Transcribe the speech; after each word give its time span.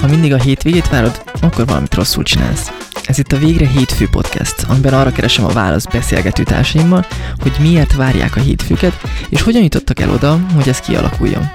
Ha 0.00 0.06
mindig 0.06 0.32
a 0.32 0.36
hétvégét 0.36 0.88
várod, 0.88 1.22
akkor 1.40 1.66
valamit 1.66 1.94
rosszul 1.94 2.22
csinálsz. 2.22 2.83
Ez 3.06 3.18
itt 3.18 3.32
a 3.32 3.38
Végre 3.38 3.66
Hétfő 3.66 4.08
Podcast, 4.08 4.54
amiben 4.68 4.94
arra 4.94 5.12
keresem 5.12 5.44
a 5.44 5.52
választ 5.52 5.90
beszélgető 5.90 6.42
társaimmal, 6.42 7.06
hogy 7.40 7.52
miért 7.60 7.94
várják 7.94 8.36
a 8.36 8.40
hétfőket, 8.40 9.00
és 9.28 9.42
hogyan 9.42 9.62
jutottak 9.62 10.00
el 10.00 10.10
oda, 10.10 10.38
hogy 10.54 10.68
ez 10.68 10.78
kialakuljon. 10.78 11.50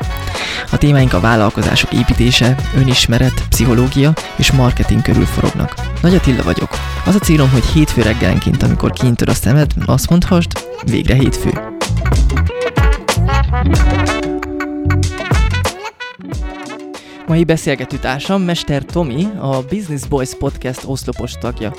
A 0.72 0.78
témáink 0.78 1.14
a 1.14 1.20
vállalkozások 1.20 1.94
építése, 1.94 2.56
önismeret, 2.76 3.44
pszichológia 3.50 4.14
és 4.36 4.52
marketing 4.52 5.02
körül 5.02 5.26
forognak. 5.26 5.74
Nagy 6.02 6.16
Attila 6.16 6.44
vagyok. 6.44 6.70
Az 7.06 7.16
a 7.16 7.20
célom, 7.20 7.50
hogy 7.50 7.66
hétfő 7.66 8.02
reggelenként, 8.02 8.64
amikor 8.64 8.92
kiintod 8.92 9.30
a 9.30 9.34
szemed, 9.34 9.72
azt 9.86 10.10
mondhassd, 10.10 10.52
végre 10.84 11.14
hétfő. 11.14 11.52
Mai 17.30 17.44
beszélgető 17.44 17.98
társam 17.98 18.42
Mester 18.42 18.84
Tomi, 18.84 19.28
a 19.40 19.62
Business 19.62 20.06
Boys 20.06 20.36
Podcast 20.36 20.84
oszlopos 20.86 21.34
tagja. 21.34 21.74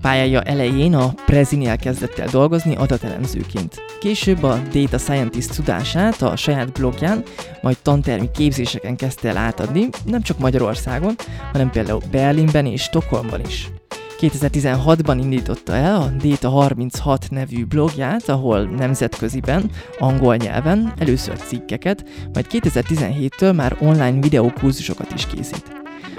Pályája 0.00 0.42
elején 0.42 0.94
a 0.94 1.14
Prezinél 1.26 1.76
kezdett 1.76 2.18
el 2.18 2.28
dolgozni 2.28 2.76
adatelemzőként. 2.76 3.82
Később 4.00 4.42
a 4.42 4.62
Data 4.72 4.98
Scientist 4.98 5.56
tudását 5.56 6.22
a 6.22 6.36
saját 6.36 6.72
blogján, 6.72 7.22
majd 7.62 7.76
tantermi 7.82 8.30
képzéseken 8.30 8.96
kezdte 8.96 9.28
el 9.28 9.36
átadni, 9.36 9.88
nem 10.04 10.22
csak 10.22 10.38
Magyarországon, 10.38 11.14
hanem 11.52 11.70
például 11.70 12.02
Berlinben 12.10 12.66
és 12.66 12.82
Stockholmban 12.82 13.40
is. 13.40 13.73
2016-ban 14.20 15.18
indította 15.20 15.74
el 15.74 15.96
a 15.96 16.10
Data 16.22 16.48
36 16.48 17.26
nevű 17.30 17.64
blogját, 17.64 18.28
ahol 18.28 18.64
nemzetköziben, 18.64 19.70
angol 19.98 20.36
nyelven 20.36 20.92
először 20.98 21.36
cikkeket, 21.36 22.04
majd 22.32 22.46
2017-től 22.50 23.54
már 23.54 23.76
online 23.80 24.20
videókurzusokat 24.20 25.12
is 25.14 25.26
készít. 25.26 25.72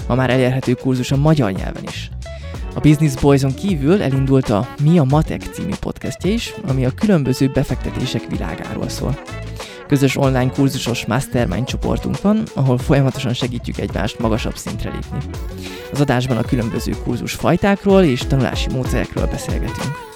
Ma 0.08 0.16
már 0.16 0.30
elérhető 0.30 0.74
kurzus 0.74 1.12
a 1.12 1.18
magyar 1.18 1.52
nyelven 1.52 1.84
is. 1.84 2.10
A 2.76 2.80
Business 2.80 3.14
Boys-on 3.14 3.54
kívül 3.54 4.02
elindult 4.02 4.50
a 4.50 4.68
Mi 4.84 5.00
a 5.00 5.04
Matek 5.04 5.42
című 5.42 5.74
podcastja 5.80 6.32
is, 6.32 6.54
ami 6.68 6.86
a 6.86 6.92
különböző 6.92 7.52
befektetések 7.54 8.30
világáról 8.30 8.90
szól. 8.90 9.20
Közös 9.88 10.18
online 10.18 10.52
kurzusos 10.52 11.06
mastermind 11.06 11.66
csoportunk 11.66 12.22
van, 12.22 12.44
ahol 12.54 12.78
folyamatosan 12.78 13.34
segítjük 13.34 13.78
egymást 13.78 14.20
magasabb 14.20 14.56
szintre 14.56 14.92
lépni. 14.92 15.18
Az 15.92 16.02
adásban 16.02 16.38
a 16.38 16.42
különböző 16.42 16.92
kurzus 17.04 17.34
fajtákról 17.34 18.04
és 18.04 18.20
tanulási 18.20 18.70
módszerekről 18.70 19.28
beszélgetünk. 19.28 20.14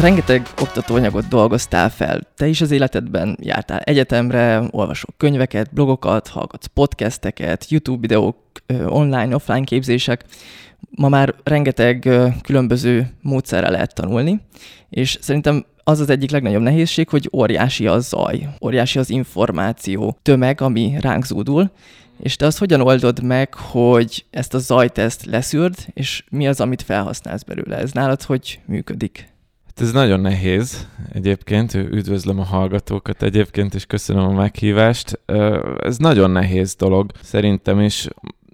Rengeteg 0.00 0.46
oktatóanyagot 0.60 1.28
dolgoztál 1.28 1.90
fel. 1.90 2.20
Te 2.36 2.46
is 2.46 2.60
az 2.60 2.70
életedben 2.70 3.36
jártál 3.40 3.78
egyetemre, 3.78 4.62
olvasok 4.70 5.10
könyveket, 5.16 5.72
blogokat, 5.72 6.28
hallgatsz 6.28 6.66
podcasteket, 6.66 7.70
YouTube 7.70 8.00
videók, 8.00 8.36
online, 8.86 9.34
offline 9.34 9.64
képzések. 9.64 10.24
Ma 10.90 11.08
már 11.08 11.34
rengeteg 11.44 12.08
különböző 12.42 13.10
módszerrel 13.22 13.70
lehet 13.70 13.94
tanulni, 13.94 14.40
és 14.90 15.18
szerintem 15.20 15.64
az 15.90 16.00
az 16.00 16.10
egyik 16.10 16.30
legnagyobb 16.30 16.62
nehézség, 16.62 17.08
hogy 17.08 17.28
óriási 17.32 17.86
a 17.86 17.98
zaj, 17.98 18.48
óriási 18.64 18.98
az 18.98 19.10
információ 19.10 20.18
tömeg, 20.22 20.60
ami 20.60 20.96
ránk 21.00 21.24
zúdul, 21.24 21.70
és 22.22 22.36
te 22.36 22.46
azt 22.46 22.58
hogyan 22.58 22.80
oldod 22.80 23.22
meg, 23.22 23.54
hogy 23.54 24.24
ezt 24.30 24.54
a 24.54 24.58
zajt 24.58 24.98
ezt 24.98 25.24
leszűrd, 25.24 25.74
és 25.94 26.24
mi 26.30 26.48
az, 26.48 26.60
amit 26.60 26.82
felhasználsz 26.82 27.42
belőle? 27.42 27.76
Ez 27.76 27.92
nálad 27.92 28.22
hogy 28.22 28.60
működik? 28.66 29.28
Hát 29.66 29.80
ez 29.80 29.92
nagyon 29.92 30.20
nehéz 30.20 30.86
egyébként, 31.12 31.74
üdvözlöm 31.74 32.38
a 32.38 32.44
hallgatókat 32.44 33.22
egyébként, 33.22 33.74
és 33.74 33.86
köszönöm 33.86 34.24
a 34.24 34.32
meghívást. 34.32 35.20
Ez 35.82 35.96
nagyon 35.96 36.30
nehéz 36.30 36.74
dolog 36.74 37.10
szerintem, 37.22 37.80
és 37.80 38.08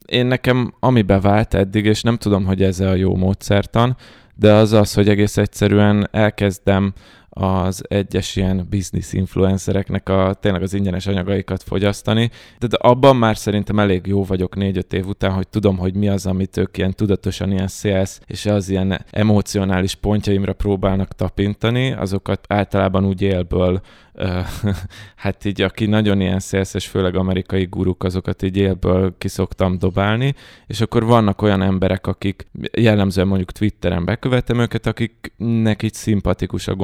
én 0.06 0.27
nekem 0.27 0.75
ami 0.81 1.03
bevált 1.03 1.55
eddig, 1.55 1.84
és 1.84 2.03
nem 2.03 2.16
tudom, 2.16 2.44
hogy 2.44 2.62
ez 2.62 2.81
a 2.81 2.94
jó 2.94 3.16
módszertan, 3.16 3.97
de 4.34 4.53
az 4.53 4.72
az, 4.72 4.94
hogy 4.94 5.09
egész 5.09 5.37
egyszerűen 5.37 6.09
elkezdem 6.12 6.93
az 7.38 7.84
egyes 7.88 8.36
ilyen 8.36 8.66
business 8.70 9.12
influencereknek 9.12 10.08
a, 10.08 10.36
tényleg 10.41 10.62
az 10.62 10.74
ingyenes 10.74 11.06
anyagaikat 11.06 11.62
fogyasztani, 11.62 12.30
de, 12.58 12.76
abban 12.80 13.16
már 13.16 13.36
szerintem 13.36 13.78
elég 13.78 14.06
jó 14.06 14.24
vagyok 14.24 14.56
négy-öt 14.56 14.92
év 14.92 15.06
után, 15.06 15.32
hogy 15.32 15.48
tudom, 15.48 15.78
hogy 15.78 15.94
mi 15.94 16.08
az, 16.08 16.26
amit 16.26 16.56
ők 16.56 16.78
ilyen 16.78 16.94
tudatosan 16.94 17.52
ilyen 17.52 17.69
sales 17.69 18.19
és 18.26 18.47
az 18.47 18.69
ilyen 18.69 19.04
emocionális 19.10 19.94
pontjaimra 19.94 20.52
próbálnak 20.52 21.12
tapintani, 21.12 21.92
azokat 21.92 22.44
általában 22.48 23.04
úgy 23.04 23.22
élből 23.22 23.80
hát 25.16 25.44
így 25.44 25.62
aki 25.62 25.86
nagyon 25.86 26.20
ilyen 26.20 26.38
szélszes, 26.38 26.86
főleg 26.86 27.16
amerikai 27.16 27.64
guruk, 27.64 28.04
azokat 28.04 28.42
így 28.42 28.56
élből 28.56 29.14
kiszoktam 29.18 29.78
dobálni, 29.78 30.34
és 30.66 30.80
akkor 30.80 31.04
vannak 31.04 31.42
olyan 31.42 31.62
emberek, 31.62 32.06
akik 32.06 32.47
jellemzően 32.72 33.26
mondjuk 33.26 33.53
Twitteren 33.53 34.04
bekövetem 34.04 34.58
őket, 34.58 34.86
akiknek 34.86 35.82
így 35.82 35.94
szimpatikus 35.94 36.68
a 36.68 36.74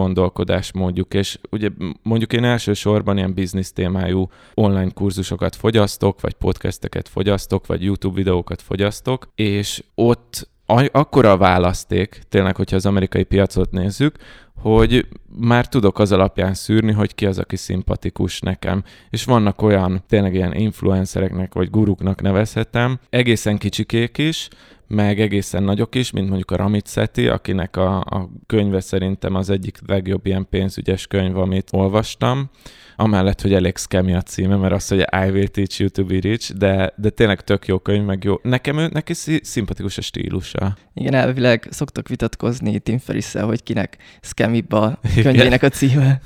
gondolkodásmódjuk, 0.43 1.15
és 1.15 1.39
ugye 1.51 1.69
mondjuk 2.03 2.33
én 2.33 2.45
elsősorban 2.45 3.17
ilyen 3.17 3.35
biznisz 3.35 3.73
témájú 3.73 4.29
online 4.55 4.91
kurzusokat 4.91 5.57
fogyasztok, 5.57 6.21
vagy 6.21 6.33
podcasteket 6.33 7.09
fogyasztok, 7.09 7.67
vagy 7.67 7.83
YouTube 7.83 8.15
videókat 8.15 8.63
fogyasztok, 8.63 9.29
és 9.35 9.83
ott 9.95 10.51
akkora 10.93 11.37
választék, 11.37 12.23
tényleg, 12.29 12.57
hogyha 12.57 12.77
az 12.77 12.87
amerikai 12.87 13.23
piacot 13.25 13.71
nézzük, 13.71 14.17
hogy 14.63 15.07
már 15.39 15.69
tudok 15.69 15.99
az 15.99 16.13
alapján 16.13 16.55
szűrni, 16.55 16.93
hogy 16.93 17.15
ki 17.15 17.27
az, 17.27 17.39
aki 17.39 17.57
szimpatikus 17.57 18.41
nekem. 18.41 18.85
És 19.11 19.25
vannak 19.25 19.63
olyan 19.63 20.03
tényleg 20.09 20.35
ilyen 20.35 20.55
influencereknek 20.55 21.55
vagy 21.55 21.71
guruknak 21.71 22.23
nevezhetem, 22.23 22.99
egészen 23.11 23.59
kicsikék 23.59 24.19
is, 24.19 24.49
meg 24.87 25.21
egészen 25.21 25.63
nagyok 25.63 25.95
is, 25.95 26.11
mint 26.11 26.27
mondjuk 26.27 26.51
a 26.51 26.57
Ramit 26.57 26.89
Seti, 26.89 27.29
akinek 27.29 27.77
a, 27.77 27.99
a 27.99 28.31
könyve 28.47 28.81
szerintem 28.81 29.35
az 29.35 29.51
egyik 29.51 29.79
legjobb 29.87 30.27
ilyen 30.27 30.47
pénzügyes 30.51 31.07
könyv, 31.07 31.37
amit 31.37 31.69
olvastam 31.73 32.51
amellett, 32.97 33.41
hogy 33.41 33.55
elég 33.55 33.77
scammy 33.77 34.15
a 34.15 34.23
címe, 34.23 34.57
mert 34.57 34.75
az, 34.75 34.89
hogy 34.89 34.99
I 34.99 35.31
will 35.31 35.49
teach 35.49 35.81
you 35.81 35.89
to 35.89 36.05
be 36.05 36.19
rich, 36.21 36.53
de, 36.53 36.93
de 36.97 37.11
tényleg 37.11 37.41
tök 37.41 37.67
jó 37.67 37.79
könyv, 37.79 38.05
meg 38.05 38.25
jó. 38.25 38.35
Nekem 38.43 38.79
ő, 38.79 38.89
neki 38.93 39.13
szimpatikus 39.43 39.99
a 39.99 40.01
stílusa. 40.01 40.77
Igen, 40.95 41.15
elvileg 41.15 41.67
szoktak 41.71 42.09
vitatkozni 42.09 42.79
Tim 42.79 42.99
ferriss 42.99 43.33
hogy 43.33 43.63
kinek 43.63 43.97
scammy 44.21 44.52
a 44.69 44.99
könyvének 45.23 45.63
a 45.63 45.69
címe. 45.69 46.21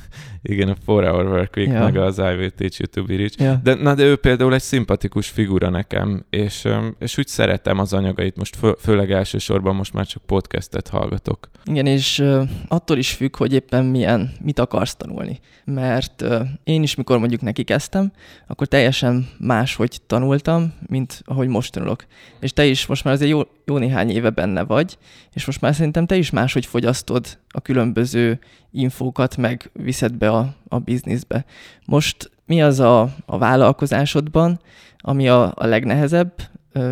Igen, 0.48 0.68
a 0.68 0.76
Four 0.84 1.04
Hour 1.04 1.26
Work 1.26 1.56
Week, 1.56 1.68
ja. 1.72 1.80
meg 1.80 1.96
az 1.96 2.18
I 2.18 2.20
Will 2.20 2.50
Teach 2.50 2.80
You 2.80 2.88
to 2.90 3.04
Be 3.04 3.16
Rich. 3.16 3.40
Ja. 3.40 3.60
De, 3.62 3.74
na, 3.74 3.94
de 3.94 4.02
ő 4.02 4.16
például 4.16 4.54
egy 4.54 4.62
szimpatikus 4.62 5.28
figura 5.28 5.68
nekem, 5.68 6.24
és, 6.30 6.68
és 6.98 7.18
úgy 7.18 7.26
szeretem 7.26 7.78
az 7.78 7.92
anyagait, 7.92 8.36
most 8.36 8.56
fő, 8.56 8.74
főleg 8.78 9.12
elsősorban 9.12 9.74
most 9.74 9.92
már 9.92 10.06
csak 10.06 10.22
podcastet 10.26 10.88
hallgatok. 10.88 11.48
Igen, 11.64 11.86
és 11.86 12.24
attól 12.68 12.98
is 12.98 13.12
függ, 13.12 13.36
hogy 13.36 13.52
éppen 13.52 13.84
milyen, 13.84 14.32
mit 14.40 14.58
akarsz 14.58 14.94
tanulni. 14.94 15.38
Mert 15.64 16.24
én 16.64 16.82
is, 16.82 16.94
mikor 16.94 17.18
mondjuk 17.18 17.40
neki 17.40 17.62
kezdtem, 17.62 18.12
akkor 18.46 18.66
teljesen 18.66 19.28
más, 19.38 19.74
hogy 19.74 20.00
tanultam, 20.06 20.74
mint 20.86 21.22
ahogy 21.24 21.48
most 21.48 21.72
tanulok. 21.72 22.04
És 22.40 22.52
te 22.52 22.66
is 22.66 22.86
most 22.86 23.04
már 23.04 23.14
azért 23.14 23.30
jó, 23.30 23.40
jó 23.66 23.78
néhány 23.78 24.10
éve 24.10 24.30
benne 24.30 24.62
vagy, 24.62 24.98
és 25.32 25.44
most 25.44 25.60
már 25.60 25.74
szerintem 25.74 26.06
te 26.06 26.16
is 26.16 26.30
máshogy 26.30 26.66
fogyasztod 26.66 27.38
a 27.48 27.60
különböző 27.60 28.38
infókat, 28.70 29.36
meg 29.36 29.70
viszed 29.72 30.14
be 30.14 30.30
a, 30.30 30.54
a 30.68 30.78
bizniszbe. 30.78 31.44
Most 31.86 32.30
mi 32.46 32.62
az 32.62 32.80
a, 32.80 33.00
a 33.26 33.38
vállalkozásodban, 33.38 34.60
ami 34.98 35.28
a, 35.28 35.52
a 35.54 35.66
legnehezebb, 35.66 36.32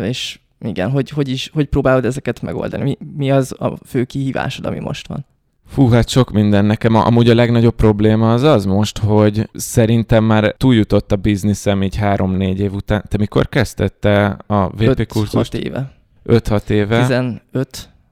és 0.03 0.39
igen, 0.59 0.89
hogy, 0.89 1.09
hogy, 1.09 1.29
is, 1.29 1.49
hogy 1.53 1.65
próbálod 1.65 2.05
ezeket 2.05 2.41
megoldani? 2.41 2.83
Mi, 2.83 2.97
mi 3.15 3.31
az 3.31 3.55
a 3.59 3.73
fő 3.85 4.03
kihívásod, 4.03 4.65
ami 4.65 4.79
most 4.79 5.07
van? 5.07 5.25
Fú, 5.67 5.89
hát 5.89 6.09
sok 6.09 6.31
minden. 6.31 6.65
Nekem 6.65 6.95
amúgy 6.95 7.29
a 7.29 7.35
legnagyobb 7.35 7.75
probléma 7.75 8.33
az 8.33 8.43
az 8.43 8.65
most, 8.65 8.97
hogy 8.97 9.49
szerintem 9.53 10.23
már 10.23 10.55
túljutott 10.57 11.11
a 11.11 11.15
bizniszem 11.15 11.83
így 11.83 11.95
három-négy 11.95 12.59
év 12.59 12.73
után. 12.73 13.03
Te 13.07 13.17
mikor 13.17 13.49
kezdette 13.49 14.37
a 14.47 14.69
VP 14.69 15.07
kurzust? 15.07 15.53
5 15.53 15.63
éve. 15.63 15.94
5-6 16.27 16.73
éve. 16.73 17.07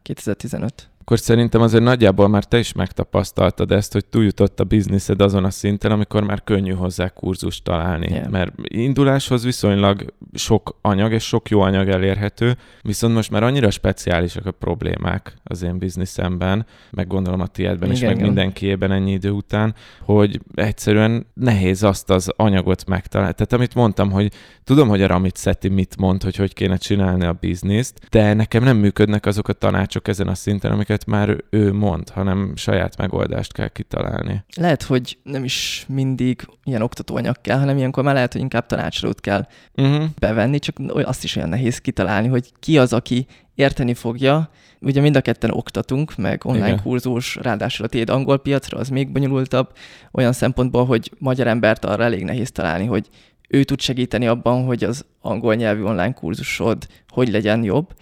15, 0.03 0.25
2015. 0.25 0.89
akkor 1.05 1.19
szerintem 1.19 1.61
azért 1.61 1.83
nagyjából 1.83 2.27
már 2.27 2.43
te 2.43 2.57
is 2.57 2.73
megtapasztaltad 2.73 3.71
ezt, 3.71 3.93
hogy 3.93 4.05
túljutott 4.05 4.59
a 4.59 4.63
bizniszed 4.63 5.21
azon 5.21 5.43
a 5.43 5.49
szinten, 5.49 5.91
amikor 5.91 6.23
már 6.23 6.43
könnyű 6.43 6.71
hozzá 6.71 7.07
kurzust 7.09 7.63
találni. 7.63 8.07
Yeah. 8.09 8.29
Mert 8.29 8.53
induláshoz 8.63 9.43
viszonylag 9.43 10.13
sok 10.33 10.77
anyag 10.81 11.11
és 11.11 11.23
sok 11.23 11.49
jó 11.49 11.61
anyag 11.61 11.89
elérhető, 11.89 12.57
viszont 12.81 13.13
most 13.13 13.31
már 13.31 13.43
annyira 13.43 13.69
speciálisak 13.69 14.45
a 14.45 14.51
problémák 14.51 15.33
az 15.43 15.63
én 15.63 15.77
bizniszemben, 15.77 16.65
meg 16.91 17.07
gondolom 17.07 17.39
a 17.39 17.47
tiédben 17.47 17.91
is, 17.91 18.01
meg 18.01 18.11
igen. 18.11 18.25
mindenkiében 18.25 18.91
ennyi 18.91 19.11
idő 19.11 19.29
után, 19.29 19.75
hogy 20.01 20.39
egyszerűen 20.53 21.25
nehéz 21.33 21.83
azt 21.83 22.09
az 22.09 22.31
anyagot 22.35 22.85
megtalálni. 22.85 23.33
Tehát 23.33 23.53
amit 23.53 23.75
mondtam, 23.75 24.11
hogy 24.11 24.31
tudom, 24.63 24.87
hogy 24.87 25.01
a 25.01 25.07
Ramit 25.07 25.35
Szeti 25.35 25.69
mit 25.69 25.97
mond, 25.97 26.23
hogy 26.23 26.35
hogy 26.35 26.53
kéne 26.53 26.77
csinálni 26.77 27.25
a 27.25 27.37
bizniszt, 27.39 27.99
de 28.09 28.33
nekem 28.33 28.63
nem 28.63 28.77
működnek 28.77 29.25
azok 29.25 29.47
a 29.47 29.53
tanácsok 29.53 30.07
ezen 30.07 30.27
a 30.27 30.35
szinten, 30.35 30.71
amiket 30.71 30.92
már 31.05 31.43
ő 31.49 31.73
mond, 31.73 32.09
hanem 32.09 32.53
saját 32.55 32.97
megoldást 32.97 33.53
kell 33.53 33.67
kitalálni. 33.67 34.43
Lehet, 34.55 34.83
hogy 34.83 35.17
nem 35.23 35.43
is 35.43 35.85
mindig 35.87 36.47
ilyen 36.63 36.81
oktatóanyag 36.81 37.41
kell, 37.41 37.59
hanem 37.59 37.77
ilyenkor 37.77 38.03
már 38.03 38.13
lehet, 38.13 38.31
hogy 38.31 38.41
inkább 38.41 38.65
tanácsadót 38.65 39.19
kell 39.21 39.47
Uh-huh. 39.75 40.03
bevenni, 40.19 40.59
csak 40.59 40.75
azt 40.87 41.23
is 41.23 41.35
olyan 41.35 41.49
nehéz 41.49 41.77
kitalálni, 41.77 42.27
hogy 42.27 42.51
ki 42.59 42.77
az, 42.77 42.93
aki 42.93 43.25
érteni 43.55 43.93
fogja. 43.93 44.49
Ugye 44.81 45.01
mind 45.01 45.15
a 45.15 45.21
ketten 45.21 45.51
oktatunk, 45.51 46.15
meg 46.15 46.41
online. 46.45 46.67
Igen. 46.67 46.81
kurzus, 46.81 47.35
ráadásul 47.35 47.85
a 47.85 47.89
tiéd 47.89 48.09
angol 48.09 48.37
piacra, 48.39 48.77
az 48.77 48.89
még 48.89 49.11
bonyolultabb, 49.11 49.71
olyan 50.11 50.33
szempontból, 50.33 50.85
hogy 50.85 51.11
magyar 51.17 51.47
embert 51.47 51.85
arra 51.85 52.03
elég 52.03 52.23
nehéz 52.23 52.51
találni, 52.51 52.85
hogy 52.85 53.09
ő 53.49 53.63
tud 53.63 53.79
segíteni 53.79 54.27
abban, 54.27 54.65
hogy 54.65 54.83
az 54.83 55.05
angol 55.21 55.55
nyelvű 55.55 55.81
online 55.81 56.13
kurzusod 56.13 56.87
hogy 57.07 57.29
legyen 57.29 57.63
jobb, 57.63 57.93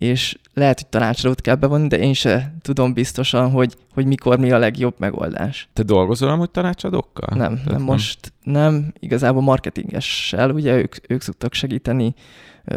és 0.00 0.38
lehet, 0.54 0.80
hogy 0.80 0.88
tanácsadót 0.88 1.40
kell 1.40 1.54
bevonni, 1.54 1.88
de 1.88 1.98
én 1.98 2.12
se 2.12 2.54
tudom 2.62 2.92
biztosan, 2.92 3.50
hogy, 3.50 3.76
hogy 3.94 4.06
mikor 4.06 4.38
mi 4.38 4.50
a 4.50 4.58
legjobb 4.58 4.94
megoldás. 4.98 5.68
Te 5.72 5.82
dolgozol 5.82 6.28
amúgy 6.28 6.50
tanácsadókkal? 6.50 7.38
Nem, 7.38 7.54
Tehát 7.54 7.70
nem 7.70 7.82
most 7.82 8.32
nem, 8.42 8.92
igazából 8.98 9.42
marketingessel, 9.42 10.50
ugye 10.50 10.76
ők, 10.76 10.94
ők 11.08 11.20
szoktak 11.20 11.54
segíteni 11.54 12.14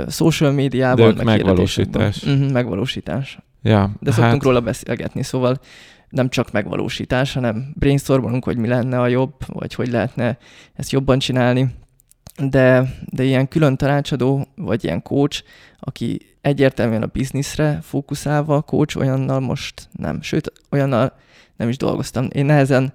social 0.07 0.51
médiában. 0.51 0.95
De 0.95 1.03
ők 1.05 1.15
meg 1.15 1.25
megvalósítás. 1.25 2.21
Mhm, 2.23 2.43
megvalósítás. 2.43 3.39
Ja, 3.61 3.91
De 3.99 4.11
szoktunk 4.11 4.33
hát... 4.33 4.43
róla 4.43 4.61
beszélgetni, 4.61 5.23
szóval 5.23 5.59
nem 6.09 6.29
csak 6.29 6.51
megvalósítás, 6.51 7.33
hanem 7.33 7.73
brainstormolunk, 7.75 8.43
hogy 8.43 8.57
mi 8.57 8.67
lenne 8.67 8.99
a 8.99 9.07
jobb, 9.07 9.33
vagy 9.47 9.73
hogy 9.73 9.87
lehetne 9.87 10.37
ezt 10.73 10.91
jobban 10.91 11.19
csinálni. 11.19 11.75
De, 12.49 12.93
de 13.05 13.23
ilyen 13.23 13.47
külön 13.47 13.77
tanácsadó, 13.77 14.47
vagy 14.55 14.83
ilyen 14.83 15.01
coach, 15.01 15.43
aki 15.79 16.31
egyértelműen 16.43 17.03
a 17.03 17.09
bizniszre 17.13 17.79
fókuszálva 17.81 18.61
coach, 18.61 18.97
olyannal 18.97 19.39
most 19.39 19.87
nem. 19.91 20.21
Sőt, 20.21 20.51
olyannal 20.71 21.13
nem 21.55 21.69
is 21.69 21.77
dolgoztam. 21.77 22.27
Én 22.31 22.45
nehezen 22.45 22.93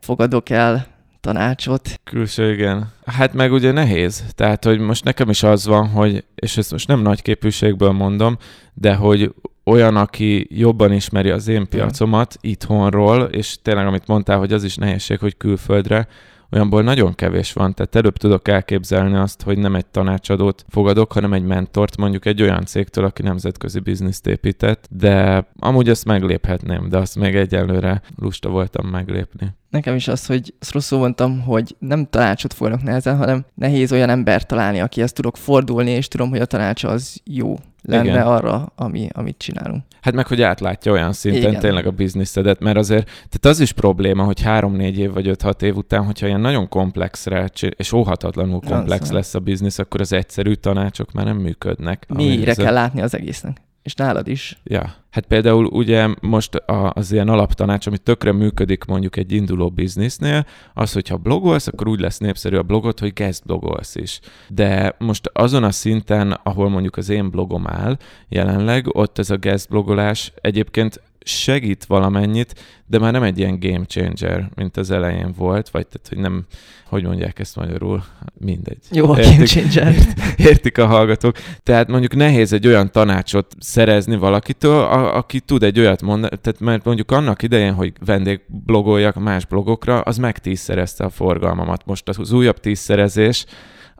fogadok 0.00 0.50
el 0.50 0.86
tanácsot. 1.20 2.00
Külső, 2.04 2.52
igen. 2.52 2.92
Hát 3.06 3.32
meg 3.32 3.52
ugye 3.52 3.72
nehéz. 3.72 4.24
Tehát, 4.34 4.64
hogy 4.64 4.78
most 4.78 5.04
nekem 5.04 5.28
is 5.28 5.42
az 5.42 5.66
van, 5.66 5.88
hogy, 5.88 6.24
és 6.34 6.56
ezt 6.56 6.70
most 6.70 6.88
nem 6.88 7.00
nagy 7.00 7.22
képűségből 7.22 7.92
mondom, 7.92 8.36
de 8.74 8.94
hogy 8.94 9.34
olyan, 9.64 9.96
aki 9.96 10.46
jobban 10.50 10.92
ismeri 10.92 11.30
az 11.30 11.48
én 11.48 11.68
piacomat 11.68 12.36
itthonról, 12.40 13.22
és 13.22 13.56
tényleg, 13.62 13.86
amit 13.86 14.06
mondtál, 14.06 14.38
hogy 14.38 14.52
az 14.52 14.64
is 14.64 14.76
nehézség, 14.76 15.18
hogy 15.18 15.36
külföldre, 15.36 16.08
olyanból 16.52 16.82
nagyon 16.82 17.14
kevés 17.14 17.52
van, 17.52 17.74
tehát 17.74 17.96
előbb 17.96 18.16
tudok 18.16 18.48
elképzelni 18.48 19.16
azt, 19.16 19.42
hogy 19.42 19.58
nem 19.58 19.74
egy 19.74 19.86
tanácsadót 19.86 20.64
fogadok, 20.68 21.12
hanem 21.12 21.32
egy 21.32 21.44
mentort, 21.44 21.96
mondjuk 21.96 22.26
egy 22.26 22.42
olyan 22.42 22.64
cégtől, 22.64 23.04
aki 23.04 23.22
nemzetközi 23.22 23.78
bizniszt 23.78 24.26
épített, 24.26 24.86
de 24.90 25.46
amúgy 25.58 25.88
ezt 25.88 26.04
megléphetném, 26.04 26.88
de 26.88 26.98
azt 26.98 27.16
még 27.16 27.36
egyelőre 27.36 28.02
lusta 28.16 28.48
voltam 28.48 28.86
meglépni. 28.86 29.54
Nekem 29.70 29.94
is 29.94 30.08
az, 30.08 30.26
hogy 30.26 30.54
azt 30.60 30.72
rosszul 30.72 30.98
mondtam, 30.98 31.40
hogy 31.40 31.76
nem 31.78 32.06
tanácsot 32.10 32.52
fognak 32.52 32.82
nehezen, 32.82 33.16
hanem 33.16 33.44
nehéz 33.54 33.92
olyan 33.92 34.10
embert 34.10 34.46
találni, 34.46 34.80
akihez 34.80 35.12
tudok 35.12 35.36
fordulni, 35.36 35.90
és 35.90 36.08
tudom, 36.08 36.28
hogy 36.28 36.40
a 36.40 36.44
tanácsa 36.44 36.88
az 36.88 37.20
jó 37.24 37.56
lenne 37.88 38.10
Igen. 38.10 38.26
Arra, 38.26 38.72
ami, 38.74 39.08
amit 39.12 39.38
csinálunk. 39.38 39.82
Hát 40.00 40.14
meg, 40.14 40.26
hogy 40.26 40.42
átlátja 40.42 40.92
olyan 40.92 41.12
szinten 41.12 41.48
Igen. 41.48 41.60
Tényleg 41.60 41.86
a 41.86 41.90
bizniszedet, 41.90 42.60
mert 42.60 42.76
azért, 42.76 43.04
tehát 43.06 43.44
az 43.44 43.60
is 43.60 43.72
probléma, 43.72 44.24
hogy 44.24 44.42
három-négy 44.42 44.98
év 44.98 45.12
vagy 45.12 45.28
öt-hat 45.28 45.62
év 45.62 45.76
után, 45.76 46.04
hogyha 46.04 46.26
ilyen 46.26 46.40
nagyon 46.40 46.68
komplexre, 46.68 47.50
és 47.76 47.92
óhatatlanul 47.92 48.60
komplex 48.60 49.02
Az, 49.02 49.10
lesz 49.10 49.34
a 49.34 49.38
biznisz, 49.38 49.78
akkor 49.78 50.00
az 50.00 50.12
egyszerű 50.12 50.52
tanácsok 50.52 51.12
már 51.12 51.24
nem 51.24 51.36
működnek. 51.36 52.06
Mélyre 52.08 52.54
kell 52.54 52.72
látni 52.72 53.00
az 53.00 53.14
egésznek. 53.14 53.60
És 53.88 53.94
nálad 53.94 54.28
is. 54.28 54.58
Ja, 54.64 54.94
hát 55.10 55.26
például 55.26 55.64
ugye 55.64 56.08
most 56.20 56.62
az 56.92 57.12
ilyen 57.12 57.28
alaptanács, 57.28 57.86
ami 57.86 57.98
tökre 57.98 58.32
működik 58.32 58.84
mondjuk 58.84 59.16
egy 59.16 59.32
induló 59.32 59.70
biznisznél, 59.70 60.46
az, 60.74 60.92
hogyha 60.92 61.16
blogolsz, 61.16 61.66
akkor 61.66 61.88
úgy 61.88 62.00
lesz 62.00 62.18
népszerű 62.18 62.56
a 62.56 62.62
blogot, 62.62 63.00
hogy 63.00 63.12
guest 63.12 63.44
blogolsz 63.44 63.94
is. 63.94 64.20
De 64.48 64.94
most 64.98 65.30
azon 65.32 65.64
a 65.64 65.70
szinten, 65.70 66.40
ahol 66.42 66.68
mondjuk 66.68 66.96
az 66.96 67.08
én 67.08 67.30
blogom 67.30 67.66
áll 67.66 67.96
jelenleg, 68.28 68.96
ott 68.96 69.18
ez 69.18 69.30
a 69.30 69.36
guest 69.36 69.68
blogolás 69.68 70.32
egyébként 70.40 71.00
segít 71.28 71.84
valamennyit, 71.84 72.54
de 72.86 72.98
már 72.98 73.12
nem 73.12 73.22
egy 73.22 73.38
ilyen 73.38 73.58
game 73.60 73.84
changer, 73.84 74.48
mint 74.54 74.76
az 74.76 74.90
elején 74.90 75.32
volt, 75.36 75.68
vagy 75.68 75.86
tehát, 75.86 76.08
hogy 76.08 76.18
nem, 76.18 76.44
hogy 76.86 77.02
mondják 77.02 77.38
ezt 77.38 77.56
magyarul, 77.56 78.04
mindegy. 78.38 78.78
Jó, 78.90 79.10
a 79.10 79.18
Értik? 79.18 79.36
game 79.36 79.46
changer. 79.68 79.94
Értik 80.50 80.78
a 80.78 80.86
hallgatók. 80.86 81.36
Tehát 81.62 81.88
mondjuk 81.88 82.14
nehéz 82.14 82.52
egy 82.52 82.66
olyan 82.66 82.90
tanácsot 82.92 83.54
szerezni 83.58 84.16
valakitől, 84.16 84.80
a, 84.80 85.16
aki 85.16 85.40
tud 85.40 85.62
egy 85.62 85.78
olyat 85.78 86.02
mondani, 86.02 86.36
tehát 86.42 86.60
mert 86.60 86.84
mondjuk 86.84 87.10
annak 87.10 87.42
idején, 87.42 87.72
hogy 87.74 87.92
vendégblogoljak 88.04 89.14
más 89.14 89.44
blogokra, 89.46 90.00
az 90.00 90.16
meg 90.16 90.38
tízszerezte 90.38 91.04
a 91.04 91.10
forgalmamat. 91.10 91.86
Most 91.86 92.08
az 92.08 92.32
újabb 92.32 92.60
tízszerezés, 92.60 93.44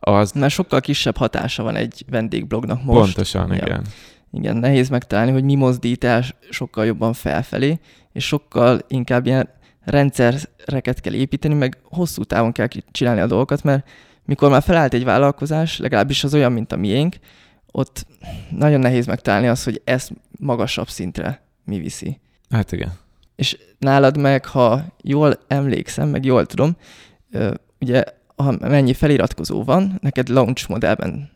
az 0.01 0.31
Mert 0.31 0.53
sokkal 0.53 0.79
kisebb 0.81 1.17
hatása 1.17 1.63
van 1.63 1.75
egy 1.75 2.05
vendégblognak 2.09 2.83
most. 2.83 2.99
pontosan, 3.13 3.47
Ja. 3.49 3.55
igen. 3.55 3.83
Igen, 4.31 4.57
nehéz 4.57 4.89
megtalálni, 4.89 5.31
hogy 5.31 5.43
mi 5.43 5.55
mozdít 5.55 6.03
el 6.03 6.23
sokkal 6.49 6.85
jobban 6.85 7.13
felfelé, 7.13 7.79
és 8.13 8.25
sokkal 8.27 8.79
inkább 8.87 9.25
ilyen 9.25 9.49
rendszereket 9.83 11.01
kell 11.01 11.13
építeni, 11.13 11.53
meg 11.53 11.77
hosszú 11.83 12.23
távon 12.23 12.51
kell 12.51 12.67
csinálni 12.91 13.21
a 13.21 13.27
dolgokat, 13.27 13.63
mert 13.63 13.89
mikor 14.25 14.49
már 14.49 14.61
felállt 14.61 14.93
egy 14.93 15.03
vállalkozás, 15.03 15.77
legalábbis 15.77 16.23
az 16.23 16.33
olyan, 16.33 16.51
mint 16.51 16.71
a 16.71 16.77
miénk, 16.77 17.15
ott 17.71 18.05
nagyon 18.49 18.79
nehéz 18.79 19.05
megtalálni 19.05 19.47
azt, 19.47 19.63
hogy 19.63 19.81
ezt 19.83 20.11
magasabb 20.39 20.89
szintre 20.89 21.41
mi 21.63 21.79
viszi. 21.79 22.19
Hát 22.49 22.71
igen. 22.71 22.91
És 23.35 23.57
nálad 23.79 24.17
meg, 24.17 24.45
ha 24.45 24.85
jól 25.01 25.39
emlékszem, 25.47 26.09
meg 26.09 26.25
jól 26.25 26.45
tudom, 26.45 26.77
ugye 27.79 28.03
ha 28.35 28.55
mennyi 28.59 28.93
feliratkozó 28.93 29.63
van, 29.63 29.97
neked 30.01 30.29
launch 30.29 30.69
modellben 30.69 31.29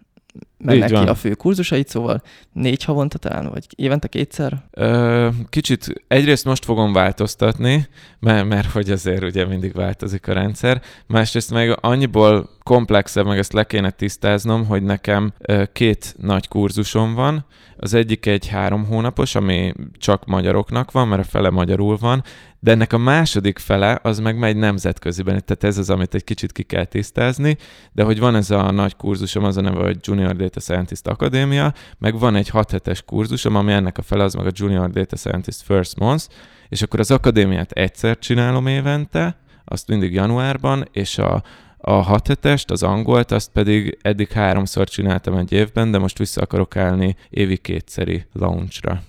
mennek 0.63 0.89
ki 0.89 0.95
a 0.95 1.15
fő 1.15 1.33
kurzusait, 1.33 1.87
szóval 1.87 2.21
négy 2.51 2.83
havonta 2.83 3.17
talán, 3.17 3.49
vagy 3.49 3.65
évente 3.75 4.07
kétszer? 4.07 4.63
Ö, 4.71 5.29
kicsit 5.49 6.03
egyrészt 6.07 6.45
most 6.45 6.65
fogom 6.65 6.93
változtatni, 6.93 7.87
mert, 8.19 8.47
mert 8.47 8.71
hogy 8.71 8.91
azért 8.91 9.23
ugye 9.23 9.45
mindig 9.45 9.73
változik 9.73 10.27
a 10.27 10.33
rendszer, 10.33 10.81
másrészt 11.07 11.51
meg 11.51 11.77
annyiból 11.81 12.49
komplexebb, 12.63 13.25
meg 13.25 13.37
ezt 13.37 13.53
le 13.53 13.63
kéne 13.63 13.89
tisztáznom, 13.89 14.65
hogy 14.65 14.83
nekem 14.83 15.33
két 15.73 16.15
nagy 16.17 16.47
kurzusom 16.47 17.13
van, 17.13 17.45
az 17.77 17.93
egyik 17.93 18.25
egy 18.25 18.47
három 18.47 18.85
hónapos, 18.85 19.35
ami 19.35 19.73
csak 19.97 20.25
magyaroknak 20.25 20.91
van, 20.91 21.07
mert 21.07 21.21
a 21.21 21.29
fele 21.29 21.49
magyarul 21.49 21.97
van, 21.97 22.23
de 22.59 22.71
ennek 22.71 22.93
a 22.93 22.97
második 22.97 23.59
fele 23.59 23.99
az 24.03 24.19
meg 24.19 24.37
megy 24.37 24.55
nemzetköziben, 24.55 25.41
tehát 25.45 25.63
ez 25.63 25.77
az, 25.77 25.89
amit 25.89 26.13
egy 26.13 26.23
kicsit 26.23 26.51
ki 26.51 26.63
kell 26.63 26.85
tisztázni, 26.85 27.57
de 27.91 28.03
hogy 28.03 28.19
van 28.19 28.35
ez 28.35 28.51
a 28.51 28.71
nagy 28.71 28.95
kurzusom, 28.95 29.43
az 29.43 29.57
a 29.57 29.61
neve, 29.61 29.83
hogy 29.83 29.97
Junior 30.01 30.35
Data 30.53 30.65
Scientist 30.65 31.07
Akadémia, 31.07 31.73
meg 31.97 32.19
van 32.19 32.35
egy 32.35 32.49
6 32.49 32.71
hetes 32.71 33.01
kurzusom, 33.01 33.55
ami 33.55 33.71
ennek 33.71 33.97
a 33.97 34.01
fele 34.01 34.23
az 34.23 34.33
meg 34.33 34.45
a 34.45 34.51
Junior 34.53 34.89
Data 34.89 35.15
Scientist 35.15 35.61
First 35.61 35.99
Month, 35.99 36.25
és 36.69 36.81
akkor 36.81 36.99
az 36.99 37.11
akadémiát 37.11 37.71
egyszer 37.71 38.19
csinálom 38.19 38.67
évente, 38.67 39.35
azt 39.65 39.87
mindig 39.87 40.13
januárban, 40.13 40.87
és 40.91 41.17
a, 41.17 41.43
a 41.77 41.91
6 41.91 42.27
hetest, 42.27 42.71
az 42.71 42.83
angolt, 42.83 43.31
azt 43.31 43.51
pedig 43.51 43.97
eddig 44.01 44.31
háromszor 44.31 44.89
csináltam 44.89 45.37
egy 45.37 45.51
évben, 45.51 45.91
de 45.91 45.97
most 45.97 46.17
vissza 46.17 46.41
akarok 46.41 46.75
állni 46.75 47.15
évi 47.29 47.57
kétszeri 47.57 48.25
launchra. 48.33 49.01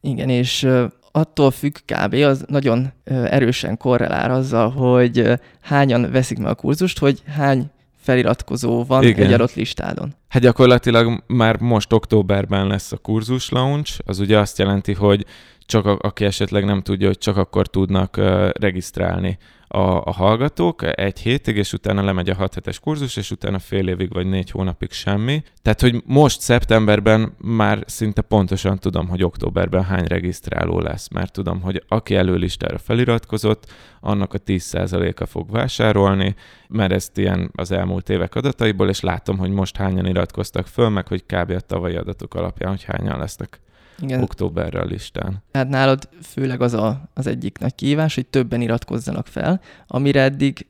Igen, 0.00 0.28
és 0.28 0.68
attól 1.12 1.50
függ 1.50 1.76
kb. 1.86 2.14
az 2.14 2.44
nagyon 2.48 2.92
erősen 3.04 3.76
korrelál 3.76 4.30
azzal, 4.30 4.70
hogy 4.70 5.40
hányan 5.60 6.10
veszik 6.10 6.38
meg 6.38 6.50
a 6.50 6.54
kurzust, 6.54 6.98
hogy 6.98 7.22
hány 7.26 7.70
feliratkozó 8.00 8.84
van 8.84 9.02
Igen. 9.02 9.26
egy 9.26 9.32
adott 9.32 9.54
listádon. 9.54 10.14
Hát 10.28 10.42
gyakorlatilag 10.42 11.22
már 11.26 11.60
most 11.60 11.92
októberben 11.92 12.66
lesz 12.66 12.92
a 12.92 12.96
kurzus 12.96 13.48
launch, 13.48 14.00
az 14.04 14.18
ugye 14.18 14.38
azt 14.38 14.58
jelenti, 14.58 14.92
hogy 14.92 15.26
csak 15.66 15.86
a, 15.86 15.98
aki 16.00 16.24
esetleg 16.24 16.64
nem 16.64 16.82
tudja, 16.82 17.06
hogy 17.06 17.18
csak 17.18 17.36
akkor 17.36 17.66
tudnak 17.66 18.16
uh, 18.18 18.48
regisztrálni 18.48 19.38
a, 19.72 20.02
a 20.04 20.12
hallgatók 20.12 20.98
egy 20.98 21.18
hétig, 21.18 21.56
és 21.56 21.72
utána 21.72 22.02
lemegy 22.02 22.30
a 22.30 22.34
6 22.34 22.54
hetes 22.54 22.78
kurzus, 22.78 23.16
és 23.16 23.30
utána 23.30 23.58
fél 23.58 23.88
évig 23.88 24.12
vagy 24.12 24.26
négy 24.26 24.50
hónapig 24.50 24.92
semmi. 24.92 25.42
Tehát, 25.62 25.80
hogy 25.80 26.02
most 26.06 26.40
szeptemberben 26.40 27.34
már 27.38 27.82
szinte 27.86 28.22
pontosan 28.22 28.78
tudom, 28.78 29.08
hogy 29.08 29.22
októberben 29.22 29.84
hány 29.84 30.04
regisztráló 30.04 30.78
lesz, 30.78 31.08
mert 31.08 31.32
tudom, 31.32 31.60
hogy 31.60 31.84
aki 31.88 32.14
előlistára 32.14 32.78
feliratkozott, 32.78 33.72
annak 34.00 34.34
a 34.34 34.38
10%-a 34.38 35.26
fog 35.26 35.50
vásárolni, 35.50 36.34
mert 36.68 36.92
ezt 36.92 37.18
ilyen 37.18 37.50
az 37.54 37.70
elmúlt 37.70 38.08
évek 38.08 38.34
adataiból, 38.34 38.88
és 38.88 39.00
látom, 39.00 39.38
hogy 39.38 39.50
most 39.50 39.76
hányan 39.76 40.06
iratkoztak 40.06 40.66
föl, 40.66 40.88
meg 40.88 41.08
hogy 41.08 41.24
kb. 41.26 41.50
a 41.50 41.60
tavalyi 41.60 41.96
adatok 41.96 42.34
alapján, 42.34 42.70
hogy 42.70 42.84
hányan 42.84 43.18
lesznek 43.18 43.60
igen. 44.02 44.22
októberre 44.22 44.80
a 44.80 44.84
listán. 44.84 45.42
Hát 45.52 45.68
nálad 45.68 46.08
főleg 46.22 46.60
az 46.60 46.72
a, 46.72 47.10
az 47.14 47.26
egyik 47.26 47.58
nagy 47.58 47.74
kihívás, 47.74 48.14
hogy 48.14 48.26
többen 48.26 48.60
iratkozzanak 48.60 49.26
fel, 49.26 49.60
amire 49.86 50.22
eddig 50.22 50.66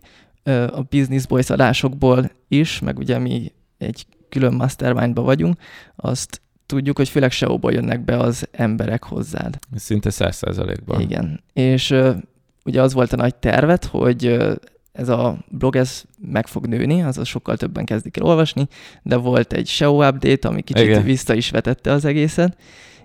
a 0.71 0.83
Business 0.83 1.27
Boys 1.27 1.51
adásokból 1.51 2.31
is, 2.49 2.79
meg 2.79 2.99
ugye 2.99 3.19
mi 3.19 3.53
egy 3.79 4.07
külön 4.29 4.53
mastermindban 4.53 5.25
vagyunk, 5.25 5.57
azt 5.97 6.41
tudjuk, 6.67 6.97
hogy 6.97 7.09
főleg 7.09 7.31
SEO-ból 7.31 7.73
jönnek 7.73 8.05
be 8.05 8.17
az 8.17 8.49
emberek 8.51 9.05
hozzád. 9.05 9.59
Szinte 9.75 10.11
száz 10.11 10.37
százalékban. 10.37 11.01
Igen. 11.01 11.41
És 11.53 11.91
uh, 11.91 12.17
ugye 12.65 12.83
az 12.83 12.93
volt 12.93 13.13
a 13.13 13.17
nagy 13.17 13.35
tervet, 13.35 13.85
hogy 13.85 14.27
uh, 14.27 14.55
ez 14.93 15.09
a 15.09 15.39
blog 15.49 15.77
ez 15.77 16.03
meg 16.19 16.47
fog 16.47 16.67
nőni, 16.67 17.03
azaz 17.03 17.27
sokkal 17.27 17.57
többen 17.57 17.85
kezdik 17.85 18.17
el 18.17 18.25
olvasni, 18.25 18.69
de 19.03 19.17
volt 19.17 19.53
egy 19.53 19.67
SEO 19.67 20.09
update, 20.09 20.49
ami 20.49 20.63
kicsit 20.63 20.85
Igen. 20.85 21.03
vissza 21.03 21.35
is 21.35 21.51
vetette 21.51 21.93
az 21.93 22.05
egészet, 22.05 22.57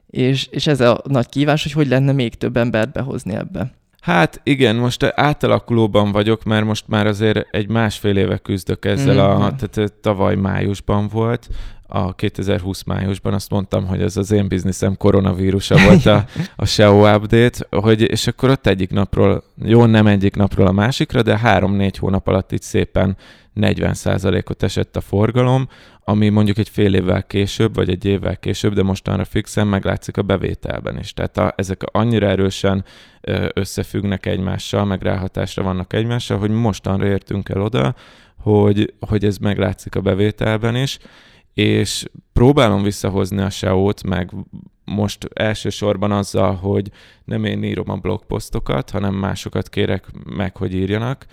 és, 0.10 0.48
és 0.52 0.68
ez 0.68 0.82
a 0.82 1.02
nagy 1.04 1.30
kívás, 1.30 1.64
hogy 1.64 1.72
hogy 1.72 1.88
lenne 1.88 2.12
még 2.12 2.36
több 2.36 2.58
embert 2.58 2.92
behozni 2.92 3.34
ebbe. 3.34 3.74
Hát 4.02 4.42
igen, 4.44 4.76
most 4.76 5.04
átalakulóban 5.04 6.12
vagyok, 6.12 6.44
mert 6.44 6.66
most 6.66 6.88
már 6.88 7.08
azért 7.08 7.48
egy 7.52 7.70
másfél 7.70 8.18
éve 8.18 8.38
küzdök 8.38 8.86
ezzel, 8.86 9.28
mm-hmm. 9.28 9.42
a, 9.42 9.56
tehát 9.56 9.94
tavaly 9.94 10.36
májusban 10.36 11.08
volt, 11.08 11.50
a 11.88 12.14
2020 12.14 12.84
májusban 12.84 13.34
azt 13.34 13.50
mondtam, 13.50 13.88
hogy 13.88 14.02
ez 14.02 14.18
az 14.18 14.32
én 14.32 14.48
bizniszem 14.48 14.98
koronavírusa 14.98 15.78
volt 15.88 16.06
a, 16.06 16.26
a 16.56 16.66
SEO 16.66 17.16
update, 17.16 17.68
hogy, 17.70 18.02
és 18.02 18.28
akkor 18.28 18.50
ott 18.50 18.68
egyik 18.68 18.90
napról, 18.90 19.44
jó, 19.64 19.86
nem 19.86 20.08
egyik 20.08 20.36
napról 20.36 20.68
a 20.68 20.72
másikra, 20.72 21.22
de 21.22 21.38
három-négy 21.38 21.98
hónap 21.98 22.28
alatt 22.28 22.52
itt 22.52 22.62
szépen 22.62 23.18
40%-ot 23.56 24.64
esett 24.64 24.96
a 24.96 25.02
forgalom, 25.02 25.68
ami 26.04 26.30
mondjuk 26.30 26.58
egy 26.58 26.70
fél 26.70 26.94
évvel 26.94 27.24
később, 27.24 27.76
vagy 27.76 27.90
egy 27.90 28.06
évvel 28.06 28.38
később, 28.38 28.74
de 28.74 28.84
mostanra 28.84 29.26
fixen 29.26 29.68
meglátszik 29.68 30.18
a 30.18 30.22
bevételben 30.22 31.00
is. 31.00 31.14
Tehát 31.14 31.38
a, 31.38 31.54
ezek 31.56 31.82
annyira 31.84 32.28
erősen 32.28 32.86
összefüggnek 33.54 34.26
egymással, 34.26 34.86
meg 34.86 35.02
ráhatásra 35.02 35.64
vannak 35.64 35.94
egymással, 35.94 36.38
hogy 36.38 36.50
mostanra 36.50 37.08
értünk 37.08 37.50
el 37.50 37.62
oda, 37.62 37.96
hogy, 38.38 38.94
hogy 39.00 39.26
ez 39.26 39.38
meglátszik 39.38 39.96
a 39.96 40.02
bevételben 40.02 40.76
is, 40.76 41.00
és 41.56 42.06
próbálom 42.34 42.84
visszahozni 42.84 43.42
a 43.42 43.50
SEO-t, 43.50 44.04
meg 44.04 44.32
most 44.86 45.30
elsősorban 45.34 46.12
azzal, 46.12 46.56
hogy 46.56 46.92
nem 47.24 47.46
én 47.46 47.64
írom 47.64 47.90
a 47.90 47.96
blogposztokat, 47.96 48.90
hanem 48.90 49.14
másokat 49.14 49.70
kérek 49.70 50.06
meg, 50.36 50.58
hogy 50.58 50.74
írjanak. 50.74 51.26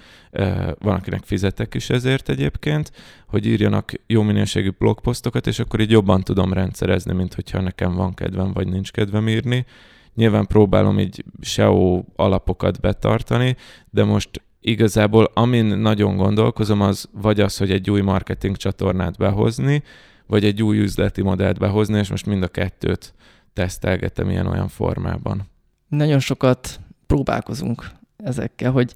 Van, 0.79 0.95
akinek 0.95 1.25
fizetek 1.25 1.75
is 1.75 1.91
ezért 1.91 2.29
egyébként, 2.29 2.93
hogy 3.27 3.47
írjanak 3.47 3.93
jó 4.07 4.23
minőségű 4.23 4.71
blogposztokat, 4.79 5.47
és 5.47 5.59
akkor 5.59 5.81
így 5.81 5.91
jobban 5.91 6.21
tudom 6.21 6.53
rendszerezni, 6.53 7.13
mint 7.13 7.35
hogyha 7.35 7.61
nekem 7.61 7.95
van 7.95 8.15
kedvem, 8.15 8.53
vagy 8.53 8.69
nincs 8.69 8.91
kedvem 8.91 9.29
írni. 9.29 9.67
Nyilván 10.15 10.47
próbálom 10.47 10.99
így 10.99 11.25
SEO 11.41 12.03
alapokat 12.17 12.81
betartani, 12.81 13.57
de 13.91 14.05
most 14.05 14.43
igazából 14.61 15.31
amin 15.35 15.65
nagyon 15.65 16.17
gondolkozom, 16.17 16.81
az 16.81 17.09
vagy 17.13 17.41
az, 17.41 17.57
hogy 17.57 17.71
egy 17.71 17.91
új 17.91 18.01
marketing 18.01 18.57
csatornát 18.57 19.17
behozni, 19.17 19.83
vagy 20.33 20.45
egy 20.45 20.63
új 20.63 20.79
üzleti 20.79 21.23
modellt 21.23 21.59
behozni, 21.59 21.99
és 21.99 22.11
most 22.11 22.27
mind 22.27 22.43
a 22.43 22.49
kettőt 22.49 23.15
tesztelgetem 23.53 24.31
ilyen-olyan 24.31 24.69
formában. 24.69 25.43
Nagyon 25.89 26.19
sokat 26.19 26.81
próbálkozunk 27.07 27.91
ezekkel, 28.17 28.71
hogy 28.71 28.95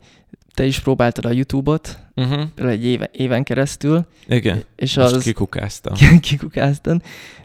te 0.55 0.65
is 0.65 0.81
próbáltad 0.81 1.25
a 1.25 1.31
YouTube-ot, 1.31 1.99
uh-huh. 2.15 2.71
egy 2.71 2.85
éve, 2.85 3.11
éven 3.13 3.43
keresztül. 3.43 4.07
Igen, 4.27 4.65
és 4.77 4.97
az... 4.97 5.23
kikukáztam. 5.23 5.95
kikukáztam. 6.29 7.01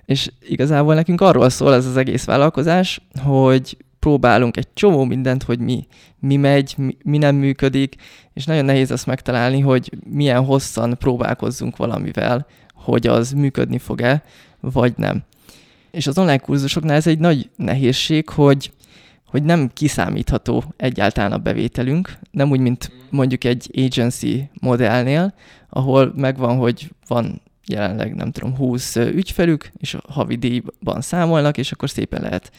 És 0.06 0.32
igazából 0.48 0.94
nekünk 0.94 1.22
arról 1.22 1.50
szól 1.50 1.74
ez 1.74 1.86
az 1.86 1.98
egész 1.98 2.26
vállalkozás, 2.26 3.02
hogy 3.24 3.78
próbálunk 4.00 4.58
egy 4.58 4.68
csomó 4.74 5.04
mindent, 5.04 5.44
hogy 5.44 5.60
mi, 5.60 5.88
mi 6.20 6.36
megy, 6.36 6.74
mi, 6.78 6.98
mi 7.04 7.18
nem 7.18 7.36
működik, 7.36 7.96
és 8.34 8.46
nagyon 8.46 8.66
nehéz 8.66 8.92
azt 8.92 9.06
megtalálni, 9.06 9.60
hogy 9.60 9.92
milyen 10.10 10.46
hosszan 10.46 10.98
próbálkozzunk 10.98 11.78
valamivel, 11.78 12.48
hogy 12.84 13.08
az 13.08 13.32
működni 13.32 13.78
fog-e, 13.78 14.24
vagy 14.60 14.94
nem. 14.98 15.24
És 15.92 16.08
az 16.08 16.18
online 16.18 16.38
kurzusoknál 16.38 16.96
ez 16.96 17.08
egy 17.08 17.20
nagy 17.20 17.50
nehézség, 17.56 18.30
hogy, 18.30 18.72
hogy 19.26 19.44
nem 19.44 19.70
kiszámítható 19.74 20.64
egyáltalán 20.78 21.32
a 21.32 21.38
bevételünk, 21.38 22.18
nem 22.32 22.52
úgy, 22.52 22.60
mint 22.60 22.92
mondjuk 23.10 23.44
egy 23.44 23.72
agency 23.76 24.50
modellnél, 24.62 25.34
ahol 25.70 26.14
megvan, 26.16 26.58
hogy 26.58 26.92
van 27.08 27.42
jelenleg 27.68 28.16
nem 28.16 28.32
tudom, 28.32 28.56
20 28.56 28.96
ügyfelük, 28.96 29.72
és 29.78 29.94
a 29.94 30.02
havi 30.08 30.36
díjban 30.36 31.02
számolnak, 31.02 31.58
és 31.58 31.72
akkor 31.72 31.90
szépen 31.90 32.22
lehet 32.22 32.52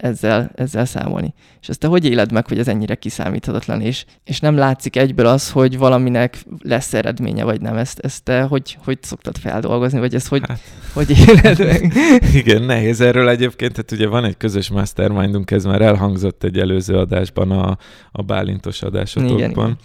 ezzel, 0.00 0.50
ezzel 0.54 0.84
számolni. 0.84 1.34
És 1.60 1.68
ezt 1.68 1.78
te 1.78 1.86
hogy 1.86 2.04
éled 2.04 2.32
meg, 2.32 2.46
hogy 2.46 2.58
ez 2.58 2.68
ennyire 2.68 2.94
kiszámíthatatlan, 2.94 3.80
és, 3.80 4.04
és 4.24 4.40
nem 4.40 4.56
látszik 4.56 4.96
egyből 4.96 5.26
az, 5.26 5.50
hogy 5.50 5.78
valaminek 5.78 6.44
lesz 6.62 6.94
eredménye, 6.94 7.44
vagy 7.44 7.60
nem. 7.60 7.76
Ezt, 7.76 7.98
ezt 7.98 8.24
te 8.24 8.42
hogy, 8.42 8.78
hogy 8.84 8.98
szoktad 9.02 9.36
feldolgozni, 9.36 9.98
vagy 9.98 10.14
ezt 10.14 10.28
hogy, 10.28 10.42
hát. 10.48 10.60
hogy 10.92 11.10
éled 11.10 11.58
meg? 11.58 11.92
Igen, 12.42 12.62
nehéz 12.62 13.00
erről 13.00 13.28
egyébként, 13.28 13.72
tehát 13.72 13.92
ugye 13.92 14.06
van 14.06 14.24
egy 14.24 14.36
közös 14.36 14.68
mastermindunk, 14.68 15.50
ez 15.50 15.64
már 15.64 15.80
elhangzott 15.80 16.44
egy 16.44 16.58
előző 16.58 16.96
adásban, 16.96 17.50
a, 17.50 17.78
a 18.12 18.22
bálintos 18.22 18.82
adásotokban. 18.82 19.38
Igen, 19.38 19.50
igen 19.50 19.78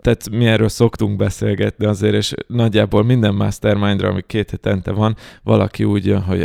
tehát 0.00 0.30
mi 0.30 0.46
erről 0.46 0.68
szoktunk 0.68 1.16
beszélgetni 1.16 1.86
azért, 1.86 2.14
és 2.14 2.34
nagyjából 2.46 3.04
minden 3.04 3.34
mastermindra, 3.34 4.08
ami 4.08 4.22
két 4.26 4.50
hetente 4.50 4.90
van, 4.90 5.16
valaki 5.42 5.84
úgy 5.84 6.06
jön, 6.06 6.22
hogy 6.22 6.42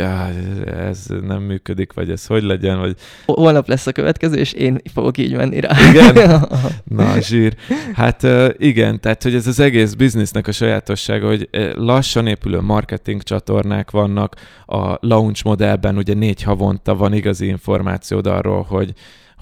ez 0.66 1.06
nem 1.26 1.42
működik, 1.42 1.92
vagy 1.92 2.10
ez 2.10 2.26
hogy 2.26 2.42
legyen, 2.42 2.78
vagy... 2.78 2.96
Holnap 3.26 3.68
lesz 3.68 3.86
a 3.86 3.92
következő, 3.92 4.36
és 4.36 4.52
én 4.52 4.80
fogok 4.94 5.18
így 5.18 5.36
menni 5.36 5.60
rá. 5.60 5.76
Igen? 5.90 6.46
Na, 6.96 7.20
zsír. 7.20 7.56
Hát 7.94 8.26
igen, 8.58 9.00
tehát 9.00 9.22
hogy 9.22 9.34
ez 9.34 9.46
az 9.46 9.60
egész 9.60 9.92
biznisznek 9.92 10.46
a 10.46 10.52
sajátossága, 10.52 11.26
hogy 11.26 11.48
lassan 11.74 12.26
épülő 12.26 12.60
marketing 12.60 13.22
csatornák 13.22 13.90
vannak, 13.90 14.34
a 14.66 14.96
launch 15.00 15.44
modellben 15.44 15.96
ugye 15.96 16.14
négy 16.14 16.42
havonta 16.42 16.94
van 16.94 17.12
igazi 17.12 17.46
információd 17.46 18.26
arról, 18.26 18.62
hogy 18.62 18.92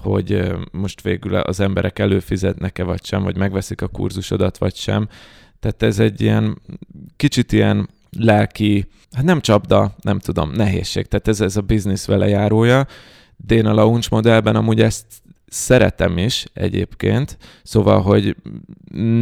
hogy 0.03 0.53
most 0.71 1.01
végül 1.01 1.35
az 1.35 1.59
emberek 1.59 1.99
előfizetnek-e 1.99 2.83
vagy 2.83 3.05
sem, 3.05 3.23
vagy 3.23 3.37
megveszik 3.37 3.81
a 3.81 3.87
kurzusodat 3.87 4.57
vagy 4.57 4.75
sem. 4.75 5.07
Tehát 5.59 5.83
ez 5.83 5.99
egy 5.99 6.21
ilyen 6.21 6.61
kicsit 7.15 7.51
ilyen 7.51 7.89
lelki, 8.19 8.87
hát 9.11 9.23
nem 9.23 9.41
csapda, 9.41 9.95
nem 10.01 10.19
tudom, 10.19 10.51
nehézség. 10.51 11.05
Tehát 11.05 11.27
ez, 11.27 11.41
ez 11.41 11.57
a 11.57 11.61
biznisz 11.61 12.05
vele 12.05 12.27
járója. 12.27 12.87
De 13.37 13.55
én 13.55 13.65
a 13.65 13.73
launch 13.73 14.11
modellben 14.11 14.55
amúgy 14.55 14.81
ezt 14.81 15.05
szeretem 15.47 16.17
is 16.17 16.45
egyébként, 16.53 17.37
szóval, 17.63 18.01
hogy 18.01 18.35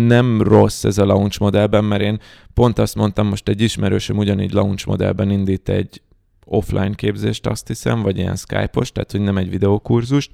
nem 0.08 0.42
rossz 0.42 0.84
ez 0.84 0.98
a 0.98 1.06
launch 1.06 1.40
modellben, 1.40 1.84
mert 1.84 2.02
én 2.02 2.20
pont 2.54 2.80
azt 2.80 2.96
mondtam, 2.96 3.28
most 3.28 3.50
egy 3.50 3.62
ismerősöm 3.62 4.18
ugyanígy 4.18 4.52
launch 4.52 4.88
modellben 4.88 5.30
indít 5.30 5.70
egy 5.70 6.02
offline 6.46 6.96
képzést, 6.96 7.48
azt 7.48 7.68
hiszem, 7.68 8.02
vagy 8.02 8.18
ilyen 8.18 8.36
Skype-os, 8.36 8.92
tehát 8.92 9.12
hogy 9.12 9.22
nem 9.22 9.38
egy 9.38 9.50
videókurzust, 9.50 10.32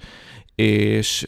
és, 0.62 1.26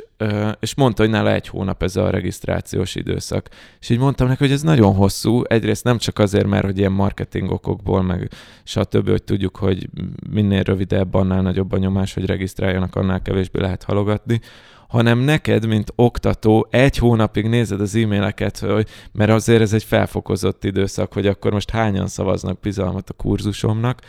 és 0.59 0.75
mondta, 0.75 1.01
hogy 1.01 1.11
nála 1.11 1.31
egy 1.31 1.47
hónap 1.47 1.83
ez 1.83 1.95
a 1.95 2.09
regisztrációs 2.09 2.95
időszak. 2.95 3.49
És 3.79 3.89
így 3.89 3.99
mondtam 3.99 4.27
neki, 4.27 4.43
hogy 4.43 4.51
ez 4.51 4.61
nagyon 4.61 4.95
hosszú, 4.95 5.43
egyrészt 5.47 5.83
nem 5.83 5.97
csak 5.97 6.19
azért, 6.19 6.47
mert 6.47 6.65
hogy 6.65 6.77
ilyen 6.77 6.91
marketing 6.91 7.51
okokból, 7.51 8.01
meg 8.01 8.29
stb., 8.63 9.09
hogy 9.09 9.23
tudjuk, 9.23 9.55
hogy 9.55 9.89
minél 10.29 10.63
rövidebb, 10.63 11.13
annál 11.13 11.41
nagyobb 11.41 11.71
a 11.71 11.77
nyomás, 11.77 12.13
hogy 12.13 12.25
regisztráljanak, 12.25 12.95
annál 12.95 13.21
kevésbé 13.21 13.59
lehet 13.59 13.83
halogatni, 13.83 14.41
hanem 14.87 15.19
neked, 15.19 15.67
mint 15.67 15.93
oktató, 15.95 16.67
egy 16.69 16.97
hónapig 16.97 17.47
nézed 17.47 17.81
az 17.81 17.95
e-maileket, 17.95 18.59
hogy, 18.59 18.87
mert 19.11 19.31
azért 19.31 19.61
ez 19.61 19.73
egy 19.73 19.83
felfokozott 19.83 20.63
időszak, 20.63 21.13
hogy 21.13 21.27
akkor 21.27 21.51
most 21.51 21.69
hányan 21.69 22.07
szavaznak 22.07 22.59
bizalmat 22.59 23.09
a 23.09 23.13
kurzusomnak, 23.13 24.01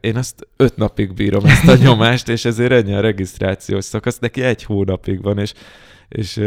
én 0.00 0.16
azt 0.16 0.48
öt 0.56 0.76
napig 0.76 1.14
bírom 1.14 1.44
ezt 1.44 1.68
a 1.68 1.76
nyomást, 1.76 2.28
és 2.28 2.44
ezért 2.44 2.72
ennyi 2.72 2.94
a 2.94 3.00
regisztrációs 3.00 3.84
szakasz, 3.84 4.18
neki 4.18 4.42
egy 4.42 4.62
hónapig 4.62 5.22
van, 5.22 5.38
és, 5.38 5.52
és, 6.08 6.40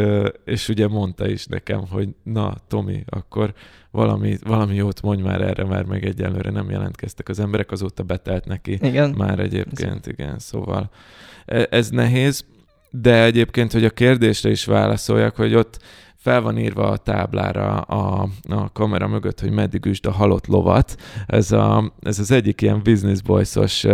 és 0.46 0.70
ugye 0.70 0.88
mondta 0.88 1.28
is 1.28 1.46
nekem, 1.46 1.88
hogy 1.90 2.10
na, 2.24 2.54
Tomi, 2.68 3.04
akkor 3.10 3.54
valami, 3.92 4.38
valami 4.44 4.76
jót 4.76 5.02
mondj 5.02 5.22
már 5.22 5.42
erre, 5.42 5.64
mert 5.64 5.88
meg 5.88 6.06
egyelőre 6.06 6.50
nem 6.50 6.70
jelentkeztek 6.70 7.30
az 7.30 7.40
emberek, 7.40 7.72
azóta 7.72 8.04
betelt 8.04 8.46
neki 8.46 8.72
Igen. 8.82 9.10
már 9.10 9.40
egyébként, 9.40 10.08
igen, 10.08 10.40
szóval 10.40 10.90
e- 11.46 11.68
ez 11.70 11.90
nehéz, 11.90 12.46
de 12.92 13.24
egyébként, 13.24 13.72
hogy 13.72 13.86
a 13.86 13.90
kérdésre 13.90 14.50
is 14.50 14.66
válaszoljak, 14.66 15.36
hogy 15.36 15.56
ott 15.56 15.80
fel 16.22 16.42
van 16.42 16.58
írva 16.58 16.90
a 16.90 16.98
táblára 16.98 17.80
a, 17.80 18.28
a 18.50 18.72
kamera 18.72 19.08
mögött, 19.08 19.40
hogy 19.40 19.52
meddig 19.52 19.86
üsd 19.86 20.06
a 20.06 20.12
halott 20.12 20.48
lovat. 20.48 20.96
Ez, 21.28 21.52
a, 21.52 21.94
ez 22.02 22.20
az 22.20 22.32
egyik 22.32 22.62
ilyen 22.62 22.84
Business 22.84 23.22
Boys-os 23.22 23.88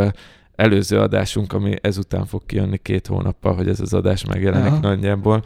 előző 0.56 1.00
adásunk, 1.00 1.54
ami 1.54 1.74
ezután 1.82 2.26
fog 2.26 2.46
kijönni 2.46 2.78
két 2.78 3.08
hónappal, 3.08 3.56
hogy 3.56 3.68
ez 3.68 3.80
az 3.80 3.94
adás 3.94 4.26
megjelenik 4.26 4.72
Aha. 4.72 4.80
nagyjából. 4.80 5.44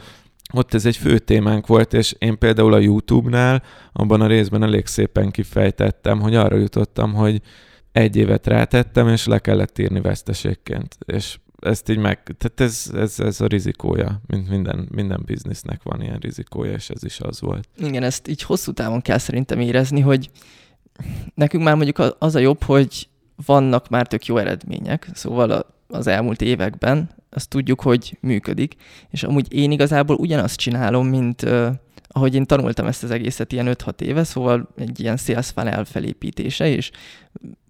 Ott 0.54 0.74
ez 0.74 0.86
egy 0.86 0.96
fő 0.96 1.18
témánk 1.18 1.66
volt, 1.66 1.94
és 1.94 2.14
én 2.18 2.38
például 2.38 2.72
a 2.72 2.78
YouTube-nál 2.78 3.62
abban 3.92 4.20
a 4.20 4.26
részben 4.26 4.62
elég 4.62 4.86
szépen 4.86 5.30
kifejtettem, 5.30 6.20
hogy 6.20 6.34
arra 6.34 6.56
jutottam, 6.56 7.14
hogy 7.14 7.40
egy 7.92 8.16
évet 8.16 8.46
rátettem, 8.46 9.08
és 9.08 9.26
le 9.26 9.38
kellett 9.38 9.78
írni 9.78 10.00
veszteségként. 10.00 10.96
És 11.06 11.38
ezt 11.62 11.88
így 11.88 11.98
meg, 11.98 12.22
tehát 12.22 12.60
ez, 12.60 12.90
ez, 12.94 13.20
ez 13.20 13.40
a 13.40 13.46
rizikója, 13.46 14.20
mint 14.26 14.48
minden, 14.48 14.88
minden 14.90 15.22
biznisznek 15.24 15.82
van 15.82 16.02
ilyen 16.02 16.18
rizikója, 16.18 16.72
és 16.72 16.90
ez 16.90 17.04
is 17.04 17.20
az 17.20 17.40
volt. 17.40 17.68
Igen, 17.78 18.02
ezt 18.02 18.28
így 18.28 18.42
hosszú 18.42 18.72
távon 18.72 19.00
kell 19.00 19.18
szerintem 19.18 19.60
érezni, 19.60 20.00
hogy 20.00 20.30
nekünk 21.34 21.64
már 21.64 21.74
mondjuk 21.74 22.16
az 22.18 22.34
a 22.34 22.38
jobb, 22.38 22.62
hogy 22.62 23.08
vannak 23.46 23.88
már 23.88 24.06
tök 24.06 24.26
jó 24.26 24.36
eredmények, 24.36 25.08
szóval 25.14 25.66
az 25.88 26.06
elmúlt 26.06 26.40
években 26.40 27.10
azt 27.30 27.48
tudjuk, 27.48 27.80
hogy 27.80 28.18
működik, 28.20 28.74
és 29.10 29.22
amúgy 29.22 29.54
én 29.54 29.70
igazából 29.70 30.16
ugyanazt 30.16 30.56
csinálom, 30.56 31.06
mint 31.06 31.42
uh, 31.42 31.68
ahogy 32.08 32.34
én 32.34 32.44
tanultam 32.44 32.86
ezt 32.86 33.02
az 33.02 33.10
egészet 33.10 33.52
ilyen 33.52 33.68
5-6 33.70 34.00
éve, 34.00 34.24
szóval 34.24 34.68
egy 34.76 35.00
ilyen 35.00 35.16
sales 35.16 35.48
funnel 35.48 35.84
felépítése, 35.84 36.68
és 36.68 36.90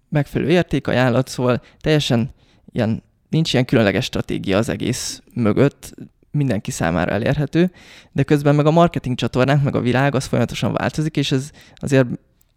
megfelelő 0.09 0.51
értékajánlat, 0.51 1.27
szóval 1.27 1.61
teljesen 1.81 2.31
ilyen, 2.71 3.03
nincs 3.33 3.53
ilyen 3.53 3.65
különleges 3.65 4.05
stratégia 4.05 4.57
az 4.57 4.69
egész 4.69 5.21
mögött, 5.33 5.93
mindenki 6.31 6.71
számára 6.71 7.11
elérhető, 7.11 7.71
de 8.11 8.23
közben 8.23 8.55
meg 8.55 8.65
a 8.65 8.71
marketing 8.71 9.17
csatornánk, 9.17 9.63
meg 9.63 9.75
a 9.75 9.79
világ 9.81 10.15
az 10.15 10.25
folyamatosan 10.25 10.73
változik, 10.73 11.17
és 11.17 11.31
ez 11.31 11.49
azért 11.75 12.07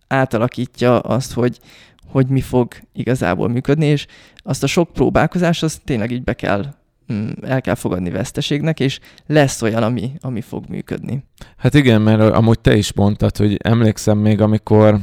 átalakítja 0.07 1.01
azt, 1.01 1.33
hogy, 1.33 1.59
hogy 2.07 2.27
mi 2.27 2.41
fog 2.41 2.75
igazából 2.93 3.49
működni, 3.49 3.87
és 3.87 4.07
azt 4.37 4.63
a 4.63 4.67
sok 4.67 4.93
próbálkozást, 4.93 5.63
azt 5.63 5.81
tényleg 5.85 6.11
így 6.11 6.25
be 6.25 6.35
kell, 6.35 6.65
mm, 7.13 7.29
el 7.43 7.61
kell 7.61 7.75
fogadni 7.75 8.11
veszteségnek, 8.11 8.81
és 8.81 8.99
lesz 9.27 9.63
olyan, 9.63 9.83
ami, 9.83 10.13
ami 10.21 10.41
fog 10.41 10.65
működni. 10.69 11.25
Hát 11.57 11.75
igen, 11.75 12.03
mert 12.03 12.21
amúgy 12.21 12.59
te 12.59 12.77
is 12.77 12.93
mondtad, 12.93 13.37
hogy 13.37 13.57
emlékszem 13.63 14.19
még, 14.19 14.41
amikor 14.41 14.99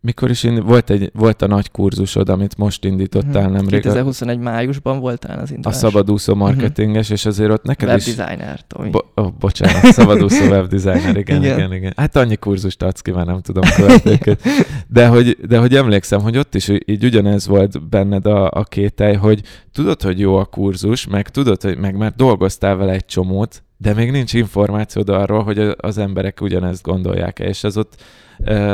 mikor 0.00 0.30
is 0.30 0.42
ind- 0.42 0.62
volt, 0.62 0.90
egy, 0.90 1.10
volt 1.14 1.42
a 1.42 1.46
nagy 1.46 1.70
kurzusod, 1.70 2.28
amit 2.28 2.56
most 2.56 2.84
indítottál 2.84 3.42
Mhm. 3.42 3.52
nemrég, 3.52 3.78
a, 3.78 3.82
2021 3.82 4.38
májusban 4.38 4.98
volt 5.00 5.18
talán 5.18 5.38
az 5.38 5.50
a 5.50 5.54
indulás. 5.54 5.76
szabadúszó 5.78 6.34
marketinges, 6.34 7.10
és 7.10 7.26
azért 7.26 7.50
ott 7.50 7.64
neked 7.64 7.96
is... 7.96 8.06
Webdesigner, 8.06 8.60
Tomi. 8.66 8.90
Bo- 8.90 9.06
oh, 9.14 9.32
bocsánat, 9.38 9.92
szabadúszó 9.92 10.44
webdesigner, 10.52 11.16
igen, 11.16 11.42
igen, 11.42 11.56
Igen. 11.58 11.72
igen. 11.72 11.92
Hát 11.96 12.16
annyi 12.16 12.36
kurzust 12.36 12.82
adsz 12.82 13.00
ki, 13.00 13.10
már 13.10 13.26
nem 13.26 13.40
tudom 13.40 13.64
követni 13.76 14.10
őket. 14.10 14.42
De 14.88 15.06
hogy, 15.06 15.36
de 15.46 15.58
hogy 15.58 15.74
emlékszem, 15.76 16.20
hogy 16.20 16.36
ott 16.38 16.54
is 16.54 16.68
így 16.84 17.04
ugyanez 17.04 17.46
volt 17.46 17.88
benned 17.88 18.26
a, 18.26 18.50
a 18.50 18.64
kételj, 18.64 19.14
hogy 19.14 19.42
tudod, 19.72 20.02
hogy 20.02 20.18
jó 20.18 20.36
a 20.36 20.44
kurzus, 20.44 21.06
meg 21.06 21.28
tudod, 21.28 21.62
hogy 21.62 21.78
meg 21.78 21.96
már 21.96 22.12
dolgoztál 22.16 22.76
vele 22.76 22.92
egy 22.92 23.04
csomót, 23.04 23.62
de 23.76 23.94
még 23.94 24.10
nincs 24.10 24.32
információd 24.34 25.08
arról, 25.08 25.42
hogy 25.42 25.58
a- 25.58 25.74
az 25.76 25.98
emberek 25.98 26.40
ugyanezt 26.40 26.82
gondolják-e, 26.82 27.44
és 27.44 27.64
az 27.64 27.76
ott, 27.76 28.02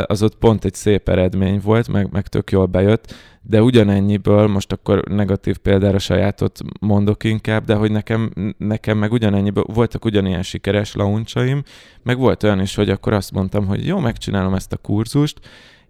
az 0.06 0.22
ott 0.22 0.36
pont 0.36 0.64
egy 0.64 0.74
szép 0.74 1.08
eredmény 1.08 1.60
volt, 1.60 1.88
meg, 1.88 2.12
meg 2.12 2.26
tök 2.26 2.50
jól 2.50 2.66
bejött, 2.66 3.14
de 3.42 3.62
ugyanennyiből, 3.62 4.46
most 4.46 4.72
akkor 4.72 5.02
negatív 5.08 5.56
példára 5.56 5.98
sajátot 5.98 6.60
mondok 6.80 7.24
inkább, 7.24 7.64
de 7.64 7.74
hogy 7.74 7.90
nekem, 7.90 8.32
nekem 8.58 8.98
meg 8.98 9.12
ugyanennyiből 9.12 9.64
voltak 9.72 10.04
ugyanilyen 10.04 10.42
sikeres 10.42 10.94
launcsaim, 10.94 11.62
meg 12.02 12.18
volt 12.18 12.42
olyan 12.42 12.60
is, 12.60 12.74
hogy 12.74 12.90
akkor 12.90 13.12
azt 13.12 13.32
mondtam, 13.32 13.66
hogy 13.66 13.86
jó, 13.86 13.98
megcsinálom 13.98 14.54
ezt 14.54 14.72
a 14.72 14.76
kurzust, 14.76 15.40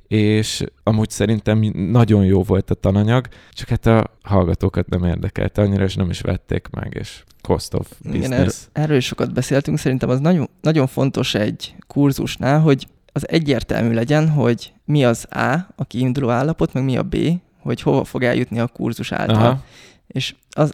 és 0.08 0.64
amúgy 0.82 1.10
szerintem 1.10 1.58
nagyon 1.74 2.24
jó 2.24 2.42
volt 2.42 2.70
a 2.70 2.74
tananyag, 2.74 3.26
csak 3.50 3.68
hát 3.68 3.86
a 3.86 4.10
hallgatókat 4.22 4.88
nem 4.88 5.04
érdekelte 5.04 5.62
annyira, 5.62 5.84
és 5.84 5.94
nem 5.94 6.10
is 6.10 6.20
vették 6.20 6.68
meg, 6.70 6.96
és 7.00 7.22
cost 7.40 7.74
of 7.74 7.90
Igen, 8.02 8.20
business. 8.20 8.66
Erről 8.72 8.96
is 8.96 9.04
sokat 9.04 9.32
beszéltünk, 9.32 9.78
szerintem 9.78 10.08
az 10.08 10.20
nagyon, 10.20 10.48
nagyon 10.60 10.86
fontos 10.86 11.34
egy 11.34 11.74
kurzusnál, 11.86 12.60
hogy 12.60 12.86
az 13.16 13.28
egyértelmű 13.28 13.94
legyen, 13.94 14.28
hogy 14.28 14.72
mi 14.84 15.04
az 15.04 15.26
A, 15.30 15.52
a 15.76 15.84
kiinduló 15.86 16.30
állapot, 16.30 16.72
meg 16.72 16.84
mi 16.84 16.96
a 16.96 17.02
B, 17.02 17.16
hogy 17.60 17.80
hova 17.80 18.04
fog 18.04 18.22
eljutni 18.22 18.58
a 18.58 18.66
kurzus 18.66 19.12
által. 19.12 19.36
Aha. 19.36 19.64
És 20.06 20.34
az 20.50 20.72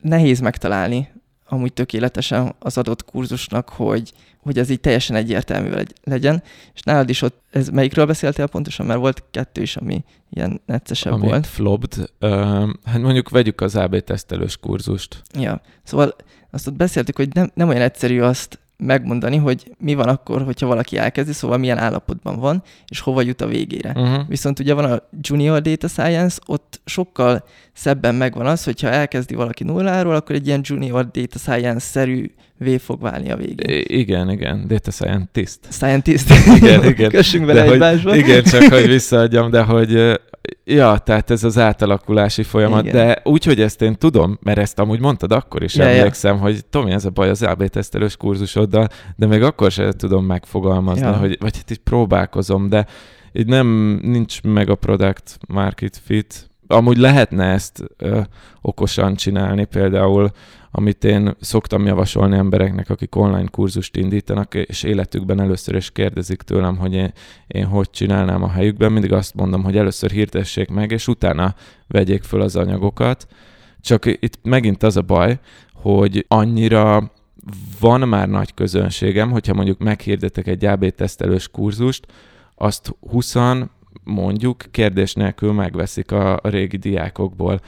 nehéz 0.00 0.40
megtalálni 0.40 1.08
amúgy 1.46 1.72
tökéletesen 1.72 2.54
az 2.58 2.78
adott 2.78 3.04
kurzusnak, 3.04 3.68
hogy, 3.68 4.12
hogy 4.42 4.58
ez 4.58 4.70
így 4.70 4.80
teljesen 4.80 5.16
egyértelmű 5.16 5.70
legy- 5.70 5.94
legyen. 6.04 6.42
És 6.74 6.80
nálad 6.80 7.08
is 7.08 7.22
ott, 7.22 7.42
ez 7.50 7.68
melyikről 7.68 8.06
beszéltél 8.06 8.46
pontosan, 8.46 8.86
mert 8.86 9.00
volt 9.00 9.24
kettő 9.30 9.62
is, 9.62 9.76
ami 9.76 10.04
ilyen 10.30 10.60
neccesebb 10.66 11.12
Amit 11.12 11.28
volt. 11.28 11.46
flopped, 11.46 12.10
uh, 12.20 12.70
hát 12.84 13.00
mondjuk 13.00 13.28
vegyük 13.28 13.60
az 13.60 13.76
AB 13.76 14.00
tesztelős 14.00 14.56
kurzust. 14.56 15.22
Ja, 15.38 15.60
szóval 15.82 16.14
azt 16.50 16.66
ott 16.66 16.74
beszéltük, 16.74 17.16
hogy 17.16 17.34
nem, 17.34 17.50
nem 17.54 17.68
olyan 17.68 17.82
egyszerű 17.82 18.20
azt 18.20 18.58
megmondani, 18.86 19.36
hogy 19.36 19.74
mi 19.78 19.94
van 19.94 20.08
akkor, 20.08 20.42
hogyha 20.42 20.66
valaki 20.66 20.96
elkezdi, 20.96 21.32
szóval 21.32 21.58
milyen 21.58 21.78
állapotban 21.78 22.38
van, 22.38 22.62
és 22.88 23.00
hova 23.00 23.22
jut 23.22 23.40
a 23.40 23.46
végére. 23.46 23.92
Uh-huh. 23.96 24.28
Viszont 24.28 24.58
ugye 24.58 24.74
van 24.74 24.84
a 24.84 25.02
Junior 25.20 25.60
Data 25.60 25.88
Science, 25.88 26.38
ott 26.46 26.80
sokkal 26.84 27.44
szebben 27.72 28.14
megvan 28.14 28.46
az, 28.46 28.64
hogyha 28.64 28.88
elkezdi 28.88 29.34
valaki 29.34 29.64
nulláról, 29.64 30.14
akkor 30.14 30.34
egy 30.34 30.46
ilyen 30.46 30.60
Junior 30.62 31.10
Data 31.10 31.38
Science-szerű 31.38 32.30
V 32.58 32.68
fog 32.78 33.00
válni 33.00 33.30
a 33.30 33.36
végén. 33.36 33.76
I- 33.78 33.98
igen, 33.98 34.30
igen, 34.30 34.64
data 34.68 34.90
scientist. 34.90 35.58
Scientist. 35.70 36.30
Igen, 36.56 36.84
igen. 36.92 37.10
Kössünk 37.10 37.46
bele 37.46 37.62
egymásba. 37.62 38.16
igen, 38.16 38.42
csak 38.42 38.62
hogy 38.62 38.86
visszaadjam, 38.86 39.50
de 39.50 39.62
hogy 39.62 40.20
ja, 40.64 40.98
tehát 40.98 41.30
ez 41.30 41.44
az 41.44 41.58
átalakulási 41.58 42.42
folyamat, 42.42 42.84
Igen. 42.84 42.94
de 42.94 43.20
úgy, 43.24 43.44
hogy 43.44 43.60
ezt 43.60 43.82
én 43.82 43.94
tudom, 43.98 44.38
mert 44.42 44.58
ezt 44.58 44.78
amúgy 44.78 45.00
mondtad 45.00 45.32
akkor 45.32 45.62
is, 45.62 45.74
Ja, 45.74 45.84
ja. 45.84 45.96
emlékszem, 45.96 46.38
hogy 46.38 46.64
Tomi, 46.70 46.90
ez 46.92 47.04
a 47.04 47.10
baj 47.10 47.28
az 47.28 47.42
AB 47.42 47.66
tesztelős 47.66 48.16
kurzusoddal, 48.16 48.88
de 49.16 49.26
még 49.26 49.42
akkor 49.42 49.70
sem 49.70 49.90
tudom 49.90 50.24
megfogalmazni, 50.24 51.04
Ja. 51.06 51.16
hogy, 51.16 51.36
vagy 51.40 51.56
hát 51.56 51.70
így 51.70 51.78
próbálkozom, 51.78 52.68
de 52.68 52.86
így 53.32 53.46
nem, 53.46 53.98
nincs 54.02 54.42
meg 54.42 54.70
a 54.70 54.74
product 54.74 55.38
market 55.48 56.00
fit. 56.04 56.50
Amúgy 56.66 56.96
lehetne 56.96 57.44
ezt 57.44 57.82
ö, 57.96 58.20
okosan 58.60 59.14
csinálni, 59.14 59.64
például 59.64 60.30
amit 60.74 61.04
én 61.04 61.34
szoktam 61.40 61.86
javasolni 61.86 62.36
embereknek, 62.36 62.90
akik 62.90 63.16
online 63.16 63.48
kurzust 63.50 63.96
indítanak, 63.96 64.54
és 64.54 64.82
életükben 64.82 65.40
először 65.40 65.74
is 65.74 65.90
kérdezik 65.90 66.42
tőlem, 66.42 66.76
hogy 66.76 66.94
én, 66.94 67.12
én 67.46 67.64
hogy 67.64 67.90
csinálnám 67.90 68.42
a 68.42 68.50
helyükben, 68.50 68.92
mindig 68.92 69.12
azt 69.12 69.34
mondom, 69.34 69.62
hogy 69.62 69.76
először 69.76 70.10
hirdessék 70.10 70.68
meg, 70.68 70.90
és 70.90 71.08
utána 71.08 71.54
vegyék 71.88 72.22
föl 72.22 72.40
az 72.40 72.56
anyagokat. 72.56 73.26
Csak 73.80 74.06
itt 74.06 74.38
megint 74.42 74.82
az 74.82 74.96
a 74.96 75.02
baj, 75.02 75.38
hogy 75.72 76.24
annyira 76.28 77.12
van 77.80 78.08
már 78.08 78.28
nagy 78.28 78.54
közönségem, 78.54 79.30
hogyha 79.30 79.54
mondjuk 79.54 79.78
meghirdetek 79.78 80.46
egy 80.46 80.64
AB 80.64 80.88
tesztelős 80.88 81.48
kurzust, 81.48 82.06
azt 82.54 82.96
20 83.10 83.34
mondjuk 84.04 84.64
kérdés 84.70 85.14
nélkül 85.14 85.52
megveszik 85.52 86.12
a, 86.12 86.40
régi 86.42 86.76
diákokból. 86.76 87.60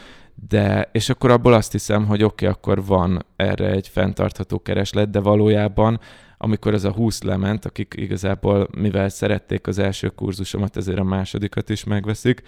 De, 0.49 0.89
és 0.93 1.09
akkor 1.09 1.31
abból 1.31 1.53
azt 1.53 1.73
hiszem, 1.73 2.07
hogy 2.07 2.23
oké, 2.23 2.47
okay, 2.47 2.57
akkor 2.57 2.85
van 2.85 3.25
erre 3.37 3.71
egy 3.71 3.89
fenntartható 3.89 4.63
kereslet, 4.63 5.11
de 5.11 5.21
valójában 5.21 6.01
amikor 6.39 6.75
ez 6.75 6.85
a 6.85 6.93
20 6.93 7.23
lement, 7.23 7.65
akik 7.65 7.95
igazából, 7.97 8.69
mivel 8.79 9.09
szerették 9.09 9.67
az 9.67 9.79
első 9.79 10.09
kurzusomat, 10.09 10.77
ezért 10.77 10.99
a 10.99 11.05
másodikat 11.05 11.71
is 11.71 11.85
megveszik, 11.85 12.43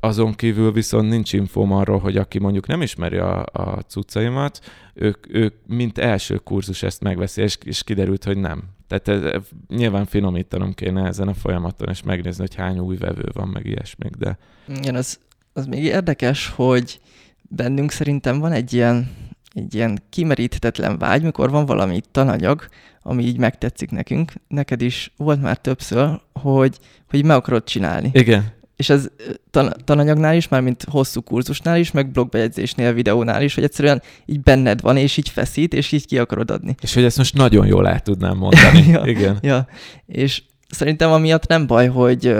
azon 0.00 0.34
kívül 0.34 0.72
viszont 0.72 1.08
nincs 1.08 1.32
infóm 1.32 1.72
arról, 1.72 1.98
hogy 1.98 2.16
aki 2.16 2.38
mondjuk 2.38 2.66
nem 2.66 2.82
ismeri 2.82 3.16
a, 3.16 3.44
a 3.52 3.78
cuccaimat, 3.86 4.60
ők, 4.94 5.34
ők 5.34 5.54
mint 5.66 5.98
első 5.98 6.36
kurzus 6.36 6.82
ezt 6.82 7.02
megveszi, 7.02 7.42
és, 7.42 7.58
és 7.64 7.82
kiderült, 7.82 8.24
hogy 8.24 8.36
nem. 8.36 8.62
Tehát 8.86 9.08
ez, 9.08 9.42
nyilván 9.68 10.06
finomítanom 10.06 10.74
kéne 10.74 11.06
ezen 11.06 11.28
a 11.28 11.34
folyamaton, 11.34 11.88
és 11.88 12.02
megnézni, 12.02 12.40
hogy 12.40 12.54
hány 12.54 12.78
új 12.78 12.96
vevő 12.96 13.28
van, 13.32 13.48
meg 13.48 13.66
ilyesmik, 13.66 14.14
de 14.14 14.38
Igen, 14.68 14.94
az, 14.94 15.18
az 15.60 15.66
még 15.66 15.84
érdekes, 15.84 16.52
hogy 16.56 17.00
bennünk 17.42 17.90
szerintem 17.90 18.38
van 18.38 18.52
egy 18.52 18.72
ilyen, 18.72 19.10
egy 19.54 19.74
ilyen 19.74 20.02
kimeríthetetlen 20.10 20.98
vágy, 20.98 21.22
mikor 21.22 21.50
van 21.50 21.66
valami 21.66 22.00
tananyag, 22.10 22.68
ami 23.02 23.24
így 23.24 23.38
megtetszik 23.38 23.90
nekünk. 23.90 24.32
Neked 24.48 24.80
is 24.80 25.12
volt 25.16 25.42
már 25.42 25.56
többször, 25.56 26.20
hogy, 26.32 26.78
hogy 27.08 27.24
meg 27.24 27.36
akarod 27.36 27.64
csinálni. 27.64 28.10
igen, 28.12 28.52
és 28.76 28.88
ez 28.88 29.08
tan- 29.50 29.84
tananyagnál 29.84 30.36
is, 30.36 30.48
már 30.48 30.60
mint 30.60 30.84
hosszú 30.90 31.20
kurzusnál 31.20 31.78
is, 31.78 31.90
meg 31.90 32.10
blogbejegyzésnél, 32.10 32.92
videónál 32.92 33.42
is, 33.42 33.54
hogy 33.54 33.64
egyszerűen 33.64 34.02
így 34.26 34.40
benned 34.40 34.80
van, 34.80 34.96
és 34.96 35.16
így 35.16 35.28
feszít, 35.28 35.74
és 35.74 35.92
így 35.92 36.06
ki 36.06 36.18
akarod 36.18 36.50
adni. 36.50 36.74
És 36.80 36.94
hogy 36.94 37.04
ezt 37.04 37.16
most 37.16 37.34
nagyon 37.34 37.66
jól 37.66 37.86
át 37.86 38.04
tudnám 38.04 38.36
mondani. 38.36 38.86
Ja. 38.90 39.02
Igen. 39.06 39.38
Ja, 39.42 39.66
és 40.06 40.42
szerintem 40.68 41.12
amiatt 41.12 41.46
nem 41.46 41.66
baj, 41.66 41.88
hogy, 41.88 42.36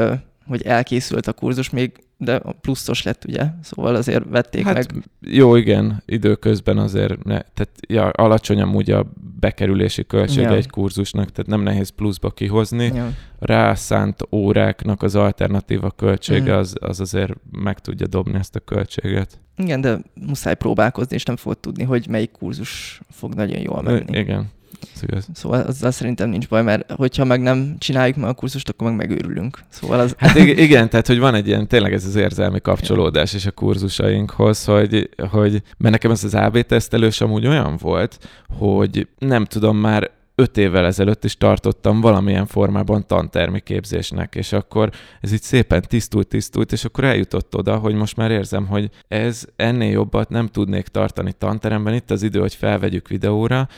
hogy 0.46 0.62
elkészült 0.62 1.26
a 1.26 1.33
kurzus, 1.33 1.70
még 1.70 1.92
de 2.22 2.38
pluszos 2.61 3.02
lett, 3.02 3.24
ugye? 3.28 3.44
Szóval 3.62 3.94
azért 3.94 4.24
vették 4.28 4.64
Hát 4.64 4.74
meg. 4.74 5.04
jó, 5.20 5.56
igen, 5.56 6.02
időközben 6.06 6.78
azért, 6.78 7.24
ne, 7.24 7.40
tehát 7.40 7.70
ja, 7.88 8.09
alacsony 8.09 8.61
amúgy 8.61 8.90
a 8.90 9.06
bekerülési 9.40 10.04
költsége 10.06 10.48
Ja. 10.50 10.54
egy 10.56 10.70
kurzusnak, 10.70 11.30
tehát 11.30 11.50
nem 11.50 11.61
nehéz 11.61 11.88
pluszba 11.88 12.30
kihozni. 12.30 12.90
Ja. 12.94 13.11
Rászánt 13.38 14.22
óráknak 14.33 15.02
az 15.02 15.14
alternatíva 15.14 15.90
költsége 15.90 16.50
Mhm. 16.50 16.59
az, 16.59 16.74
az 16.80 17.00
azért 17.00 17.33
meg 17.50 17.78
tudja 17.78 18.06
dobni 18.06 18.35
ezt 18.38 18.56
a 18.56 18.61
költséget. 18.61 19.40
Igen, 19.56 19.80
de 19.80 19.98
muszáj 20.26 20.54
próbálkozni, 20.54 21.14
és 21.14 21.24
nem 21.24 21.37
fogod 21.37 21.59
tudni, 21.59 21.85
hogy 21.85 22.06
melyik 22.09 22.30
kurzus 22.30 23.00
fog 23.11 23.35
nagyon 23.35 23.61
jól 23.61 23.83
menni. 23.83 24.18
Igen, 24.18 24.48
ez 24.94 25.02
igaz. 25.02 25.26
Szóval 25.35 25.61
azzal 25.61 25.90
szerintem 25.90 26.28
nincs 26.28 26.48
baj, 26.48 26.62
mert 26.62 26.92
hogyha 26.92 27.24
meg 27.24 27.40
nem 27.40 27.76
csináljuk 27.78 28.16
meg 28.16 28.28
a 28.28 28.33
kurzust, 28.33 28.68
akkor 28.68 28.88
meg 28.88 28.96
megőrülünk. 28.96 29.59
Szóval 29.68 30.00
az... 30.00 30.14
Hát 30.18 30.37
ig- 30.40 30.59
igen, 30.59 30.88
tehát 30.88 31.06
hogy 31.06 31.18
van 31.18 31.35
egy 31.35 31.46
ilyen, 31.46 31.68
tényleg 31.68 31.92
ez 31.92 32.04
az 32.04 32.14
érzelmi 32.14 32.61
kapcsolódás 32.61 33.35
is 33.35 33.46
a 33.46 33.50
kurzusainkhoz, 33.50 34.64
hogy, 34.64 35.11
hogy 35.30 35.62
mert 35.78 35.92
nekem 35.94 36.11
ez 36.11 36.24
az 36.24 36.35
AB 36.35 36.61
tesztelős 36.61 37.20
amúgy 37.20 37.46
olyan 37.46 37.76
volt, 37.80 38.18
hogy 38.59 39.09
nem 39.18 39.44
tudom, 39.44 39.76
már 39.76 40.11
öt 40.40 40.57
évvel 40.57 40.85
ezelőtt 40.85 41.24
is 41.24 41.37
tartottam 41.37 42.00
valamilyen 42.00 42.46
formában 42.46 43.07
tantermi 43.07 43.61
képzésnek, 43.61 44.35
és 44.35 44.53
akkor 44.53 44.90
ez 45.20 45.33
így 45.33 45.42
szépen 45.42 45.83
tisztult, 45.88 46.29
tisztult, 46.29 46.72
és 46.72 46.85
akkor 46.85 47.05
eljutott 47.05 47.57
oda, 47.57 47.76
hogy 47.76 47.94
most 47.94 48.16
már 48.16 48.31
érzem, 48.31 48.66
hogy 48.66 48.90
ez 49.09 49.44
ennél 49.57 49.90
jobbat 49.90 50.29
nem 50.29 50.46
tudnék 50.46 50.88
tartani 50.88 51.33
tanteremben. 51.33 51.94
Itt 51.94 52.11
az 52.11 52.22
idő, 52.22 52.40
hogy 52.40 52.55
felvegyük 52.55 53.09
videóra, 53.09 53.68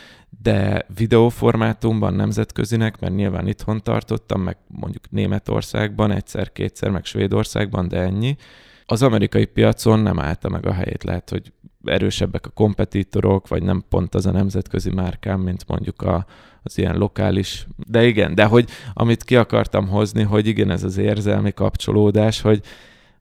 de 0.43 0.87
videóformátumban 0.97 2.15
nemzetközinek, 2.15 3.01
mert 3.01 3.15
nyilván 3.15 3.49
itthon 3.49 3.83
tartottam, 3.83 4.41
meg 4.41 4.57
mondjuk 4.67 5.11
Németországban 5.11 6.11
egyszer-kétszer, 6.11 6.91
meg 6.91 7.05
Svédországban, 7.05 7.89
de 7.89 7.99
ennyi. 7.99 8.37
Az 8.93 9.03
amerikai 9.03 9.45
piacon 9.45 9.99
nem 10.01 10.19
állta 10.19 10.49
meg 10.49 10.67
a 10.67 10.73
helyét, 10.73 11.05
lehet, 11.05 11.31
hogy 11.31 11.53
erősebbek 11.85 12.47
a 12.47 12.51
kompetitorok, 12.51 13.49
vagy 13.49 13.63
nem 13.63 13.85
pont 13.89 14.15
az 14.15 14.27
a 14.27 14.31
nemzetközi 14.31 14.91
márkám, 14.91 15.41
mint 15.41 15.65
mondjuk 15.69 16.03
a, 16.03 16.27
az 16.63 16.79
ilyen 16.79 16.97
lokális. 16.97 17.67
De 17.87 18.07
igen, 18.07 18.35
de 18.35 18.45
hogy 18.45 18.69
amit 18.95 19.25
ki 19.25 19.37
akartam 19.37 19.89
hozni, 19.89 20.23
hogy 20.23 20.47
igen, 20.47 20.71
ez 20.71 20.85
az 20.85 20.97
érzelmi 20.97 21.53
kapcsolódás, 21.53 22.41
hogy 22.41 22.61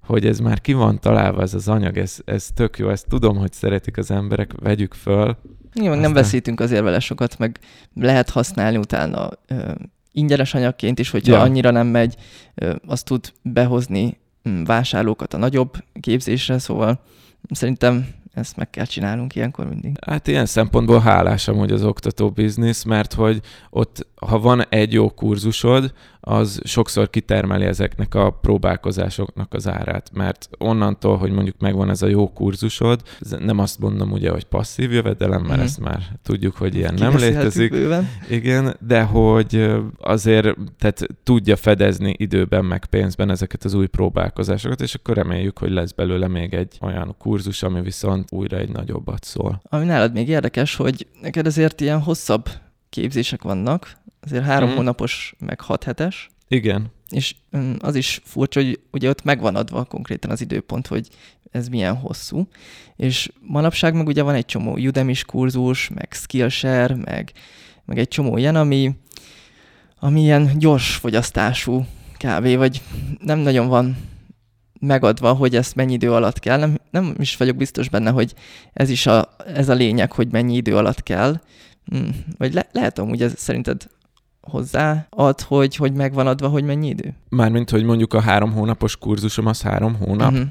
hogy 0.05 0.25
ez 0.25 0.39
már 0.39 0.61
ki 0.61 0.73
van 0.73 0.99
találva 0.99 1.41
ez 1.41 1.53
az 1.53 1.67
anyag, 1.67 1.97
ez, 1.97 2.17
ez 2.25 2.47
tök 2.53 2.77
jó, 2.77 2.89
ezt 2.89 3.07
tudom, 3.07 3.37
hogy 3.37 3.51
szeretik 3.53 3.97
az 3.97 4.11
emberek, 4.11 4.51
vegyük 4.59 4.93
föl, 4.93 5.37
Igen, 5.73 5.89
meg 5.89 5.99
nem 5.99 6.09
Aztán- 6.09 6.13
veszítünk 6.13 6.59
azért 6.59 6.83
vele 6.83 6.99
sokat, 6.99 7.37
meg 7.37 7.59
lehet 7.93 8.29
használni 8.29 8.77
utána 8.77 9.29
ö, 9.47 9.71
ingyenes 10.11 10.53
anyagként 10.53 10.99
is, 10.99 11.09
hogyha 11.09 11.35
Ja. 11.35 11.41
annyira 11.41 11.71
nem 11.71 11.87
megy, 11.87 12.15
ö, 12.55 12.75
azt 12.87 13.05
tud 13.05 13.31
behozni 13.41 14.19
vásárlókat 14.65 15.33
a 15.33 15.37
nagyobb 15.37 15.73
képzésre, 15.99 16.57
szóval 16.57 16.99
szerintem 17.49 18.07
ezt 18.33 18.55
meg 18.55 18.69
kell 18.69 18.85
csinálnunk 18.85 19.35
ilyenkor 19.35 19.67
mindig. 19.67 19.97
Hát 20.05 20.27
ilyen 20.27 20.45
szempontból 20.45 20.99
hálás 20.99 21.47
amúgy 21.47 21.71
az 21.71 21.83
oktató 21.83 22.29
biznisz, 22.29 22.83
mert 22.83 23.13
hogy 23.13 23.41
ott, 23.69 24.07
ha 24.15 24.39
van 24.39 24.65
egy 24.69 24.93
jó 24.93 25.09
kurzusod, 25.09 25.93
az 26.23 26.61
sokszor 26.63 27.09
kitermeli 27.09 27.65
ezeknek 27.65 28.15
a 28.15 28.29
próbálkozásoknak 28.31 29.53
az 29.53 29.67
árát, 29.67 30.09
mert 30.13 30.49
onnantól, 30.57 31.17
hogy 31.17 31.31
mondjuk 31.31 31.55
megvan 31.59 31.89
ez 31.89 32.01
a 32.01 32.07
jó 32.07 32.33
kurzusod, 32.33 33.01
nem 33.39 33.59
azt 33.59 33.79
mondom 33.79 34.11
ugye, 34.11 34.29
hogy 34.31 34.43
passzív 34.43 34.91
jövedelem, 34.91 35.41
mert 35.41 35.55
Mhm. 35.55 35.61
ezt 35.65 35.79
már 35.79 36.03
tudjuk, 36.23 36.55
hogy 36.55 36.75
ilyen 36.75 36.93
nem 36.93 37.15
létezik, 37.15 37.71
Bőven. 37.71 38.09
igen, 38.29 38.75
de 38.87 39.01
hogy 39.03 39.71
azért 39.99 40.57
tehát 40.79 41.07
tudja 41.23 41.55
fedezni 41.55 42.13
időben 42.17 42.65
meg 42.65 42.85
pénzben 42.85 43.29
ezeket 43.29 43.63
az 43.63 43.73
új 43.73 43.87
próbálkozásokat, 43.87 44.81
és 44.81 44.93
akkor 44.95 45.15
reméljük, 45.15 45.57
hogy 45.59 45.71
lesz 45.71 45.91
belőle 45.91 46.27
még 46.27 46.53
egy 46.53 46.77
olyan 46.81 47.15
kurzus, 47.17 47.63
ami 47.63 47.81
viszont 47.81 48.31
újra 48.31 48.57
egy 48.57 48.69
nagyobbat 48.69 49.23
szól. 49.23 49.61
Ami 49.69 49.85
nálad 49.85 50.13
még 50.13 50.27
érdekes, 50.27 50.75
hogy 50.75 51.07
neked 51.21 51.45
azért 51.45 51.81
ilyen 51.81 52.01
hosszabb 52.01 52.49
képzések 52.91 53.41
vannak, 53.41 53.97
azért 54.21 54.43
három 54.43 54.67
Mhm. 54.67 54.77
hónapos, 54.77 55.35
meg 55.39 55.61
hat 55.61 55.83
hetes, 55.83 56.29
Igen, 56.47 56.91
és 57.09 57.35
mm, 57.57 57.73
az 57.79 57.95
is 57.95 58.21
furcsa, 58.23 58.59
hogy 58.61 58.79
ugye 58.91 59.09
ott 59.09 59.23
megvan 59.23 59.55
adva 59.55 59.83
konkrétan 59.83 60.31
az 60.31 60.41
időpont, 60.41 60.87
hogy 60.87 61.07
ez 61.51 61.67
milyen 61.67 61.95
hosszú, 61.95 62.47
és 62.95 63.31
manapság 63.41 63.93
meg 63.95 64.07
ugye 64.07 64.21
van 64.21 64.35
egy 64.35 64.45
csomó 64.45 64.77
udemy 64.77 65.13
kurzus, 65.25 65.89
meg 65.89 66.07
Skillshare, 66.11 66.95
meg, 66.95 67.31
meg 67.85 67.97
egy 67.99 68.07
csomó 68.07 68.37
ilyen, 68.37 68.55
ami, 68.55 68.91
ami 69.99 70.21
ilyen 70.21 70.57
gyors 70.57 70.95
fogyasztású 70.95 71.85
kb. 72.17 72.55
vagy 72.55 72.81
nem 73.19 73.39
nagyon 73.39 73.67
van 73.67 73.97
megadva, 74.79 75.33
hogy 75.33 75.55
ezt 75.55 75.75
mennyi 75.75 75.93
idő 75.93 76.13
alatt 76.13 76.39
kell. 76.39 76.57
Nem, 76.59 76.77
nem 76.91 77.15
is 77.17 77.37
vagyok 77.37 77.55
biztos 77.55 77.89
benne, 77.89 78.09
hogy 78.09 78.33
ez 78.73 78.89
is 78.89 79.05
a, 79.07 79.35
ez 79.55 79.69
a 79.69 79.73
lényeg, 79.73 80.11
hogy 80.11 80.31
mennyi 80.31 80.55
idő 80.55 80.75
alatt 80.77 81.03
kell. 81.03 81.41
Mm, 81.95 82.09
Vagy 82.37 82.53
le, 82.53 82.67
lehet 82.71 82.99
amúgy 82.99 83.21
ez 83.21 83.33
szerinted 83.37 83.87
hozzáad, 84.41 85.41
hogy, 85.41 85.75
hogy 85.75 85.93
megvan 85.93 86.27
adva, 86.27 86.47
hogy 86.47 86.63
mennyi 86.63 86.87
idő? 86.87 87.13
Mármint, 87.29 87.69
hogy 87.69 87.83
mondjuk 87.83 88.13
a 88.13 88.21
három 88.21 88.51
hónapos 88.51 88.97
kurzusom 88.97 89.45
az 89.45 89.61
három 89.61 89.95
hónap. 89.95 90.31
Mhm. 90.31 90.41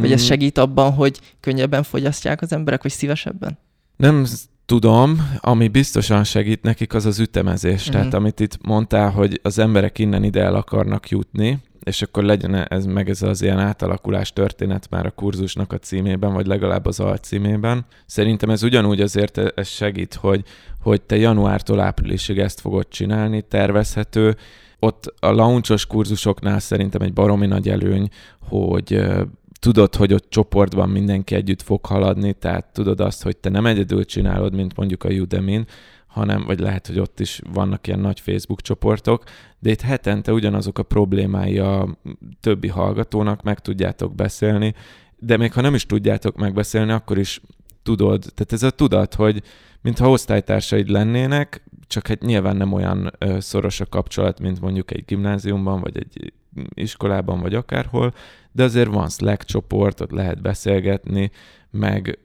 Vagy 0.00 0.12
ez 0.12 0.22
Mm, 0.22 0.24
segít 0.24 0.58
abban, 0.58 0.92
hogy 0.92 1.20
könnyebben 1.40 1.82
fogyasztják 1.82 2.42
az 2.42 2.52
emberek, 2.52 2.82
vagy 2.82 2.92
szívesebben? 2.92 3.58
Nem 3.96 4.24
tudom, 4.66 5.30
ami 5.38 5.68
biztosan 5.68 6.24
segít 6.24 6.62
nekik, 6.62 6.94
az 6.94 7.06
az 7.06 7.18
ütemezés. 7.18 7.84
Mhm. 7.84 7.92
Tehát 7.96 8.14
amit 8.14 8.40
itt 8.40 8.58
mondtál, 8.66 9.10
hogy 9.10 9.40
az 9.42 9.58
emberek 9.58 9.98
innen 9.98 10.24
ide 10.24 10.40
el 10.42 10.54
akarnak 10.54 11.08
jutni, 11.08 11.58
és 11.84 12.02
akkor 12.02 12.22
legyen 12.22 12.54
ez 12.54 12.86
meg 12.86 13.08
ez 13.08 13.22
az 13.22 13.42
ilyen 13.42 13.58
átalakulás 13.58 14.32
történet 14.32 14.90
már 14.90 15.06
a 15.06 15.10
kurzusnak 15.10 15.72
a 15.72 15.78
címében, 15.78 16.32
vagy 16.32 16.46
legalább 16.46 16.86
az 16.86 17.00
alcímében. 17.00 17.84
Szerintem 18.06 18.50
ez 18.50 18.62
ugyanúgy 18.62 19.00
azért 19.00 19.38
e- 19.38 19.52
ez 19.54 19.68
segít, 19.68 20.14
hogy, 20.14 20.44
hogy 20.82 21.02
te 21.02 21.16
januártól 21.16 21.80
áprilisig 21.80 22.38
ezt 22.38 22.60
fogod 22.60 22.88
csinálni, 22.88 23.42
tervezhető. 23.42 24.36
Ott 24.78 25.14
a 25.20 25.30
launchos 25.30 25.86
kurzusoknál 25.86 26.58
szerintem 26.58 27.02
egy 27.02 27.12
baromi 27.12 27.46
nagy 27.46 27.68
előny, 27.68 28.08
hogy 28.48 28.94
ö, 28.94 29.22
tudod, 29.60 29.94
hogy 29.94 30.12
ott 30.12 30.28
csoportban 30.28 30.88
mindenki 30.88 31.34
együtt 31.34 31.62
fog 31.62 31.86
haladni, 31.86 32.32
tehát 32.32 32.72
tudod 32.72 33.00
azt, 33.00 33.22
hogy 33.22 33.36
te 33.36 33.48
nem 33.48 33.66
egyedül 33.66 34.04
csinálod, 34.04 34.54
mint 34.54 34.76
mondjuk 34.76 35.04
a 35.04 35.08
udemy 35.08 35.64
hanem, 36.10 36.44
vagy 36.46 36.58
lehet, 36.58 36.86
hogy 36.86 36.98
ott 36.98 37.20
is 37.20 37.40
vannak 37.52 37.86
ilyen 37.86 37.98
nagy 37.98 38.20
Facebook 38.20 38.60
csoportok, 38.60 39.24
de 39.58 39.70
itt 39.70 39.80
hetente 39.80 40.32
ugyanazok 40.32 40.78
a 40.78 40.82
problémái 40.82 41.58
a 41.58 41.98
többi 42.40 42.68
hallgatónak, 42.68 43.42
meg 43.42 43.58
tudjátok 43.58 44.14
beszélni, 44.14 44.74
de 45.18 45.36
még 45.36 45.52
ha 45.52 45.60
nem 45.60 45.74
is 45.74 45.86
tudjátok 45.86 46.36
megbeszélni, 46.36 46.92
akkor 46.92 47.18
is 47.18 47.40
tudod, 47.82 48.20
tehát 48.20 48.52
ez 48.52 48.62
a 48.62 48.70
tudat, 48.70 49.14
hogy 49.14 49.42
mintha 49.82 50.10
osztálytársaid 50.10 50.88
lennének, 50.88 51.62
csak 51.86 52.06
hát 52.06 52.20
nyilván 52.22 52.56
nem 52.56 52.72
olyan 52.72 53.12
szoros 53.38 53.80
a 53.80 53.86
kapcsolat, 53.86 54.40
mint 54.40 54.60
mondjuk 54.60 54.90
egy 54.90 55.04
gimnáziumban, 55.04 55.80
vagy 55.80 55.96
egy 55.96 56.32
iskolában, 56.74 57.40
vagy 57.40 57.54
akárhol, 57.54 58.14
de 58.52 58.62
azért 58.62 58.88
van 58.88 59.08
Slack 59.08 59.44
csoport, 59.44 60.00
ott 60.00 60.10
lehet 60.10 60.42
beszélgetni, 60.42 61.30
meg 61.70 62.18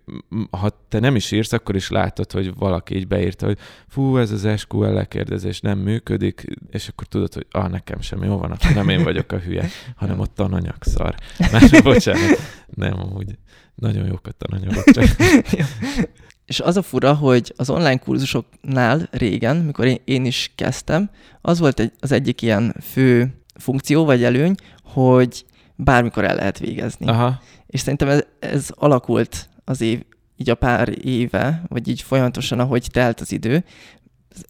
ha 0.50 0.86
te 0.90 1.00
nem 1.00 1.16
is 1.16 1.32
írsz, 1.32 1.52
akkor 1.52 1.76
is 1.76 1.90
látod, 1.90 2.32
hogy 2.32 2.56
valaki 2.56 2.96
így 2.96 3.08
beírta, 3.08 3.46
hogy 3.46 3.58
fú, 3.88 4.18
ez 4.18 4.32
az 4.32 4.60
SQL 4.60 4.86
lekérdezés 4.86 5.62
nem 5.62 5.80
működik, 5.80 6.46
és 6.70 6.88
akkor 6.88 7.08
tudod, 7.08 7.34
hogy 7.34 7.46
ah, 7.52 7.70
nekem 7.70 8.02
sem 8.02 8.24
jó 8.24 8.38
van, 8.38 8.52
akkor 8.52 8.74
nem 8.74 8.90
én 8.90 9.04
vagyok 9.04 9.32
a 9.32 9.38
hülye, 9.38 9.68
hanem 9.96 10.20
ott 10.20 10.36
tananyag 10.36 10.78
szar. 10.80 11.16
Már 11.52 11.84
bocsánat, 11.84 12.40
nem 12.76 13.00
amúgy. 13.00 13.38
Nagyon 13.76 14.06
jók 14.06 14.28
a 14.28 14.32
tananyagok, 14.32 14.84
csak 14.84 15.06
És 16.46 16.60
az 16.60 16.78
a 16.78 16.82
fura, 16.82 17.14
hogy 17.14 17.54
az 17.56 17.70
online 17.70 17.98
kurzusoknál 17.98 19.08
régen, 19.12 19.58
mikor 19.58 19.86
én, 19.86 20.00
én 20.06 20.26
is 20.26 20.52
kezdtem, 20.56 21.10
az 21.42 21.60
volt 21.60 21.80
egy, 21.80 21.92
az 22.00 22.12
egyik 22.12 22.42
ilyen 22.42 22.76
fő 22.82 23.42
funkció 23.56 24.06
vagy 24.06 24.24
előny, 24.24 24.56
hogy 24.84 25.46
bármikor 25.76 26.24
el 26.24 26.36
lehet 26.36 26.60
végezni. 26.60 27.08
aha, 27.08 27.42
És 27.68 27.80
szerintem 27.80 28.10
ez, 28.10 28.22
ez 28.40 28.70
alakult 28.74 29.50
az 29.66 29.82
év, 29.82 30.02
így 30.38 30.50
a 30.50 30.56
pár 30.56 31.06
éve, 31.06 31.64
vagy 31.68 31.88
így 31.88 32.02
folyamatosan, 32.02 32.60
ahogy 32.60 32.88
telt 32.92 33.20
az 33.20 33.32
idő, 33.32 33.64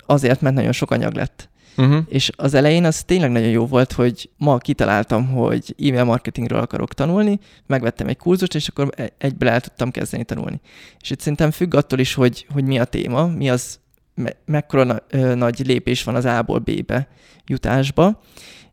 azért, 0.06 0.42
mert 0.42 0.56
nagyon 0.56 0.72
sok 0.72 0.92
anyag 0.92 1.14
lett. 1.14 1.50
Uh-huh. 1.78 2.04
És 2.08 2.32
az 2.36 2.54
elején 2.54 2.86
az 2.86 3.04
tényleg 3.04 3.32
nagyon 3.32 3.50
jó 3.50 3.66
volt, 3.66 3.92
hogy 3.92 4.30
ma 4.38 4.58
kitaláltam, 4.58 5.28
hogy 5.28 5.76
e-mail 5.78 6.04
marketingről 6.04 6.60
akarok 6.60 6.94
tanulni, 6.94 7.40
megvettem 7.68 8.08
egy 8.08 8.18
kurzust, 8.18 8.56
és 8.56 8.68
akkor 8.68 8.90
e- 8.96 9.14
egyből 9.18 9.50
el 9.50 9.62
tudtam 9.62 9.92
kezdeni 9.92 10.24
tanulni. 10.24 10.60
És 11.02 11.10
itt 11.10 11.20
szerintem 11.20 11.52
függ 11.52 11.74
attól 11.74 12.00
is, 12.00 12.14
hogy, 12.14 12.46
hogy 12.54 12.64
mi 12.64 12.80
a 12.80 12.86
téma, 12.86 13.28
mi 13.28 13.50
az, 13.50 13.80
me- 14.16 14.38
mekkora 14.46 14.84
na- 14.84 15.04
ö, 15.10 15.36
nagy 15.36 15.66
lépés 15.66 16.04
van 16.04 16.16
az 16.16 16.26
A-ból 16.26 16.60
B-be 16.60 17.08
jutásba, 17.46 18.22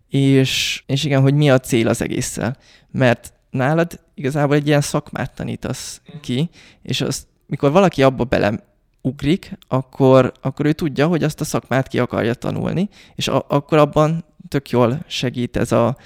és, 0.08 0.82
és 0.86 1.04
igen, 1.04 1.20
hogy 1.20 1.34
mi 1.34 1.50
a 1.50 1.58
cél 1.58 1.88
az 1.88 2.02
egésszel. 2.02 2.56
Mert 2.90 3.32
nálad 3.50 4.00
igazából 4.14 4.56
egy 4.56 4.66
ilyen 4.66 4.80
szakmát 4.80 5.34
tanítasz 5.34 6.00
ki, 6.20 6.50
és 6.82 7.00
az, 7.00 7.26
mikor 7.46 7.70
valaki 7.72 8.02
abba 8.02 8.24
bele 8.24 8.71
ugrik, 9.02 9.58
akkor, 9.68 10.32
akkor 10.40 10.66
ő 10.66 10.72
tudja, 10.72 11.06
hogy 11.06 11.22
azt 11.22 11.40
a 11.40 11.44
szakmát 11.44 11.88
ki 11.88 11.98
akarja 11.98 12.34
tanulni, 12.34 12.88
és 13.14 13.28
a, 13.28 13.44
akkor 13.48 13.78
abban 13.78 14.24
tök 14.48 14.70
jól 14.70 15.04
segít 15.06 15.56
ez, 15.56 15.72
a, 15.72 15.96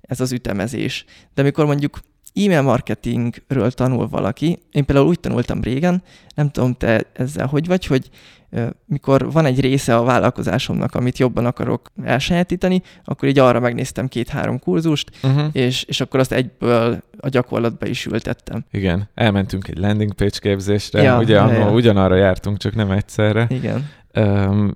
ez 0.00 0.20
az 0.20 0.32
ütemezés. 0.32 1.04
De 1.34 1.42
mikor 1.42 1.66
mondjuk 1.66 2.00
e-mail 2.34 2.62
marketingről 2.62 3.70
tanul 3.70 4.08
valaki, 4.08 4.58
én 4.72 4.84
például 4.84 5.06
úgy 5.06 5.20
tanultam 5.20 5.62
régen, 5.62 6.02
nem 6.34 6.50
tudom, 6.50 6.74
te 6.74 7.10
ezzel 7.12 7.46
hogy 7.46 7.66
vagy, 7.66 7.86
hogy 7.86 8.10
mikor 8.84 9.32
van 9.32 9.44
egy 9.44 9.60
része 9.60 9.96
a 9.96 10.04
vállalkozásomnak, 10.04 10.94
amit 10.94 11.18
jobban 11.18 11.46
akarok 11.46 11.90
elsajátítani, 12.04 12.82
akkor 13.04 13.28
így 13.28 13.38
arra 13.38 13.60
megnéztem 13.60 14.08
két-három 14.08 14.58
kurzust, 14.58 15.10
uh-huh. 15.22 15.44
és, 15.52 15.82
és 15.82 16.00
akkor 16.00 16.20
azt 16.20 16.32
egyből 16.32 17.02
a 17.18 17.28
gyakorlatba 17.28 17.86
is 17.86 18.06
ültettem. 18.06 18.64
Igen, 18.70 19.08
elmentünk 19.14 19.68
egy 19.68 19.78
landing 19.78 20.12
page 20.12 20.38
képzésre, 20.40 21.02
ja, 21.02 21.18
ugye 21.18 21.34
ja, 21.34 21.52
ja. 21.52 21.70
ugyanarra 21.70 22.16
jártunk, 22.16 22.58
csak 22.58 22.74
nem 22.74 22.90
egyszerre. 22.90 23.46
Igen. 23.50 23.90
Um, 24.16 24.72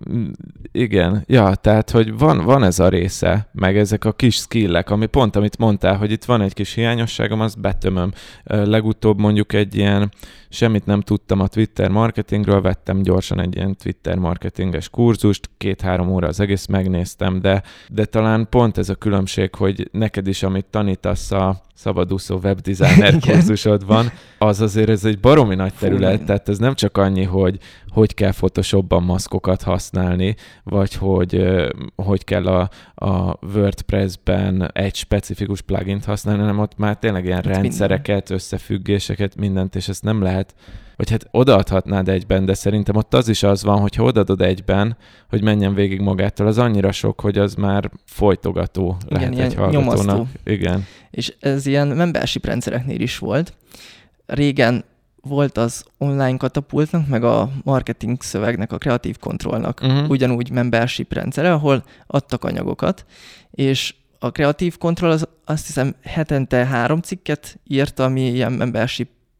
igen, 0.72 1.24
ja, 1.26 1.54
tehát, 1.54 1.90
hogy 1.90 2.18
van, 2.18 2.44
van 2.44 2.62
ez 2.64 2.78
a 2.78 2.88
része, 2.88 3.48
meg 3.52 3.76
ezek 3.76 4.04
a 4.04 4.12
kis 4.12 4.34
skillek, 4.34 4.90
ami 4.90 5.06
pont, 5.06 5.36
amit 5.36 5.58
mondtál, 5.58 5.96
hogy 5.96 6.10
itt 6.10 6.24
van 6.24 6.40
egy 6.40 6.54
kis 6.54 6.74
hiányosságom, 6.74 7.40
azt 7.40 7.60
betömöm. 7.60 8.12
Uh, 8.44 8.66
legutóbb 8.66 9.18
mondjuk 9.18 9.52
egy 9.52 9.76
ilyen, 9.76 10.12
semmit 10.48 10.86
nem 10.86 11.00
tudtam 11.00 11.40
a 11.40 11.48
Twitter 11.48 11.90
marketingről, 11.90 12.60
vettem 12.60 13.02
gyorsan 13.02 13.40
egy 13.40 13.56
ilyen 13.56 13.76
Twitter 13.76 14.16
marketinges 14.16 14.88
kurzust, 14.88 15.50
két-három 15.56 16.08
óra 16.08 16.26
az 16.26 16.40
egész 16.40 16.66
megnéztem, 16.66 17.40
de, 17.40 17.62
de 17.88 18.04
talán 18.04 18.46
pont 18.50 18.78
ez 18.78 18.88
a 18.88 18.94
különbség, 18.94 19.54
hogy 19.54 19.88
neked 19.92 20.26
is, 20.26 20.42
amit 20.42 20.66
tanítasz 20.70 21.30
a 21.30 21.62
szabadúszó 21.80 22.38
webdesigner 22.42 23.18
kurzusodban, 23.26 24.10
az 24.38 24.60
azért 24.60 24.88
ez 24.88 25.04
egy 25.04 25.20
baromi 25.20 25.54
nagy 25.54 25.72
terület, 25.78 26.18
Fú, 26.18 26.24
tehát 26.24 26.48
ez 26.48 26.58
nem 26.58 26.74
csak 26.74 26.96
annyi, 26.96 27.24
hogy 27.24 27.58
hogy 27.88 28.14
kell 28.14 28.32
Photoshopban 28.32 29.02
maszkokat 29.02 29.62
használni, 29.62 30.36
vagy 30.64 30.94
hogy 30.94 31.44
hogy 31.96 32.24
kell 32.24 32.46
a, 32.46 32.70
a 32.94 33.36
WordPress-ben 33.54 34.70
egy 34.72 34.94
specifikus 34.94 35.60
plugin 35.60 36.00
használni, 36.06 36.40
hanem 36.40 36.58
ott 36.58 36.76
már 36.76 36.96
tényleg 36.96 37.24
ilyen 37.24 37.36
hát 37.36 37.46
rendszereket, 37.46 38.08
minden. 38.08 38.36
összefüggéseket, 38.36 39.36
mindent, 39.36 39.74
és 39.74 39.88
ezt 39.88 40.02
nem 40.02 40.22
lehet 40.22 40.54
vagy 41.00 41.10
hát 41.10 41.26
odaadhatnád 41.30 42.08
egyben, 42.08 42.44
de 42.44 42.54
szerintem 42.54 42.96
ott 42.96 43.14
az 43.14 43.28
is 43.28 43.42
az 43.42 43.62
van, 43.62 43.80
hogy 43.80 43.94
ha 43.94 44.02
odaadod 44.02 44.40
egyben, 44.40 44.96
hogy 45.28 45.42
menjen 45.42 45.74
végig 45.74 46.00
magától, 46.00 46.46
az 46.46 46.58
annyira 46.58 46.92
sok, 46.92 47.20
hogy 47.20 47.38
az 47.38 47.54
már 47.54 47.90
folytogató 48.04 48.96
Igen, 49.08 49.32
lehet 49.32 49.50
egy 49.50 49.54
hallgatónak. 49.54 50.06
Nyomasztó. 50.06 50.26
Igen. 50.44 50.84
És 51.10 51.34
ez 51.40 51.66
ilyen 51.66 51.88
membership 51.88 52.46
rendszereknél 52.46 53.00
is 53.00 53.18
volt. 53.18 53.54
Régen 54.26 54.84
volt 55.20 55.56
az 55.56 55.84
online 55.98 56.36
katapultnak, 56.36 57.08
meg 57.08 57.24
a 57.24 57.50
marketing 57.64 58.22
szövegnek, 58.22 58.72
a 58.72 58.78
kreatív 58.78 59.18
kontrollnak 59.18 59.80
uh-huh. 59.82 60.10
ugyanúgy 60.10 60.50
membership 60.50 61.12
rendszere, 61.12 61.52
ahol 61.52 61.84
adtak 62.06 62.44
anyagokat, 62.44 63.04
és 63.50 63.94
a 64.18 64.30
kreatív 64.30 64.78
kontroll 64.78 65.10
az 65.10 65.28
azt 65.44 65.66
hiszem 65.66 65.94
hetente 66.02 66.66
három 66.66 67.00
cikket 67.00 67.58
írt, 67.66 67.98
ami 67.98 68.26
ilyen 68.26 68.52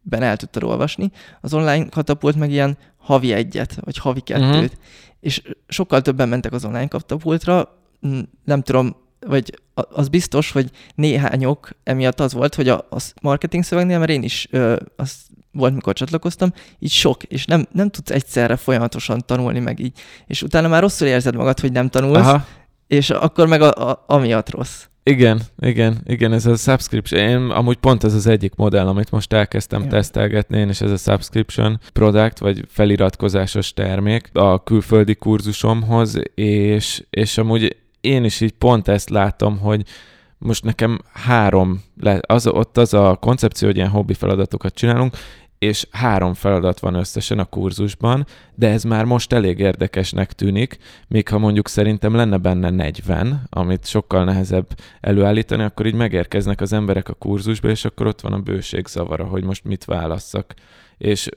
membershipben 0.01 0.23
el 0.23 0.37
tudtad 0.37 0.63
olvasni. 0.63 1.11
Az 1.41 1.53
online 1.53 1.89
katapult 1.89 2.35
meg 2.35 2.51
ilyen 2.51 2.77
havi 2.97 3.33
egyet, 3.33 3.77
vagy 3.79 3.97
havi 3.97 4.19
kettőt. 4.19 4.47
Uh-huh. 4.47 4.69
És 5.19 5.41
sokkal 5.67 6.01
többen 6.01 6.29
mentek 6.29 6.53
az 6.53 6.65
online 6.65 6.87
katapultra, 6.87 7.77
nem 8.43 8.61
tudom, 8.61 8.95
vagy 9.19 9.61
az 9.73 10.07
biztos, 10.07 10.51
hogy 10.51 10.69
néhányok 10.95 11.69
emiatt 11.83 12.19
az 12.19 12.33
volt, 12.33 12.55
hogy 12.55 12.67
a, 12.67 12.87
a 12.89 12.97
marketing 13.21 13.63
szövegnél, 13.63 13.99
mert 13.99 14.11
én 14.11 14.23
is 14.23 14.47
ö, 14.51 14.75
azt 14.95 15.17
volt, 15.51 15.73
mikor 15.73 15.93
csatlakoztam, 15.93 16.53
így 16.79 16.91
sok, 16.91 17.23
és 17.23 17.45
nem, 17.45 17.65
nem 17.71 17.89
tudsz 17.89 18.11
egyszerre 18.11 18.55
folyamatosan 18.55 19.21
tanulni 19.25 19.59
meg 19.59 19.79
így. 19.79 19.99
És 20.25 20.41
utána 20.41 20.67
már 20.67 20.81
rosszul 20.81 21.07
érzed 21.07 21.35
magad, 21.35 21.59
hogy 21.59 21.71
nem 21.71 21.89
tanulsz, 21.89 22.17
Aha. 22.17 22.45
és 22.87 23.09
akkor 23.09 23.47
meg 23.47 23.61
a, 23.61 23.89
a, 23.89 24.03
amiatt 24.07 24.49
rossz. 24.49 24.85
Igen, 25.03 25.41
igen, 25.59 25.97
igen, 26.05 26.33
ez 26.33 26.45
a 26.45 26.55
subscription. 26.55 27.21
Én 27.21 27.49
amúgy 27.49 27.77
pont 27.77 28.03
ez 28.03 28.13
az 28.13 28.27
egyik 28.27 28.55
modell, 28.55 28.87
amit 28.87 29.11
most 29.11 29.33
elkezdtem 29.33 29.83
ja. 29.83 29.87
tesztelgetni, 29.87 30.57
én 30.57 30.69
és 30.69 30.81
ez 30.81 30.91
a 30.91 30.97
subscription 30.97 31.79
product, 31.93 32.39
vagy 32.39 32.65
feliratkozásos 32.67 33.73
termék 33.73 34.29
a 34.33 34.63
külföldi 34.63 35.15
kurzusomhoz, 35.15 36.19
és, 36.35 37.03
és 37.09 37.37
amúgy 37.37 37.75
én 38.01 38.23
is 38.23 38.41
így 38.41 38.51
pont 38.51 38.87
ezt 38.87 39.09
látom, 39.09 39.57
hogy 39.57 39.83
most 40.37 40.63
nekem 40.63 40.99
három, 41.13 41.81
az, 42.21 42.47
ott 42.47 42.77
az 42.77 42.93
a 42.93 43.17
koncepció, 43.21 43.67
hogy 43.67 43.77
ilyen 43.77 43.89
hobbi 43.89 44.13
feladatokat 44.13 44.73
csinálunk, 44.73 45.15
és 45.61 45.87
három 45.91 46.33
feladat 46.33 46.79
van 46.79 46.93
összesen 46.93 47.39
a 47.39 47.45
kurzusban, 47.45 48.25
de 48.55 48.69
ez 48.69 48.83
már 48.83 49.05
most 49.05 49.33
elég 49.33 49.59
érdekesnek 49.59 50.33
tűnik, 50.33 50.77
még 51.07 51.27
ha 51.27 51.37
mondjuk 51.37 51.67
szerintem 51.67 52.15
lenne 52.15 52.37
benne 52.37 52.69
40, 52.69 53.43
amit 53.49 53.85
sokkal 53.85 54.23
nehezebb 54.23 54.67
előállítani, 55.01 55.63
akkor 55.63 55.85
így 55.85 55.93
megérkeznek 55.93 56.61
az 56.61 56.73
emberek 56.73 57.09
a 57.09 57.13
kurzusba, 57.13 57.69
és 57.69 57.85
akkor 57.85 58.07
ott 58.07 58.21
van 58.21 58.33
a 58.33 58.39
bőség 58.39 58.87
zavara, 58.87 59.25
hogy 59.25 59.43
most 59.43 59.63
mit 59.63 59.85
válasszak. 59.85 60.53
És 61.01 61.29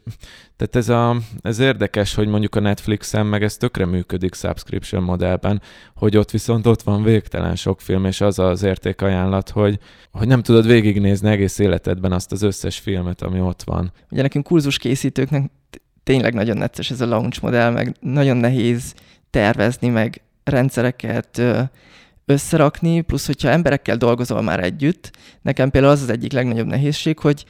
tehát 0.57 0.77
ez, 0.77 0.88
a, 0.88 1.16
ez 1.42 1.59
érdekes, 1.59 2.14
hogy 2.14 2.29
mondjuk 2.29 2.55
a 2.55 2.61
Netflixen 2.61 3.27
meg 3.27 3.42
ez 3.42 3.57
tökre 3.57 3.87
működik 3.87 4.35
subscription 4.35 5.03
modellben, 5.03 5.62
hogy 5.94 6.16
ott 6.16 6.31
viszont 6.31 6.66
ott 6.66 6.83
van 6.83 7.03
végtelen 7.03 7.57
sok 7.57 7.81
film, 7.81 8.05
és 8.05 8.20
az 8.20 8.38
az 8.38 8.62
értékajánlat, 8.62 9.50
hogy, 9.50 9.79
hogy 10.11 10.27
nem 10.27 10.42
tudod 10.42 10.66
végignézni 10.66 11.31
egész 11.31 11.59
életedben 11.59 12.12
azt 12.12 12.33
az 12.33 12.42
összes 12.42 12.79
filmet, 12.79 13.22
ami 13.22 13.40
ott 13.40 13.62
van. 13.62 13.92
Ugye 14.11 14.22
nekünk 14.22 14.44
kurzus 14.44 14.79
készítőknek 14.79 15.50
tényleg 16.03 16.35
nagyon 16.35 16.57
necces 16.57 16.90
ez 16.90 17.00
a 17.00 17.07
launch 17.07 17.42
modell, 17.42 17.70
meg 17.70 17.96
nagyon 18.00 18.37
nehéz 18.37 18.94
tervezni, 19.31 19.88
meg 19.88 20.22
rendszereket 20.44 21.42
összerakni, 22.27 23.00
plusz 23.00 23.27
hogyha 23.27 23.48
emberekkel 23.48 23.96
dolgozol 23.96 24.42
már 24.42 24.64
együtt, 24.64 25.11
nekem 25.42 25.70
például 25.70 25.92
az 25.92 26.03
az 26.03 26.11
egyik 26.11 26.33
legnagyobb 26.33 26.66
nehézség, 26.66 27.18
hogy 27.18 27.44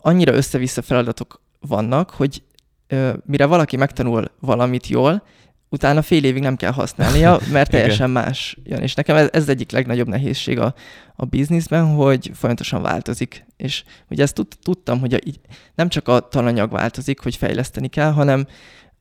annyira 0.00 0.32
össze-vissza 0.32 0.82
feladatok 0.82 1.40
vannak, 1.60 2.10
hogy 2.10 2.42
ö, 2.86 3.12
mire 3.24 3.46
valaki 3.46 3.76
megtanul 3.76 4.30
valamit 4.40 4.86
jól, 4.86 5.22
utána 5.68 6.02
fél 6.02 6.24
évig 6.24 6.42
nem 6.42 6.56
kell 6.56 6.72
használnia, 6.72 7.40
mert 7.52 7.70
teljesen 7.70 8.10
más 8.10 8.58
jön. 8.64 8.82
És 8.82 8.94
nekem 8.94 9.16
ez, 9.16 9.28
ez 9.32 9.48
egyik 9.48 9.70
legnagyobb 9.70 10.08
nehézség 10.08 10.58
a, 10.58 10.74
a 11.16 11.24
bizniszben, 11.24 11.94
hogy 11.94 12.30
folyamatosan 12.34 12.82
változik. 12.82 13.46
És 13.56 13.84
ugye 14.10 14.22
ezt 14.22 14.34
tud, 14.34 14.46
tudtam, 14.62 15.00
hogy 15.00 15.14
a, 15.14 15.18
így, 15.24 15.40
nem 15.74 15.88
csak 15.88 16.08
a 16.08 16.28
tananyag 16.28 16.70
változik, 16.70 17.20
hogy 17.20 17.36
fejleszteni 17.36 17.88
kell, 17.88 18.12
hanem 18.12 18.46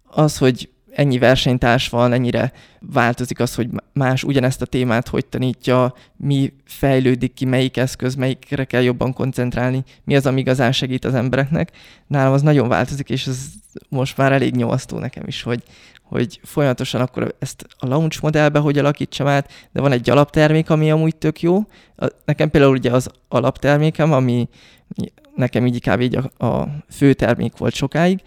az, 0.04 0.38
hogy 0.38 0.70
ennyi 0.92 1.18
versenytárs 1.18 1.90
van, 1.90 2.14
ennyire 2.14 2.52
változik 2.80 3.40
az, 3.40 3.56
hogy 3.56 3.70
más 3.94 4.24
ugyanezt 4.24 4.62
a 4.62 4.66
témát 4.66 5.08
hogy 5.08 5.26
tanítja, 5.26 5.94
mi 6.16 6.54
fejlődik 6.66 7.34
ki, 7.34 7.46
melyik 7.46 7.78
eszköz, 7.78 8.16
melyikre 8.16 8.64
kell 8.64 8.82
jobban 8.82 9.14
koncentrálni, 9.14 9.84
mi 10.04 10.16
az, 10.16 10.26
ami 10.26 10.40
igazán 10.40 10.72
segít 10.72 11.06
az 11.06 11.14
embereknek. 11.14 11.72
Nálam 12.08 12.34
az 12.34 12.42
nagyon 12.42 12.68
változik, 12.68 13.10
és 13.10 13.28
ez 13.28 13.38
most 13.90 14.18
már 14.18 14.32
elég 14.32 14.56
nyomasztó 14.56 15.00
nekem 15.00 15.24
is, 15.28 15.44
hogy, 15.44 15.64
hogy 16.04 16.40
folyamatosan 16.44 17.02
akkor 17.02 17.36
ezt 17.40 17.68
a 17.78 17.88
launch 17.88 18.22
modellbe 18.22 18.60
hogy 18.60 18.78
alakítsam 18.78 19.28
át, 19.28 19.52
de 19.72 19.82
van 19.82 19.92
egy 19.92 20.10
alaptermék, 20.10 20.70
ami 20.70 20.92
amúgy 20.92 21.16
tök 21.16 21.42
jó. 21.42 21.64
Nekem 22.26 22.50
például 22.50 22.76
ugye 22.76 22.92
az 22.92 23.10
alaptermékem, 23.28 24.14
ami 24.14 24.50
nekem 25.36 25.66
így 25.66 25.82
kb. 25.90 26.02
így 26.02 26.18
a, 26.38 26.46
a 26.46 26.68
fő 26.90 27.14
termék 27.14 27.58
volt 27.58 27.74
sokáig, 27.74 28.22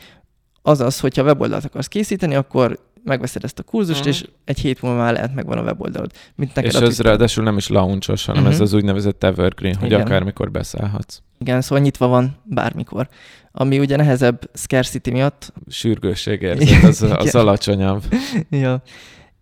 az 0.62 0.80
az, 0.80 1.00
hogyha 1.00 1.22
weboldalt 1.22 1.64
akarsz 1.64 1.88
készíteni, 1.88 2.34
akkor 2.34 2.78
megveszed 3.04 3.44
ezt 3.44 3.58
a 3.58 3.62
kurzust, 3.62 3.98
uh-huh. 3.98 4.14
és 4.14 4.24
egy 4.44 4.60
hét 4.60 4.82
múlva 4.82 4.98
már 4.98 5.12
lehet 5.12 5.34
megvan 5.34 5.58
a 5.58 5.62
weboldalod. 5.62 6.10
Mint 6.34 6.54
neked 6.54 6.70
és 6.70 6.76
ez 6.76 6.86
Twitter. 6.86 7.04
ráadásul 7.04 7.44
nem 7.44 7.56
is 7.56 7.68
launchos, 7.68 8.24
hanem 8.24 8.42
uh-huh. 8.42 8.56
ez 8.56 8.60
az 8.62 8.72
úgynevezett 8.72 9.24
evergreen, 9.24 9.74
hogy 9.74 9.86
Igen. 9.86 10.00
akármikor 10.00 10.50
beszállhatsz. 10.50 11.18
Igen, 11.38 11.60
szóval 11.60 11.84
nyitva 11.84 12.06
van 12.06 12.36
bármikor. 12.44 13.08
Ami 13.52 13.78
ugye 13.78 13.96
nehezebb 13.96 14.50
scarcity 14.54 15.10
miatt. 15.10 15.52
Sürgősség 15.68 16.42
érzet, 16.42 16.82
az, 16.82 17.02
az 17.02 17.34
alacsonyabb. 17.34 18.02
ja. 18.50 18.82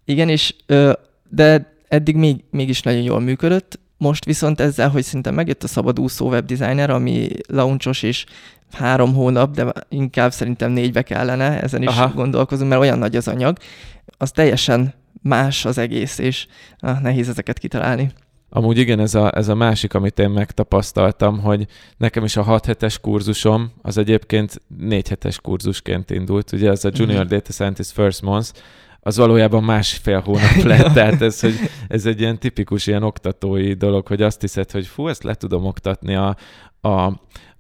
Igen, 0.04 0.28
és 0.28 0.54
de 1.28 1.76
eddig 1.88 2.16
még, 2.16 2.44
mégis 2.50 2.82
nagyon 2.82 3.02
jól 3.02 3.20
működött. 3.20 3.78
Most 3.98 4.24
viszont 4.24 4.60
ezzel, 4.60 4.88
hogy 4.88 5.02
szinte 5.02 5.30
megjött 5.30 5.62
a 5.62 5.68
szabadúszó 5.68 6.28
webdesigner, 6.28 6.90
ami 6.90 7.28
launchos 7.48 8.02
és 8.02 8.24
három 8.72 9.14
hónap, 9.14 9.54
de 9.54 9.72
inkább 9.88 10.32
szerintem 10.32 10.70
négybe 10.70 11.02
kellene, 11.02 11.62
ezen 11.62 11.82
is 11.82 11.88
Aha. 11.88 12.12
gondolkozunk, 12.14 12.68
mert 12.68 12.80
olyan 12.80 12.98
nagy 12.98 13.16
az 13.16 13.28
anyag, 13.28 13.56
az 14.18 14.30
teljesen 14.30 14.94
más 15.22 15.64
az 15.64 15.78
egész, 15.78 16.18
és 16.18 16.46
ah, 16.78 17.00
nehéz 17.00 17.28
ezeket 17.28 17.58
kitalálni. 17.58 18.12
Amúgy 18.50 18.78
igen, 18.78 19.00
ez 19.00 19.14
a, 19.14 19.36
ez 19.36 19.48
a 19.48 19.54
másik, 19.54 19.94
amit 19.94 20.18
én 20.18 20.30
megtapasztaltam, 20.30 21.40
hogy 21.40 21.66
nekem 21.96 22.24
is 22.24 22.36
a 22.36 22.42
6 22.42 22.66
hetes 22.66 22.98
kurzusom, 22.98 23.72
az 23.82 23.98
egyébként 23.98 24.62
4 24.78 25.08
hetes 25.08 25.40
kurzusként 25.40 26.10
indult, 26.10 26.52
ugye 26.52 26.70
ez 26.70 26.84
a 26.84 26.90
Junior 26.92 27.18
mm-hmm. 27.18 27.28
Data 27.28 27.52
Scientist 27.52 27.92
First 27.92 28.22
Month, 28.22 28.50
az 29.08 29.16
valójában 29.16 29.64
másfél 29.64 30.20
hónap 30.20 30.62
lett, 30.72 30.92
tehát 30.92 31.22
ez, 31.22 31.40
hogy 31.40 31.54
ez 31.88 32.06
egy 32.06 32.20
ilyen 32.20 32.38
tipikus 32.38 32.86
ilyen 32.86 33.02
oktatói 33.02 33.72
dolog, 33.74 34.06
hogy 34.06 34.22
azt 34.22 34.40
hiszed, 34.40 34.70
hogy 34.70 34.86
fú, 34.86 35.08
ezt 35.08 35.22
le 35.22 35.34
tudom 35.34 35.64
oktatni 35.64 36.14
a, 36.14 36.36
a 36.80 37.12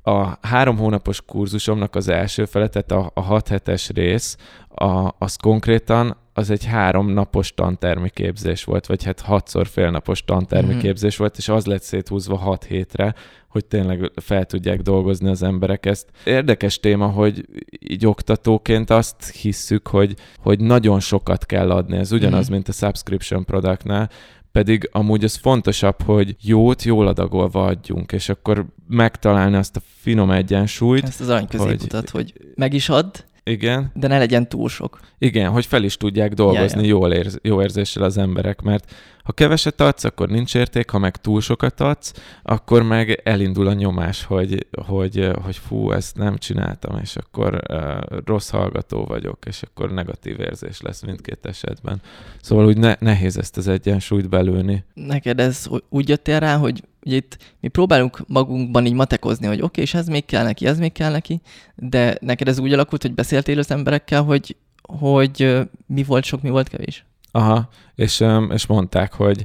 a 0.02 0.38
három 0.40 0.76
hónapos 0.76 1.22
kurzusomnak 1.26 1.94
az 1.94 2.08
első 2.08 2.44
fele, 2.44 2.68
tehát 2.68 2.90
a, 2.90 3.10
a 3.14 3.20
hat 3.20 3.48
hetes 3.48 3.88
rész, 3.88 4.36
a, 4.68 5.14
az 5.18 5.36
konkrétan 5.36 6.16
az 6.38 6.50
egy 6.50 6.64
három 6.64 7.10
napos 7.10 7.54
tantermi 7.54 8.10
képzés 8.10 8.64
volt, 8.64 8.86
vagy 8.86 9.04
hát 9.04 9.20
hatszor 9.20 9.66
fél 9.66 9.90
napos 9.90 10.24
tantermi 10.24 10.70
mm-hmm. 10.70 10.78
képzés 10.78 11.16
volt, 11.16 11.36
és 11.36 11.48
az 11.48 11.66
lett 11.66 11.82
széthúzva 11.82 12.36
hat 12.36 12.64
hétre, 12.64 13.14
hogy 13.48 13.64
tényleg 13.64 14.10
fel 14.14 14.44
tudják 14.44 14.80
dolgozni 14.80 15.28
az 15.28 15.42
emberek 15.42 15.86
ezt. 15.86 16.06
Érdekes 16.24 16.80
téma, 16.80 17.06
hogy 17.06 17.46
így 17.78 18.06
oktatóként 18.06 18.90
azt 18.90 19.30
hisszük, 19.30 19.86
hogy, 19.86 20.14
hogy 20.38 20.60
nagyon 20.60 21.00
sokat 21.00 21.46
kell 21.46 21.70
adni. 21.70 21.96
Ez 21.96 22.12
ugyanaz, 22.12 22.44
mm-hmm. 22.44 22.52
mint 22.52 22.68
a 22.68 22.72
subscription 22.72 23.44
productnál, 23.44 24.10
pedig 24.52 24.88
amúgy 24.92 25.24
az 25.24 25.36
fontosabb, 25.36 26.02
hogy 26.02 26.36
jót 26.40 26.82
jól 26.82 27.06
adagolva 27.06 27.64
adjunk, 27.64 28.12
és 28.12 28.28
akkor 28.28 28.66
megtalálni 28.88 29.56
azt 29.56 29.76
a 29.76 29.80
finom 30.00 30.30
egyensúlyt. 30.30 31.04
Ezt 31.04 31.20
az 31.20 31.28
aranyközéputat, 31.28 32.10
hogy, 32.10 32.32
hogy 32.36 32.48
meg 32.54 32.74
is 32.74 32.88
add, 32.88 33.16
igen. 33.48 33.90
De 33.94 34.06
ne 34.06 34.18
legyen 34.18 34.48
túl 34.48 34.68
sok. 34.68 35.00
Igen, 35.18 35.50
hogy 35.50 35.66
fel 35.66 35.82
is 35.82 35.96
tudják 35.96 36.32
dolgozni 36.32 36.80
ja, 36.80 36.86
ja. 36.86 36.88
Jól 36.88 37.12
érz, 37.12 37.38
jó 37.42 37.62
érzéssel 37.62 38.02
az 38.02 38.18
emberek, 38.18 38.62
mert 38.62 38.92
ha 39.28 39.34
keveset 39.34 39.80
adsz, 39.80 40.04
akkor 40.04 40.28
nincs 40.28 40.54
érték, 40.54 40.90
ha 40.90 40.98
meg 40.98 41.16
túl 41.16 41.40
sokat 41.40 41.80
adsz, 41.80 42.12
akkor 42.42 42.82
meg 42.82 43.20
elindul 43.24 43.66
a 43.66 43.72
nyomás, 43.72 44.24
hogy, 44.24 44.66
hogy, 44.86 45.30
hogy 45.42 45.56
fú, 45.56 45.92
ezt 45.92 46.16
nem 46.16 46.36
csináltam, 46.36 46.98
és 47.02 47.16
akkor 47.16 47.60
uh, 47.70 48.18
rossz 48.24 48.50
hallgató 48.50 49.04
vagyok, 49.04 49.44
és 49.46 49.62
akkor 49.62 49.92
negatív 49.92 50.40
érzés 50.40 50.80
lesz 50.80 51.02
mindkét 51.02 51.46
esetben. 51.46 52.00
Szóval 52.40 52.66
úgy 52.66 52.78
ne, 52.78 52.94
nehéz 52.98 53.38
ezt 53.38 53.56
az 53.56 53.68
egyensúlyt 53.68 54.28
belőni. 54.28 54.84
Neked 54.94 55.40
ez 55.40 55.66
úgy 55.88 56.08
jöttél 56.08 56.40
rá, 56.40 56.56
hogy 56.56 56.82
ugye 57.08 57.16
itt 57.16 57.36
mi 57.60 57.68
próbálunk 57.68 58.24
magunkban 58.26 58.86
így 58.86 58.92
matekozni, 58.92 59.46
hogy 59.46 59.56
oké, 59.56 59.64
okay, 59.66 59.84
és 59.84 59.94
ez 59.94 60.06
még 60.06 60.24
kell 60.24 60.44
neki, 60.44 60.66
ez 60.66 60.78
még 60.78 60.92
kell 60.92 61.10
neki, 61.10 61.40
de 61.74 62.16
neked 62.20 62.48
ez 62.48 62.58
úgy 62.58 62.72
alakult, 62.72 63.02
hogy 63.02 63.14
beszéltél 63.14 63.58
az 63.58 63.70
emberekkel, 63.70 64.22
hogy, 64.22 64.56
hogy 64.82 65.66
mi 65.86 66.02
volt 66.02 66.24
sok, 66.24 66.42
mi 66.42 66.50
volt 66.50 66.68
kevés? 66.68 67.04
Aha, 67.30 67.68
és, 67.94 68.24
és 68.48 68.66
mondták, 68.66 69.12
hogy 69.12 69.44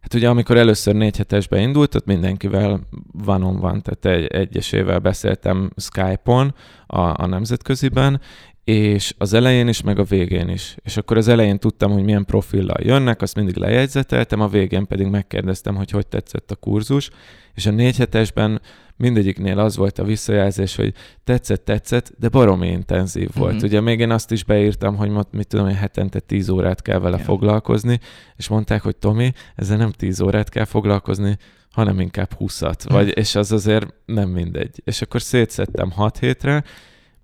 hát 0.00 0.14
ugye 0.14 0.28
amikor 0.28 0.56
először 0.56 0.94
négy 0.94 1.16
hetesbe 1.16 1.60
indult, 1.60 1.94
ott 1.94 2.06
mindenkivel 2.06 2.80
van 3.12 3.42
on 3.42 3.60
van, 3.60 3.82
tehát 3.82 4.18
egy, 4.18 4.26
egyesével 4.26 4.98
beszéltem 4.98 5.70
Skype-on 5.76 6.54
a, 6.86 7.00
a 7.00 7.26
nemzetköziben, 7.26 8.20
és 8.64 9.14
az 9.18 9.32
elején 9.32 9.68
is, 9.68 9.82
meg 9.82 9.98
a 9.98 10.04
végén 10.04 10.48
is. 10.48 10.76
És 10.82 10.96
akkor 10.96 11.16
az 11.16 11.28
elején 11.28 11.58
tudtam, 11.58 11.92
hogy 11.92 12.02
milyen 12.02 12.24
profillal 12.24 12.80
jönnek, 12.82 13.22
azt 13.22 13.34
mindig 13.34 13.56
lejegyzeteltem, 13.56 14.40
a 14.40 14.48
végén 14.48 14.86
pedig 14.86 15.06
megkérdeztem, 15.06 15.74
hogy 15.74 15.90
hogy 15.90 16.06
tetszett 16.06 16.50
a 16.50 16.56
kurzus, 16.56 17.10
és 17.54 17.66
a 17.66 17.70
négy 17.70 17.96
hetesben 17.96 18.60
mindegyiknél 18.96 19.58
az 19.58 19.76
volt 19.76 19.98
a 19.98 20.04
visszajelzés, 20.04 20.76
hogy 20.76 20.94
tetszett, 21.24 21.64
tetszett, 21.64 22.12
de 22.18 22.28
baromi 22.28 22.68
intenzív 22.68 23.30
volt. 23.34 23.54
Mm-hmm. 23.54 23.64
Ugye 23.64 23.80
még 23.80 24.00
én 24.00 24.10
azt 24.10 24.30
is 24.30 24.44
beírtam, 24.44 24.96
hogy 24.96 25.10
mit 25.30 25.46
tudom, 25.46 25.66
hogy 25.66 25.76
hetente 25.76 26.20
10 26.20 26.48
órát 26.48 26.82
kell 26.82 26.98
vele 26.98 27.16
yeah. 27.16 27.28
foglalkozni, 27.28 28.00
és 28.36 28.48
mondták, 28.48 28.82
hogy 28.82 28.96
Tomi, 28.96 29.32
ezzel 29.56 29.76
nem 29.76 29.90
10 29.90 30.20
órát 30.20 30.48
kell 30.48 30.64
foglalkozni, 30.64 31.36
hanem 31.70 32.00
inkább 32.00 32.30
20-at, 32.38 32.84
vagy, 32.88 33.06
mhm. 33.06 33.18
és 33.18 33.34
az 33.34 33.52
azért 33.52 33.94
nem 34.06 34.28
mindegy. 34.28 34.82
És 34.84 35.02
akkor 35.02 35.22
szétszettem 35.22 35.90
6 35.90 36.18
hétre, 36.18 36.64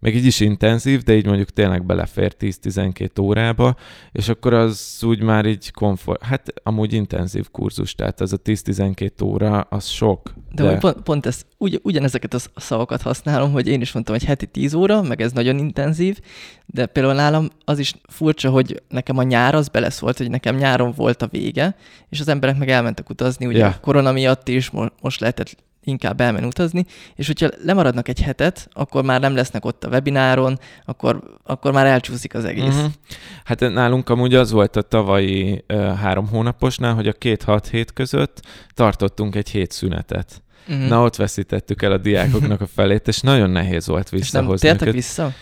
meg 0.00 0.14
így 0.14 0.24
is 0.24 0.40
intenzív, 0.40 1.02
de 1.02 1.14
így 1.14 1.26
mondjuk 1.26 1.50
tényleg 1.50 1.86
belefér 1.86 2.34
10-12 2.40 3.20
órába, 3.20 3.76
és 4.12 4.28
akkor 4.28 4.54
az 4.54 4.98
úgy 5.02 5.22
már 5.22 5.46
így 5.46 5.70
komfort, 5.70 6.22
hát 6.22 6.52
amúgy 6.62 6.92
intenzív 6.92 7.50
kurzus, 7.50 7.94
tehát 7.94 8.20
az 8.20 8.32
a 8.32 8.38
10-12 8.38 9.24
óra, 9.24 9.60
az 9.60 9.86
sok. 9.86 10.34
De, 10.52 10.62
de... 10.62 10.78
Pont, 10.78 11.00
pont 11.00 11.26
ezt, 11.26 11.46
ugy, 11.58 11.80
ugyanezeket 11.82 12.34
a 12.34 12.60
szavakat 12.60 13.02
használom, 13.02 13.52
hogy 13.52 13.68
én 13.68 13.80
is 13.80 13.92
mondtam, 13.92 14.14
hogy 14.14 14.24
heti 14.24 14.46
10 14.46 14.74
óra, 14.74 15.02
meg 15.02 15.20
ez 15.20 15.32
nagyon 15.32 15.58
intenzív, 15.58 16.18
de 16.66 16.86
például 16.86 17.14
nálam 17.14 17.48
az 17.64 17.78
is 17.78 17.94
furcsa, 18.08 18.50
hogy 18.50 18.82
nekem 18.88 19.18
a 19.18 19.22
nyár 19.22 19.54
az 19.54 19.68
beleszólt, 19.68 20.18
hogy 20.18 20.30
nekem 20.30 20.56
nyáron 20.56 20.92
volt 20.96 21.22
a 21.22 21.26
vége, 21.26 21.76
és 22.08 22.20
az 22.20 22.28
emberek 22.28 22.58
meg 22.58 22.68
elmentek 22.68 23.10
utazni, 23.10 23.46
ugye 23.46 23.58
yeah. 23.58 23.80
korona 23.80 24.12
miatt 24.12 24.48
is 24.48 24.70
most 25.00 25.20
lehetett 25.20 25.66
inkább 25.88 26.20
elmen 26.20 26.44
utazni, 26.44 26.86
és 27.14 27.26
hogyha 27.26 27.48
lemaradnak 27.62 28.08
egy 28.08 28.20
hetet, 28.20 28.68
akkor 28.72 29.04
már 29.04 29.20
nem 29.20 29.34
lesznek 29.34 29.64
ott 29.64 29.84
a 29.84 29.88
webináron, 29.88 30.58
akkor, 30.84 31.22
akkor 31.44 31.72
már 31.72 31.86
elcsúszik 31.86 32.34
az 32.34 32.44
egész. 32.44 32.74
Uh-huh. 32.74 32.92
Hát 33.44 33.60
nálunk 33.60 34.08
amúgy 34.08 34.34
az 34.34 34.50
volt 34.50 34.76
a 34.76 34.82
tavalyi 34.82 35.64
uh, 35.68 35.94
három 35.94 36.28
hónaposnál, 36.28 36.94
hogy 36.94 37.08
a 37.08 37.12
két-hat 37.12 37.68
hét 37.68 37.92
között 37.92 38.40
tartottunk 38.74 39.34
egy 39.34 39.50
hét 39.50 39.70
szünetet. 39.70 40.42
Uh-huh. 40.68 40.88
Na, 40.88 41.02
ott 41.02 41.16
veszítettük 41.16 41.82
el 41.82 41.92
a 41.92 41.96
diákoknak 41.96 42.60
a 42.60 42.66
felét, 42.76 43.08
és 43.08 43.20
nagyon 43.20 43.50
nehéz 43.50 43.86
volt 43.86 44.08
visszahozni. 44.08 44.68
És 44.68 44.78
nem 44.78 44.90
vissza? 44.90 45.32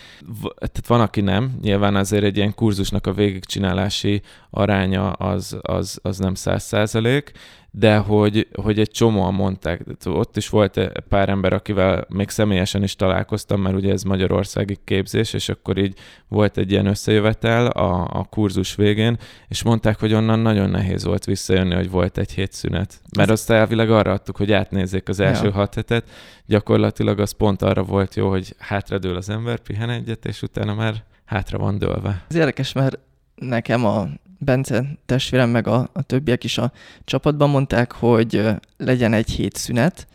Tehát 0.42 0.87
van, 0.87 1.00
aki 1.00 1.20
nem. 1.20 1.59
Nyilván 1.62 1.96
azért 1.96 2.24
egy 2.24 2.37
ilyen 2.37 2.54
kurzusnak 2.54 3.06
a 3.06 3.12
végigcsinálási 3.12 4.22
aránya 4.50 5.11
az, 5.11 5.56
az, 5.62 5.98
az 6.02 6.18
nem 6.18 6.35
száz 6.35 6.64
százalék, 6.64 7.32
de 7.78 7.96
hogy, 7.96 8.48
hogy 8.62 8.78
egy 8.78 8.90
csomóan 8.90 9.34
mondták, 9.34 9.80
ott 10.04 10.36
is 10.36 10.48
volt 10.48 10.92
pár 11.08 11.28
ember, 11.28 11.52
akivel 11.52 12.06
még 12.08 12.28
személyesen 12.28 12.82
is 12.82 12.96
találkoztam, 12.96 13.60
mert 13.60 13.76
ugye 13.76 13.92
ez 13.92 14.02
magyarországi 14.02 14.78
képzés, 14.84 15.32
és 15.32 15.48
akkor 15.48 15.78
így 15.78 15.98
volt 16.28 16.56
egy 16.56 16.70
ilyen 16.70 16.86
összejövetel 16.86 17.66
a, 17.66 18.08
a 18.12 18.24
kurzus 18.24 18.74
végén, 18.74 19.18
és 19.48 19.62
mondták, 19.62 20.00
hogy 20.00 20.14
onnan 20.14 20.38
nagyon 20.38 20.70
nehéz 20.70 21.04
volt 21.04 21.24
visszajönni, 21.24 21.74
hogy 21.74 21.90
volt 21.90 22.18
egy 22.18 22.32
hét 22.32 22.52
szünet. 22.52 23.00
Mert 23.16 23.30
azt 23.30 23.50
elvileg 23.50 23.90
arra 23.90 24.12
adtuk, 24.12 24.36
hogy 24.36 24.52
átnézzék 24.52 25.08
az 25.08 25.20
első 25.20 25.46
ja. 25.46 25.52
hat 25.52 25.74
hetet, 25.74 26.08
gyakorlatilag 26.46 27.18
az 27.20 27.32
pont 27.32 27.62
arra 27.62 27.82
volt 27.82 28.14
jó, 28.14 28.28
hogy 28.28 28.54
hátradől 28.58 29.16
az 29.16 29.28
ember, 29.28 29.58
pihen 29.58 29.90
egyet, 29.90 30.26
és 30.26 30.42
utána 30.42 30.74
már 30.74 30.94
hátra 31.24 31.58
van 31.58 31.78
dőlve. 31.78 32.24
Ez 32.28 32.36
érdekes, 32.36 32.72
mert 32.72 32.98
nekem 33.34 33.84
a 33.84 34.08
Bence 34.38 34.85
testvérem 35.07 35.51
meg 35.51 35.66
a, 35.66 35.90
a 35.92 36.03
többiek 36.03 36.44
is 36.44 36.59
a 36.59 36.72
csapatban 37.05 37.51
mondták, 37.51 37.92
hogy 37.92 38.42
legyen 38.77 39.12
egy 39.12 39.31
hét 39.31 39.57
szünet, 39.57 40.07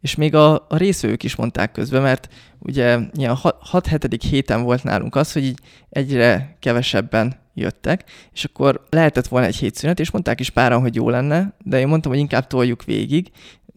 és 0.00 0.14
még 0.14 0.34
a, 0.34 0.54
a 0.54 0.76
részvők 0.76 1.22
is 1.22 1.36
mondták 1.36 1.72
közben, 1.72 2.02
mert 2.02 2.28
ugye 2.58 2.98
ilyen 3.12 3.36
6-7. 3.42 4.18
héten 4.30 4.62
volt 4.62 4.82
nálunk 4.82 5.16
az, 5.16 5.32
hogy 5.32 5.44
így 5.44 5.58
egyre 5.90 6.56
kevesebben 6.60 7.36
jöttek, 7.54 8.04
és 8.32 8.44
akkor 8.44 8.86
lehetett 8.90 9.26
volna 9.26 9.46
egy 9.46 9.56
hétszünet, 9.56 10.00
és 10.00 10.10
mondták 10.10 10.40
is 10.40 10.50
páran, 10.50 10.80
hogy 10.80 10.94
jó 10.94 11.08
lenne, 11.08 11.52
de 11.64 11.78
én 11.78 11.88
mondtam, 11.88 12.10
hogy 12.10 12.20
inkább 12.20 12.46
toljuk 12.46 12.84
végig, 12.84 13.30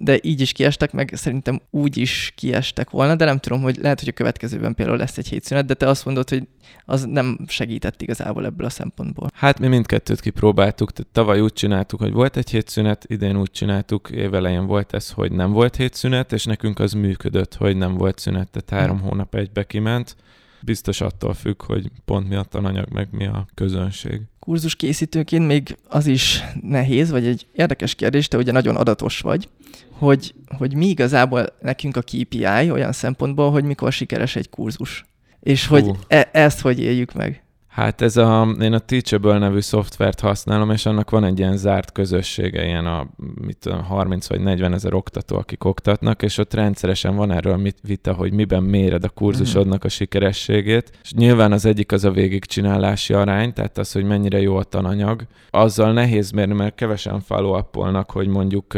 de 0.04 0.20
így 0.22 0.42
is 0.42 0.52
kiestek, 0.52 0.92
meg 0.92 1.12
szerintem 1.16 1.62
úgy 1.70 1.98
is 1.98 2.34
kiestek 2.36 2.90
volna, 2.90 3.16
de 3.16 3.26
nem 3.26 3.38
tudom, 3.38 3.62
hogy 3.62 3.78
lehet, 3.82 4.00
hogy 4.00 4.10
a 4.10 4.12
következőben 4.12 4.76
például 4.76 4.98
lesz 4.98 5.18
egy 5.18 5.28
hétszünet, 5.28 5.66
de 5.66 5.74
te 5.74 5.88
azt 5.88 6.06
mondod, 6.06 6.30
hogy 6.30 6.48
az 6.86 7.06
nem 7.06 7.40
segített 7.48 8.02
igazából 8.02 8.46
ebből 8.46 8.66
a 8.66 8.70
szempontból. 8.70 9.30
Hát 9.34 9.60
mi 9.60 9.68
mindkettőt 9.68 10.20
kipróbáltuk, 10.20 10.92
tehát 10.92 11.12
tavaly 11.12 11.40
úgy 11.40 11.54
csináltuk, 11.54 12.00
hogy 12.00 12.12
volt 12.12 12.38
egy 12.38 12.50
hétszünet, 12.50 13.06
idén 13.08 13.38
úgy 13.38 13.52
csináltuk, 13.52 14.10
évelején 14.10 14.66
volt 14.66 14.94
ez, 14.94 15.10
hogy 15.10 15.32
nem 15.32 15.52
volt 15.52 15.76
hétszünet, 15.76 16.34
és 16.34 16.46
nekünk 16.46 16.80
az 16.80 16.94
működött, 16.94 17.56
hogy 17.56 17.78
nem 17.78 17.94
volt 17.94 18.20
szünet, 18.20 18.50
tehát 18.50 18.84
három 18.84 19.00
hmm. 19.00 19.10
hónap 19.10 19.36
egybe 19.36 19.64
kiment 19.64 20.16
biztos 20.64 21.02
attól 21.02 21.34
függ, 21.34 21.64
hogy 21.64 21.92
pont 22.06 22.30
mi 22.30 22.36
a 22.36 22.44
tananyag, 22.44 22.88
meg 22.92 23.08
mi 23.12 23.26
a 23.26 23.46
közönség. 23.54 24.22
Kurzus 24.40 24.76
készítőként 24.76 25.48
még 25.48 25.78
az 25.88 26.08
is 26.08 26.44
nehéz, 26.62 27.12
vagy 27.12 27.26
egy 27.26 27.48
érdekes 27.54 27.96
kérdés, 27.96 28.28
te 28.28 28.38
ugye 28.38 28.52
nagyon 28.52 28.76
adatos 28.76 29.20
vagy, 29.20 29.50
hogy, 29.92 30.34
hogy 30.58 30.76
mi 30.76 30.88
igazából 30.88 31.46
nekünk 31.62 31.96
a 31.96 32.02
KPI 32.02 32.72
olyan 32.72 32.92
szempontból, 32.92 33.52
hogy 33.52 33.64
mikor 33.64 33.92
sikeres 33.92 34.36
egy 34.36 34.50
kurzus. 34.50 35.06
És 35.40 35.68
hogy 35.68 35.92
e- 36.08 36.30
ezt 36.32 36.60
hogy 36.60 36.80
éljük 36.80 37.14
meg? 37.14 37.44
Hát 37.72 38.02
ez 38.02 38.18
a, 38.18 38.56
én 38.62 38.74
a 38.74 38.80
Teachable 38.80 39.38
nevű 39.38 39.60
szoftvert 39.60 40.20
használom, 40.20 40.72
és 40.72 40.86
annak 40.86 41.10
van 41.10 41.24
egy 41.24 41.40
ilyen 41.40 41.58
zárt 41.58 41.92
közössége, 41.92 42.66
ilyen 42.66 42.86
a 42.86 43.08
mit, 43.42 43.70
30 43.88 44.28
vagy 44.28 44.42
40 44.42 44.74
ezer 44.74 44.94
oktató, 44.94 45.38
akik 45.38 45.64
oktatnak, 45.64 46.22
és 46.22 46.38
ott 46.38 46.54
rendszeresen 46.54 47.16
van 47.16 47.32
erről 47.32 47.58
mit, 47.58 47.78
vita, 47.82 48.14
hogy 48.14 48.34
miben 48.34 48.64
méred 48.64 49.04
a 49.04 49.10
kurzusodnak 49.10 49.84
a 49.84 49.90
sikerességét. 49.90 50.92
És 51.04 51.14
nyilván 51.14 51.52
az 51.52 51.66
egyik 51.66 51.92
az 51.92 52.04
a 52.04 52.12
végigcsinálási 52.12 53.14
arány, 53.14 53.54
tehát 53.54 53.78
az, 53.78 53.92
hogy 53.92 54.04
mennyire 54.04 54.42
jó 54.42 54.56
a 54.56 54.64
tananyag. 54.64 55.26
Azzal 55.50 55.94
nehéz 55.94 56.32
mérni, 56.32 56.54
mert 56.54 56.76
kevesen 56.76 57.20
follow 57.20 57.62
hogy 58.08 58.28
mondjuk 58.28 58.74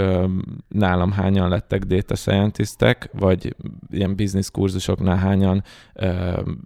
nálam 0.67 1.11
hányan 1.11 1.49
lettek 1.49 1.83
data 1.83 2.15
scientistek, 2.15 3.09
vagy 3.19 3.55
ilyen 3.91 4.15
business 4.15 4.49
kurzusoknál 4.51 5.17
hányan 5.17 5.63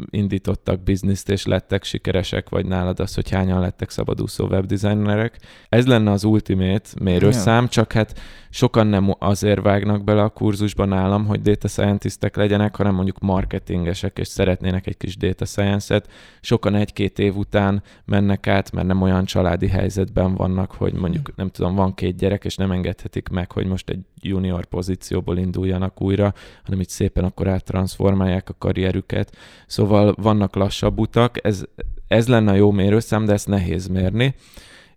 indítottak 0.09 0.83
bizniszt 0.83 1.29
és 1.29 1.45
lettek 1.45 1.83
sikeresek 1.83 2.15
sikeresek, 2.23 2.49
vagy 2.49 2.65
nálad 2.65 2.99
az, 2.99 3.15
hogy 3.15 3.29
hányan 3.29 3.59
lettek 3.59 3.89
szabadúszó 3.89 4.45
webdesignerek. 4.45 5.39
Ez 5.69 5.87
lenne 5.87 6.11
az 6.11 6.23
ultimate 6.23 6.89
mérőszám, 7.01 7.67
csak 7.67 7.91
hát 7.91 8.19
sokan 8.49 8.87
nem 8.87 9.15
azért 9.19 9.61
vágnak 9.61 10.03
bele 10.03 10.23
a 10.23 10.29
kurzusba 10.29 10.85
nálam, 10.85 11.25
hogy 11.25 11.41
data 11.41 11.67
scientistek 11.67 12.35
legyenek, 12.35 12.75
hanem 12.75 12.93
mondjuk 12.93 13.19
marketingesek, 13.19 14.17
és 14.17 14.27
szeretnének 14.27 14.87
egy 14.87 14.97
kis 14.97 15.17
data 15.17 15.45
science-et. 15.45 16.07
Sokan 16.41 16.75
egy-két 16.75 17.19
év 17.19 17.35
után 17.35 17.83
mennek 18.05 18.47
át, 18.47 18.71
mert 18.71 18.87
nem 18.87 19.01
olyan 19.01 19.25
családi 19.25 19.67
helyzetben 19.67 20.35
vannak, 20.35 20.71
hogy 20.71 20.93
mondjuk, 20.93 21.35
nem 21.35 21.49
tudom, 21.49 21.75
van 21.75 21.93
két 21.93 22.17
gyerek, 22.17 22.45
és 22.45 22.55
nem 22.55 22.71
engedhetik 22.71 23.29
meg, 23.29 23.51
hogy 23.51 23.65
most 23.65 23.89
egy 23.89 23.99
junior 24.21 24.65
pozícióból 24.65 25.37
induljanak 25.37 26.01
újra, 26.01 26.33
hanem 26.63 26.79
itt 26.79 26.89
szépen 26.89 27.23
akkor 27.23 27.47
áttransformálják 27.47 28.49
a 28.49 28.55
karrierüket. 28.57 29.35
Szóval 29.67 30.15
vannak 30.17 30.55
lassabb 30.55 30.99
utak, 30.99 31.45
ez, 31.45 31.63
ez 32.07 32.27
lenne 32.27 32.51
a 32.51 32.55
jó 32.55 32.71
mérőszám, 32.71 33.25
de 33.25 33.33
ezt 33.33 33.47
nehéz 33.47 33.87
mérni 33.87 34.35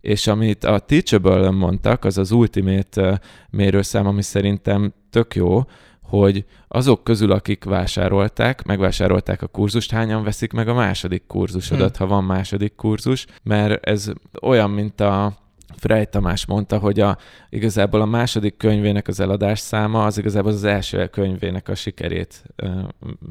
és 0.00 0.26
amit 0.26 0.64
a 0.64 0.78
teachable 0.78 1.50
mondtak, 1.50 2.04
az 2.04 2.18
az 2.18 2.30
ultimate 2.30 3.20
mérőszám, 3.50 4.06
ami 4.06 4.22
szerintem 4.22 4.92
tök 5.10 5.34
jó, 5.34 5.62
hogy 6.02 6.44
azok 6.68 7.04
közül, 7.04 7.32
akik 7.32 7.64
vásárolták, 7.64 8.64
megvásárolták 8.64 9.42
a 9.42 9.46
kurzust, 9.46 9.90
hányan 9.90 10.22
veszik 10.22 10.52
meg 10.52 10.68
a 10.68 10.74
második 10.74 11.22
kurzusodat, 11.26 11.96
hmm. 11.96 12.06
ha 12.06 12.14
van 12.14 12.24
második 12.24 12.74
kurzus, 12.74 13.26
mert 13.42 13.86
ez 13.86 14.12
olyan, 14.42 14.70
mint 14.70 15.00
a 15.00 15.38
Frey 15.76 16.06
Tamás 16.06 16.46
mondta, 16.46 16.78
hogy 16.78 17.00
a, 17.00 17.18
igazából 17.48 18.00
a 18.00 18.04
második 18.04 18.56
könyvének 18.56 19.08
az 19.08 19.20
eladás 19.20 19.58
száma 19.58 20.04
az 20.04 20.18
igazából 20.18 20.52
az 20.52 20.64
első 20.64 21.06
könyvének 21.06 21.68
a 21.68 21.74
sikerét 21.74 22.44
uh, 22.62 22.70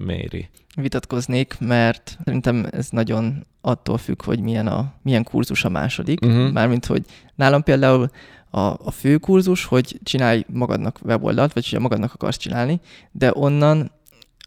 méri. 0.06 0.50
Vitatkoznék, 0.76 1.56
mert 1.60 2.18
szerintem 2.26 2.68
ez 2.72 2.90
nagyon 2.90 3.48
attól 3.62 3.98
függ, 3.98 4.24
hogy 4.24 4.40
milyen, 4.40 4.68
a, 4.68 4.94
milyen 5.02 5.24
kurzus 5.24 5.64
a 5.64 5.70
második. 5.70 6.26
Uh-huh. 6.26 6.52
Mármint, 6.52 6.86
hogy 6.86 7.06
nálam 7.36 7.64
például 7.64 8.10
a, 8.50 8.60
a 8.60 8.92
fő 8.92 9.18
kurzus, 9.18 9.66
hogy 9.66 10.00
csinálj 10.04 10.46
magadnak 10.48 11.00
weboldalt, 11.04 11.54
vagy 11.54 11.70
hogy 11.70 11.80
magadnak 11.80 12.14
akarsz 12.14 12.38
csinálni, 12.38 12.80
de 13.12 13.32
onnan 13.34 13.92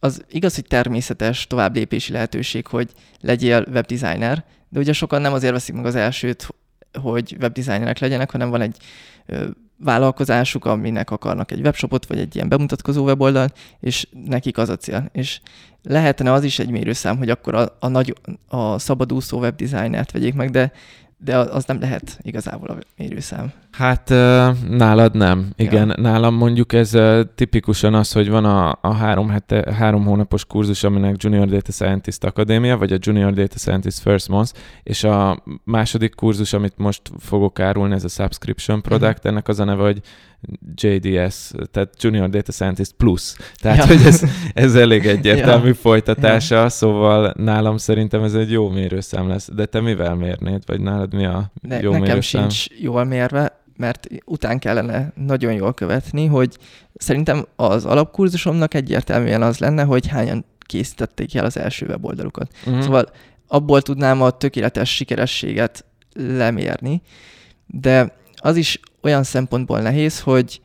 az 0.00 0.24
igaz, 0.30 0.54
hogy 0.54 0.66
természetes 0.66 1.46
továbblépési 1.46 2.12
lehetőség, 2.12 2.66
hogy 2.66 2.90
legyél 3.20 3.66
webdesigner, 3.72 4.44
de 4.68 4.78
ugye 4.78 4.92
sokan 4.92 5.20
nem 5.20 5.32
azért 5.32 5.52
veszik 5.52 5.74
meg 5.74 5.84
az 5.84 5.94
elsőt, 5.94 6.48
hogy 7.00 7.36
webdesignerek 7.40 7.98
legyenek, 7.98 8.30
hanem 8.30 8.50
van 8.50 8.60
egy 8.60 8.76
vállalkozásuk, 9.76 10.64
aminek 10.64 11.10
akarnak 11.10 11.50
egy 11.50 11.60
webshopot, 11.60 12.06
vagy 12.06 12.18
egy 12.18 12.34
ilyen 12.34 12.48
bemutatkozó 12.48 13.04
weboldalt, 13.04 13.58
és 13.80 14.06
nekik 14.26 14.58
az 14.58 14.68
a 14.68 14.76
cél. 14.76 15.08
És 15.12 15.40
lehetne 15.82 16.32
az 16.32 16.44
is 16.44 16.58
egy 16.58 16.70
mérőszám, 16.70 17.16
hogy 17.16 17.30
akkor 17.30 17.54
a, 17.54 17.76
a, 17.80 17.88
nagy, 17.88 18.16
a 18.48 18.78
szabadúszó 18.78 19.38
webdesignert 19.38 20.12
vegyék 20.12 20.34
meg, 20.34 20.50
de 20.50 20.72
de 21.24 21.36
az 21.36 21.64
nem 21.64 21.80
lehet 21.80 22.18
igazából 22.22 22.68
a 22.68 22.76
mérőszám. 22.96 23.52
Hát 23.70 24.08
nálad 24.68 25.14
nem. 25.14 25.50
Igen, 25.56 25.88
ja. 25.88 26.02
nálam 26.02 26.34
mondjuk 26.34 26.72
ez 26.72 26.92
tipikusan 27.34 27.94
az, 27.94 28.12
hogy 28.12 28.28
van 28.28 28.44
a, 28.44 28.78
a 28.80 28.92
három, 28.92 29.28
hete, 29.28 29.74
három 29.74 30.04
hónapos 30.04 30.44
kurzus, 30.44 30.84
aminek 30.84 31.22
Junior 31.22 31.46
Data 31.46 31.72
Scientist 31.72 32.24
Akadémia, 32.24 32.76
vagy 32.76 32.92
a 32.92 32.98
Junior 33.00 33.32
Data 33.32 33.58
Scientist 33.58 33.98
First 33.98 34.28
Month, 34.28 34.52
és 34.82 35.04
a 35.04 35.42
második 35.64 36.14
kurzus, 36.14 36.52
amit 36.52 36.74
most 36.76 37.02
fogok 37.18 37.60
árulni, 37.60 37.94
ez 37.94 38.04
a 38.04 38.08
Subscription 38.08 38.82
Product, 38.82 39.16
uh-huh. 39.16 39.30
ennek 39.30 39.48
az 39.48 39.60
a 39.60 39.64
neve, 39.64 39.82
hogy 39.82 40.00
JDS, 40.74 41.50
tehát 41.70 42.02
Junior 42.02 42.28
Data 42.28 42.52
Scientist 42.52 42.92
Plus. 42.92 43.34
Tehát, 43.54 43.78
ja. 43.78 43.86
hogy 43.86 44.06
ez, 44.06 44.22
ez 44.54 44.74
elég 44.74 45.06
egyértelmű 45.06 45.68
ja. 45.74 45.74
folytatása, 45.74 46.54
ja. 46.54 46.68
szóval 46.68 47.34
nálam 47.36 47.76
szerintem 47.76 48.22
ez 48.22 48.34
egy 48.34 48.50
jó 48.50 48.68
mérőszám 48.68 49.28
lesz. 49.28 49.48
De 49.54 49.66
te 49.66 49.80
mivel 49.80 50.14
mérnéd, 50.14 50.62
vagy 50.66 50.80
nálad 50.80 51.14
mi 51.14 51.24
a 51.24 51.52
De 51.62 51.80
jó 51.80 51.90
nekem 51.90 52.06
mérőszám? 52.06 52.48
sincs 52.48 52.80
jól 52.80 53.04
mérve, 53.04 53.60
mert 53.76 54.06
után 54.24 54.58
kellene 54.58 55.12
nagyon 55.14 55.52
jól 55.52 55.74
követni, 55.74 56.26
hogy 56.26 56.56
szerintem 56.94 57.46
az 57.56 57.84
alapkurzusomnak 57.84 58.74
egyértelműen 58.74 59.42
az 59.42 59.58
lenne, 59.58 59.82
hogy 59.82 60.06
hányan 60.06 60.44
készítették 60.58 61.34
el 61.34 61.44
az 61.44 61.56
első 61.56 61.86
weboldalukat. 61.86 62.50
Uh-huh. 62.66 62.82
Szóval 62.82 63.10
abból 63.46 63.82
tudnám 63.82 64.22
a 64.22 64.30
tökéletes 64.30 64.94
sikerességet 64.94 65.84
lemérni, 66.14 67.02
de 67.66 68.16
az 68.36 68.56
is 68.56 68.80
olyan 69.02 69.22
szempontból 69.22 69.80
nehéz, 69.80 70.20
hogy 70.20 70.60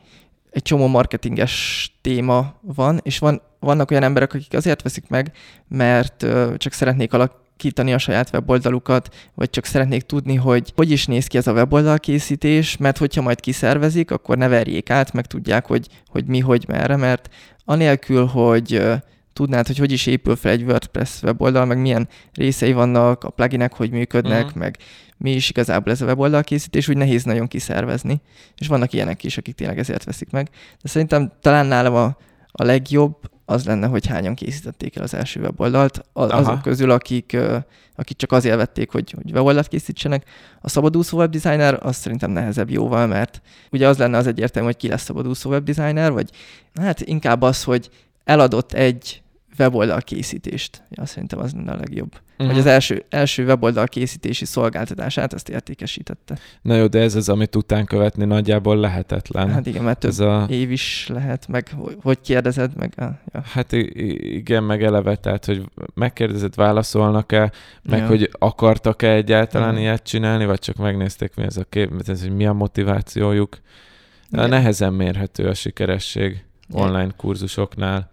egy 0.49 0.61
csomó 0.61 0.87
marketinges 0.87 1.91
téma 2.01 2.53
van, 2.61 2.99
és 3.03 3.19
van, 3.19 3.41
vannak 3.59 3.91
olyan 3.91 4.03
emberek, 4.03 4.33
akik 4.33 4.53
azért 4.53 4.81
veszik 4.81 5.07
meg, 5.07 5.31
mert 5.67 6.25
csak 6.57 6.73
szeretnék 6.73 7.13
alakítani 7.13 7.93
a 7.93 7.97
saját 7.97 8.29
weboldalukat, 8.33 9.15
vagy 9.35 9.49
csak 9.49 9.65
szeretnék 9.65 10.01
tudni, 10.01 10.35
hogy 10.35 10.73
hogy 10.75 10.91
is 10.91 11.05
néz 11.05 11.27
ki 11.27 11.37
ez 11.37 11.47
a 11.47 11.53
weboldal 11.53 11.99
készítés, 11.99 12.77
mert 12.77 12.97
hogyha 12.97 13.21
majd 13.21 13.39
kiszervezik, 13.39 14.11
akkor 14.11 14.37
ne 14.37 14.47
verjék 14.47 14.89
át, 14.89 15.13
meg 15.13 15.25
tudják, 15.25 15.65
hogy, 15.65 15.87
hogy 16.07 16.25
mi, 16.25 16.39
hogy, 16.39 16.65
merre, 16.67 16.95
mert 16.95 17.29
anélkül, 17.65 18.25
hogy 18.25 18.81
tudnád, 19.37 19.67
hogy 19.67 19.77
hogy 19.77 19.91
is 19.91 20.05
épül 20.05 20.35
fel 20.35 20.51
egy 20.51 20.63
WordPress 20.63 21.21
weboldal, 21.23 21.65
meg 21.65 21.77
milyen 21.77 22.07
részei 22.33 22.73
vannak, 22.73 23.23
a 23.23 23.29
pluginek 23.29 23.73
hogy 23.73 23.91
működnek, 23.91 24.45
uh-huh. 24.45 24.59
meg 24.59 24.77
mi 25.17 25.31
is 25.31 25.49
igazából 25.49 25.91
ez 25.93 26.01
a 26.01 26.05
weboldal 26.05 26.43
készítés, 26.43 26.87
úgy 26.87 26.97
nehéz 26.97 27.23
nagyon 27.23 27.47
kiszervezni. 27.47 28.21
És 28.57 28.67
vannak 28.67 28.93
ilyenek 28.93 29.23
is, 29.23 29.37
akik 29.37 29.55
tényleg 29.55 29.79
ezért 29.79 30.03
veszik 30.03 30.31
meg. 30.31 30.49
De 30.81 30.89
szerintem 30.89 31.31
talán 31.41 31.65
nálam 31.65 31.95
a, 31.95 32.17
a 32.51 32.63
legjobb 32.63 33.15
az 33.45 33.65
lenne, 33.65 33.87
hogy 33.87 34.05
hányan 34.05 34.35
készítették 34.35 34.95
el 34.95 35.03
az 35.03 35.13
első 35.13 35.39
weboldalt, 35.39 36.01
az, 36.13 36.31
azok 36.31 36.61
közül, 36.61 36.91
akik, 36.91 37.37
akik 37.95 38.17
csak 38.17 38.31
azért 38.31 38.55
vették, 38.55 38.91
hogy, 38.91 39.11
hogy 39.11 39.31
weboldalt 39.31 39.67
készítsenek. 39.67 40.23
A 40.61 40.69
szabadúszó 40.69 41.17
webdesigner 41.17 41.79
az 41.81 41.95
szerintem 41.95 42.31
nehezebb 42.31 42.69
jóval, 42.69 43.07
mert 43.07 43.41
ugye 43.71 43.87
az 43.87 43.97
lenne 43.97 44.17
az 44.17 44.27
egyértelmű, 44.27 44.67
hogy 44.67 44.77
ki 44.77 44.87
lesz 44.87 45.03
szabadúszó 45.03 45.49
webdesigner, 45.49 46.11
vagy 46.11 46.29
hát 46.81 47.01
inkább 47.01 47.41
az, 47.41 47.63
hogy 47.63 47.89
eladott 48.23 48.73
egy 48.73 49.21
weboldal 49.59 50.01
készítést. 50.01 50.83
Ja, 50.89 51.05
szerintem 51.05 51.39
az 51.39 51.53
lenne 51.53 51.71
a 51.71 51.75
legjobb. 51.75 52.11
Uh-huh. 52.31 52.47
Hogy 52.47 52.57
az 52.57 52.65
első, 52.65 53.05
első 53.09 53.45
weboldal 53.45 53.87
készítési 53.87 54.45
szolgáltatását 54.45 55.33
azt 55.33 55.49
értékesítette. 55.49 56.37
Na 56.61 56.75
jó, 56.75 56.87
de 56.87 56.99
ez 56.99 57.15
az, 57.15 57.29
amit 57.29 57.55
után 57.55 57.85
követni 57.85 58.25
nagyjából 58.25 58.77
lehetetlen. 58.77 59.49
Hát 59.49 59.65
igen, 59.65 59.83
mert 59.83 59.99
több 59.99 60.11
ez 60.11 60.19
a... 60.19 60.45
év 60.49 60.71
is 60.71 61.07
lehet, 61.13 61.47
meg 61.47 61.75
hogy 62.01 62.21
kérdezed, 62.21 62.75
meg... 62.75 62.93
Ah, 62.97 63.09
ja. 63.33 63.41
Hát 63.41 63.71
igen, 63.71 64.63
meg 64.63 64.83
eleve, 64.83 65.15
tehát, 65.15 65.45
hogy 65.45 65.69
megkérdezed, 65.93 66.55
válaszolnak-e, 66.55 67.51
meg 67.83 67.99
ja. 67.99 68.07
hogy 68.07 68.29
akartak-e 68.31 69.13
egyáltalán 69.13 69.73
ja. 69.73 69.79
ilyet 69.79 70.03
csinálni, 70.03 70.45
vagy 70.45 70.59
csak 70.59 70.75
megnézték, 70.75 71.35
mi 71.35 71.43
ez 71.43 71.57
a 71.57 71.63
kép, 71.63 72.03
ez, 72.07 72.21
hogy 72.21 72.35
mi 72.35 72.45
a 72.45 72.53
motivációjuk. 72.53 73.57
Ja. 74.29 74.47
Nehezen 74.47 74.93
mérhető 74.93 75.47
a 75.47 75.53
sikeresség 75.53 76.45
online 76.71 77.09
kurzusoknál 77.17 78.09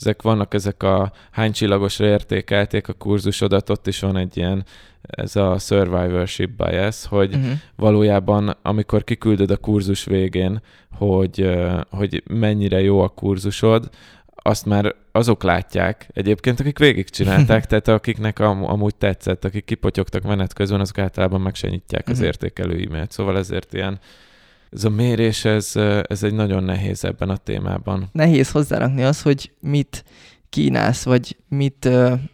ezek 0.00 0.22
vannak 0.22 0.54
ezek 0.54 0.82
a 0.82 1.12
hány 1.30 1.52
csillagosra 1.52 2.06
értékelték 2.06 2.88
a 2.88 2.92
kurzusodat, 2.92 3.70
ott 3.70 3.86
is 3.86 4.00
van 4.00 4.16
egy 4.16 4.36
ilyen, 4.36 4.64
ez 5.02 5.36
a 5.36 5.58
survivorship 5.58 6.50
bias, 6.50 7.06
hogy 7.06 7.34
uh-huh. 7.34 7.52
valójában 7.76 8.56
amikor 8.62 9.04
kiküldöd 9.04 9.50
a 9.50 9.56
kurzus 9.56 10.04
végén, 10.04 10.62
hogy, 10.92 11.50
hogy 11.90 12.22
mennyire 12.28 12.80
jó 12.80 13.00
a 13.00 13.08
kurzusod, 13.08 13.88
azt 14.42 14.66
már 14.66 14.94
azok 15.12 15.42
látják 15.42 16.08
egyébként, 16.12 16.60
akik 16.60 16.78
végigcsinálták, 16.78 17.66
tehát 17.66 17.88
akiknek 17.88 18.38
am- 18.38 18.64
amúgy 18.64 18.94
tetszett, 18.94 19.44
akik 19.44 19.64
kipotyogtak 19.64 20.22
menet 20.22 20.52
közben, 20.52 20.80
azok 20.80 20.98
általában 20.98 21.40
meg 21.40 21.54
se 21.54 21.68
nyitják 21.68 22.06
az 22.06 22.12
uh-huh. 22.12 22.26
értékelő 22.26 22.84
e-mailt. 22.86 23.10
Szóval 23.10 23.38
ezért 23.38 23.74
ilyen 23.74 23.98
ez 24.70 24.84
a 24.84 24.88
mérés, 24.88 25.44
ez, 25.44 25.76
ez 26.02 26.22
egy 26.22 26.34
nagyon 26.34 26.64
nehéz 26.64 27.04
ebben 27.04 27.28
a 27.28 27.36
témában. 27.36 28.08
Nehéz 28.12 28.50
hozzárakni 28.50 29.02
az, 29.02 29.22
hogy 29.22 29.52
mit 29.60 30.04
kínálsz, 30.48 31.04
vagy 31.04 31.36
mit, 31.48 31.88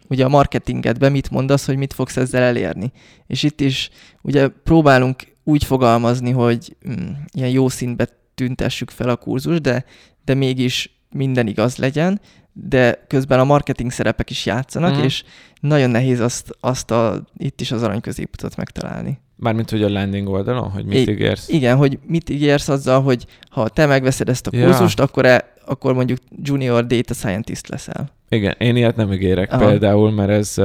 ugye 0.07 0.25
a 0.25 0.29
marketingedben 0.29 1.11
mit 1.11 1.29
mondasz, 1.29 1.65
hogy 1.65 1.77
mit 1.77 1.93
fogsz 1.93 2.17
ezzel 2.17 2.41
elérni. 2.41 2.91
És 3.27 3.43
itt 3.43 3.61
is 3.61 3.89
ugye 4.21 4.47
próbálunk 4.47 5.35
úgy 5.43 5.63
fogalmazni, 5.63 6.31
hogy 6.31 6.75
mm, 6.89 7.11
ilyen 7.31 7.49
jó 7.49 7.69
színbe 7.69 8.07
tüntessük 8.35 8.89
fel 8.89 9.09
a 9.09 9.15
kurzus, 9.15 9.61
de, 9.61 9.85
de 10.25 10.33
mégis 10.33 10.99
minden 11.09 11.47
igaz 11.47 11.77
legyen, 11.77 12.21
de 12.53 13.05
közben 13.07 13.39
a 13.39 13.43
marketing 13.43 13.91
szerepek 13.91 14.29
is 14.29 14.45
játszanak, 14.45 14.97
mm. 14.97 15.03
és 15.03 15.23
nagyon 15.59 15.89
nehéz 15.89 16.19
azt, 16.19 16.49
azt 16.59 16.91
a, 16.91 17.27
itt 17.37 17.61
is 17.61 17.71
az 17.71 17.83
arany 17.83 18.01
középutat 18.01 18.55
megtalálni. 18.55 19.19
Mármint, 19.39 19.69
hogy 19.69 19.83
a 19.83 19.89
landing 19.89 20.29
oldalon, 20.29 20.69
hogy 20.69 20.85
mit 20.85 21.07
I- 21.07 21.11
ígérsz? 21.11 21.49
Igen, 21.49 21.77
hogy 21.77 21.99
mit 22.07 22.29
ígérsz 22.29 22.69
azzal, 22.69 23.01
hogy 23.01 23.25
ha 23.49 23.67
te 23.67 23.85
megveszed 23.85 24.29
ezt 24.29 24.47
a 24.47 24.49
kurzust, 24.49 24.97
ja. 24.97 25.03
akkor, 25.03 25.25
e, 25.25 25.53
akkor 25.65 25.93
mondjuk 25.93 26.19
junior 26.43 26.85
data 26.85 27.13
scientist 27.13 27.67
leszel. 27.67 28.11
Igen, 28.29 28.55
én 28.57 28.75
ilyet 28.75 28.95
nem 28.95 29.13
ígérek 29.13 29.53
Aha. 29.53 29.65
például, 29.65 30.11
mert 30.11 30.29
ez, 30.29 30.55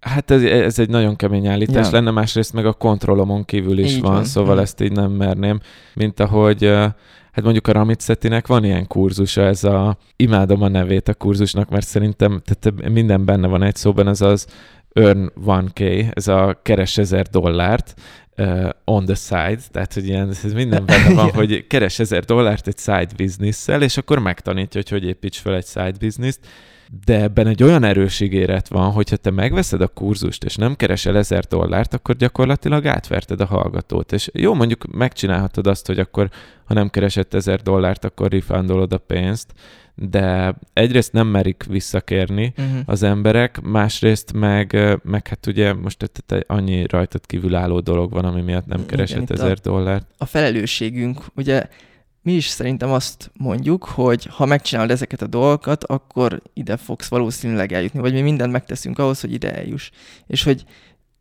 hát 0.00 0.30
ez, 0.30 0.42
ez 0.42 0.78
egy 0.78 0.88
nagyon 0.88 1.16
kemény 1.16 1.46
állítás 1.46 1.86
ja. 1.86 1.92
lenne, 1.92 2.10
másrészt 2.10 2.52
meg 2.52 2.66
a 2.66 2.72
kontrollomon 2.72 3.44
kívül 3.44 3.78
is 3.78 3.94
így 3.94 4.00
van, 4.00 4.12
van, 4.12 4.24
szóval 4.24 4.56
mm. 4.56 4.58
ezt 4.58 4.80
így 4.80 4.92
nem 4.92 5.10
merném, 5.10 5.60
mint 5.94 6.20
ahogy 6.20 6.64
hát 7.32 7.44
mondjuk 7.44 7.66
a 7.66 7.72
Ramit 7.72 8.00
Szetinek 8.00 8.46
van 8.46 8.64
ilyen 8.64 8.86
kurzusa, 8.86 9.42
ez 9.42 9.64
a, 9.64 9.96
imádom 10.16 10.62
a 10.62 10.68
nevét 10.68 11.08
a 11.08 11.14
kurzusnak, 11.14 11.68
mert 11.68 11.86
szerintem 11.86 12.42
tehát 12.44 12.90
minden 12.90 13.24
benne 13.24 13.46
van 13.46 13.62
egy 13.62 13.76
szóban, 13.76 14.08
ez 14.08 14.20
az 14.20 14.46
earn 14.92 15.26
1K, 15.46 16.10
ez 16.16 16.28
a 16.28 16.60
keres 16.62 16.98
ezer 16.98 17.26
dollárt, 17.26 17.94
uh, 18.36 18.68
on 18.84 19.04
the 19.04 19.14
side, 19.14 19.60
tehát 19.70 19.94
hogy 19.94 20.06
ilyen, 20.06 20.28
ez 20.28 20.52
minden 20.52 20.86
benne 20.86 21.14
van, 21.14 21.30
hogy 21.40 21.66
keres 21.66 21.98
ezer 21.98 22.24
dollárt 22.24 22.66
egy 22.66 22.78
side 22.78 23.08
business 23.16 23.68
és 23.68 23.96
akkor 23.96 24.18
megtanítja, 24.18 24.80
hogy 24.80 24.90
hogy 24.90 25.08
építs 25.08 25.38
fel 25.38 25.54
egy 25.54 25.66
side 25.66 25.94
business-t, 25.98 26.46
de 27.04 27.20
ebben 27.20 27.46
egy 27.46 27.62
olyan 27.62 27.84
erős 27.84 28.20
ígéret 28.20 28.68
van, 28.68 28.90
hogyha 28.90 29.16
te 29.16 29.30
megveszed 29.30 29.80
a 29.80 29.88
kurzust, 29.88 30.44
és 30.44 30.56
nem 30.56 30.76
keresel 30.76 31.16
ezer 31.16 31.44
dollárt, 31.44 31.94
akkor 31.94 32.16
gyakorlatilag 32.16 32.86
átverted 32.86 33.40
a 33.40 33.46
hallgatót. 33.46 34.12
És 34.12 34.30
jó, 34.32 34.54
mondjuk 34.54 34.86
megcsinálhatod 34.92 35.66
azt, 35.66 35.86
hogy 35.86 35.98
akkor, 35.98 36.30
ha 36.64 36.74
nem 36.74 36.88
keresett 36.88 37.34
ezer 37.34 37.60
dollárt, 37.60 38.04
akkor 38.04 38.30
refundolod 38.30 38.92
a 38.92 38.98
pénzt, 38.98 39.52
de 40.08 40.54
egyrészt 40.72 41.12
nem 41.12 41.26
merik 41.26 41.64
visszakérni 41.68 42.52
uh-huh. 42.58 42.80
az 42.84 43.02
emberek, 43.02 43.60
másrészt 43.60 44.32
meg, 44.32 44.98
meg 45.02 45.28
hát 45.28 45.46
ugye 45.46 45.72
most 45.72 46.10
tehát 46.10 46.44
annyi 46.48 46.86
rajtad 46.86 47.26
kívülálló 47.26 47.80
dolog 47.80 48.12
van, 48.12 48.24
ami 48.24 48.40
miatt 48.40 48.66
nem 48.66 48.86
keresett 48.86 49.30
ezer 49.30 49.50
a, 49.50 49.60
dollárt. 49.62 50.06
A 50.18 50.24
felelősségünk, 50.24 51.24
ugye 51.36 51.68
mi 52.22 52.32
is 52.32 52.46
szerintem 52.46 52.90
azt 52.90 53.30
mondjuk, 53.34 53.84
hogy 53.84 54.26
ha 54.30 54.46
megcsinálod 54.46 54.90
ezeket 54.90 55.22
a 55.22 55.26
dolgokat, 55.26 55.84
akkor 55.84 56.42
ide 56.54 56.76
fogsz 56.76 57.08
valószínűleg 57.08 57.72
eljutni, 57.72 58.00
vagy 58.00 58.12
mi 58.12 58.20
mindent 58.20 58.52
megteszünk 58.52 58.98
ahhoz, 58.98 59.20
hogy 59.20 59.32
ide 59.32 59.54
eljuss. 59.54 59.90
És 60.26 60.42
hogy 60.42 60.64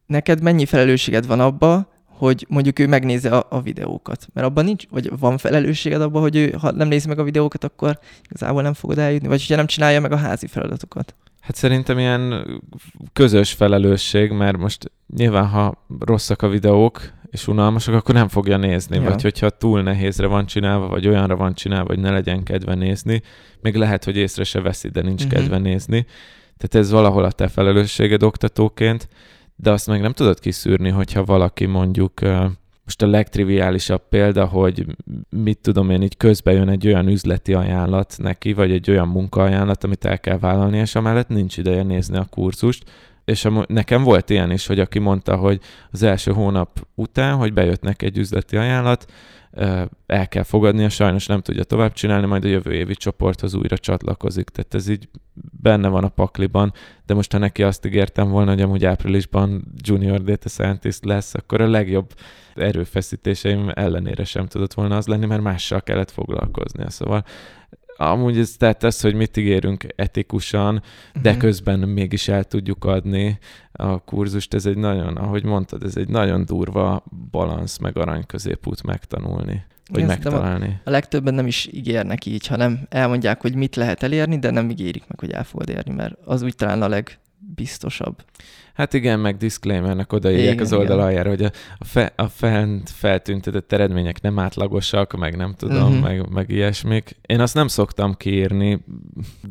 neked 0.05 0.41
mennyi 0.41 0.65
felelősséged 0.65 1.27
van 1.27 1.39
abba, 1.39 1.93
hogy 2.19 2.45
mondjuk 2.49 2.79
ő 2.79 2.87
megnézze 2.87 3.29
a, 3.29 3.45
a 3.49 3.61
videókat. 3.61 4.27
Mert 4.33 4.47
abban 4.47 4.65
nincs, 4.65 4.83
vagy 4.89 5.19
van 5.19 5.37
felelősséged 5.37 6.01
abban, 6.01 6.21
hogy 6.21 6.35
ő, 6.35 6.55
ha 6.59 6.71
nem 6.71 6.87
nézi 6.87 7.07
meg 7.07 7.19
a 7.19 7.23
videókat, 7.23 7.63
akkor 7.63 7.99
igazából 8.29 8.61
nem 8.61 8.73
fogod 8.73 8.97
eljutni, 8.97 9.27
vagy 9.27 9.39
hogyha 9.39 9.55
nem 9.55 9.65
csinálja 9.65 10.01
meg 10.01 10.11
a 10.11 10.17
házi 10.17 10.47
feladatokat. 10.47 11.15
Hát 11.39 11.55
szerintem 11.55 11.99
ilyen 11.99 12.45
közös 13.13 13.51
felelősség, 13.51 14.31
mert 14.31 14.57
most 14.57 14.91
nyilván, 15.15 15.47
ha 15.47 15.85
rosszak 15.99 16.41
a 16.41 16.47
videók, 16.47 17.01
és 17.31 17.47
unalmasak, 17.47 17.93
akkor 17.93 18.15
nem 18.15 18.27
fogja 18.27 18.57
nézni. 18.57 18.95
Ja. 18.95 19.03
Vagy 19.03 19.21
hogyha 19.21 19.49
túl 19.49 19.81
nehézre 19.81 20.27
van 20.27 20.45
csinálva, 20.45 20.87
vagy 20.87 21.07
olyanra 21.07 21.35
van 21.35 21.53
csinálva, 21.53 21.87
hogy 21.87 21.99
ne 21.99 22.11
legyen 22.11 22.43
kedve 22.43 22.75
nézni, 22.75 23.21
még 23.61 23.75
lehet, 23.75 24.03
hogy 24.03 24.17
észre 24.17 24.43
se 24.43 24.61
veszi, 24.61 24.89
de 24.89 25.01
nincs 25.01 25.23
uh-huh. 25.23 25.39
kedve 25.39 25.57
nézni. 25.57 26.05
Tehát 26.57 26.85
ez 26.85 26.91
valahol 26.91 27.23
a 27.23 27.31
te 27.31 27.47
felelősséged 27.47 28.23
oktatóként, 28.23 29.07
de 29.61 29.71
azt 29.71 29.87
meg 29.87 30.01
nem 30.01 30.11
tudod 30.11 30.39
kiszűrni, 30.39 30.89
hogyha 30.89 31.23
valaki 31.23 31.65
mondjuk 31.65 32.21
most 32.83 33.01
a 33.01 33.07
legtriviálisabb 33.07 34.01
példa, 34.09 34.45
hogy 34.45 34.85
mit 35.29 35.57
tudom 35.57 35.89
én, 35.89 36.01
így 36.01 36.17
közben 36.17 36.53
jön 36.53 36.69
egy 36.69 36.87
olyan 36.87 37.07
üzleti 37.07 37.53
ajánlat 37.53 38.15
neki, 38.17 38.53
vagy 38.53 38.71
egy 38.71 38.89
olyan 38.89 39.07
munkaajánlat, 39.07 39.83
amit 39.83 40.05
el 40.05 40.19
kell 40.19 40.37
vállalni, 40.37 40.77
és 40.77 40.95
amellett 40.95 41.27
nincs 41.27 41.57
ideje 41.57 41.83
nézni 41.83 42.17
a 42.17 42.27
kurzust, 42.29 42.83
és 43.29 43.45
a, 43.45 43.65
nekem 43.67 44.03
volt 44.03 44.29
ilyen 44.29 44.51
is, 44.51 44.67
hogy 44.67 44.79
aki 44.79 44.99
mondta, 44.99 45.35
hogy 45.35 45.59
az 45.91 46.03
első 46.03 46.31
hónap 46.31 46.87
után, 46.95 47.35
hogy 47.35 47.53
bejött 47.53 47.81
neki 47.81 48.05
egy 48.05 48.17
üzleti 48.17 48.57
ajánlat, 48.57 49.05
el 50.05 50.27
kell 50.27 50.43
fogadnia, 50.43 50.89
sajnos 50.89 51.25
nem 51.25 51.41
tudja 51.41 51.63
tovább 51.63 51.93
csinálni, 51.93 52.25
majd 52.25 52.43
a 52.43 52.47
jövő 52.47 52.73
évi 52.73 52.93
csoporthoz 52.93 53.53
újra 53.53 53.77
csatlakozik. 53.77 54.49
Tehát 54.49 54.73
ez 54.73 54.87
így 54.87 55.09
benne 55.61 55.87
van 55.87 56.03
a 56.03 56.09
pakliban, 56.09 56.73
de 57.05 57.13
most 57.13 57.31
ha 57.31 57.37
neki 57.37 57.63
azt 57.63 57.85
ígértem 57.85 58.29
volna, 58.29 58.51
hogy 58.51 58.61
amúgy 58.61 58.85
áprilisban 58.85 59.73
junior 59.83 60.21
data 60.21 60.49
scientist 60.49 61.05
lesz, 61.05 61.33
akkor 61.33 61.61
a 61.61 61.67
legjobb 61.67 62.13
erőfeszítéseim 62.55 63.71
ellenére 63.73 64.23
sem 64.23 64.45
tudott 64.45 64.73
volna 64.73 64.97
az 64.97 65.07
lenni, 65.07 65.25
mert 65.25 65.41
mással 65.41 65.81
kellett 65.81 66.11
foglalkoznia. 66.11 66.89
Szóval 66.89 67.23
amúgy 68.01 68.37
ez 68.37 68.55
tehát 68.57 68.83
ez, 68.83 69.01
hogy 69.01 69.13
mit 69.13 69.37
ígérünk 69.37 69.85
etikusan, 69.95 70.75
uh-huh. 70.75 71.21
de 71.21 71.31
mhm. 71.31 71.39
közben 71.39 71.79
mégis 71.79 72.27
el 72.27 72.43
tudjuk 72.43 72.85
adni 72.85 73.39
a 73.71 73.99
kurzust, 73.99 74.53
ez 74.53 74.65
egy 74.65 74.77
nagyon, 74.77 75.17
ahogy 75.17 75.43
mondtad, 75.43 75.83
ez 75.83 75.97
egy 75.97 76.09
nagyon 76.09 76.45
durva 76.45 77.03
balansz, 77.31 77.77
meg 77.77 77.97
arany 77.97 78.25
középút 78.25 78.83
megtanulni, 78.83 79.65
vagy 79.91 80.05
megtalálni. 80.05 80.79
A, 80.83 80.89
a 80.89 80.91
legtöbben 80.91 81.33
nem 81.33 81.47
is 81.47 81.69
ígérnek 81.71 82.25
így, 82.25 82.47
hanem 82.47 82.79
elmondják, 82.89 83.41
hogy 83.41 83.55
mit 83.55 83.75
lehet 83.75 84.03
elérni, 84.03 84.39
de 84.39 84.51
nem 84.51 84.69
ígérik 84.69 85.07
meg, 85.07 85.19
hogy 85.19 85.31
el 85.31 85.43
fogod 85.43 85.69
érni, 85.69 85.93
mert 85.93 86.15
az 86.25 86.41
úgy 86.41 86.55
talán 86.55 86.81
a 86.81 86.87
legbiztosabb. 86.87 88.23
Hát 88.79 88.93
igen, 88.93 89.19
meg 89.19 89.37
disclaimernek 89.37 90.13
odaírják 90.13 90.59
az 90.59 90.73
oldal 90.73 90.99
aljára, 90.99 91.29
hogy 91.29 91.43
a, 91.43 91.51
a, 91.77 91.85
fe, 91.85 92.13
a 92.15 92.27
fent 92.27 92.89
feltüntetett 92.89 93.71
eredmények 93.71 94.21
nem 94.21 94.39
átlagosak, 94.39 95.17
meg 95.17 95.35
nem 95.35 95.53
tudom, 95.57 95.83
uh-huh. 95.83 96.01
meg, 96.01 96.29
meg 96.29 96.49
ilyesmik. 96.49 97.17
Én 97.25 97.39
azt 97.39 97.53
nem 97.53 97.67
szoktam 97.67 98.15
kiírni, 98.17 98.85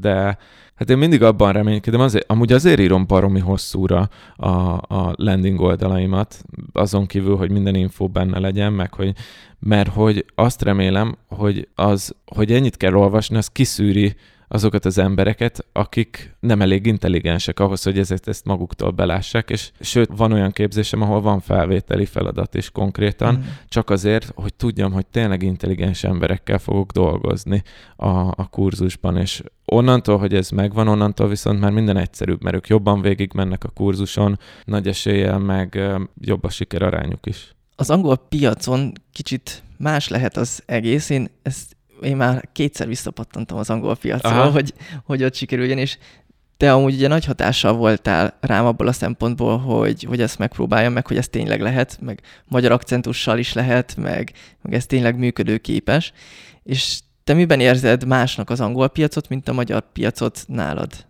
de 0.01 0.39
hát 0.75 0.91
én 0.91 0.99
mindig 0.99 1.23
abban 1.23 1.53
reménykedem, 1.53 2.01
azért, 2.01 2.31
amúgy 2.31 2.53
azért 2.53 2.81
írom 2.81 3.07
baromi 3.07 3.41
hosszúra 3.41 4.09
a, 4.37 4.49
a 4.73 5.13
landing 5.17 5.61
oldalaimat, 5.61 6.45
azon 6.73 7.07
kívül, 7.07 7.37
hogy 7.37 7.51
minden 7.51 7.75
info 7.75 8.09
benne 8.09 8.39
legyen, 8.39 8.73
meg 8.73 8.95
hogy, 8.95 9.13
mert 9.59 9.93
hogy 9.93 10.25
azt 10.35 10.63
remélem, 10.63 11.17
hogy 11.27 11.69
az, 11.75 12.15
hogy 12.25 12.53
ennyit 12.53 12.77
kell 12.77 12.95
olvasni, 12.95 13.37
az 13.37 13.49
kiszűri 13.49 14.17
azokat 14.49 14.85
az 14.85 14.99
embereket, 14.99 15.67
akik 15.73 16.37
nem 16.41 16.61
elég 16.61 16.87
intelligensek 16.87 17.61
ahhoz, 17.61 17.83
hogy 17.83 17.99
ezeket 17.99 18.29
ezt 18.29 18.45
maguktól 18.45 18.91
belássák, 18.91 19.51
és 19.51 19.71
sőt, 19.81 20.11
van 20.17 20.33
olyan 20.33 20.51
képzésem, 20.51 21.03
ahol 21.03 21.21
van 21.21 21.41
felvételi 21.41 22.07
feladat 22.07 22.55
is 22.55 22.71
konkrétan, 22.71 23.35
mm. 23.35 23.43
csak 23.69 23.91
azért, 23.91 24.33
hogy 24.35 24.55
tudjam, 24.55 24.93
hogy 24.93 25.07
tényleg 25.07 25.43
intelligens 25.43 26.05
emberekkel 26.05 26.59
fogok 26.59 26.91
dolgozni 26.91 27.63
a, 27.97 28.09
a 28.19 28.49
kurzusban, 28.51 29.17
és 29.17 29.43
onnantól, 29.65 30.19
hogy 30.19 30.35
ez 30.35 30.51
megvan, 30.51 30.89
onnantól 30.89 31.29
viszont 31.29 31.61
már 31.61 31.71
minden 31.71 31.97
egyszerűbb, 31.97 32.43
mert 32.43 32.57
ők 32.57 32.67
jobban 32.67 33.01
végig 33.01 33.31
mennek 33.35 33.65
a 33.65 33.69
kurzuson, 33.69 34.39
nagy 34.65 34.89
eséllyel 34.89 35.39
meg 35.39 35.81
jobb 36.21 36.45
a 36.45 36.51
sikerarányuk 36.51 37.27
is. 37.27 37.57
Az 37.77 37.91
angol 37.91 38.17
piacon 38.17 38.93
kicsit 39.13 39.63
más 39.77 40.09
lehet 40.09 40.37
az 40.37 40.63
egész. 40.67 41.11
Én 41.11 41.29
ezt 41.43 41.77
én 42.03 42.17
már 42.17 42.49
kétszer 42.53 42.87
visszapattantam 42.87 43.59
az 43.59 43.71
angol 43.71 43.97
piacról, 43.97 44.51
hogy, 44.51 44.75
hogy 45.05 45.25
ott 45.25 45.35
sikerüljön, 45.35 45.79
és 45.79 45.99
te 46.57 46.73
amúgy 46.73 46.95
ugye 46.95 47.09
nagy 47.09 47.25
hatással 47.25 47.73
voltál 47.73 48.37
rám 48.41 48.67
abból 48.67 48.87
a 48.87 48.93
szempontból, 48.93 49.59
hogy, 49.59 50.03
hogy 50.03 50.21
ezt 50.21 50.39
megpróbáljam, 50.39 50.93
meg 50.93 51.07
hogy 51.07 51.17
ez 51.17 51.29
tényleg 51.29 51.61
lehet, 51.61 51.99
meg 52.01 52.21
magyar 52.45 52.73
akcentussal 52.73 53.39
is 53.39 53.53
lehet, 53.53 53.97
meg, 53.97 54.33
meg 54.63 54.75
ez 54.75 54.87
tényleg 54.87 55.19
működőképes. 55.19 56.13
És 56.63 56.99
te 57.25 57.35
miben 57.35 57.61
érzed 57.61 58.07
másnak 58.07 58.51
az 58.51 58.61
angol 58.61 58.89
piacot, 58.89 59.29
mint 59.29 59.49
a 59.49 59.53
magyar 59.53 59.93
piacot 59.93 60.45
nálad? 60.47 61.08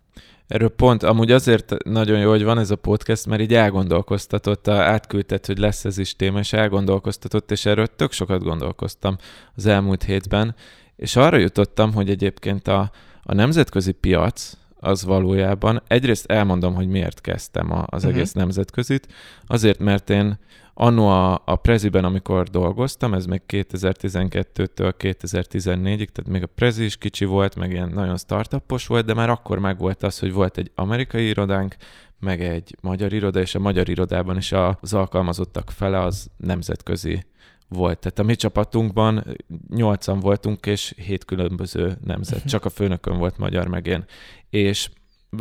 Erről 0.49 0.69
pont, 0.69 1.03
amúgy 1.03 1.31
azért 1.31 1.75
nagyon 1.85 2.19
jó, 2.19 2.31
hogy 2.31 2.45
van 2.45 2.59
ez 2.59 2.71
a 2.71 2.77
podcast, 2.77 3.27
mert 3.27 3.41
így 3.41 3.55
elgondolkoztatott, 3.55 4.69
átküldtet, 4.69 5.47
hogy 5.47 5.59
lesz 5.59 5.85
ez 5.85 5.99
is 5.99 6.17
téma, 6.17 6.39
és 6.39 6.53
elgondolkoztatott, 6.53 7.51
és 7.51 7.67
erről 7.67 7.87
tök 7.87 8.13
sokat 8.13 8.43
gondolkoztam 8.43 9.17
az 9.55 9.67
elmúlt 9.67 10.03
hétben, 10.03 10.55
és 10.97 11.17
arra 11.17 11.37
jutottam, 11.37 11.93
hogy 11.93 12.11
egyébként 12.11 12.69
a, 12.69 12.91
a 13.23 13.35
nemzetközi 13.35 13.93
piac 13.93 14.53
az 14.81 15.05
valójában, 15.05 15.83
egyrészt 15.87 16.27
elmondom, 16.27 16.75
hogy 16.75 16.89
miért 16.89 17.21
kezdtem 17.21 17.73
az 17.73 17.85
uh-huh. 17.93 18.11
egész 18.11 18.33
nemzetközit, 18.33 19.09
azért, 19.47 19.79
mert 19.79 20.11
én 20.11 20.39
Anno 20.81 21.07
a, 21.07 21.43
a 21.45 21.57
Preziben, 21.57 22.05
amikor 22.05 22.49
dolgoztam, 22.49 23.15
ez 23.15 23.27
még 23.27 23.43
2012-től 23.49 24.93
2014-ig, 24.99 26.09
tehát 26.09 26.27
még 26.27 26.43
a 26.43 26.47
Prezi 26.47 26.85
is 26.85 26.97
kicsi 26.97 27.25
volt, 27.25 27.57
meg 27.57 27.71
ilyen 27.71 27.89
nagyon 27.89 28.17
startupos 28.17 28.87
volt, 28.87 29.07
de 29.07 29.15
már 29.15 29.31
akkor 29.31 29.59
meg 29.59 29.79
volt 29.79 30.03
az, 30.03 30.19
hogy 30.19 30.33
volt 30.33 30.59
egy 30.59 30.71
amerikai 30.75 31.27
irodánk, 31.27 31.77
meg 32.21 32.43
egy 32.43 32.77
magyar 32.81 33.13
iroda, 33.13 33.41
és 33.41 33.55
a 33.55 33.59
magyar 33.59 33.89
irodában 33.89 34.37
is 34.37 34.53
az 34.53 34.95
alkalmazottak 34.95 35.71
fele 35.71 36.01
az 36.01 36.31
nemzetközi 36.37 37.25
volt. 37.69 37.99
Tehát 37.99 38.19
a 38.19 38.23
mi 38.23 38.35
csapatunkban 38.35 39.25
nyolcan 39.69 40.21
voltunk, 40.21 40.67
és 40.67 40.95
hét 40.97 41.25
különböző 41.25 41.99
nemzet. 42.05 42.45
Csak 42.45 42.65
a 42.65 42.71
főnökön 42.71 43.19
volt 43.19 43.39
magyar, 43.39 43.67
meg 43.67 43.87
én. 43.87 44.05
És 44.51 44.91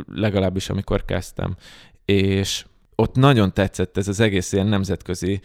legalábbis 0.07 0.69
amikor 0.69 1.05
kezdtem. 1.05 1.55
És 2.05 2.65
ott 2.99 3.15
nagyon 3.15 3.53
tetszett 3.53 3.97
ez 3.97 4.07
az 4.07 4.19
egész 4.19 4.51
ilyen 4.51 4.67
nemzetközi 4.67 5.41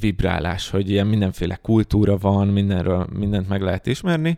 vibrálás, 0.00 0.70
hogy 0.70 0.90
ilyen 0.90 1.06
mindenféle 1.06 1.56
kultúra 1.56 2.16
van, 2.16 2.48
mindenről 2.48 3.06
mindent 3.12 3.48
meg 3.48 3.62
lehet 3.62 3.86
ismerni, 3.86 4.36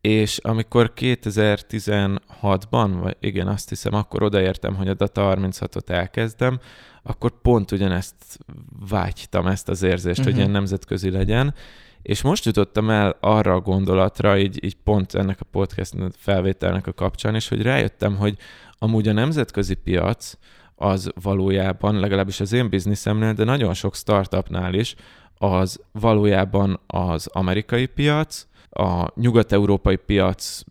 és 0.00 0.38
amikor 0.38 0.92
2016-ban, 0.96 2.90
vagy 3.00 3.16
igen, 3.20 3.48
azt 3.48 3.68
hiszem, 3.68 3.94
akkor 3.94 4.22
odaértem, 4.22 4.74
hogy 4.74 4.88
a 4.88 4.94
Data 4.94 5.36
36-ot 5.36 5.88
elkezdem, 5.88 6.58
akkor 7.02 7.40
pont 7.42 7.72
ugyanezt 7.72 8.38
vágytam, 8.88 9.46
ezt 9.46 9.68
az 9.68 9.82
érzést, 9.82 10.18
uh-huh. 10.18 10.24
hogy 10.24 10.32
mhm. 10.32 10.40
ilyen 10.40 10.50
nemzetközi 10.50 11.10
legyen, 11.10 11.54
és 12.02 12.22
most 12.22 12.44
jutottam 12.44 12.90
el 12.90 13.16
arra 13.20 13.54
a 13.54 13.60
gondolatra, 13.60 14.38
így, 14.38 14.64
így 14.64 14.76
pont 14.84 15.14
ennek 15.14 15.40
a 15.40 15.46
podcast 15.50 15.94
felvételnek 16.16 16.86
a 16.86 16.92
kapcsán 16.92 17.34
is, 17.34 17.48
hogy 17.48 17.62
rájöttem, 17.62 18.16
hogy 18.16 18.36
amúgy 18.78 19.08
a 19.08 19.12
nemzetközi 19.12 19.74
piac 19.74 20.36
az 20.76 21.10
valójában, 21.22 22.00
legalábbis 22.00 22.40
az 22.40 22.52
én 22.52 22.68
bizniszemnél, 22.68 23.32
de 23.32 23.44
nagyon 23.44 23.74
sok 23.74 23.94
startupnál 23.94 24.74
is, 24.74 24.94
az 25.34 25.80
valójában 25.92 26.80
az 26.86 27.26
amerikai 27.26 27.86
piac, 27.86 28.46
a 28.70 29.20
nyugat-európai 29.20 29.96
piac 29.96 30.62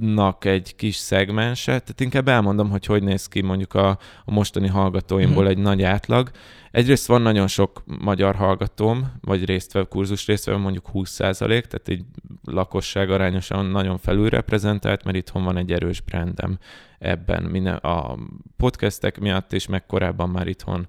nak 0.00 0.44
egy 0.44 0.76
kis 0.76 0.96
szegmense, 0.96 1.66
tehát 1.66 2.00
inkább 2.00 2.28
elmondom, 2.28 2.70
hogy 2.70 2.86
hogy 2.86 3.02
néz 3.02 3.28
ki 3.28 3.40
mondjuk 3.40 3.74
a, 3.74 3.88
a 4.24 4.32
mostani 4.32 4.68
hallgatóimból 4.68 5.44
mm. 5.44 5.46
egy 5.46 5.58
nagy 5.58 5.82
átlag. 5.82 6.30
Egyrészt 6.70 7.06
van 7.06 7.22
nagyon 7.22 7.46
sok 7.46 7.82
magyar 7.86 8.34
hallgatóm, 8.34 9.12
vagy 9.20 9.44
résztvevő, 9.44 9.86
kurzus 9.86 10.26
résztvevő, 10.26 10.58
mondjuk 10.58 10.88
20% 10.94 11.46
tehát 11.46 11.88
egy 11.88 12.04
lakosság 12.44 13.10
arányosan 13.10 13.66
nagyon 13.66 13.98
felülreprezentált, 13.98 15.04
mert 15.04 15.16
itthon 15.16 15.44
van 15.44 15.56
egy 15.56 15.72
erős 15.72 16.00
brandem 16.00 16.58
ebben. 16.98 17.42
Minden, 17.42 17.74
a 17.74 18.16
podcastek 18.56 19.20
miatt 19.20 19.52
is, 19.52 19.66
meg 19.66 19.86
korábban 19.86 20.28
már 20.28 20.46
itthon 20.46 20.86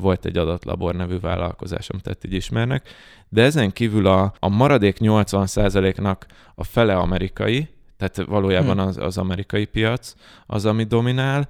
volt 0.00 0.24
egy 0.24 0.38
adatlabor 0.38 0.94
nevű 0.94 1.18
vállalkozásom, 1.18 1.98
tehát 1.98 2.24
így 2.24 2.32
ismernek. 2.32 2.88
De 3.28 3.42
ezen 3.42 3.72
kívül 3.72 4.06
a, 4.06 4.34
a 4.38 4.48
maradék 4.48 4.96
80%-nak 5.00 6.26
a 6.54 6.64
fele 6.64 6.96
amerikai, 6.96 7.68
tehát 7.96 8.28
valójában 8.28 8.80
hm. 8.80 8.86
az, 8.86 8.96
az 8.96 9.18
amerikai 9.18 9.64
piac 9.64 10.14
az, 10.46 10.66
ami 10.66 10.84
dominál, 10.84 11.48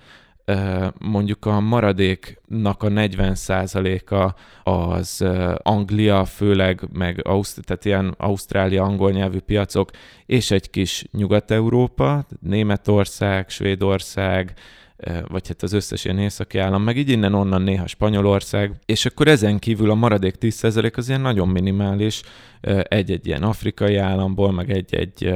mondjuk 0.99 1.45
a 1.45 1.61
maradéknak 1.61 2.83
a 2.83 2.89
40%-a 2.89 4.35
az 4.71 5.25
Anglia, 5.57 6.25
főleg 6.25 6.81
meg 6.93 7.21
Auszt- 7.27 7.65
tehát 7.65 7.85
ilyen 7.85 8.15
Ausztrália 8.19 8.83
angol 8.83 9.11
nyelvű 9.11 9.39
piacok, 9.39 9.91
és 10.27 10.51
egy 10.51 10.71
kis 10.71 11.05
Nyugat-Európa, 11.13 12.27
Németország, 12.41 13.49
Svédország, 13.49 14.53
vagy 15.29 15.49
hát 15.49 15.63
az 15.63 15.73
összes 15.73 16.05
ilyen 16.05 16.19
északi 16.19 16.59
állam, 16.59 16.83
meg 16.83 16.97
így 16.97 17.09
innen-onnan 17.09 17.63
néha 17.63 17.87
Spanyolország, 17.87 18.73
és 18.87 19.07
akkor 19.07 19.29
ezen 19.29 19.59
kívül 19.59 19.91
a 19.91 19.95
maradék 19.95 20.35
10% 20.41 20.97
az 20.97 21.09
ilyen 21.09 21.21
nagyon 21.21 21.49
minimális, 21.49 22.23
egy-egy 22.83 23.27
ilyen 23.27 23.43
afrikai 23.43 23.97
államból, 23.97 24.53
meg 24.53 24.71
egy-egy 24.71 25.33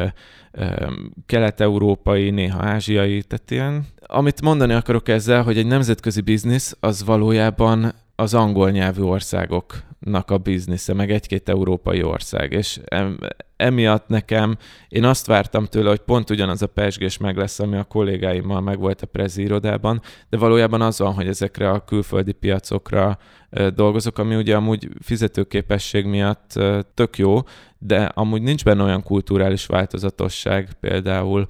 kelet-európai, 1.27 2.31
néha 2.31 2.63
ázsiai, 2.63 3.23
tehát 3.23 3.51
ilyen. 3.51 3.87
Amit 4.07 4.43
mondani 4.43 4.73
akarok 4.73 5.09
ezzel, 5.09 5.43
hogy 5.43 5.59
egy 5.59 5.67
nemzetközi 5.67 6.21
biznisz 6.21 6.77
az 6.81 7.05
valójában 7.05 7.95
az 8.17 8.35
angol 8.35 8.71
nyelvű 8.71 9.03
országoknak 10.01 10.31
a 10.31 10.39
biznisze, 10.39 10.95
meg 10.95 11.11
egy-két 11.11 11.49
európai 11.49 12.03
ország, 12.03 12.53
és 12.53 12.81
emiatt 13.57 14.09
nekem, 14.09 14.57
én 14.89 15.05
azt 15.05 15.27
vártam 15.27 15.67
tőle, 15.67 15.89
hogy 15.89 16.01
pont 16.01 16.31
ugyanaz 16.31 16.63
a 16.63 16.67
pesgés 16.67 17.19
meg 17.19 17.37
lesz, 17.37 17.59
ami 17.59 17.77
a 17.77 17.85
kollégáimmal 17.85 18.61
meg 18.61 18.79
volt 18.79 19.03
a 19.03 19.07
Prezi 19.07 19.43
irodában, 19.43 20.01
de 20.29 20.37
valójában 20.37 20.81
az 20.81 20.99
van, 20.99 21.15
hogy 21.15 21.27
ezekre 21.27 21.71
a 21.71 21.85
külföldi 21.85 22.33
piacokra 22.33 23.19
dolgozok, 23.75 24.19
ami 24.19 24.37
ugye 24.37 24.57
amúgy 24.57 24.89
fizetőképesség 25.01 26.05
miatt 26.05 26.53
tök 26.95 27.19
jó, 27.19 27.41
de 27.79 28.05
amúgy 28.05 28.43
nincs 28.43 28.65
benne 28.65 28.83
olyan 28.83 29.03
kulturális 29.03 29.67
változatosság 29.67 30.73
például, 30.81 31.47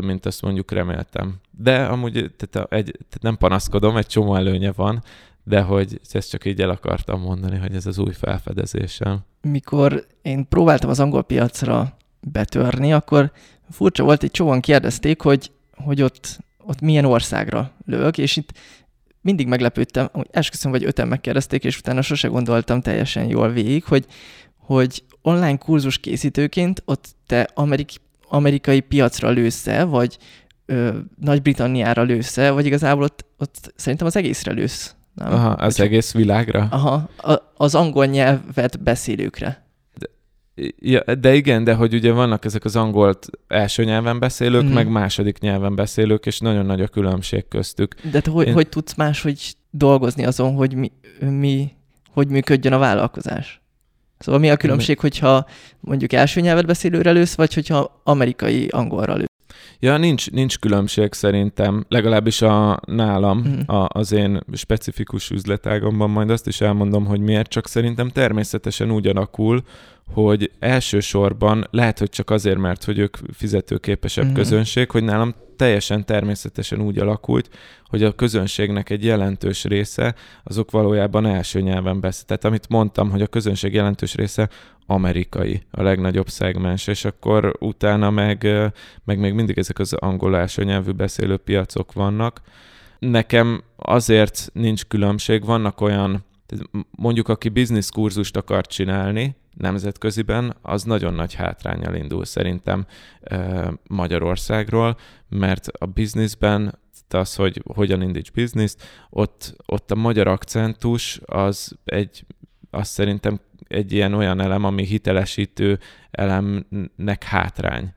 mint 0.00 0.26
azt 0.26 0.42
mondjuk 0.42 0.70
reméltem. 0.70 1.40
De 1.50 1.84
amúgy 1.84 2.12
tehát 2.12 2.72
egy, 2.72 2.90
tehát 2.92 3.22
nem 3.22 3.36
panaszkodom, 3.36 3.96
egy 3.96 4.06
csomó 4.06 4.34
előnye 4.34 4.72
van, 4.72 5.02
de 5.44 5.60
hogy 5.60 6.00
ezt 6.12 6.30
csak 6.30 6.44
így 6.44 6.60
el 6.60 6.70
akartam 6.70 7.20
mondani, 7.20 7.58
hogy 7.58 7.74
ez 7.74 7.86
az 7.86 7.98
új 7.98 8.12
felfedezésem. 8.12 9.20
Mikor 9.42 10.06
én 10.22 10.48
próbáltam 10.48 10.90
az 10.90 11.00
angol 11.00 11.22
piacra 11.22 11.96
betörni, 12.20 12.92
akkor 12.92 13.32
furcsa 13.70 14.04
volt, 14.04 14.22
egy 14.22 14.30
csomóan 14.30 14.60
kérdezték, 14.60 15.20
hogy, 15.20 15.50
hogy 15.76 16.02
ott, 16.02 16.38
ott 16.58 16.80
milyen 16.80 17.04
országra 17.04 17.72
lövök, 17.86 18.18
és 18.18 18.36
itt 18.36 18.52
mindig 19.20 19.46
meglepődtem, 19.46 20.08
hogy 20.12 20.28
esküszöm, 20.30 20.70
vagy 20.70 20.84
öten 20.84 21.08
megkérdezték, 21.08 21.64
és 21.64 21.78
utána 21.78 22.02
sose 22.02 22.28
gondoltam 22.28 22.80
teljesen 22.80 23.28
jól 23.28 23.48
végig, 23.50 23.84
hogy, 23.84 24.06
hogy 24.56 25.04
online 25.22 25.56
kurzus 25.56 25.98
készítőként 25.98 26.82
ott 26.84 27.08
te 27.26 27.48
amerik, 27.54 27.90
amerikai 28.28 28.80
piacra 28.80 29.30
lősz 29.30 29.66
vagy 29.86 30.18
Nagy-Britanniára 31.16 32.02
lősz 32.02 32.36
vagy 32.36 32.66
igazából 32.66 33.02
ott, 33.02 33.24
ott 33.38 33.72
szerintem 33.76 34.06
az 34.06 34.16
egészre 34.16 34.52
lősz. 34.52 34.94
Nem? 35.14 35.32
Aha, 35.32 35.50
az 35.50 35.76
Hogy 35.76 35.86
egész 35.86 36.12
világra? 36.12 36.68
Aha, 36.70 37.08
a, 37.16 37.34
az 37.56 37.74
angol 37.74 38.06
nyelvet 38.06 38.82
beszélőkre. 38.82 39.66
De, 39.94 40.06
ja, 40.78 41.14
de 41.14 41.34
igen, 41.34 41.64
de 41.64 41.74
hogy 41.74 41.94
ugye 41.94 42.12
vannak 42.12 42.44
ezek 42.44 42.64
az 42.64 42.76
angolt 42.76 43.28
első 43.48 43.84
nyelven 43.84 44.18
beszélők, 44.18 44.64
mm. 44.64 44.72
meg 44.72 44.88
második 44.88 45.38
nyelven 45.38 45.74
beszélők, 45.74 46.26
és 46.26 46.38
nagyon 46.38 46.66
nagy 46.66 46.80
a 46.80 46.88
különbség 46.88 47.48
köztük. 47.48 47.94
De 48.10 48.20
te 48.20 48.30
hogy, 48.30 48.46
Én... 48.46 48.52
hogy 48.52 48.68
tudsz 48.68 48.94
máshogy 48.94 49.54
dolgozni 49.70 50.24
azon, 50.24 50.54
hogy 50.54 50.74
mi, 50.74 50.92
mi, 51.20 51.72
hogy 52.10 52.28
működjön 52.28 52.72
a 52.72 52.78
vállalkozás? 52.78 53.62
Szóval 54.18 54.40
mi 54.40 54.50
a 54.50 54.56
különbség, 54.56 54.98
hogyha 54.98 55.46
mondjuk 55.80 56.12
első 56.12 56.40
nyelvet 56.40 56.66
beszélőre 56.66 57.10
lősz, 57.10 57.34
vagy 57.34 57.54
hogyha 57.54 58.00
amerikai 58.04 58.68
angolra 58.68 59.14
lősz? 59.14 59.31
Ja, 59.84 59.96
nincs, 59.96 60.30
nincs 60.30 60.58
különbség 60.58 61.12
szerintem, 61.12 61.84
legalábbis 61.88 62.42
a 62.42 62.80
nálam, 62.86 63.38
mm. 63.38 63.74
a, 63.74 63.86
az 63.88 64.12
én 64.12 64.40
specifikus 64.52 65.30
üzletágomban, 65.30 66.10
majd 66.10 66.30
azt 66.30 66.46
is 66.46 66.60
elmondom, 66.60 67.04
hogy 67.04 67.20
miért, 67.20 67.48
csak 67.48 67.68
szerintem 67.68 68.08
természetesen 68.08 68.90
úgy 68.90 69.06
alakul, 69.06 69.62
hogy 70.12 70.50
elsősorban 70.58 71.66
lehet, 71.70 71.98
hogy 71.98 72.08
csak 72.08 72.30
azért, 72.30 72.58
mert 72.58 72.84
hogy 72.84 72.98
ők 72.98 73.16
fizetőképesebb 73.32 74.26
mm. 74.26 74.34
közönség, 74.34 74.90
hogy 74.90 75.04
nálam 75.04 75.34
teljesen 75.56 76.04
természetesen 76.04 76.80
úgy 76.80 76.98
alakult, 76.98 77.48
hogy 77.84 78.02
a 78.02 78.12
közönségnek 78.12 78.90
egy 78.90 79.04
jelentős 79.04 79.64
része 79.64 80.14
azok 80.44 80.70
valójában 80.70 81.26
első 81.26 81.60
nyelven 81.60 82.00
beszél. 82.00 82.24
Tehát 82.24 82.44
amit 82.44 82.68
mondtam, 82.68 83.10
hogy 83.10 83.22
a 83.22 83.26
közönség 83.26 83.74
jelentős 83.74 84.14
része 84.14 84.48
amerikai, 84.86 85.62
a 85.70 85.82
legnagyobb 85.82 86.28
szegmens, 86.28 86.86
és 86.86 87.04
akkor 87.04 87.56
utána 87.58 88.10
meg, 88.10 88.48
meg 89.04 89.18
még 89.18 89.32
mindig 89.32 89.58
ezek 89.58 89.78
az 89.78 89.92
angol 89.92 90.36
első 90.36 90.64
nyelvű 90.64 90.90
beszélő 90.90 91.36
piacok 91.36 91.92
vannak. 91.92 92.40
Nekem 92.98 93.62
azért 93.76 94.50
nincs 94.52 94.84
különbség, 94.84 95.44
vannak 95.44 95.80
olyan, 95.80 96.24
mondjuk 96.90 97.28
aki 97.28 97.48
biznisz 97.48 97.88
kurzust 97.88 98.36
akar 98.36 98.66
csinálni, 98.66 99.36
nemzetköziben, 99.56 100.56
az 100.62 100.82
nagyon 100.82 101.14
nagy 101.14 101.34
hátrányal 101.34 101.94
indul 101.94 102.24
szerintem 102.24 102.86
Magyarországról, 103.86 104.96
mert 105.28 105.66
a 105.66 105.86
bizniszben 105.86 106.80
az, 107.14 107.34
hogy 107.34 107.62
hogyan 107.74 108.02
indíts 108.02 108.30
bizniszt, 108.30 108.82
ott, 109.10 109.56
ott 109.66 109.90
a 109.90 109.94
magyar 109.94 110.26
akcentus 110.26 111.20
az 111.24 111.78
egy, 111.84 112.24
azt 112.70 112.90
szerintem 112.90 113.40
egy 113.68 113.92
ilyen 113.92 114.14
olyan 114.14 114.40
elem, 114.40 114.64
ami 114.64 114.84
hitelesítő 114.84 115.78
elemnek 116.12 117.22
hátrány. 117.24 117.92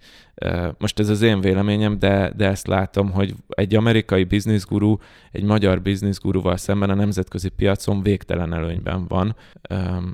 Most 0.77 0.99
ez 0.99 1.09
az 1.09 1.21
én 1.21 1.41
véleményem, 1.41 1.99
de, 1.99 2.31
de 2.35 2.47
ezt 2.47 2.67
látom, 2.67 3.11
hogy 3.11 3.33
egy 3.47 3.75
amerikai 3.75 4.23
bizniszguru 4.23 4.97
egy 5.35 5.43
magyar 5.43 5.81
bizniszguruval 5.81 6.57
szemben 6.57 6.89
a 6.89 6.93
nemzetközi 6.93 7.49
piacon 7.49 8.03
végtelen 8.03 8.53
előnyben 8.53 9.07
van 9.07 9.35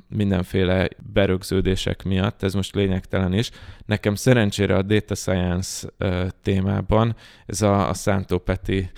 mindenféle 0.08 0.88
berögződések 1.12 2.02
miatt, 2.02 2.42
ez 2.42 2.54
most 2.54 2.74
lényegtelen 2.74 3.32
is. 3.32 3.50
Nekem 3.86 4.14
szerencsére 4.14 4.74
a 4.74 4.82
data 4.82 5.14
science 5.14 5.88
témában 6.42 7.16
ez 7.46 7.62
a, 7.62 7.88
a 7.88 7.94
Szántó 7.94 8.38
Peti 8.38 8.90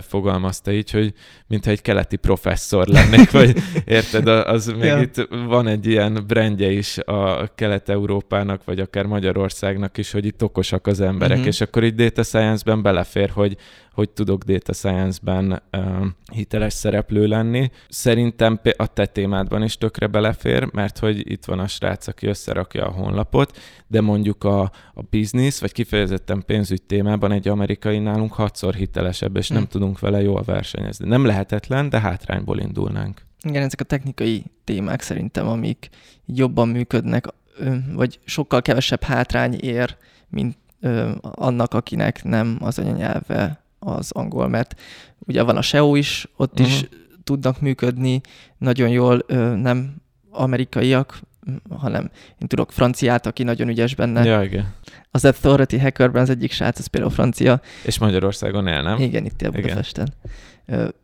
fogalmazta 0.00 0.72
így, 0.72 0.90
hogy 0.90 1.14
mintha 1.46 1.70
egy 1.70 1.82
keleti 1.82 2.16
professzor 2.16 2.86
lennék, 2.86 3.30
vagy 3.30 3.56
érted, 3.84 4.28
az 4.28 4.66
még 4.66 4.84
ja. 4.84 5.00
itt 5.00 5.28
van 5.46 5.66
egy 5.66 5.86
ilyen 5.86 6.24
brandje 6.26 6.70
is 6.70 6.98
a 6.98 7.50
Kelet-Európának, 7.54 8.51
vagy 8.64 8.80
akár 8.80 9.06
Magyarországnak 9.06 9.98
is, 9.98 10.10
hogy 10.10 10.24
itt 10.24 10.42
okosak 10.42 10.86
az 10.86 11.00
emberek, 11.00 11.36
uh-huh. 11.36 11.52
és 11.52 11.60
akkor 11.60 11.84
itt 11.84 11.96
data 11.96 12.22
science-ben 12.22 12.82
belefér, 12.82 13.30
hogy 13.30 13.56
hogy 13.92 14.10
tudok 14.10 14.42
data 14.42 14.72
science-ben 14.72 15.62
uh, 15.72 16.06
hiteles 16.32 16.72
szereplő 16.72 17.26
lenni. 17.26 17.70
Szerintem 17.88 18.60
a 18.76 18.86
te 18.86 19.06
témádban 19.06 19.62
is 19.62 19.76
tökre 19.76 20.06
belefér, 20.06 20.72
mert 20.72 20.98
hogy 20.98 21.30
itt 21.30 21.44
van 21.44 21.58
a 21.58 21.66
srác, 21.66 22.06
aki 22.06 22.26
összerakja 22.26 22.86
a 22.86 22.90
honlapot, 22.90 23.58
de 23.86 24.00
mondjuk 24.00 24.44
a, 24.44 24.60
a 24.94 25.02
business, 25.10 25.60
vagy 25.60 25.72
kifejezetten 25.72 26.42
pénzügy 26.46 26.82
témában 26.82 27.32
egy 27.32 27.48
amerikai 27.48 27.98
nálunk 27.98 28.32
hatszor 28.32 28.74
hitelesebb, 28.74 29.36
és 29.36 29.46
hmm. 29.46 29.56
nem 29.56 29.64
hm. 29.64 29.70
tudunk 29.70 29.98
vele 29.98 30.22
jól 30.22 30.42
versenyezni. 30.42 31.08
Nem 31.08 31.24
lehetetlen, 31.24 31.88
de 31.88 32.00
hátrányból 32.00 32.58
indulnánk. 32.58 33.22
Igen, 33.42 33.62
ezek 33.62 33.80
a 33.80 33.84
technikai 33.84 34.44
témák 34.64 35.00
szerintem, 35.00 35.48
amik 35.48 35.88
jobban 36.26 36.68
működnek, 36.68 37.26
vagy 37.92 38.20
sokkal 38.24 38.62
kevesebb 38.62 39.02
hátrány 39.02 39.54
ér, 39.54 39.96
mint 40.28 40.56
annak, 41.20 41.74
akinek 41.74 42.24
nem 42.24 42.56
az 42.60 42.78
anyanyelve 42.78 43.62
az 43.78 44.10
angol, 44.12 44.48
mert 44.48 44.80
ugye 45.18 45.42
van 45.42 45.56
a 45.56 45.62
SEO 45.62 45.94
is, 45.94 46.28
ott 46.36 46.52
uh-huh. 46.52 46.68
is 46.68 46.82
mhm. 46.82 46.92
tudnak 47.24 47.60
működni 47.60 48.20
nagyon 48.58 48.88
jól, 48.88 49.24
nem 49.56 49.94
amerikaiak, 50.30 51.20
hanem 51.70 52.10
én 52.38 52.48
tudok 52.48 52.72
franciát, 52.72 53.26
aki 53.26 53.42
nagyon 53.42 53.68
ügyes 53.68 53.94
benne. 53.94 54.24
Ja, 54.24 54.42
igen. 54.42 54.74
Az 55.10 55.24
Authority 55.24 55.76
Hackerben 55.78 56.22
az 56.22 56.30
egyik 56.30 56.52
srác, 56.52 56.78
az 56.78 56.86
például 56.86 57.12
francia. 57.12 57.60
És 57.84 57.98
Magyarországon 57.98 58.66
él, 58.66 58.82
nem? 58.82 59.00
Igen, 59.00 59.24
itt 59.24 59.50
Budapesten. 59.50 60.12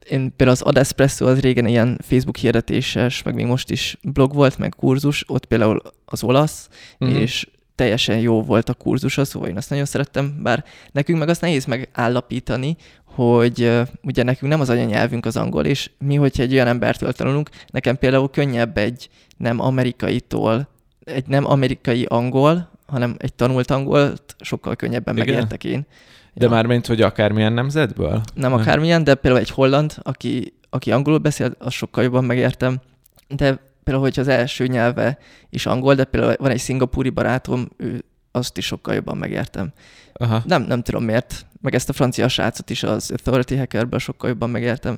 Én 0.09 0.37
például 0.37 0.51
az 0.51 0.63
Adespresso 0.63 1.27
az 1.27 1.41
régen 1.41 1.67
ilyen 1.67 1.99
Facebook 2.03 2.37
hirdetéses, 2.37 3.23
meg 3.23 3.35
még 3.35 3.47
most 3.47 3.71
is 3.71 3.99
blog 4.03 4.35
volt, 4.35 4.59
meg 4.59 4.75
kurzus, 4.77 5.25
ott 5.27 5.47
például 5.47 5.83
az 6.11 6.23
olasz, 6.23 6.69
uh-huh. 6.99 7.21
és 7.21 7.49
teljesen 7.75 8.19
jó 8.19 8.43
volt 8.43 8.69
a 8.69 8.75
kurzusa, 8.75 9.25
szóval 9.25 9.49
én 9.49 9.57
azt 9.57 9.71
nagyon 9.71 9.85
szerettem, 9.85 10.43
bár 10.43 10.65
nekünk 10.93 11.19
meg 11.19 11.29
azt 11.29 11.41
nehéz 11.41 11.65
megállapítani, 11.65 12.77
hogy 13.05 13.63
uh, 13.63 13.87
ugye 14.03 14.23
nekünk 14.23 14.51
nem 14.51 14.61
az 14.61 14.69
anyanyelvünk 14.71 15.27
az 15.27 15.37
angol, 15.37 15.65
és 15.65 15.91
mi, 15.99 16.15
hogyha 16.15 16.43
egy 16.43 16.53
olyan 16.53 16.67
embertől 16.67 17.13
tanulunk, 17.13 17.51
nekem 17.67 17.99
például 17.99 18.31
könnyebb 18.31 18.77
egy 18.77 19.09
nem 19.37 19.61
amerikaitól, 19.61 20.69
egy 21.05 21.27
nem 21.27 21.47
amerikai 21.47 22.05
angol, 22.05 22.71
hanem 22.87 23.15
egy 23.19 23.35
tanult 23.35 23.71
angolt 23.71 24.37
sokkal 24.41 24.77
könnyebben 24.77 25.17
Igen? 25.17 25.27
megértek 25.27 25.65
én. 25.65 25.87
De 26.35 26.45
ja. 26.45 26.51
már 26.51 26.67
mint, 26.67 26.87
hogy 26.87 27.03
akármilyen 27.03 27.53
nemzetből? 27.53 28.21
Nem 28.35 28.53
akármilyen, 28.53 29.05
de 29.05 29.15
például 29.15 29.43
egy 29.43 29.51
holland, 29.51 29.95
aki, 30.03 30.55
aki 30.71 30.93
angolul 30.93 31.19
beszél, 31.19 31.55
az 31.59 31.73
sokkal 31.73 32.05
jobban 32.05 32.25
megértem. 32.25 32.81
De 33.29 33.61
például, 33.89 34.07
hogyha 34.09 34.21
az 34.33 34.39
első 34.39 34.67
nyelve 34.67 35.19
is 35.51 35.67
angol, 35.67 35.95
de 35.95 36.05
például 36.05 36.35
van 36.39 36.51
egy 36.51 36.59
szingapúri 36.59 37.11
barátom, 37.11 37.69
ő 37.77 38.05
azt 38.31 38.57
is 38.59 38.67
sokkal 38.67 38.95
jobban 38.95 39.17
megértem. 39.17 39.73
Aha. 40.13 40.43
Nem, 40.47 40.63
nem 40.63 40.83
tudom 40.83 41.05
miért. 41.05 41.47
Meg 41.61 41.75
ezt 41.75 41.89
a 41.89 41.93
francia 41.93 42.29
srácot 42.29 42.71
is 42.71 42.83
az 42.83 43.11
Authority 43.11 43.55
Hackerből 43.57 43.99
sokkal 43.99 44.29
jobban 44.29 44.51
megértem. 44.51 44.97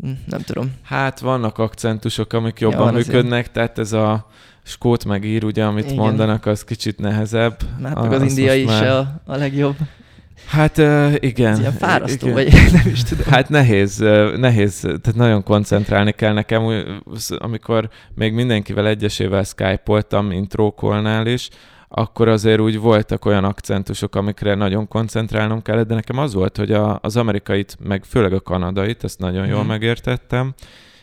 Hm, 0.00 0.10
Nem 0.26 0.40
tudom. 0.40 0.72
Hát 0.82 1.20
vannak 1.20 1.58
akcentusok, 1.58 2.32
amik 2.32 2.60
jobban 2.60 2.92
ja, 2.92 2.98
azért. 2.98 3.06
működnek, 3.06 3.50
tehát 3.50 3.78
ez 3.78 3.92
a 3.92 4.26
skót 4.62 5.04
meg 5.04 5.24
ír, 5.24 5.44
ugye, 5.44 5.64
amit 5.64 5.84
Igen. 5.84 5.96
Mondanak, 5.96 6.46
az 6.46 6.64
kicsit 6.64 6.98
nehezebb. 6.98 7.56
Hát 7.82 7.94
meg 7.94 8.12
az 8.12 8.22
azt 8.22 8.30
indiai 8.30 8.64
már- 8.64 8.86
a, 8.88 9.20
a 9.24 9.36
legjobb. 9.36 9.76
Hát 10.50 10.78
uh, 10.78 11.14
igen. 11.18 11.52
Ez 11.52 11.58
ilyen 11.58 11.72
fárasztó, 11.72 12.26
igen. 12.28 12.32
vagy 12.34 12.72
nem 12.72 12.86
is 12.92 13.02
tudom. 13.02 13.24
Hát 13.32 13.48
nehéz, 13.48 13.98
nehéz, 14.36 14.80
tehát 14.80 15.14
nagyon 15.14 15.42
koncentrálni 15.42 16.12
kell 16.12 16.32
nekem, 16.32 16.84
amikor 17.38 17.88
még 18.14 18.32
mindenkivel 18.32 18.86
egyesével 18.86 19.42
skype-oltam 19.44 20.30
intrókolnál 20.30 21.26
is, 21.26 21.48
akkor 21.88 22.28
azért 22.28 22.60
úgy 22.60 22.78
voltak 22.78 23.24
olyan 23.24 23.44
akcentusok, 23.44 24.14
amikre 24.14 24.54
nagyon 24.54 24.88
koncentrálnom 24.88 25.62
kellett, 25.62 25.86
de 25.88 25.94
nekem 25.94 26.18
az 26.18 26.34
volt, 26.34 26.56
hogy 26.56 26.72
a, 26.72 26.98
az 27.02 27.16
amerikait, 27.16 27.76
meg 27.84 28.04
főleg 28.04 28.32
a 28.32 28.40
kanadait, 28.40 29.04
ezt 29.04 29.18
nagyon 29.18 29.46
jól 29.46 29.58
Mhm. 29.58 29.68
megértettem, 29.68 30.54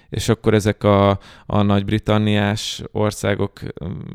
és 0.09 0.29
akkor 0.29 0.53
ezek 0.53 0.83
a, 0.83 1.19
a 1.45 1.61
nagy-britanniás 1.61 2.83
országok, 2.91 3.59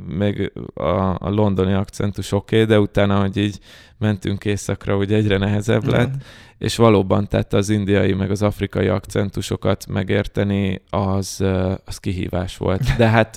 meg 0.09 0.53
a, 0.74 1.14
a 1.18 1.30
londoni 1.30 1.72
akcentus 1.72 2.32
oké, 2.32 2.55
okay, 2.55 2.68
de 2.68 2.80
utána, 2.80 3.20
hogy 3.20 3.36
így 3.36 3.59
mentünk 3.99 4.45
északra, 4.45 4.97
úgy 4.97 5.12
egyre 5.12 5.38
nehezebb 5.38 5.86
lett, 5.86 6.14
és 6.59 6.76
valóban 6.76 7.28
tehát 7.28 7.53
az 7.53 7.68
indiai 7.68 8.12
meg 8.12 8.30
az 8.30 8.43
afrikai 8.43 8.88
akcentusokat 8.88 9.86
megérteni, 9.86 10.82
az, 10.90 11.45
az 11.84 11.99
kihívás 11.99 12.57
volt. 12.57 12.97
De 12.97 13.09
hát 13.09 13.36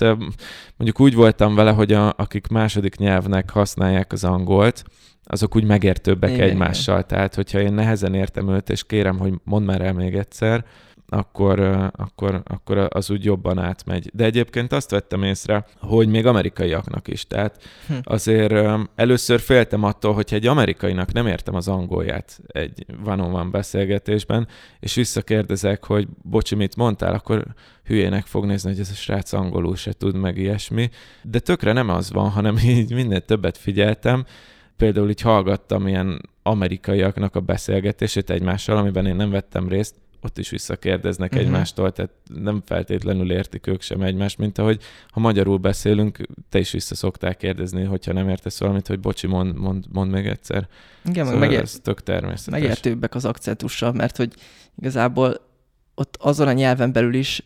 mondjuk 0.76 1.00
úgy 1.00 1.14
voltam 1.14 1.54
vele, 1.54 1.70
hogy 1.70 1.92
a, 1.92 2.14
akik 2.16 2.46
második 2.46 2.96
nyelvnek 2.96 3.50
használják 3.50 4.12
az 4.12 4.24
angolt, 4.24 4.84
azok 5.24 5.56
úgy 5.56 5.64
megértőbbek 5.64 6.30
Igen, 6.30 6.48
egymással. 6.48 7.02
Tehát, 7.02 7.34
hogyha 7.34 7.60
én 7.60 7.72
nehezen 7.72 8.14
értem 8.14 8.48
őt, 8.48 8.70
és 8.70 8.84
kérem, 8.86 9.18
hogy 9.18 9.34
mondd 9.44 9.64
már 9.64 9.80
el 9.80 9.92
még 9.92 10.14
egyszer, 10.14 10.64
akkor, 11.08 11.60
akkor, 11.96 12.42
akkor 12.44 12.88
az 12.90 13.10
úgy 13.10 13.24
jobban 13.24 13.58
átmegy. 13.58 14.10
De 14.14 14.24
egyébként 14.24 14.72
azt 14.72 14.90
vettem 14.90 15.22
észre, 15.22 15.66
hogy 15.80 16.08
még 16.08 16.26
amerikaiaknak 16.26 17.08
is. 17.08 17.26
Tehát 17.26 17.62
Hm. 17.86 17.94
azért 18.02 18.54
először 18.94 19.40
féltem 19.40 19.82
attól, 19.82 20.14
hogyha 20.14 20.36
egy 20.36 20.46
amerikainak 20.46 21.12
nem 21.12 21.26
értem 21.26 21.54
az 21.54 21.68
angolját 21.68 22.40
egy 22.46 22.86
van-on-van 23.04 23.50
beszélgetésben, 23.50 24.48
és 24.80 24.94
visszakérdezek, 24.94 25.84
hogy 25.84 26.08
bocsi, 26.22 26.54
mit 26.54 26.76
mondtál, 26.76 27.14
akkor 27.14 27.44
hülyének 27.84 28.26
fog 28.26 28.44
nézni, 28.44 28.70
hogy 28.70 28.80
ez 28.80 28.90
a 28.90 28.94
srác 28.94 29.32
angolul 29.32 29.76
se 29.76 29.92
tud, 29.92 30.16
meg 30.16 30.36
ilyesmi. 30.38 30.90
De 31.22 31.38
tökre 31.38 31.72
nem 31.72 31.88
az 31.88 32.12
van, 32.12 32.30
hanem 32.30 32.56
így 32.64 32.94
minél 32.94 33.20
többet 33.20 33.58
figyeltem, 33.58 34.24
például 34.76 35.10
így 35.10 35.20
hallgattam 35.20 35.86
ilyen 35.86 36.20
amerikaiaknak 36.42 37.36
a 37.36 37.40
beszélgetését 37.40 38.30
egymással, 38.30 38.76
amiben 38.76 39.06
én 39.06 39.16
nem 39.16 39.30
vettem 39.30 39.68
részt, 39.68 39.94
ott 40.26 40.38
is 40.38 40.50
visszakérdeznek 40.50 41.30
uh-huh. 41.32 41.46
egymástól, 41.46 41.92
tehát 41.92 42.10
nem 42.34 42.62
feltétlenül 42.66 43.32
értik 43.32 43.66
ők 43.66 43.82
sem 43.82 44.02
egymást, 44.02 44.38
mint 44.38 44.58
ahogy 44.58 44.82
ha 45.08 45.20
magyarul 45.20 45.56
beszélünk, 45.56 46.18
te 46.48 46.58
is 46.58 46.70
vissza 46.70 46.94
szoktál 46.94 47.34
kérdezni, 47.36 47.84
hogyha 47.84 48.12
nem 48.12 48.28
értesz 48.28 48.60
valamit, 48.60 48.86
hogy 48.86 49.00
bocsi, 49.00 49.26
mond, 49.26 49.56
mond, 49.58 49.84
mond 49.92 50.10
még 50.10 50.26
egyszer. 50.26 50.68
Igen, 51.04 51.24
meg 51.24 51.24
Szóval 51.24 51.40
megér, 51.48 51.60
ez 51.60 51.78
tök 51.82 52.02
természetes. 52.02 52.60
megértőbbek 52.60 53.14
az 53.14 53.24
akcentussal, 53.24 53.92
mert 53.92 54.16
hogy 54.16 54.32
igazából 54.78 55.36
ott 55.94 56.16
azon 56.20 56.48
a 56.48 56.52
nyelven 56.52 56.92
belül 56.92 57.14
is, 57.14 57.42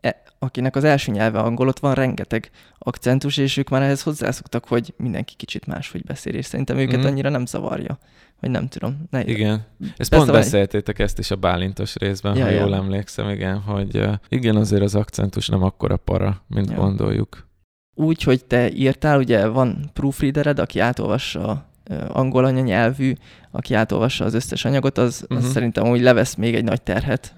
e, 0.00 0.22
akinek 0.38 0.76
az 0.76 0.84
első 0.84 1.12
nyelve 1.12 1.38
angol, 1.38 1.68
ott 1.68 1.78
van 1.78 1.94
rengeteg 1.94 2.50
akcentus, 2.78 3.36
és 3.36 3.56
ők 3.56 3.68
már 3.68 3.82
ehhez 3.82 4.02
hozzászoktak, 4.02 4.64
hogy 4.66 4.94
mindenki 4.96 5.34
kicsit 5.36 5.66
máshogy 5.66 6.04
beszél, 6.04 6.34
és 6.34 6.46
szerintem 6.46 6.76
őket 6.76 6.98
Mhm. 6.98 7.06
annyira 7.06 7.28
nem 7.28 7.46
zavarja. 7.46 7.98
Vagy 8.42 8.50
nem 8.50 8.68
tudom. 8.68 9.04
Ne, 9.10 9.24
Igen. 9.24 9.64
Ezt 9.96 10.10
pont 10.10 10.24
van 10.24 10.34
beszéltétek 10.34 10.98
ezt 10.98 11.18
is 11.18 11.30
a 11.30 11.36
bálintos 11.36 11.94
részben, 11.94 12.36
Ja, 12.36 12.44
ha 12.44 12.50
ja. 12.50 12.60
jól 12.60 12.74
emlékszem, 12.74 13.28
igen, 13.28 13.58
hogy 13.60 14.08
igen, 14.28 14.56
azért 14.56 14.82
az 14.82 14.94
akcentus 14.94 15.48
nem 15.48 15.62
akkora 15.62 15.96
para, 15.96 16.42
mint 16.48 16.70
Ja. 16.70 16.76
gondoljuk. 16.76 17.46
úgy, 17.94 18.22
hogy 18.22 18.44
te 18.44 18.70
írtál, 18.72 19.18
ugye 19.18 19.46
van 19.46 19.90
proofreadered, 19.92 20.58
aki 20.58 20.78
átolvassa 20.78 21.66
angol 22.08 22.44
anyanyelvű, 22.44 23.12
aki 23.50 23.74
átolvassa 23.74 24.24
az 24.24 24.34
összes 24.34 24.64
anyagot, 24.64 24.98
az, 24.98 25.20
uh-huh. 25.22 25.38
az 25.38 25.44
Mhm. 25.44 25.52
szerintem 25.52 25.88
úgy 25.90 26.00
levesz 26.00 26.34
még 26.34 26.54
egy 26.54 26.64
nagy 26.64 26.82
terhet. 26.82 27.34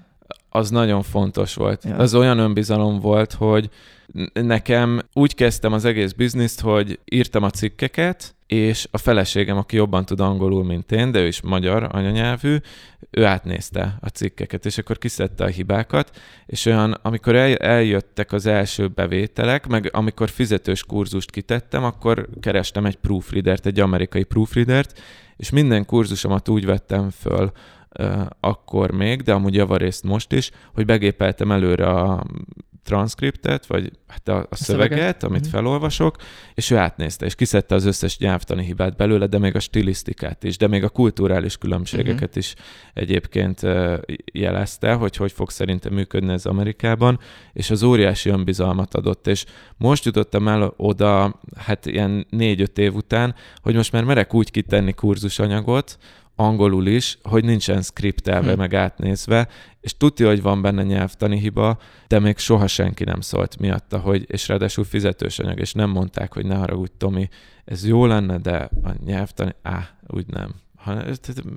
az 0.49 0.69
nagyon 0.69 1.01
fontos 1.01 1.53
volt. 1.55 1.83
Ja. 1.83 1.89
Ja. 1.89 1.95
Az 1.97 2.13
olyan 2.15 2.37
önbizalom 2.39 2.99
volt, 2.99 3.33
hogy 3.33 3.69
nekem 4.33 5.01
úgy 5.13 5.35
kezdtem 5.35 5.73
az 5.73 5.85
egész 5.85 6.11
bizniszt, 6.11 6.61
hogy 6.61 6.99
írtam 7.05 7.43
a 7.43 7.49
cikkeket, 7.49 8.35
és 8.47 8.87
a 8.91 8.97
feleségem, 8.97 9.57
aki 9.57 9.75
jobban 9.75 10.05
tud 10.05 10.19
angolul, 10.19 10.63
mint 10.63 10.91
én, 10.91 11.11
de 11.11 11.19
ő 11.19 11.27
is 11.27 11.41
magyar 11.41 11.89
anyanyelvű, 11.91 12.57
ő 13.09 13.25
átnézte 13.25 13.97
a 14.01 14.07
cikkeket, 14.07 14.65
és 14.65 14.77
akkor 14.77 14.97
kiszedte 14.97 15.43
a 15.43 15.47
hibákat, 15.47 16.19
és 16.45 16.65
olyan, 16.65 16.91
amikor 17.01 17.35
el, 17.35 17.55
eljöttek 17.55 18.31
az 18.31 18.45
első 18.45 18.87
bevételek, 18.87 19.67
meg 19.67 19.89
amikor 19.93 20.29
fizetős 20.29 20.83
kurzust 20.83 21.31
kitettem, 21.31 21.83
akkor 21.83 22.29
kerestem 22.39 22.85
egy 22.85 22.95
proofreadert, 22.95 23.65
egy 23.65 23.79
amerikai 23.79 24.23
proofreadert, 24.23 24.99
és 25.37 25.49
minden 25.49 25.85
kurzusomat 25.85 26.49
úgy 26.49 26.65
vettem 26.65 27.09
föl, 27.09 27.51
akkor 28.39 28.91
még, 28.91 29.21
de 29.21 29.33
amúgy 29.33 29.55
javarészt 29.55 30.03
most 30.03 30.31
is, 30.31 30.51
hogy 30.73 30.85
begépeltem 30.85 31.51
előre 31.51 31.87
a 31.87 32.25
transzkriptet, 32.85 33.65
vagy 33.65 33.91
hát 34.07 34.27
a, 34.27 34.47
a 34.49 34.55
szöveget, 34.55 34.89
szöveget. 34.91 35.23
amit 35.23 35.41
Mhm. 35.41 35.49
felolvasok, 35.49 36.15
és 36.53 36.71
ő 36.71 36.77
átnézte, 36.77 37.25
és 37.25 37.35
kiszedte 37.35 37.75
az 37.75 37.85
összes 37.85 38.17
nyelvtani 38.17 38.63
hibát 38.65 38.95
belőle, 38.95 39.25
de 39.27 39.37
még 39.37 39.55
a 39.55 39.59
stilisztikát 39.59 40.43
is, 40.43 40.57
de 40.57 40.67
még 40.67 40.83
a 40.83 40.89
kulturális 40.89 41.57
különbségeket 41.57 42.29
Mhm. 42.29 42.39
is 42.39 42.53
egyébként 42.93 43.61
jelezte, 44.33 44.93
hogy 44.93 45.15
hogy 45.15 45.31
fog 45.31 45.49
szerintem 45.49 45.93
működni 45.93 46.33
ez 46.33 46.45
Amerikában, 46.45 47.19
és 47.53 47.69
az 47.69 47.83
óriási 47.83 48.29
önbizalmat 48.29 48.95
adott, 48.95 49.27
és 49.27 49.45
most 49.77 50.05
jutottam 50.05 50.47
el 50.47 50.73
oda, 50.77 51.39
hát 51.57 51.85
ilyen 51.85 52.25
négy-öt 52.29 52.77
év 52.77 52.95
után, 52.95 53.35
hogy 53.61 53.75
most 53.75 53.91
már 53.91 54.03
merek 54.03 54.33
úgy 54.33 54.51
kitenni 54.51 54.93
kurzusanyagot, 54.93 55.97
angolul 56.35 56.87
is, 56.87 57.17
hogy 57.23 57.43
nincsen 57.43 57.81
skriptelve, 57.81 58.51
Hm. 58.51 58.57
meg 58.57 58.73
átnézve, 58.73 59.47
és 59.81 59.97
tudja, 59.97 60.27
hogy 60.27 60.41
van 60.41 60.61
benne 60.61 60.83
nyelvtani 60.83 61.39
hiba, 61.39 61.77
de 62.07 62.19
még 62.19 62.37
soha 62.37 62.67
senki 62.67 63.03
nem 63.03 63.21
szólt 63.21 63.59
miatta, 63.59 63.97
hogy, 63.99 64.25
és 64.27 64.47
ráadásul 64.47 64.83
fizetős 64.83 65.39
anyag, 65.39 65.59
és 65.59 65.73
nem 65.73 65.89
mondták, 65.89 66.33
hogy 66.33 66.45
ne 66.45 66.55
haragudj, 66.55 66.91
Tomi, 66.97 67.29
ez 67.65 67.87
jó 67.87 68.05
lenne, 68.05 68.37
de 68.37 68.69
a 68.83 68.89
nyelvtani, 69.05 69.51
á, 69.61 69.89
úgy 70.07 70.25
nem. 70.27 70.53
Ha, 70.75 71.01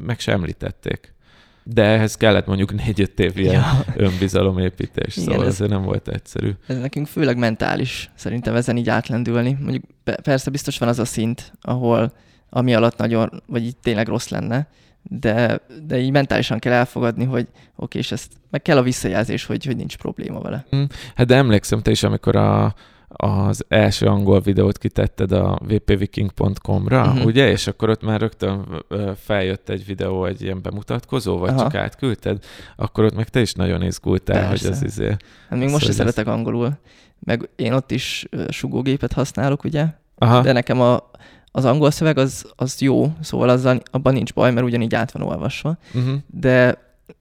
meg 0.05 0.21
sem 0.21 0.35
említették. 0.35 1.17
De 1.65 1.83
ehhez 1.85 2.15
kellett 2.17 2.47
mondjuk 2.47 2.75
négy-öt 2.75 3.21
év 3.21 3.39
ilyen 3.39 3.55
Ja. 3.55 3.85
önbizalomépítés, 3.97 5.17
Igen, 5.17 5.29
szóval 5.29 5.47
ez- 5.47 5.59
nem 5.59 5.83
volt 5.83 6.09
egyszerű. 6.09 6.51
Ez 6.67 6.79
nekünk 6.79 7.07
főleg 7.07 7.37
mentális, 7.39 8.11
szerintem 8.15 8.55
ezen 8.55 8.77
így 8.77 8.89
átlendülni. 8.89 9.57
Mondjuk 9.61 9.85
pe- 10.05 10.21
persze 10.21 10.51
biztos 10.51 10.79
van 10.79 10.89
az 10.89 10.99
a 10.99 11.05
szint, 11.05 11.53
ahol 11.61 12.13
ami 12.51 12.75
alatt 12.75 12.97
nagyon, 12.97 13.43
vagy 13.47 13.65
így 13.65 13.77
tényleg 13.77 14.09
rossz 14.09 14.29
lenne, 14.29 14.69
de, 15.03 15.61
de 15.87 15.99
így 15.99 16.11
mentálisan 16.11 16.59
kell 16.59 16.73
elfogadni, 16.73 17.25
hogy 17.25 17.49
oké, 17.77 17.99
és 17.99 18.13
ezt 18.13 18.33
meg 18.51 18.63
kell 18.63 18.77
a 18.77 18.83
visszajelzés, 18.83 19.45
hogy, 19.45 19.65
hogy 19.65 19.77
nincs 19.77 19.97
probléma 19.97 20.41
vele. 20.41 20.67
Hát 21.15 21.27
de 21.27 21.35
emlékszem 21.37 21.81
te 21.81 21.91
is, 21.91 22.03
amikor 22.03 22.37
a, 22.37 22.75
az 23.09 23.65
első 23.69 24.07
angol 24.07 24.41
videót 24.41 24.79
kitetted 24.79 25.33
a 25.33 25.59
vpviking.com-ra, 25.67 27.01
Mhm. 27.01 27.09
uh-huh. 27.11 27.27
ugye? 27.27 27.51
És 27.51 27.67
akkor 27.67 27.89
ott 27.89 28.03
már 28.03 28.21
rögtön 28.21 28.85
feljött 29.25 29.69
egy 29.69 29.87
videó, 29.87 30.25
egy 30.25 30.43
ilyen 30.43 30.63
bemutatkozó, 30.63 31.39
vagy 31.39 31.49
Aha. 31.51 31.59
Csak 31.63 31.75
átküldted, 31.75 32.45
akkor 32.77 33.05
ott 33.05 33.15
meg 33.15 33.29
te 33.29 33.41
is 33.41 33.53
nagyon 33.53 33.83
izgultál, 33.83 34.49
Persze. 34.49 34.65
hogy 34.67 34.77
az 34.77 34.83
izé... 34.85 35.17
Hát 35.49 35.59
még 35.59 35.71
most 35.71 35.89
is 35.89 35.95
szeretek 35.95 36.27
angolul, 36.27 36.79
meg 37.19 37.49
én 37.57 37.73
ott 37.73 37.91
is 37.91 38.27
sugógépet 38.49 39.13
használok, 39.13 39.65
ugye? 39.65 39.87
Aha, 40.19 40.41
De 40.41 40.53
nekem 40.53 40.81
a, 40.81 41.11
az 41.59 41.65
angol 41.65 41.91
szöveg 41.91 42.19
az, 42.19 42.53
az 42.57 42.81
jó, 42.81 43.13
szóval 43.21 43.49
azzal, 43.49 43.81
abban 43.91 44.13
nincs 44.13 44.33
baj, 44.33 44.53
mert 44.53 44.67
ugyanígy 44.67 44.95
át 44.95 45.13
van 45.13 45.23
olvasva, 45.23 45.79
uh-huh. 45.95 46.15
de 46.27 46.79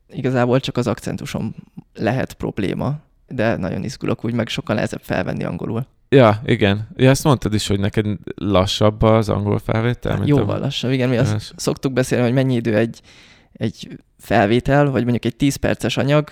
igazából 0.10 0.60
csak 0.60 0.78
az 0.78 0.88
akcentusom 0.88 1.56
lehet 1.94 2.34
probléma, 2.34 2.96
de 3.28 3.56
nagyon 3.56 3.84
izgulok 3.84 4.26
úgy, 4.26 4.34
meg 4.34 4.48
sokkal 4.48 4.76
nehezebb 4.76 5.02
felvenni 5.04 5.44
angolul. 5.44 5.88
Ja, 6.10 6.42
igen. 6.46 6.88
Ja, 6.96 7.10
ezt 7.10 7.24
mondtad 7.24 7.54
is, 7.54 7.68
hogy 7.68 7.80
neked 7.80 8.06
lassabb 8.36 9.02
az 9.02 9.30
angol 9.30 9.60
felvétel? 9.60 10.16
mint 10.16 10.28
Jóval 10.28 10.56
a... 10.56 10.60
lassabb, 10.60 10.92
igen. 10.92 11.10
Mi 11.10 11.18
azt 11.18 11.32
Más. 11.32 11.52
szoktuk 11.56 11.94
beszélni, 11.94 12.24
hogy 12.24 12.34
mennyi 12.34 12.56
idő 12.56 12.76
egy, 12.76 13.02
egy 13.54 14.00
felvétel, 14.20 14.90
vagy 14.90 15.02
mondjuk 15.02 15.26
egy 15.26 15.36
10 15.36 15.56
perces 15.56 15.98
anyag, 15.98 16.30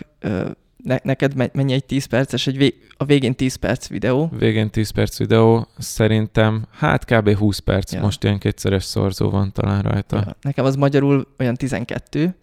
ne, 0.86 0.98
neked 1.04 1.36
me- 1.36 1.54
mennyi 1.54 1.74
egy 1.74 1.86
10 1.86 2.06
perces, 2.06 2.48
egy 2.48 2.58
vég, 2.58 2.74
a 2.98 3.06
végén 3.06 3.36
10 3.36 3.56
perc 3.56 3.88
videó, 3.88 4.30
Végén 4.38 4.70
10 4.70 4.90
perc 4.90 5.18
videó, 5.18 5.68
szerintem 5.78 6.66
hát 6.72 7.06
kb. 7.06 7.36
20 7.36 7.60
perc, 7.60 7.94
Ja. 7.94 8.02
most 8.02 8.24
ilyen 8.24 8.40
kétszeres 8.40 8.84
szorzó 8.84 9.30
van 9.30 9.52
talán 9.52 9.82
rajta. 9.82 10.16
Ja, 10.26 10.36
Nekem 10.42 10.66
az 10.66 10.76
magyarul 10.76 11.28
olyan 11.40 11.56
12, 11.56 12.36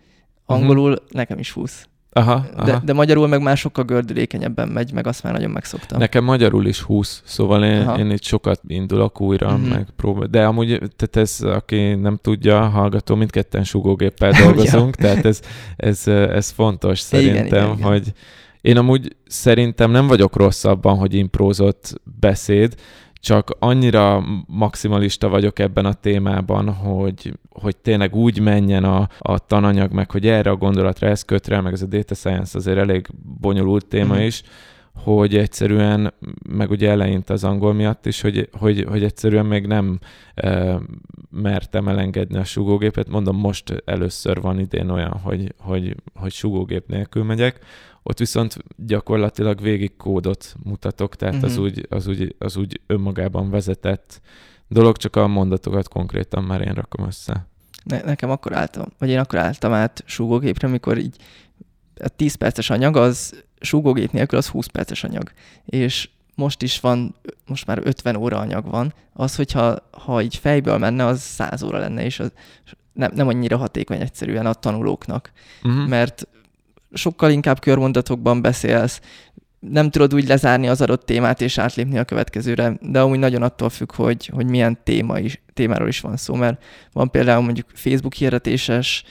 angolul 0.46 0.98
nekem 1.08 1.38
is 1.38 1.50
20. 1.52 1.86
Aha, 2.14 2.44
aha. 2.56 2.64
De, 2.64 2.80
de 2.84 2.92
magyarul 2.92 3.26
meg 3.28 3.42
már 3.42 3.56
sokkal 3.56 3.84
gördülékenyebben 3.84 4.68
megy, 4.68 4.92
meg 4.92 5.06
azt 5.06 5.22
már 5.22 5.32
nagyon 5.32 5.50
megszoktam. 5.50 5.98
Nekem 5.98 6.24
magyarul 6.24 6.66
is 6.66 6.80
20, 6.80 7.22
szóval 7.24 7.64
én, 7.64 7.80
Aha. 7.80 7.98
én 7.98 8.10
itt 8.10 8.22
sokat 8.22 8.60
indulok 8.66 9.20
újra, 9.20 9.46
Mhm. 9.50 9.56
uh-huh. 9.60 9.76
meg 9.76 9.86
próbál. 9.96 10.26
De 10.28 10.44
amúgy, 10.44 10.66
tehát 10.68 11.16
ez, 11.16 11.40
aki 11.40 11.94
nem 11.94 12.16
tudja, 12.22 12.60
hallgató, 12.68 13.14
mindketten 13.14 13.64
sugógéppel 13.64 14.32
dolgozunk, 14.42 14.94
tehát 14.96 15.24
ez, 15.24 15.40
ez, 15.76 16.06
ez 16.08 16.50
fontos 16.50 17.12
Igen, 17.12 17.22
szerintem, 17.22 17.64
igen, 17.64 17.76
igen. 17.78 17.88
hogy 17.88 18.12
én 18.60 18.76
amúgy 18.76 19.16
szerintem 19.26 19.90
nem 19.90 20.06
vagyok 20.06 20.36
rossz 20.36 20.64
abban, 20.64 20.96
hogy 20.98 21.14
imprózott 21.14 22.00
beszéd, 22.20 22.74
csak 23.22 23.56
annyira 23.58 24.24
maximalista 24.46 25.28
vagyok 25.28 25.58
ebben 25.58 25.84
a 25.84 25.92
témában, 25.92 26.72
hogy, 26.72 27.38
hogy 27.50 27.76
tényleg 27.76 28.14
úgy 28.14 28.40
menjen 28.40 28.84
a, 28.84 29.08
a 29.18 29.38
tananyag, 29.38 29.92
meg 29.92 30.10
hogy 30.10 30.26
erre 30.26 30.50
a 30.50 30.56
gondolatra 30.56 31.06
ez 31.08 31.22
köt 31.22 31.48
rá, 31.48 31.60
meg 31.60 31.72
ez 31.72 31.82
a 31.82 31.86
data 31.86 32.14
science 32.14 32.58
azért 32.58 32.78
elég 32.78 33.06
bonyolult 33.40 33.86
téma 33.86 34.14
Mhm. 34.14 34.22
is, 34.22 34.42
hogy 34.94 35.36
egyszerűen, 35.36 36.14
meg 36.48 36.70
ugye 36.70 36.90
eleinte 36.90 37.32
az 37.32 37.44
angol 37.44 37.72
miatt 37.72 38.06
is, 38.06 38.20
hogy, 38.20 38.48
hogy, 38.58 38.84
hogy 38.88 39.04
egyszerűen 39.04 39.46
még 39.46 39.66
nem 39.66 39.98
e, 40.34 40.78
mertem 41.30 41.88
elengedni 41.88 42.38
a 42.38 42.44
sugógépet. 42.44 43.08
Mondom, 43.08 43.36
most 43.36 43.82
először 43.84 44.40
van 44.40 44.58
idén 44.58 44.90
olyan, 44.90 45.12
hogy, 45.22 45.54
hogy, 45.58 45.94
hogy 46.14 46.32
sugógép 46.32 46.88
nélkül 46.88 47.24
megyek. 47.24 47.58
Ott 48.02 48.18
viszont 48.18 48.56
gyakorlatilag 48.76 49.60
végig 49.60 49.96
kódot 49.96 50.54
mutatok, 50.64 51.16
tehát 51.16 51.34
uh-huh. 51.34 51.50
az, 51.50 51.56
Mhm. 51.56 51.64
úgy, 51.64 51.86
az, 51.88 52.06
úgy, 52.06 52.34
az 52.38 52.56
úgy 52.56 52.80
önmagában 52.86 53.50
vezetett 53.50 54.20
dolog, 54.68 54.96
csak 54.96 55.16
a 55.16 55.26
mondatokat 55.26 55.88
konkrétan 55.88 56.44
már 56.44 56.60
én 56.60 56.72
rakom 56.72 57.06
össze. 57.06 57.46
Ne, 57.84 58.00
nekem 58.00 58.30
akkor 58.30 58.56
álltam, 58.56 58.86
vagy 58.98 59.08
én 59.08 59.18
akkor 59.18 59.38
álltam 59.38 59.72
át 59.72 60.02
súgógépre, 60.06 60.68
amikor 60.68 60.98
így 60.98 61.16
a 62.00 62.08
10 62.08 62.34
perces 62.34 62.70
anyag 62.70 62.96
az 62.96 63.44
súgógép 63.60 64.12
nélkül 64.12 64.38
az 64.38 64.48
20 64.48 64.66
perces 64.66 65.04
anyag. 65.04 65.32
És 65.64 66.08
most 66.34 66.62
is 66.62 66.80
van, 66.80 67.14
most 67.46 67.66
már 67.66 67.80
50 67.84 68.16
óra 68.16 68.38
anyag 68.38 68.70
van. 68.70 68.94
Az, 69.12 69.36
hogyha 69.36 69.76
ha 69.90 70.22
így 70.22 70.36
fejből 70.36 70.78
menne, 70.78 71.04
az 71.04 71.20
100 71.20 71.62
óra 71.62 71.78
lenne, 71.78 72.04
és 72.04 72.20
az 72.20 72.32
nem, 72.92 73.10
nem 73.14 73.28
annyira 73.28 73.56
hatékony 73.56 74.00
egyszerűen 74.00 74.46
a 74.46 74.52
tanulóknak. 74.52 75.32
Uh-huh. 75.62 75.88
Mert 75.88 76.28
sokkal 76.92 77.30
inkább 77.30 77.60
körmondatokban 77.60 78.42
beszélsz, 78.42 79.00
nem 79.60 79.90
tudod 79.90 80.14
úgy 80.14 80.26
lezárni 80.28 80.68
az 80.68 80.80
adott 80.80 81.06
témát 81.06 81.40
és 81.40 81.58
átlépni 81.58 81.98
a 81.98 82.04
következőre, 82.04 82.78
de 82.80 83.00
amúgy 83.00 83.18
nagyon 83.18 83.42
attól 83.42 83.70
függ, 83.70 83.92
hogy, 83.94 84.26
hogy 84.26 84.46
milyen 84.50 84.78
téma 84.84 85.18
is, 85.18 85.42
témáról 85.54 85.88
is 85.88 86.00
van 86.00 86.16
szó, 86.16 86.34
mert 86.34 86.64
van 86.92 87.10
például 87.10 87.42
mondjuk 87.42 87.66
Facebook 87.74 88.14
hirdetéses 88.14 89.04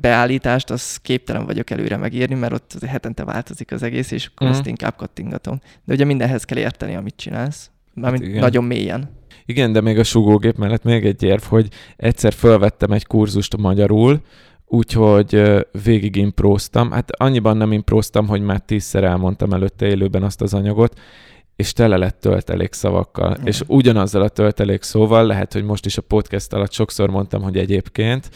beállítást, 0.00 0.70
az 0.70 0.96
képtelen 0.96 1.44
vagyok 1.46 1.70
előre 1.70 1.96
megírni, 1.96 2.34
mert 2.34 2.52
ott 2.52 2.84
hetente 2.86 3.24
változik 3.24 3.72
az 3.72 3.82
egész, 3.82 4.10
és 4.10 4.26
akkor 4.26 4.46
Mhm. 4.46 4.56
azt 4.56 4.66
inkább 4.66 4.96
kattingatom. 4.96 5.60
De 5.84 5.94
ugye 5.94 6.04
mindenhez 6.04 6.44
kell 6.44 6.58
érteni, 6.58 6.94
amit 6.96 7.16
csinálsz. 7.16 7.70
Mármint 7.94 8.22
Hát 8.22 8.30
igen. 8.30 8.42
nagyon 8.42 8.64
mélyen. 8.64 9.10
Igen, 9.46 9.72
de 9.72 9.80
még 9.80 9.98
a 9.98 10.04
sugógép 10.04 10.56
mellett 10.56 10.82
még 10.82 11.04
egy 11.04 11.22
érv, 11.22 11.42
hogy 11.42 11.68
egyszer 11.96 12.32
felvettem 12.32 12.90
egy 12.92 13.06
kurzust 13.06 13.56
magyarul, 13.56 14.20
úgyhogy 14.66 15.42
végig 15.84 16.16
impróztam. 16.16 16.90
Hát 16.90 17.10
annyiban 17.10 17.56
nem 17.56 17.72
impróztam, 17.72 18.26
hogy 18.26 18.42
már 18.42 18.60
tízszer 18.60 19.04
elmondtam 19.04 19.52
előtte 19.52 19.86
élőben 19.86 20.22
azt 20.22 20.42
az 20.42 20.54
anyagot, 20.54 21.00
és 21.56 21.72
tele 21.72 21.96
lett 21.96 22.20
töltelék 22.20 22.72
szavakkal. 22.72 23.32
Igen. 23.32 23.46
És 23.46 23.62
ugyanazzal 23.66 24.22
a 24.22 24.28
töltelék 24.28 24.82
szóval, 24.82 25.26
lehet, 25.26 25.52
hogy 25.52 25.64
most 25.64 25.86
is 25.86 25.98
a 25.98 26.02
podcast 26.02 26.52
alatt 26.52 26.72
sokszor 26.72 27.10
mondtam, 27.10 27.42
hogy 27.42 27.56
egyébként, 27.56 28.30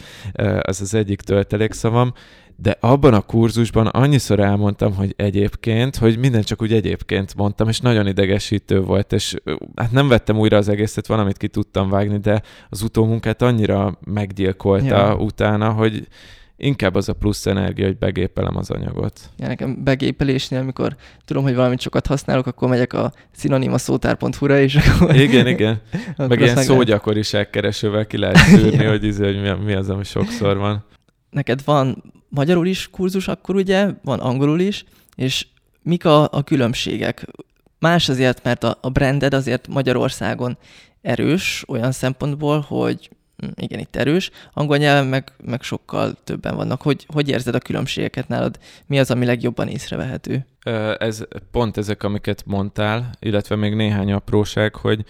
az 0.61 0.81
az 0.81 0.93
egyik 0.93 1.21
töltelék 1.21 1.71
szavam, 1.71 2.13
de 2.61 2.77
abban 2.79 3.13
a 3.13 3.21
kurzusban 3.21 3.87
annyiszor 3.87 4.39
elmondtam, 4.39 4.95
hogy 4.95 5.13
egyébként, 5.17 5.95
hogy 5.95 6.17
minden 6.17 6.41
csak 6.41 6.61
úgy 6.61 6.73
egyébként 6.73 7.35
mondtam, 7.35 7.67
és 7.69 7.79
nagyon 7.79 8.07
idegesítő 8.07 8.81
volt, 8.81 9.13
és 9.13 9.35
hát 9.75 9.91
nem 9.91 10.07
vettem 10.07 10.37
újra 10.39 10.57
az 10.57 10.69
egészet, 10.69 11.07
valamit 11.07 11.37
ki 11.37 11.47
tudtam 11.47 11.89
vágni, 11.89 12.17
de 12.17 12.41
az 12.69 12.81
utómunkát 12.81 13.41
annyira 13.41 13.97
meggyilkolta 14.05 14.85
Ja. 14.85 15.15
utána, 15.15 15.69
hogy 15.71 16.07
inkább 16.57 16.95
az 16.95 17.09
a 17.09 17.13
plusz 17.13 17.45
energia, 17.45 17.85
hogy 17.85 17.97
begépelem 17.97 18.57
az 18.57 18.69
anyagot. 18.69 19.19
Ja, 19.37 19.47
nekem 19.47 19.83
begépelésnél, 19.83 20.59
amikor 20.59 20.95
tudom, 21.25 21.43
hogy 21.43 21.55
valamit 21.55 21.79
sokat 21.79 22.07
használok, 22.07 22.47
akkor 22.47 22.69
megyek 22.69 22.93
a 22.93 23.11
szinonima 23.31 23.77
szótár.hu-ra, 23.77 24.59
és 24.59 24.75
akkor... 24.75 25.15
Igen, 25.15 25.47
igen. 25.47 25.81
akkor 26.17 26.27
Meg 26.27 26.39
ilyen 26.39 26.57
azt 26.57 26.67
lehet- 26.67 26.79
szógyakoriság 26.83 27.49
keresővel 27.49 28.07
ki 28.07 28.17
lehet 28.17 28.37
szűrni, 28.37 28.75
Ja. 28.83 28.89
hogy, 28.89 29.03
izé, 29.03 29.23
hogy 29.25 29.41
mi, 29.41 29.63
mi 29.65 29.73
az, 29.73 29.89
ami 29.89 30.03
sokszor 30.03 30.57
van. 30.57 30.85
Neked 31.31 31.63
van 31.63 32.03
magyarul 32.29 32.67
is 32.67 32.89
kurzus 32.89 33.27
akkor 33.27 33.55
ugye, 33.55 33.89
van 34.03 34.19
angolul 34.19 34.59
is, 34.59 34.85
és 35.15 35.47
mik 35.81 36.05
a, 36.05 36.23
a 36.31 36.43
különbségek? 36.43 37.25
Más 37.79 38.09
azért, 38.09 38.43
mert 38.43 38.63
a, 38.63 38.77
a 38.81 38.89
branded 38.89 39.33
azért 39.33 39.67
Magyarországon 39.67 40.57
erős 41.01 41.63
olyan 41.67 41.91
szempontból, 41.91 42.59
hogy 42.59 43.09
hm, 43.37 43.47
igen, 43.55 43.79
itt 43.79 43.95
erős, 43.95 44.31
angol 44.53 44.77
nyelven 44.77 45.07
meg, 45.07 45.31
meg 45.45 45.61
sokkal 45.61 46.17
többen 46.23 46.55
vannak. 46.55 46.81
Hogy, 46.81 47.05
hogy 47.07 47.29
érzed 47.29 47.55
a 47.55 47.59
különbségeket 47.59 48.27
nálad? 48.27 48.59
Mi 48.85 48.99
az, 48.99 49.11
ami 49.11 49.25
legjobban 49.25 49.67
észrevehető? 49.67 50.45
Ez 50.97 51.23
pont 51.51 51.77
ezek, 51.77 52.03
amiket 52.03 52.43
mondtál, 52.45 53.09
illetve 53.19 53.55
még 53.55 53.75
néhány 53.75 54.11
apróság, 54.11 54.75
hogy 54.75 55.05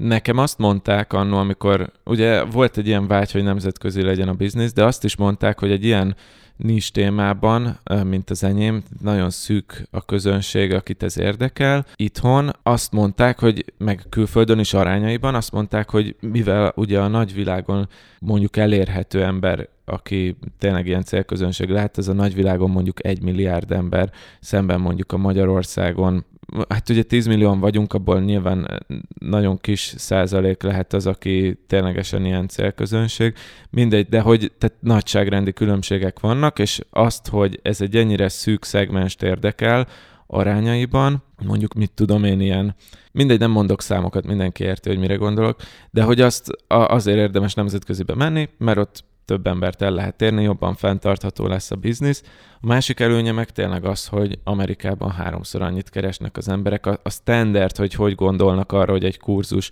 nekem 0.00 0.38
azt 0.38 0.58
mondták 0.58 1.12
annó, 1.12 1.36
amikor 1.36 1.90
ugye 2.04 2.44
volt 2.44 2.76
egy 2.76 2.86
ilyen 2.86 3.06
vágy, 3.06 3.32
hogy 3.32 3.42
nemzetközi 3.42 4.02
legyen 4.02 4.28
a 4.28 4.34
biznisz, 4.34 4.72
de 4.72 4.84
azt 4.84 5.04
is 5.04 5.16
mondták, 5.16 5.58
hogy 5.58 5.70
egy 5.70 5.84
ilyen 5.84 6.16
nincs 6.56 6.92
témában, 6.92 7.78
mint 8.04 8.30
az 8.30 8.44
enyém, 8.44 8.82
nagyon 9.02 9.30
szűk 9.30 9.86
a 9.90 10.04
közönség, 10.04 10.72
akit 10.72 11.02
ez 11.02 11.18
érdekel. 11.18 11.86
Itthon 11.96 12.50
azt 12.62 12.92
mondták, 12.92 13.38
hogy 13.38 13.64
meg 13.78 14.02
külföldön 14.08 14.58
is 14.58 14.74
arányaiban 14.74 15.34
azt 15.34 15.52
mondták, 15.52 15.90
hogy 15.90 16.16
mivel 16.20 16.72
ugye 16.76 17.00
a 17.00 17.08
nagyvilágon 17.08 17.88
mondjuk 18.18 18.56
elérhető 18.56 19.22
ember, 19.22 19.68
aki 19.84 20.36
tényleg 20.58 20.86
ilyen 20.86 21.04
célközönség 21.04 21.68
lehet, 21.68 21.98
ez 21.98 22.08
a 22.08 22.12
nagyvilágon 22.12 22.70
mondjuk 22.70 23.06
egy 23.06 23.22
milliárd 23.22 23.72
ember, 23.72 24.10
szemben 24.40 24.80
mondjuk 24.80 25.12
a 25.12 25.16
Magyarországon, 25.16 26.24
hát 26.68 26.88
ugye 26.88 27.02
10 27.02 27.26
millióan 27.26 27.60
vagyunk, 27.60 27.92
abból 27.92 28.20
nyilván 28.20 28.84
nagyon 29.18 29.58
kis 29.58 29.94
százalék 29.96 30.62
lehet 30.62 30.92
az, 30.92 31.06
aki 31.06 31.58
ténylegesen 31.66 32.24
ilyen 32.24 32.48
célközönség. 32.48 33.34
Mindegy, 33.70 34.08
de 34.08 34.20
hogy 34.20 34.52
tehát 34.58 34.76
nagyságrendi 34.80 35.52
különbségek 35.52 36.20
vannak, 36.20 36.58
és 36.58 36.80
azt, 36.90 37.28
hogy 37.28 37.60
ez 37.62 37.80
egy 37.80 37.96
ennyire 37.96 38.28
szűk 38.28 38.64
szegmest 38.64 39.22
érdekel 39.22 39.86
arányaiban, 40.26 41.22
mondjuk 41.46 41.74
mit 41.74 41.92
tudom 41.94 42.24
én 42.24 42.40
ilyen, 42.40 42.74
mindegy, 43.12 43.38
nem 43.38 43.50
mondok 43.50 43.82
számokat, 43.82 44.26
mindenki 44.26 44.64
érti, 44.64 44.88
hogy 44.88 44.98
mire 44.98 45.14
gondolok, 45.14 45.60
de 45.90 46.02
hogy 46.02 46.20
azt 46.20 46.50
azért 46.66 47.18
érdemes 47.18 47.54
nemzetközibe 47.54 48.14
menni, 48.14 48.48
mert 48.58 48.78
ott 48.78 49.04
több 49.30 49.46
embert 49.46 49.82
el 49.82 49.90
lehet 49.90 50.22
érni, 50.22 50.42
jobban 50.42 50.74
fenntartható 50.74 51.46
lesz 51.46 51.70
a 51.70 51.76
biznisz. 51.76 52.22
A 52.60 52.66
másik 52.66 53.00
előnye 53.00 53.32
meg 53.32 53.50
tényleg 53.50 53.84
az, 53.84 54.06
hogy 54.06 54.38
Amerikában 54.44 55.10
háromszor 55.10 55.62
annyit 55.62 55.90
keresnek 55.90 56.36
az 56.36 56.48
emberek. 56.48 56.86
A, 56.86 57.00
a 57.02 57.10
standard, 57.10 57.76
hogy 57.76 57.94
hogy 57.94 58.14
gondolnak 58.14 58.72
arra, 58.72 58.92
hogy 58.92 59.04
egy 59.04 59.18
kurzus 59.18 59.70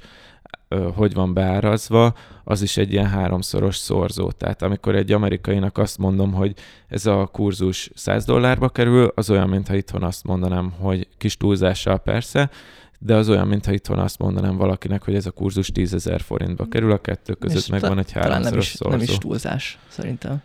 hogy 0.94 1.14
van 1.14 1.34
beárazva, 1.34 2.14
az 2.44 2.62
is 2.62 2.76
egy 2.76 2.92
ilyen 2.92 3.08
háromszoros 3.08 3.76
szorzó. 3.76 4.30
Tehát 4.30 4.62
amikor 4.62 4.94
egy 4.94 5.12
amerikainak 5.12 5.78
azt 5.78 5.98
mondom, 5.98 6.32
hogy 6.32 6.54
ez 6.88 7.06
a 7.06 7.26
kurzus 7.26 7.90
100 7.94 8.24
dollárba 8.24 8.68
kerül, 8.68 9.12
az 9.14 9.30
olyan, 9.30 9.48
mintha 9.48 9.74
itthon 9.74 10.02
azt 10.02 10.24
mondanám, 10.24 10.72
hogy 10.78 11.08
kis 11.16 11.36
túlzással 11.36 11.98
persze, 11.98 12.50
de 12.98 13.14
az 13.14 13.28
olyan, 13.28 13.48
mintha 13.48 13.72
itthon 13.72 13.98
azt 13.98 14.18
mondanám 14.18 14.56
valakinek, 14.56 15.04
hogy 15.04 15.14
ez 15.14 15.26
a 15.26 15.30
kurzus 15.30 15.68
10 15.68 15.94
ezer 15.94 16.20
forintba 16.20 16.66
kerül, 16.68 16.92
a 16.92 17.00
kettő 17.00 17.34
között 17.34 17.58
És 17.58 17.66
megvan 17.66 17.98
egy 17.98 18.06
talán 18.12 18.28
nem 18.28 18.32
háromszoros 18.32 18.66
is, 18.66 18.74
szorzó. 18.74 18.96
nem 18.96 19.06
is 19.08 19.18
túlzás, 19.18 19.78
szerintem. 19.88 20.42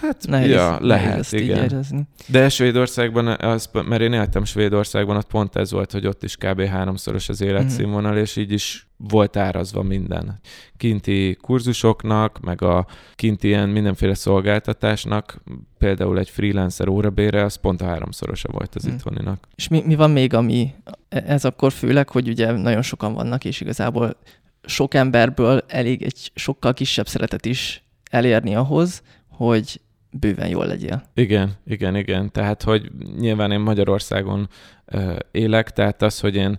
Hát, 0.00 0.26
Nehéz, 0.28 0.50
ja, 0.50 0.78
lehet, 0.80 1.18
ezt 1.18 1.34
így 1.34 1.40
igen. 1.40 1.64
érezni. 1.64 2.02
De 2.26 2.48
Svédországban, 2.48 3.26
az, 3.26 3.70
mert 3.86 4.02
én 4.02 4.12
éltem 4.12 4.44
Svédországban, 4.44 5.16
ott 5.16 5.26
pont 5.26 5.56
ez 5.56 5.70
volt, 5.70 5.92
hogy 5.92 6.06
ott 6.06 6.22
is 6.22 6.36
kb. 6.36 6.60
háromszoros 6.62 7.28
az 7.28 7.40
életszínvonal, 7.40 8.16
és 8.16 8.36
így 8.36 8.52
is 8.52 8.86
volt 8.96 9.36
árazva 9.36 9.82
minden. 9.82 10.40
Kinti 10.76 11.36
kurzusoknak, 11.40 12.40
meg 12.40 12.62
a 12.62 12.86
kinti 13.14 13.46
ilyen 13.48 13.68
mindenféle 13.68 14.14
szolgáltatásnak, 14.14 15.42
például 15.78 16.18
egy 16.18 16.30
freelancer 16.30 16.88
órabére, 16.88 17.44
az 17.44 17.54
pont 17.54 17.80
a 17.82 17.84
háromszorosa 17.86 18.48
volt 18.52 18.74
az 18.74 18.84
Mhm. 18.84 18.94
itthoninak. 18.94 19.48
És 19.54 19.68
mi, 19.68 19.82
mi 19.86 19.94
van 19.94 20.10
még, 20.10 20.34
ami 20.34 20.74
ez 21.08 21.44
akkor 21.44 21.72
főleg, 21.72 22.08
hogy 22.08 22.28
ugye 22.28 22.52
nagyon 22.52 22.82
sokan 22.82 23.14
vannak, 23.14 23.44
és 23.44 23.60
igazából 23.60 24.16
sok 24.64 24.94
emberből 24.94 25.64
elég 25.68 26.02
egy 26.02 26.30
sokkal 26.34 26.72
kisebb 26.72 27.08
szeretet 27.08 27.44
is 27.44 27.84
elérni 28.10 28.54
ahhoz, 28.54 29.02
hogy 29.28 29.80
bőven 30.18 30.48
jól 30.48 30.66
legyél. 30.66 31.02
Igen, 31.14 31.52
igen, 31.66 31.96
igen. 31.96 32.32
Tehát, 32.32 32.62
hogy 32.62 32.90
nyilván 33.18 33.50
én 33.52 33.60
Magyarországon 33.60 34.48
ö, 34.84 35.16
élek, 35.30 35.70
tehát 35.70 36.02
az, 36.02 36.20
hogy 36.20 36.34
én 36.34 36.58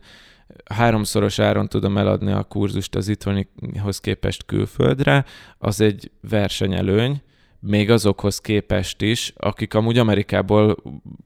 háromszoros 0.66 1.40
áron 1.40 1.68
tudom 1.68 1.98
eladni 1.98 2.32
a 2.32 2.44
kurzust 2.44 2.96
az 2.96 3.08
itthonihoz 3.08 4.00
képest 4.00 4.46
külföldre, 4.46 5.26
az 5.58 5.82
egy 5.82 6.12
versenyelőny, 6.30 7.22
még 7.60 7.90
azokhoz 7.92 8.40
képest 8.40 9.02
is, 9.02 9.34
akik 9.38 9.74
amúgy 9.74 9.98
Amerikából 9.98 10.76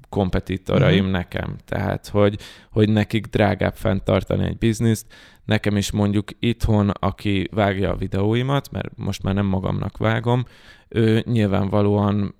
kompetitoraim 0.09 1.03
Mhm. 1.03 1.11
nekem. 1.11 1.55
Tehát, 1.65 2.07
hogy, 2.07 2.38
hogy 2.71 2.89
nekik 2.89 3.25
drágább 3.25 3.73
fenntartani 3.75 4.45
egy 4.45 4.57
bizniszt, 4.57 5.05
nekem 5.45 5.77
is 5.77 5.91
mondjuk 5.91 6.29
itthon, 6.39 6.89
aki 6.89 7.47
vágja 7.51 7.91
a 7.91 7.95
videóimat, 7.95 8.71
mert 8.71 8.97
most 8.97 9.23
már 9.23 9.34
nem 9.34 9.45
magamnak 9.45 9.97
vágom, 9.97 10.45
ő 10.89 11.23
nyilvánvalóan 11.25 12.36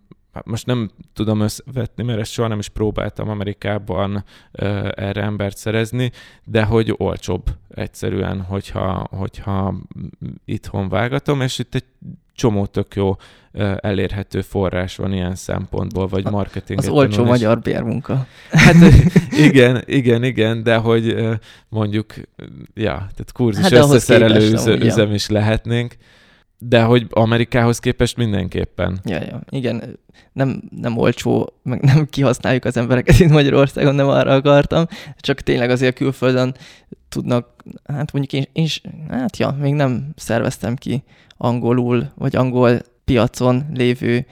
most 0.46 0.66
nem 0.66 0.90
tudom 1.14 1.40
összevetni, 1.40 2.04
mert 2.04 2.20
ezt 2.20 2.32
soha 2.32 2.48
nem 2.48 2.60
is 2.60 2.70
próbáltam 2.70 3.30
Amerikában 3.30 4.24
erre 4.96 5.22
embert 5.22 5.58
szerezni, 5.58 6.12
de 6.44 6.64
hogy 6.64 6.94
olcsóbb 6.98 7.44
egyszerűen, 7.70 8.42
hogyha, 8.42 9.08
hogyha 9.12 9.76
itthon 10.46 10.90
vágatom, 10.90 11.42
és 11.42 11.60
itt 11.60 11.76
egy 11.76 11.86
csomó 12.36 12.66
tök 12.66 12.96
jó 12.96 13.16
elérhető 13.78 14.42
forrás 14.42 14.96
van 14.96 15.14
ilyen 15.14 15.36
szempontból, 15.36 16.08
vagy 16.08 16.30
marketing. 16.30 16.80
Az 16.80 16.88
olcsó 16.88 17.24
magyar 17.24 17.60
bérmunka. 17.60 18.26
Hát 18.52 18.76
igen, 19.48 19.84
igen, 19.86 20.24
igen, 20.24 20.64
de 20.64 20.76
hogy 20.76 21.16
mondjuk, 21.70 22.14
ja, 22.74 22.94
tehát 22.94 23.32
kurzus 23.34 23.64
Hát 23.64 23.72
hát 23.72 23.84
összeszerelő 23.84 24.34
képest 24.34 24.54
üze, 24.54 24.70
amúgy, 24.70 24.80
ja. 24.80 24.86
üzem 24.86 25.14
is 25.14 25.30
lehetnénk, 25.30 25.96
de 26.64 26.84
hogy 26.84 27.07
Amerikához 27.09 27.80
képest 27.80 28.18
mindenképpen. 28.18 28.99
Ja, 29.03 29.22
ja. 29.22 29.41
Igen, 29.49 29.99
nem, 30.34 30.62
nem 30.82 30.97
olcsó, 30.97 31.53
meg 31.64 31.82
nem 31.82 32.05
kihasználjuk 32.05 32.66
az 32.66 32.78
embereket 32.78 33.20
itt 33.20 33.30
Magyarországon, 33.30 33.95
nem 33.95 34.07
arra 34.07 34.34
akartam, 34.34 34.86
csak 35.18 35.41
tényleg 35.41 35.70
azért 35.70 35.95
külföldön 35.95 36.55
tudnak, 37.09 37.47
hát 37.86 38.12
mondjuk 38.12 38.34
én, 38.34 38.45
én 38.64 38.68
hát 39.09 39.38
ja, 39.38 39.55
még 39.59 39.74
nem 39.74 40.09
szerveztem 40.16 40.76
ki 40.76 41.03
angolul, 41.38 42.12
vagy 42.16 42.36
angol 42.36 42.80
piacon 43.05 43.66
lévő 43.74 44.26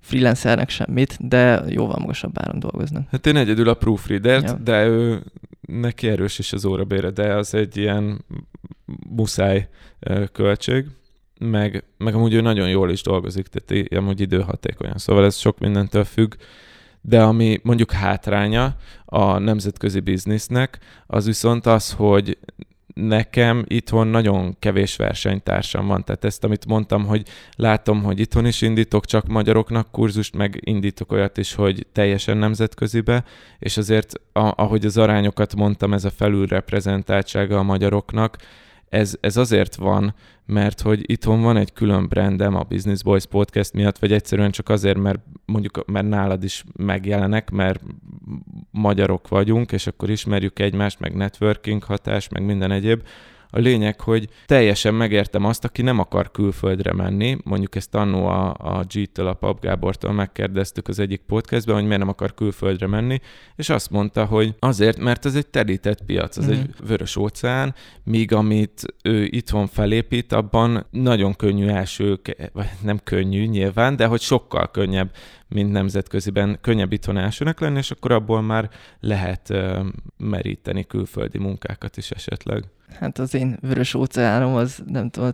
freelancernek 0.00 0.68
semmit, 0.70 1.28
de 1.28 1.62
jóval 1.68 1.98
magasabb 1.98 2.38
áron 2.38 2.58
dolgoznak. 2.58 3.08
Hát 3.10 3.26
én 3.26 3.36
egyedül 3.36 3.68
a 3.68 3.74
proofreadert, 3.74 4.44
Ja. 4.44 4.52
de 4.64 4.86
ő 4.86 5.22
neki 5.60 6.08
erős 6.08 6.38
is 6.38 6.52
az 6.52 6.64
órabére, 6.64 7.10
de 7.10 7.34
az 7.34 7.54
egy 7.54 7.76
ilyen 7.76 8.24
muszáj 9.08 9.68
költség, 10.32 10.86
meg, 11.38 11.84
meg 11.98 12.14
amúgy 12.14 12.34
ő 12.34 12.40
nagyon 12.40 12.68
jól 12.68 12.90
is 12.90 13.02
dolgozik, 13.02 13.46
tehát 13.46 13.92
amúgy 13.94 14.20
időhatékonyan, 14.20 14.98
szóval 14.98 15.24
ez 15.24 15.36
sok 15.36 15.58
mindentől 15.58 16.04
függ, 16.04 16.34
de 17.00 17.22
ami 17.22 17.60
mondjuk 17.62 17.92
hátránya 17.92 18.76
a 19.04 19.38
nemzetközi 19.38 20.00
biznisznek, 20.00 20.78
az 21.06 21.26
viszont 21.26 21.66
az, 21.66 21.92
hogy 21.92 22.38
nekem 22.94 23.64
itthon 23.66 24.06
nagyon 24.06 24.56
kevés 24.58 24.96
versenytársam 24.96 25.86
van. 25.86 26.04
Tehát 26.04 26.24
ezt, 26.24 26.44
amit 26.44 26.66
mondtam, 26.66 27.04
hogy 27.04 27.22
látom, 27.56 28.02
hogy 28.02 28.20
itthon 28.20 28.46
is 28.46 28.62
indítok 28.62 29.04
csak 29.04 29.26
magyaroknak 29.26 29.90
kurzust, 29.90 30.36
meg 30.36 30.60
indítok 30.60 31.12
olyat 31.12 31.36
is, 31.36 31.54
hogy 31.54 31.86
teljesen 31.92 32.36
nemzetközibe, 32.36 33.24
és 33.58 33.76
azért, 33.76 34.12
ahogy 34.32 34.84
az 34.84 34.96
arányokat 34.96 35.54
mondtam, 35.54 35.92
ez 35.92 36.04
a 36.04 36.10
felülreprezentáltsága 36.10 37.58
a 37.58 37.62
magyaroknak, 37.62 38.36
ez, 38.88 39.16
ez 39.20 39.36
azért 39.36 39.74
van, 39.74 40.14
mert 40.46 40.80
hogy 40.80 41.10
itthon 41.10 41.42
van 41.42 41.56
egy 41.56 41.72
külön 41.72 42.08
brandem 42.08 42.54
a 42.54 42.62
Business 42.62 43.02
Boys 43.02 43.26
podcast 43.26 43.72
miatt, 43.72 43.98
vagy 43.98 44.12
egyszerűen 44.12 44.50
csak 44.50 44.68
azért, 44.68 44.98
mert 44.98 45.20
mondjuk 45.44 45.86
mert 45.86 46.08
nálad 46.08 46.44
is 46.44 46.64
megjelenek, 46.76 47.50
mert 47.50 47.82
magyarok 48.70 49.28
vagyunk, 49.28 49.72
és 49.72 49.86
akkor 49.86 50.10
ismerjük 50.10 50.58
egymást, 50.58 51.00
meg 51.00 51.14
networking 51.14 51.82
hatás, 51.82 52.28
meg 52.28 52.44
minden 52.44 52.70
egyéb. 52.70 53.02
A 53.50 53.58
lényeg, 53.58 54.00
hogy 54.00 54.28
teljesen 54.46 54.94
megértem 54.94 55.44
azt, 55.44 55.64
aki 55.64 55.82
nem 55.82 55.98
akar 55.98 56.30
külföldre 56.30 56.92
menni, 56.92 57.36
mondjuk 57.44 57.74
ezt 57.74 57.94
annó 57.94 58.26
a, 58.26 58.54
a 58.58 58.84
G-től, 58.94 59.26
a 59.26 59.34
Pap 59.34 59.60
Gábortól 59.60 60.12
megkérdeztük 60.12 60.88
az 60.88 60.98
egyik 60.98 61.20
podcastben, 61.26 61.74
hogy 61.74 61.84
miért 61.84 61.98
nem 61.98 62.08
akar 62.08 62.34
külföldre 62.34 62.86
menni, 62.86 63.20
és 63.56 63.68
azt 63.68 63.90
mondta, 63.90 64.24
hogy 64.24 64.54
azért, 64.58 64.98
mert 64.98 65.24
ez 65.24 65.34
egy 65.34 65.46
terített 65.46 66.04
piac, 66.04 66.36
az 66.36 66.44
Mhm. 66.44 66.52
egy 66.52 66.70
vörös 66.86 67.16
óceán, 67.16 67.74
míg 68.04 68.32
amit 68.32 68.82
ő 69.02 69.24
itthon 69.24 69.66
felépít, 69.66 70.32
abban 70.32 70.86
nagyon 70.90 71.34
könnyű 71.36 71.66
első, 71.66 72.20
vagy 72.52 72.66
nem 72.82 73.00
könnyű 73.04 73.46
nyilván, 73.46 73.96
de 73.96 74.06
hogy 74.06 74.20
sokkal 74.20 74.70
könnyebb, 74.70 75.10
mint 75.48 75.72
nemzetköziben, 75.72 76.58
könnyebb 76.60 76.92
itthon 76.92 77.18
elsőnek 77.18 77.60
lenni, 77.60 77.78
és 77.78 77.90
akkor 77.90 78.12
abból 78.12 78.42
már 78.42 78.70
lehet 79.00 79.52
meríteni 80.16 80.84
külföldi 80.86 81.38
munkákat 81.38 81.96
is 81.96 82.10
esetleg. 82.10 82.64
Hát 83.00 83.18
az 83.18 83.34
én 83.34 83.58
vörös 83.60 83.94
óceánom 83.94 84.54
az 84.54 84.82
nem 84.86 85.10
tudom, 85.10 85.30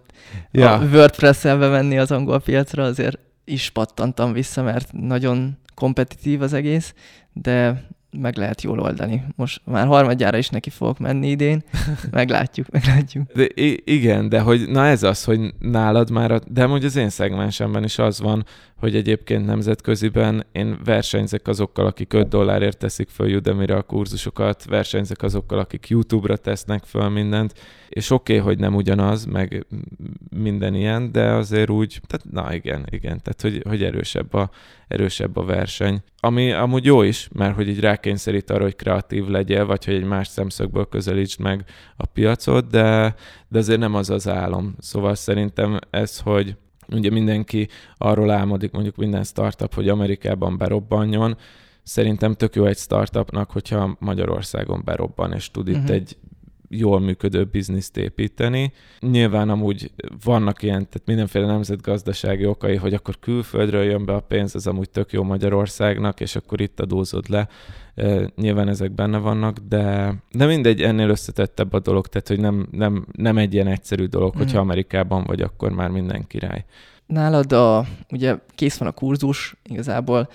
Ja. 0.50 0.72
a 0.72 0.84
WordPress-el 0.84 1.58
bemenni 1.58 1.98
az 1.98 2.10
angol 2.10 2.40
piacra, 2.40 2.82
azért 2.82 3.18
is 3.44 3.70
pattantam 3.70 4.32
vissza, 4.32 4.62
mert 4.62 4.92
nagyon 4.92 5.58
kompetitív 5.74 6.42
az 6.42 6.52
egész, 6.52 6.94
de 7.32 7.86
meg 8.20 8.36
lehet 8.36 8.62
jól 8.62 8.80
oldani. 8.80 9.24
Most 9.36 9.60
már 9.64 9.86
harmadjára 9.86 10.36
is 10.36 10.48
neki 10.48 10.70
fogok 10.70 10.98
menni 10.98 11.28
idén, 11.28 11.62
meglátjuk, 12.10 12.70
meglátjuk. 12.70 13.32
De 13.32 13.46
igen, 13.84 14.28
de 14.28 14.40
hogy 14.40 14.68
na 14.68 14.86
ez 14.86 15.02
az, 15.02 15.24
hogy 15.24 15.54
nálad 15.58 16.10
már, 16.10 16.30
a, 16.30 16.40
de 16.48 16.62
amúgy 16.62 16.84
az 16.84 16.96
én 16.96 17.08
szegmensemben 17.08 17.84
is 17.84 17.98
az 17.98 18.20
van, 18.20 18.46
hogy 18.84 18.96
egyébként 18.96 19.46
nemzetköziben 19.46 20.46
én 20.52 20.78
versenyzek 20.84 21.48
azokkal, 21.48 21.86
akik 21.86 22.12
5 22.12 22.28
dollárért 22.28 22.78
teszik 22.78 23.08
föl 23.08 23.36
Udemy-re 23.36 23.76
a 23.76 23.82
kurzusokat, 23.82 24.64
versenyzek 24.64 25.22
azokkal, 25.22 25.58
akik 25.58 25.88
YouTube-ra 25.88 26.36
tesznek 26.36 26.84
föl 26.84 27.08
mindent, 27.08 27.54
és 27.88 28.10
oké, 28.10 28.32
okay, 28.38 28.44
hogy 28.44 28.58
nem 28.58 28.74
ugyanaz, 28.74 29.24
meg 29.24 29.66
minden 30.36 30.74
ilyen, 30.74 31.12
de 31.12 31.30
azért 31.30 31.70
úgy, 31.70 32.00
tehát 32.06 32.26
na 32.30 32.54
igen, 32.54 32.86
igen, 32.90 33.20
tehát 33.22 33.40
hogy, 33.40 33.62
hogy 33.68 33.82
erősebb, 33.82 34.34
a, 34.34 34.50
erősebb 34.88 35.36
a 35.36 35.44
verseny. 35.44 36.02
Ami 36.20 36.52
amúgy 36.52 36.84
jó 36.84 37.02
is, 37.02 37.28
mert 37.32 37.54
hogy 37.54 37.68
így 37.68 37.80
rákényszerít 37.80 38.50
arra, 38.50 38.62
hogy 38.62 38.76
kreatív 38.76 39.26
legyél, 39.26 39.66
vagy 39.66 39.84
hogy 39.84 39.94
egy 39.94 40.04
más 40.04 40.28
szemszögből 40.28 40.88
közelítsd 40.88 41.40
meg 41.40 41.64
a 41.96 42.06
piacot, 42.06 42.66
de, 42.66 43.14
de 43.48 43.58
azért 43.58 43.80
nem 43.80 43.94
az 43.94 44.10
az 44.10 44.28
álom. 44.28 44.74
Szóval 44.78 45.14
szerintem 45.14 45.78
ez, 45.90 46.18
hogy 46.18 46.56
ugye 46.92 47.10
mindenki 47.10 47.68
arról 47.96 48.30
álmodik, 48.30 48.72
mondjuk 48.72 48.96
minden 48.96 49.24
startup, 49.24 49.74
hogy 49.74 49.88
Amerikában 49.88 50.58
berobbanjon, 50.58 51.36
szerintem 51.82 52.34
tök 52.34 52.54
jó 52.54 52.64
egy 52.64 52.76
startupnak, 52.78 53.50
hogyha 53.50 53.96
Magyarországon 54.00 54.82
berobban, 54.84 55.32
és 55.32 55.50
tud 55.50 55.68
itt 55.68 55.82
Mhm. 55.82 55.92
egy 55.92 56.16
jól 56.78 57.00
működő 57.00 57.44
bizniszt 57.44 57.96
építeni. 57.96 58.72
Nyilván 59.00 59.48
amúgy 59.48 59.90
vannak 60.24 60.62
ilyen, 60.62 60.78
tehát 60.88 61.06
mindenféle 61.06 61.46
nemzetgazdasági 61.46 62.46
okai, 62.46 62.76
hogy 62.76 62.94
akkor 62.94 63.18
külföldről 63.18 63.82
jön 63.82 64.04
be 64.04 64.14
a 64.14 64.20
pénz, 64.20 64.54
az 64.54 64.66
amúgy 64.66 64.90
tök 64.90 65.12
jó 65.12 65.22
Magyarországnak, 65.22 66.20
és 66.20 66.36
akkor 66.36 66.60
itt 66.60 66.80
adózod 66.80 67.28
le. 67.28 67.48
Nyilván 68.36 68.68
ezek 68.68 68.92
benne 68.92 69.18
vannak, 69.18 69.58
de, 69.68 70.14
de 70.32 70.46
mindegy, 70.46 70.82
ennél 70.82 71.08
összetettebb 71.08 71.72
a 71.72 71.80
dolog, 71.80 72.06
tehát 72.06 72.28
hogy 72.28 72.40
nem, 72.40 72.68
nem, 72.70 73.06
nem 73.12 73.38
egy 73.38 73.54
ilyen 73.54 73.66
egyszerű 73.66 74.04
dolog, 74.04 74.30
Mhm. 74.34 74.42
hogyha 74.42 74.58
Amerikában 74.58 75.24
vagy, 75.24 75.40
akkor 75.40 75.70
már 75.70 75.90
minden 75.90 76.26
király. 76.26 76.64
Nálad 77.06 77.52
a, 77.52 77.84
ugye 78.10 78.36
kész 78.54 78.76
van 78.76 78.88
a 78.88 78.92
kurzus, 78.92 79.56
igazából 79.62 80.28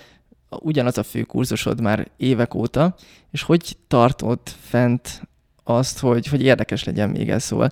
ugyanaz 0.50 0.98
a 0.98 1.02
fő 1.02 1.22
kurzusod 1.22 1.80
már 1.80 2.08
évek 2.16 2.54
óta, 2.54 2.94
és 3.30 3.42
hogy 3.42 3.76
tartod 3.88 4.38
fent 4.44 5.22
azt, 5.76 5.98
hogy, 5.98 6.26
hogy 6.26 6.42
érdekes 6.42 6.84
legyen 6.84 7.10
még 7.10 7.30
ez, 7.30 7.42
szóval 7.42 7.70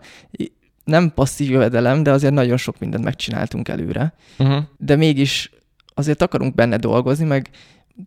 nem 0.84 1.12
passzív 1.14 1.50
jövedelem, 1.50 2.02
de 2.02 2.10
azért 2.10 2.32
nagyon 2.32 2.56
sok 2.56 2.78
mindent 2.78 3.04
megcsináltunk 3.04 3.68
előre, 3.68 4.12
Uh-huh. 4.38 4.62
de 4.78 4.96
mégis 4.96 5.50
azért 5.94 6.22
akarunk 6.22 6.54
benne 6.54 6.76
dolgozni, 6.76 7.24
meg 7.24 7.50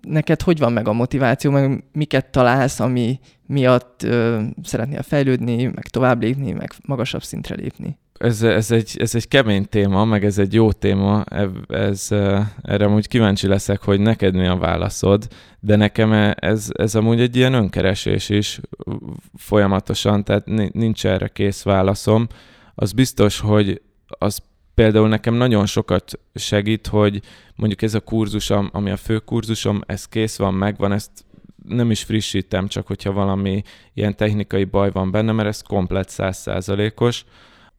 neked 0.01 0.41
hogy 0.41 0.59
van 0.59 0.73
meg 0.73 0.87
a 0.87 0.93
motiváció, 0.93 1.51
meg 1.51 1.83
miket 1.91 2.25
találsz, 2.25 2.79
ami 2.79 3.19
miatt 3.45 4.03
ö, 4.03 4.41
szeretnél 4.63 5.01
fejlődni, 5.01 5.63
meg 5.63 5.87
tovább 5.87 6.21
lépni, 6.21 6.51
meg 6.51 6.73
magasabb 6.85 7.23
szintre 7.23 7.55
lépni? 7.55 7.97
Ez, 8.21 8.41
ez, 8.41 8.71
egy, 8.71 8.95
ez 8.97 9.15
egy 9.15 9.27
kemény 9.27 9.65
téma, 9.69 10.05
meg 10.05 10.25
ez 10.25 10.37
egy 10.37 10.53
jó 10.53 10.71
téma, 10.71 11.23
ez, 11.67 12.07
erre 12.61 12.85
amúgy 12.85 13.07
kíváncsi 13.07 13.47
leszek, 13.47 13.81
hogy 13.81 13.99
neked 13.99 14.35
mi 14.35 14.47
a 14.47 14.57
válaszod, 14.57 15.27
de 15.59 15.75
nekem 15.75 16.11
e, 16.11 16.35
ez, 16.39 16.67
ez 16.73 16.95
amúgy 16.95 17.19
egy 17.19 17.35
ilyen 17.35 17.53
önkeresés 17.53 18.29
is 18.29 18.59
folyamatosan, 19.35 20.23
tehát 20.23 20.45
nincs 20.73 21.05
erre 21.05 21.27
kész 21.27 21.63
válaszom. 21.63 22.27
Az 22.75 22.91
biztos, 22.91 23.39
hogy 23.39 23.81
az 24.07 24.41
például 24.73 25.07
nekem 25.07 25.33
nagyon 25.33 25.65
sokat 25.65 26.19
segít, 26.35 26.87
hogy 26.87 27.21
mondjuk 27.55 27.81
ez 27.81 27.93
a 27.93 27.99
kurzusom, 27.99 28.69
ami 28.73 28.89
a 28.89 28.97
fő 28.97 29.17
kurzusom, 29.17 29.81
ez 29.85 30.05
kész 30.05 30.37
van, 30.37 30.53
megvan, 30.53 30.91
ezt 30.91 31.11
nem 31.67 31.91
is 31.91 32.03
frissítem, 32.03 32.67
csak 32.67 32.87
hogyha 32.87 33.11
valami 33.11 33.61
ilyen 33.93 34.15
technikai 34.15 34.63
baj 34.63 34.91
van 34.91 35.11
benne, 35.11 35.31
mert 35.31 35.47
ez 35.47 35.61
komplet 35.61 36.09
százszázalékos. 36.09 37.25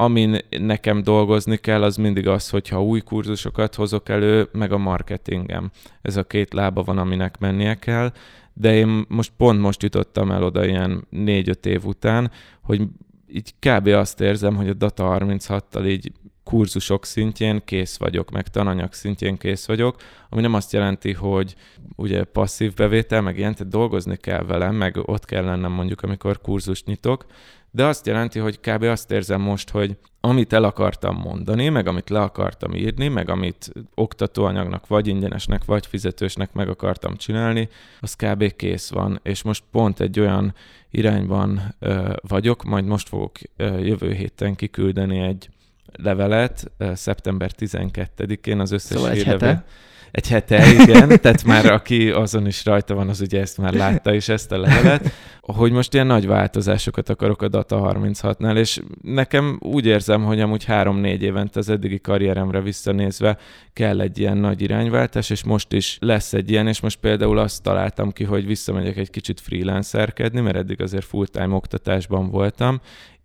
Amin 0.03 0.39
nekem 0.59 1.03
dolgozni 1.03 1.57
kell, 1.57 1.83
az 1.83 1.97
mindig 1.97 2.29
az, 2.29 2.51
hogyha 2.51 2.83
új 2.83 3.01
kurzusokat 3.01 3.75
hozok 3.75 4.09
elő, 4.09 4.49
meg 4.53 4.73
a 4.73 4.79
marketingem. 4.79 5.71
Ez 6.03 6.17
a 6.17 6.25
két 6.25 6.53
lába 6.53 6.83
van, 6.83 6.99
aminek 6.99 7.39
mennie 7.39 7.75
kell, 7.75 8.13
de 8.53 8.75
én 8.75 9.05
most 9.09 9.33
pont 9.37 9.61
most 9.61 9.83
jutottam 9.83 10.31
el 10.31 10.43
oda 10.43 10.67
ilyen 10.67 11.07
négy-öt 11.11 11.67
év 11.67 11.85
után, 11.85 12.31
hogy 12.63 12.83
így 13.29 13.55
kb. 13.59 13.87
azt 13.87 14.21
érzem, 14.21 14.57
hogy 14.57 14.69
a 14.69 14.75
Data 14.75 15.19
36-tal 15.21 15.87
így 15.87 16.13
kurzusok 16.53 17.05
szintjén 17.05 17.63
kész 17.65 17.97
vagyok, 17.97 18.31
meg 18.31 18.49
tananyag 18.49 18.93
szintjén 18.93 19.37
kész 19.37 19.67
vagyok, 19.67 19.97
ami 20.29 20.41
nem 20.41 20.55
azt 20.55 20.73
jelenti, 20.73 21.13
hogy 21.13 21.55
ugye 21.97 22.25
passzív 22.25 22.75
bevétel, 22.75 23.21
meg 23.21 23.39
ilyen, 23.39 23.55
tehát 23.55 23.73
dolgozni 23.73 24.17
kell 24.17 24.45
velem, 24.45 24.75
meg 24.75 24.97
ott 24.97 25.25
kell 25.25 25.45
lennem 25.45 25.73
mondjuk, 25.73 26.03
amikor 26.03 26.41
kurzust 26.41 26.87
nyitok, 26.87 27.27
de 27.71 27.85
azt 27.85 28.07
jelenti, 28.07 28.39
hogy 28.39 28.61
kb. 28.61 28.83
azt 28.83 29.11
érzem 29.11 29.41
most, 29.41 29.71
hogy 29.71 29.97
amit 30.21 30.53
el 30.53 30.65
akartam 30.65 31.17
mondani, 31.17 31.69
meg 31.69 31.87
amit 31.87 32.11
le 32.11 32.21
akartam 32.21 32.75
írni, 32.75 33.09
meg 33.09 33.29
amit 33.29 33.73
oktatóanyagnak 33.95 34.87
vagy 34.87 35.07
ingyenesnek, 35.07 35.65
vagy 35.65 35.87
fizetősnek 35.87 36.53
meg 36.53 36.69
akartam 36.69 37.17
csinálni, 37.17 37.69
az 38.01 38.15
kb. 38.15 38.57
kész 38.57 38.91
van, 38.91 39.21
és 39.23 39.43
most 39.43 39.65
pont 39.71 40.01
egy 40.01 40.21
olyan 40.21 40.55
irányban 40.91 41.75
ö, 41.79 42.13
vagyok, 42.29 42.65
majd 42.65 42.85
most 42.85 43.09
fogok 43.09 43.37
ö, 43.57 43.79
jövő 43.79 44.13
héten 44.13 44.55
kiküldeni 44.55 45.19
egy 45.19 45.51
levelet 45.93 46.71
szeptember 46.95 47.51
12-én 47.59 48.61
az 48.61 48.71
összes 48.71 48.97
szóval 48.97 49.11
egy 49.11 49.23
hete. 49.23 49.65
Egy 50.13 50.29
hete, 50.29 50.73
igen, 50.73 51.09
tehát 51.23 51.45
már 51.45 51.67
aki 51.67 52.11
azon 52.11 52.47
is 52.47 52.65
rajta 52.65 52.95
van, 52.95 53.09
az 53.09 53.21
ugye 53.21 53.41
ezt 53.41 53.59
már 53.59 53.73
látta 53.73 54.15
is 54.15 54.29
ezt 54.29 54.53
a 54.53 54.59
levelet, 54.59 55.13
hogy 55.41 55.73
most 55.73 55.95
ilyen 55.95 56.07
nagy 56.07 56.27
változásokat 56.27 57.09
akarok 57.09 57.43
a 57.43 57.49
Data 57.49 57.95
36-nál, 57.95 58.57
és 58.57 58.81
nekem 59.03 59.59
úgy 59.61 59.87
érzem, 59.87 60.25
hogy 60.25 60.41
amúgy 60.41 60.65
három-négy 60.65 61.23
évente 61.23 61.59
az 61.59 61.69
eddigi 61.69 62.01
karrieremre 62.01 62.61
visszanézve 62.61 63.39
kell 63.73 64.01
egy 64.01 64.19
ilyen 64.19 64.37
nagy 64.37 64.63
irányváltás, 64.63 65.31
és 65.31 65.45
most 65.45 65.73
is 65.73 65.97
lesz 66.01 66.33
egy 66.33 66.51
ilyen, 66.51 66.69
és 66.69 66.81
most 66.81 66.99
például 66.99 67.39
azt 67.39 67.63
találtam 67.63 68.13
ki, 68.13 68.25
hogy 68.25 68.47
visszamegyek 68.47 68.97
egy 68.97 69.11
kicsit 69.11 69.41
freelancerkedni, 69.41 70.41
mert 70.41 70.57
eddig 70.57 70.83
azért 70.83 71.05
full-time 71.05 71.55
oktatásban 71.55 72.31
voltam, 72.31 72.81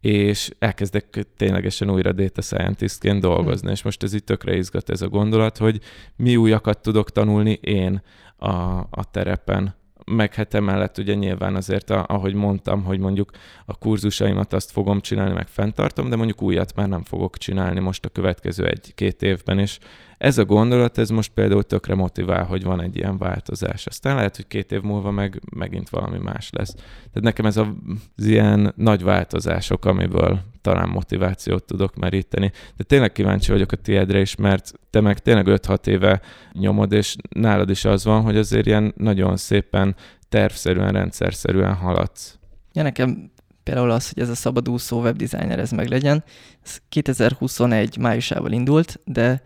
és 0.07 0.49
elkezdek 0.59 1.27
ténylegesen 1.37 1.89
újra 1.89 2.11
data 2.11 2.41
scientistként 2.41 3.21
dolgozni, 3.21 3.69
mm. 3.69 3.71
és 3.71 3.83
most 3.83 4.03
ez 4.03 4.13
itt 4.13 4.25
tökre 4.25 4.55
izgat 4.55 4.89
ez 4.89 5.01
a 5.01 5.07
gondolat, 5.07 5.57
hogy 5.57 5.79
mi 6.15 6.35
újakat 6.35 6.81
tudok 6.81 7.11
tanulni 7.11 7.51
én 7.51 8.01
a, 8.37 8.51
a 8.89 9.09
terepen. 9.11 9.75
Meg 10.05 10.33
hát 10.33 10.53
emellett 10.53 10.97
ugye 10.97 11.13
nyilván 11.13 11.55
azért, 11.55 11.89
ahogy 11.89 12.33
mondtam, 12.33 12.83
hogy 12.83 12.99
mondjuk 12.99 13.31
a 13.65 13.77
kurzusaimat 13.77 14.53
azt 14.53 14.71
fogom 14.71 14.99
csinálni, 14.99 15.33
meg 15.33 15.47
fenntartom, 15.47 16.09
de 16.09 16.15
mondjuk 16.15 16.41
újat 16.41 16.75
már 16.75 16.87
nem 16.87 17.03
fogok 17.03 17.37
csinálni 17.37 17.79
most 17.79 18.05
a 18.05 18.09
következő 18.09 18.65
egy-két 18.65 19.21
évben, 19.21 19.59
és 19.59 19.79
ez 20.17 20.37
a 20.37 20.45
gondolat, 20.45 20.97
ez 20.97 21.09
most 21.09 21.31
például 21.31 21.63
tökre 21.63 21.95
motivál, 21.95 22.43
hogy 22.43 22.63
van 22.63 22.81
egy 22.81 22.95
ilyen 22.95 23.17
változás. 23.17 23.85
Aztán 23.85 24.15
lehet, 24.15 24.35
hogy 24.35 24.47
két 24.47 24.71
év 24.71 24.81
múlva 24.81 25.11
meg 25.11 25.41
megint 25.55 25.89
valami 25.89 26.17
más 26.17 26.49
lesz. 26.51 26.73
Tehát 26.73 27.21
nekem 27.21 27.45
ez 27.45 27.57
az 27.57 27.67
ilyen 28.15 28.73
nagy 28.75 29.03
változások, 29.03 29.85
amiből 29.85 30.39
talán 30.61 30.89
motivációt 30.89 31.63
tudok 31.63 31.95
meríteni. 31.95 32.51
De 32.75 32.83
tényleg 32.83 33.11
kíváncsi 33.11 33.51
vagyok 33.51 33.71
a 33.71 33.75
tiédre 33.75 34.19
is, 34.19 34.35
mert 34.35 34.73
te 34.89 35.01
meg 35.01 35.19
tényleg 35.19 35.45
5-6 35.47 35.87
éve 35.87 36.21
nyomod, 36.51 36.91
és 36.91 37.15
nálad 37.29 37.69
is 37.69 37.85
az 37.85 38.03
van, 38.03 38.21
hogy 38.21 38.37
azért 38.37 38.65
ilyen 38.65 38.93
nagyon 38.97 39.37
szépen 39.37 39.95
tervszerűen, 40.29 40.91
rendszerszerűen 40.91 41.73
haladsz. 41.73 42.37
Ja, 42.73 42.83
nekem 42.83 43.31
például 43.63 43.91
az, 43.91 44.09
hogy 44.13 44.23
ez 44.23 44.29
a 44.29 44.35
szabadúszó 44.35 45.01
webdesigner 45.01 45.59
ez 45.59 45.71
meg 45.71 45.87
legyen. 45.87 46.23
Ez 46.63 46.81
2021 46.89 47.97
májusával 47.97 48.51
indult, 48.51 48.99
de 49.05 49.41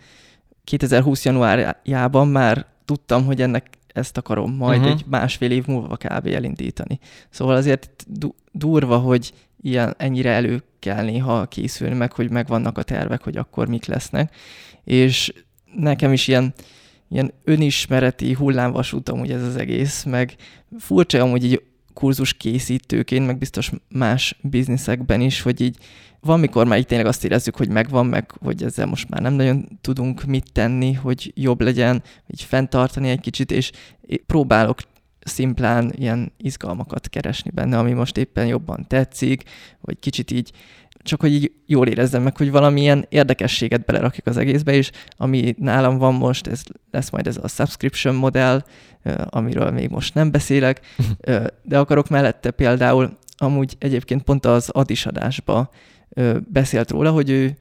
2020 0.64 1.26
januárjában 1.26 2.28
már 2.28 2.66
tudtam, 2.86 3.26
hogy 3.26 3.42
ennek 3.42 3.80
ezt 3.94 4.18
akarom 4.18 4.56
majd 4.56 4.80
uh-huh. 4.80 4.94
egy 4.94 5.06
másfél 5.08 5.52
év 5.52 5.66
múlva 5.66 5.98
kb. 5.98 6.28
elindítani. 6.28 7.00
Szóval 7.30 7.56
azért 7.56 8.06
du- 8.08 8.36
durva, 8.52 8.98
hogy 8.98 9.34
ilyen 9.62 9.94
ennyire 9.98 10.30
elő 10.30 10.64
kell 10.80 11.04
néha 11.04 11.46
készülni, 11.46 11.96
meg 11.96 12.12
hogy 12.12 12.30
megvannak 12.30 12.78
a 12.78 12.84
tervek, 12.84 13.24
hogy 13.24 13.38
akkor 13.38 13.68
mik 13.68 13.86
lesznek. 13.86 14.36
És 14.84 15.34
nekem 15.76 16.14
is 16.14 16.28
ilyen, 16.28 16.54
ilyen 17.10 17.34
önismereti 17.44 18.34
hullámvasút 18.34 19.10
amúgy 19.10 19.32
ez 19.32 19.44
az 19.44 19.56
egész, 19.56 20.04
meg 20.04 20.36
furcsa 20.80 21.22
amúgy 21.22 21.44
így 21.44 21.62
kurzus 21.94 22.34
készítőként, 22.34 23.26
meg 23.26 23.38
biztos 23.38 23.72
más 23.90 24.38
bizniszekben 24.42 25.22
is, 25.22 25.42
hogy 25.42 25.62
így 25.62 25.78
valamikor 26.20 26.68
már 26.68 26.78
így 26.78 26.86
tényleg 26.86 27.08
azt 27.08 27.24
érezzük, 27.24 27.56
hogy 27.56 27.70
megvan, 27.70 28.06
meg 28.06 28.32
hogy 28.40 28.64
ezzel 28.64 28.86
most 28.86 29.10
már 29.10 29.22
nem 29.22 29.34
nagyon 29.34 29.80
tudunk 29.82 30.24
mit 30.24 30.52
tenni, 30.52 30.94
hogy 30.94 31.32
jobb 31.36 31.62
legyen, 31.62 32.04
hogy 32.26 32.42
fenntartani 32.42 33.10
egy 33.10 33.20
kicsit, 33.20 33.52
és 33.52 33.72
próbálok 34.26 34.80
szimplán 35.20 35.94
ilyen 35.96 36.32
izgalmakat 36.38 37.10
keresni 37.10 37.52
benne, 37.54 37.78
ami 37.78 37.92
most 37.92 38.18
éppen 38.18 38.48
jobban 38.48 38.88
tetszik, 38.88 39.44
vagy 39.82 40.00
kicsit 40.00 40.32
így 40.32 40.52
csak 41.04 41.22
hogy 41.22 41.34
így 41.34 41.52
jól 41.66 41.88
érezzem 41.88 42.24
meg, 42.24 42.38
hogy 42.38 42.52
valamilyen 42.52 43.06
érdekességet 43.10 43.86
belerakjuk 43.86 44.28
az 44.28 44.38
egészbe, 44.38 44.74
és 44.74 44.92
ami 45.18 45.56
nálam 45.58 45.98
van 45.98 46.14
most, 46.14 46.48
ez 46.48 46.64
lesz 46.92 47.10
majd 47.10 47.28
ez 47.28 47.38
a 47.42 47.48
subscription 47.48 48.16
modell, 48.16 48.64
amiről 49.26 49.72
még 49.72 49.90
most 49.90 50.14
nem 50.14 50.32
beszélek, 50.32 50.82
de 51.64 51.80
akarok 51.80 52.10
mellette 52.10 52.52
például 52.52 53.18
amúgy 53.38 53.76
egyébként 53.80 54.24
pont 54.24 54.46
az 54.46 54.70
adisadásba 54.70 55.70
beszélt 56.48 56.92
róla, 56.92 57.12
hogy 57.12 57.30
ő 57.30 57.58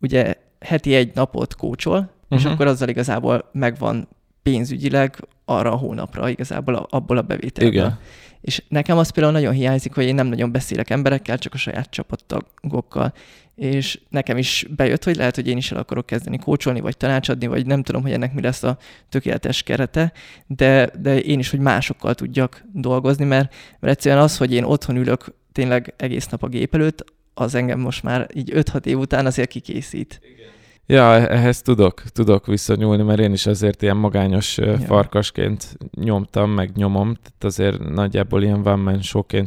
ugye 0.00 0.34
heti 0.60 0.94
egy 0.94 1.14
napot 1.14 1.54
kócsol, 1.54 1.98
uh-huh. 1.98 2.38
és 2.38 2.42
mhm. 2.42 2.52
akkor 2.52 2.66
azzal 2.66 2.88
igazából 2.88 3.48
megvan 3.52 4.08
pénzügyileg 4.42 5.16
arra 5.44 5.72
a 5.72 5.76
hónapra 5.76 6.28
igazából 6.28 6.74
abból 6.74 7.16
a 7.16 7.22
bevételből. 7.22 7.72
Igen. 7.72 7.98
És 8.42 8.62
nekem 8.68 8.98
az 8.98 9.10
például 9.10 9.34
nagyon 9.34 9.52
hiányzik, 9.52 9.94
hogy 9.94 10.04
én 10.04 10.14
nem 10.14 10.26
nagyon 10.26 10.52
beszélek 10.52 10.90
emberekkel, 10.90 11.38
csak 11.38 11.54
a 11.54 11.56
saját 11.56 11.90
csapattagokkal. 11.90 13.12
És 13.54 14.00
nekem 14.08 14.36
is 14.36 14.66
bejött, 14.76 15.04
hogy 15.04 15.16
lehet, 15.16 15.34
hogy 15.34 15.48
én 15.48 15.56
is 15.56 15.72
el 15.72 15.78
akarok 15.78 16.06
kezdeni 16.06 16.38
kócsolni, 16.38 16.80
vagy 16.80 16.96
tanácsadni, 16.96 17.46
vagy 17.46 17.66
nem 17.66 17.82
tudom, 17.82 18.02
hogy 18.02 18.12
ennek 18.12 18.34
mi 18.34 18.40
lesz 18.40 18.62
a 18.62 18.78
tökéletes 19.08 19.62
kerete, 19.62 20.12
de, 20.46 20.90
de 21.00 21.20
én 21.20 21.38
is, 21.38 21.50
hogy 21.50 21.60
másokkal 21.60 22.14
tudjak 22.14 22.64
dolgozni, 22.72 23.24
mert, 23.24 23.54
mert 23.80 23.94
egyszerűen 23.94 24.22
az, 24.22 24.36
hogy 24.36 24.52
én 24.52 24.64
otthon 24.64 24.96
ülök 24.96 25.34
tényleg 25.52 25.94
egész 25.96 26.26
nap 26.26 26.42
a 26.42 26.48
gép 26.48 26.74
előtt, 26.74 27.04
az 27.34 27.54
engem 27.54 27.80
most 27.80 28.02
már 28.02 28.28
így 28.34 28.52
5-6 28.54 28.84
év 28.86 28.98
után 28.98 29.26
azért 29.26 29.48
kikészít. 29.48 30.20
Igen. 30.22 30.51
Ja, 30.92 31.28
ehhez 31.28 31.62
tudok, 31.62 32.02
tudok 32.02 32.46
visszanyúlni, 32.46 33.02
mert 33.02 33.20
én 33.20 33.32
is 33.32 33.46
azért 33.46 33.82
ilyen 33.82 33.96
magányos 33.96 34.56
ja. 34.56 34.78
farkasként 34.78 35.76
nyomtam, 35.94 36.50
meg 36.50 36.70
nyomom, 36.74 37.14
tehát 37.14 37.44
azért 37.44 37.88
nagyjából 37.88 38.42
ilyen 38.42 38.62
van 38.62 38.78
man 38.78 39.00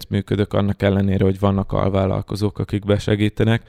működök, 0.10 0.54
annak 0.54 0.82
ellenére, 0.82 1.24
hogy 1.24 1.39
vannak 1.39 1.72
alvállalkozók, 1.72 2.60
akik 2.60 2.86
besegítenek, 2.86 3.62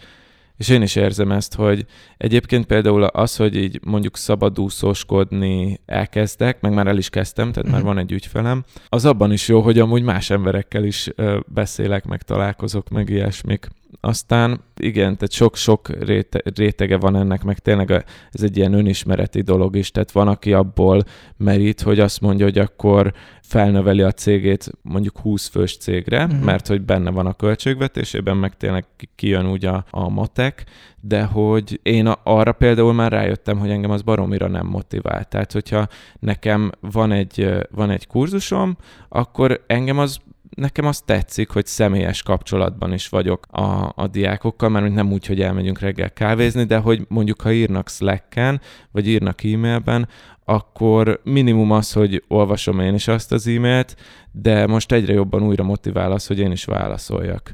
és 0.56 0.68
én 0.68 0.82
is 0.82 0.96
érzem 0.96 1.32
ezt, 1.32 1.54
hogy 1.54 1.86
egyébként 2.16 2.66
például 2.66 3.04
az, 3.04 3.36
hogy 3.36 3.56
így 3.56 3.80
mondjuk 3.84 4.16
szabadúszóskodni 4.16 5.80
elkezdek, 5.86 6.60
meg 6.60 6.72
már 6.72 6.86
el 6.86 6.98
is 6.98 7.10
kezdtem, 7.10 7.52
tehát 7.52 7.70
már 7.70 7.80
mhm. 7.80 7.88
van 7.88 7.98
egy 7.98 8.12
ügyfelem, 8.12 8.64
az 8.88 9.04
abban 9.04 9.32
is 9.32 9.48
jó, 9.48 9.60
hogy 9.60 9.78
amúgy 9.78 10.02
más 10.02 10.30
emberekkel 10.30 10.84
is 10.84 11.10
beszélek, 11.46 12.04
meg 12.04 12.22
találkozok, 12.22 12.88
meg 12.88 13.08
ilyesmik. 13.08 13.68
Aztán 14.06 14.60
igen, 14.76 15.14
tehát 15.14 15.30
sok-sok 15.30 15.88
réte, 16.04 16.42
rétege 16.54 16.96
van 16.96 17.16
ennek, 17.16 17.42
meg 17.42 17.58
tényleg 17.58 17.90
ez 18.30 18.42
egy 18.42 18.56
ilyen 18.56 18.72
önismereti 18.72 19.40
dolog 19.40 19.76
is, 19.76 19.90
tehát 19.90 20.12
van, 20.12 20.28
aki 20.28 20.52
abból 20.52 21.02
merít, 21.36 21.80
hogy 21.80 22.00
azt 22.00 22.20
mondja, 22.20 22.44
hogy 22.44 22.58
akkor 22.58 23.12
felnöveli 23.42 24.02
a 24.02 24.12
cégét 24.12 24.70
mondjuk 24.82 25.18
20 25.18 25.48
fős 25.48 25.76
cégre, 25.76 26.24
uh-huh. 26.24 26.40
mert 26.40 26.66
hogy 26.66 26.82
benne 26.82 27.10
van 27.10 27.26
a 27.26 27.32
költségvetésében, 27.32 28.36
meg 28.36 28.56
tényleg 28.56 28.84
kijön 29.14 29.50
úgy 29.50 29.64
a, 29.64 29.84
a 29.90 30.08
matek, 30.08 30.64
de 31.00 31.24
hogy 31.24 31.80
én 31.82 32.06
arra 32.22 32.52
például 32.52 32.92
már 32.92 33.12
rájöttem, 33.12 33.58
hogy 33.58 33.70
engem 33.70 33.90
az 33.90 34.02
baromira 34.02 34.48
nem 34.48 34.66
motivál. 34.66 35.24
Tehát, 35.24 35.52
hogyha 35.52 35.88
nekem 36.18 36.72
van 36.80 37.12
egy, 37.12 37.48
van 37.70 37.90
egy 37.90 38.06
kurzusom, 38.06 38.76
akkor 39.08 39.64
engem 39.66 39.98
az 39.98 40.20
nekem 40.56 40.86
azt 40.86 41.04
tetszik, 41.04 41.50
hogy 41.50 41.66
személyes 41.66 42.22
kapcsolatban 42.22 42.92
is 42.92 43.08
vagyok 43.08 43.46
a, 43.50 43.92
a 43.96 44.06
diákokkal, 44.06 44.68
mert 44.68 44.94
nem 44.94 45.12
úgy, 45.12 45.26
hogy 45.26 45.40
elmegyünk 45.40 45.78
reggel 45.78 46.12
kávézni, 46.12 46.64
de 46.64 46.78
hogy 46.78 47.04
mondjuk 47.08 47.40
ha 47.40 47.52
írnak 47.52 47.88
Slack-en, 47.88 48.60
vagy 48.90 49.08
írnak 49.08 49.44
e-mailben, 49.44 50.08
akkor 50.48 51.20
minimum 51.24 51.70
az, 51.70 51.92
hogy 51.92 52.24
olvasom 52.28 52.80
én 52.80 52.94
is 52.94 53.08
azt 53.08 53.32
az 53.32 53.46
e-mailt, 53.46 53.96
de 54.32 54.66
most 54.66 54.92
egyre 54.92 55.12
jobban 55.12 55.42
újra 55.42 55.62
motivál 55.62 56.12
az, 56.12 56.26
hogy 56.26 56.38
én 56.38 56.50
is 56.50 56.64
válaszoljak 56.64 57.52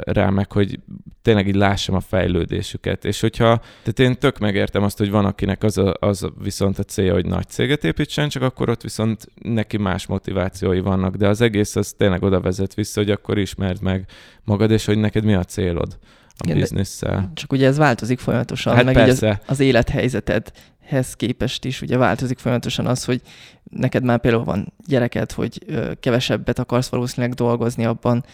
rá, 0.00 0.30
meg 0.30 0.52
hogy 0.52 0.80
tényleg 1.22 1.48
így 1.48 1.54
lássam 1.54 1.94
a 1.94 2.00
fejlődésüket. 2.00 3.04
És 3.04 3.20
hogyha, 3.20 3.60
tehát 3.82 3.98
én 3.98 4.18
tök 4.18 4.38
megértem 4.38 4.82
azt, 4.82 4.98
hogy 4.98 5.10
van, 5.10 5.24
akinek 5.24 5.62
az, 5.62 5.78
a, 5.78 5.94
az 6.00 6.26
viszont 6.42 6.78
a 6.78 6.82
célja, 6.82 7.12
hogy 7.12 7.26
nagy 7.26 7.48
céget 7.48 7.84
építsen, 7.84 8.28
csak 8.28 8.42
akkor 8.42 8.68
ott 8.68 8.82
viszont 8.82 9.26
neki 9.42 9.76
más 9.76 10.06
motivációi 10.06 10.80
vannak, 10.80 11.16
de 11.16 11.28
az 11.28 11.40
egész 11.40 11.76
az 11.76 11.92
tényleg 11.92 12.22
oda 12.22 12.40
vezet 12.40 12.74
vissza, 12.74 13.00
hogy 13.00 13.10
akkor 13.10 13.38
ismerd 13.38 13.82
meg 13.82 14.06
magad, 14.44 14.70
és 14.70 14.84
hogy 14.84 14.98
neked 14.98 15.24
mi 15.24 15.34
a 15.34 15.44
célod 15.44 15.98
a 16.36 16.52
bizniszsel. 16.52 17.30
Csak 17.34 17.52
ugye 17.52 17.66
ez 17.66 17.76
változik 17.76 18.18
folyamatosan, 18.18 18.74
Hát 18.74 18.84
meg 18.84 18.94
persze. 18.94 19.26
így 19.26 19.32
az, 19.32 19.38
az 19.46 19.60
élethelyzeted 19.60 20.52
hez 20.84 21.14
képest 21.14 21.64
is 21.64 21.82
ugye 21.82 21.96
változik 21.96 22.38
folyamatosan 22.38 22.86
az, 22.86 23.04
hogy 23.04 23.20
neked 23.70 24.04
már 24.04 24.20
például 24.20 24.44
van 24.44 24.72
gyereked, 24.86 25.32
hogy 25.32 25.58
kevesebbet 26.00 26.58
akarsz 26.58 26.88
valószínűleg 26.88 27.34
dolgozni 27.34 27.84
abban, 27.84 28.24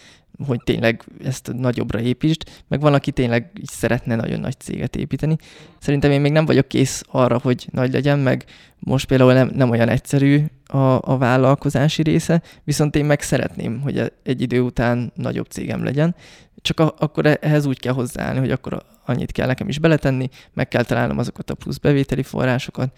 hogy 0.45 0.61
tényleg 0.63 1.03
ezt 1.23 1.51
nagyobbra 1.53 1.99
építsd, 1.99 2.43
meg 2.67 2.81
van, 2.81 2.93
aki 2.93 3.11
tényleg 3.11 3.51
így 3.59 3.69
szeretne 3.69 4.15
nagyon 4.15 4.39
nagy 4.39 4.59
céget 4.59 4.95
építeni. 4.95 5.35
Szerintem 5.79 6.11
én 6.11 6.21
még 6.21 6.31
nem 6.31 6.45
vagyok 6.45 6.67
kész 6.67 7.03
arra, 7.07 7.39
hogy 7.39 7.67
nagy 7.71 7.93
legyen, 7.93 8.19
meg 8.19 8.45
most 8.79 9.07
például 9.07 9.33
nem, 9.33 9.51
nem 9.53 9.69
olyan 9.69 9.89
egyszerű 9.89 10.43
a, 10.65 11.11
a 11.11 11.17
vállalkozási 11.17 12.01
része, 12.01 12.41
viszont 12.63 12.95
én 12.95 13.05
meg 13.05 13.21
szeretném, 13.21 13.81
hogy 13.81 14.11
egy 14.23 14.41
idő 14.41 14.61
után 14.61 15.11
nagyobb 15.15 15.47
cégem 15.47 15.83
legyen, 15.83 16.15
csak 16.61 16.79
a, 16.79 16.93
akkor 16.97 17.37
ehhez 17.41 17.65
úgy 17.65 17.79
kell 17.79 17.93
hozzáállni, 17.93 18.39
hogy 18.39 18.51
akkor 18.51 18.83
annyit 19.05 19.31
kell 19.31 19.47
nekem 19.47 19.67
is 19.67 19.79
beletenni, 19.79 20.29
meg 20.53 20.67
kell 20.67 20.83
találnom 20.83 21.17
azokat 21.17 21.49
a 21.49 21.55
plusz 21.55 21.77
bevételi 21.77 22.23
forrásokat, 22.23 22.97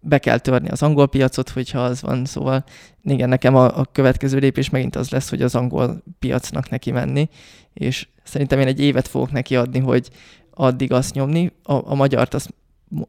be 0.00 0.18
kell 0.18 0.38
törni 0.38 0.68
az 0.68 0.82
angol 0.82 1.08
piacot, 1.08 1.48
hogyha 1.48 1.80
az 1.80 2.02
van, 2.02 2.24
szóval 2.24 2.64
igen, 3.02 3.28
nekem 3.28 3.54
a, 3.54 3.78
a 3.78 3.84
következő 3.92 4.38
lépés 4.38 4.70
megint 4.70 4.96
az 4.96 5.10
lesz, 5.10 5.30
hogy 5.30 5.42
az 5.42 5.54
angol 5.54 6.02
piacnak 6.18 6.70
neki 6.70 6.90
menni, 6.90 7.28
és 7.74 8.08
szerintem 8.22 8.60
én 8.60 8.66
egy 8.66 8.80
évet 8.80 9.08
fogok 9.08 9.32
neki 9.32 9.56
adni, 9.56 9.78
hogy 9.78 10.08
addig 10.50 10.92
azt 10.92 11.14
nyomni. 11.14 11.52
A, 11.62 11.90
a 11.90 11.94
magyart 11.94 12.34
azt 12.34 12.54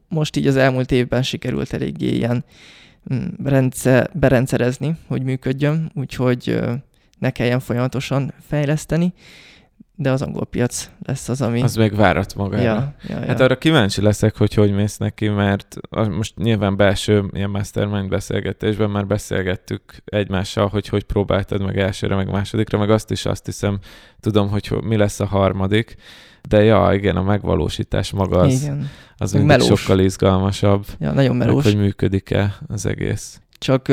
most 0.08 0.36
így 0.36 0.46
az 0.46 0.56
elmúlt 0.56 0.92
évben 0.92 1.22
sikerült 1.22 1.72
eléggé 1.72 2.08
ilyen 2.08 2.44
mm, 3.14 3.26
rendszer, 3.44 4.10
berendszerezni, 4.12 4.96
hogy 5.06 5.22
működjön, 5.22 5.90
úgyhogy 5.94 6.60
ne 7.18 7.30
kelljen 7.30 7.60
folyamatosan 7.60 8.32
fejleszteni 8.46 9.12
de 10.00 10.10
az 10.10 10.22
angol 10.22 10.46
piac 10.46 10.90
lesz 11.02 11.28
az, 11.28 11.42
ami... 11.42 11.62
Az 11.62 11.76
meg 11.76 11.94
várat 11.94 12.34
magára. 12.34 12.62
Ja, 12.62 12.94
ja, 13.08 13.20
ja. 13.20 13.26
Hát 13.26 13.40
arra 13.40 13.58
kíváncsi 13.58 14.02
leszek, 14.02 14.36
hogy 14.36 14.54
hogy 14.54 14.72
mész 14.72 14.96
neki, 14.96 15.28
mert 15.28 15.76
most 16.10 16.36
nyilván 16.36 16.76
belső 16.76 17.24
ilyen 17.32 17.50
mastermind 17.50 18.08
beszélgetésben 18.08 18.90
már 18.90 19.06
beszélgettük 19.06 19.82
egymással, 20.04 20.68
hogy 20.68 20.88
hogy 20.88 21.04
próbáltad 21.04 21.62
meg 21.62 21.78
elsőre, 21.78 22.14
meg 22.14 22.30
másodikra, 22.30 22.78
meg 22.78 22.90
azt 22.90 23.10
is 23.10 23.26
azt 23.26 23.44
hiszem, 23.44 23.78
tudom, 24.20 24.48
hogy 24.48 24.72
mi 24.82 24.96
lesz 24.96 25.20
a 25.20 25.26
harmadik, 25.26 25.96
de 26.48 26.62
ja, 26.62 26.90
igen, 26.92 27.16
a 27.16 27.22
megvalósítás 27.22 28.10
maga 28.10 28.38
az, 28.38 28.62
igen. 28.62 28.90
az 29.16 29.32
mindig 29.32 29.48
melós. 29.48 29.80
sokkal 29.80 29.98
izgalmasabb. 29.98 30.86
Ja, 30.98 31.12
nagyon 31.12 31.36
melós. 31.36 31.64
Meg, 31.64 31.72
hogy 31.72 31.82
működik-e 31.82 32.56
az 32.68 32.86
egész. 32.86 33.40
Csak 33.58 33.88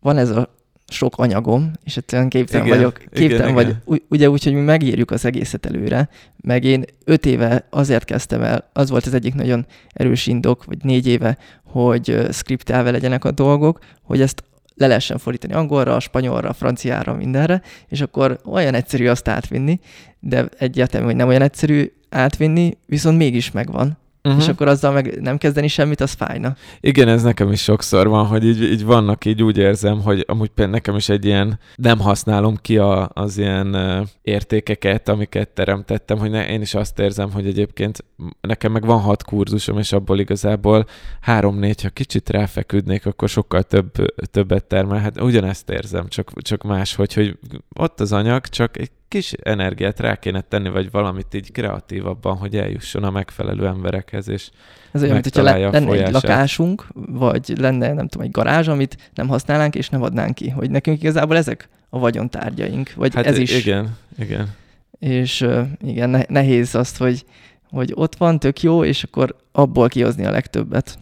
van 0.00 0.16
ez 0.16 0.30
a 0.30 0.54
sok 0.94 1.16
anyagom, 1.16 1.72
és 1.84 1.96
egyszerűen 1.96 2.28
képtelen 2.28 2.66
igen, 2.66 2.78
vagyok. 2.78 2.98
Képtelen 3.12 3.42
igen, 3.42 3.54
vagy, 3.54 3.76
igen. 3.86 4.02
ugye 4.08 4.30
úgy, 4.30 4.44
hogy 4.44 4.52
mi 4.52 4.60
megírjuk 4.60 5.10
az 5.10 5.24
egészet 5.24 5.66
előre, 5.66 6.08
meg 6.40 6.64
én 6.64 6.84
öt 7.04 7.26
éve 7.26 7.66
azért 7.70 8.04
kezdtem 8.04 8.42
el, 8.42 8.70
az 8.72 8.90
volt 8.90 9.06
az 9.06 9.14
egyik 9.14 9.34
nagyon 9.34 9.66
erős 9.92 10.26
indok, 10.26 10.64
vagy 10.64 10.78
négy 10.82 11.06
éve, 11.06 11.38
hogy 11.64 12.26
skriptelve 12.32 12.90
legyenek 12.90 13.24
a 13.24 13.30
dolgok, 13.30 13.78
hogy 14.02 14.20
ezt 14.20 14.44
le 14.76 14.86
lehessen 14.86 15.18
fordítani 15.18 15.52
angolra, 15.52 16.00
spanyolra, 16.00 16.52
franciára, 16.52 17.14
mindenre, 17.14 17.62
és 17.88 18.00
akkor 18.00 18.40
olyan 18.44 18.74
egyszerű 18.74 19.06
azt 19.06 19.28
átvinni, 19.28 19.80
de 20.20 20.48
egyértelmű, 20.58 21.06
hogy 21.06 21.16
nem 21.16 21.28
olyan 21.28 21.42
egyszerű 21.42 21.92
átvinni, 22.08 22.76
viszont 22.86 23.18
mégis 23.18 23.50
megvan 23.50 23.98
uh-huh. 24.24 24.42
és 24.42 24.48
akkor 24.48 24.68
azzal 24.68 24.92
meg 24.92 25.20
nem 25.20 25.38
kezdeni 25.38 25.68
semmit, 25.68 26.00
az 26.00 26.12
fájna. 26.12 26.56
Igen, 26.80 27.08
ez 27.08 27.22
nekem 27.22 27.52
is 27.52 27.62
sokszor 27.62 28.08
van, 28.08 28.26
hogy 28.26 28.44
így, 28.44 28.62
így 28.62 28.84
vannak, 28.84 29.24
így 29.24 29.42
úgy 29.42 29.58
érzem, 29.58 30.02
hogy 30.02 30.24
amúgy 30.28 30.48
például 30.48 30.76
nekem 30.76 30.96
is 30.96 31.08
egy 31.08 31.24
ilyen, 31.24 31.58
nem 31.76 31.98
használom 31.98 32.56
ki 32.56 32.78
a, 32.78 33.10
az 33.12 33.38
ilyen 33.38 33.76
értékeket, 34.22 35.08
amiket 35.08 35.48
teremtettem, 35.48 36.18
hogy 36.18 36.30
ne, 36.30 36.48
én 36.48 36.60
is 36.60 36.74
azt 36.74 36.98
érzem, 36.98 37.32
hogy 37.32 37.46
egyébként 37.46 38.04
nekem 38.40 38.72
meg 38.72 38.84
van 38.84 39.00
hat 39.00 39.24
kurzusom, 39.24 39.78
és 39.78 39.92
abból 39.92 40.18
igazából 40.18 40.86
három-négy, 41.20 41.82
ha 41.82 41.88
kicsit 41.88 42.30
ráfeküdnék, 42.30 43.06
akkor 43.06 43.28
sokkal 43.28 43.62
több, 43.62 43.90
többet 44.30 44.64
termel. 44.64 44.98
Hát 44.98 45.20
ugyanezt 45.20 45.70
érzem, 45.70 46.08
csak, 46.08 46.42
csak 46.42 46.62
más, 46.62 46.94
hogy, 46.94 47.14
hogy 47.14 47.38
ott 47.78 48.00
az 48.00 48.12
anyag, 48.12 48.46
csak 48.46 48.78
egy 48.78 48.90
kis 49.08 49.32
energiát 49.32 50.00
rá 50.00 50.16
kéne 50.16 50.40
tenni, 50.40 50.68
vagy 50.68 50.90
valamit 50.90 51.34
így 51.34 51.52
kreatívabban, 51.52 52.36
hogy 52.36 52.56
eljusson 52.56 53.04
a 53.04 53.10
megfelelő 53.10 53.66
emberekhez, 53.66 54.28
és 54.28 54.50
Ez 54.92 55.02
olyan, 55.02 55.12
mint 55.12 55.24
hogyha 55.24 55.42
lenne 55.42 55.92
egy 55.92 56.12
lakásunk, 56.12 56.86
vagy 56.94 57.52
lenne, 57.58 57.92
nem 57.92 58.08
tudom, 58.08 58.26
egy 58.26 58.32
garázs, 58.32 58.68
amit 58.68 59.10
nem 59.14 59.28
használnánk, 59.28 59.74
és 59.74 59.88
nem 59.88 60.02
adnánk 60.02 60.34
ki. 60.34 60.48
Hogy 60.48 60.70
nekünk 60.70 61.00
igazából 61.00 61.36
ezek 61.36 61.68
a 61.88 61.98
vagyontárgyaink, 61.98 62.92
vagy 62.96 63.14
hát 63.14 63.26
ez 63.26 63.38
is. 63.38 63.56
Igen, 63.56 63.96
igen. 64.18 64.52
És 64.98 65.46
igen, 65.80 66.24
nehéz 66.28 66.74
azt, 66.74 66.96
hogy, 66.96 67.24
hogy 67.70 67.92
ott 67.94 68.16
van, 68.16 68.38
tök 68.38 68.62
jó, 68.62 68.84
és 68.84 69.02
akkor 69.02 69.36
abból 69.52 69.88
kihozni 69.88 70.24
a 70.24 70.30
legtöbbet. 70.30 70.98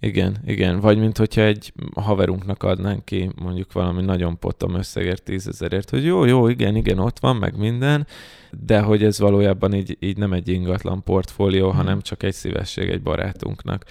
Igen, 0.00 0.36
igen. 0.46 0.80
Vagy 0.80 0.98
mint 0.98 1.18
hogyha 1.18 1.40
egy 1.40 1.72
haverunknak 1.94 2.62
adnánk 2.62 3.04
ki 3.04 3.30
mondjuk 3.42 3.72
valami 3.72 4.02
nagyon 4.02 4.38
potom 4.38 4.74
összegért, 4.74 5.22
tízezerért, 5.22 5.90
hogy 5.90 6.04
jó, 6.04 6.24
jó, 6.24 6.48
igen, 6.48 6.76
igen, 6.76 6.98
ott 6.98 7.18
van, 7.18 7.36
meg 7.36 7.56
minden, 7.56 8.06
de 8.50 8.80
hogy 8.80 9.04
ez 9.04 9.18
valójában 9.18 9.74
így, 9.74 9.96
így 10.00 10.16
nem 10.16 10.32
egy 10.32 10.48
ingatlan 10.48 11.02
portfólió, 11.02 11.68
hmm. 11.68 11.76
hanem 11.76 12.00
csak 12.00 12.22
egy 12.22 12.34
szívesség 12.34 12.88
egy 12.88 13.02
barátunknak. 13.02 13.84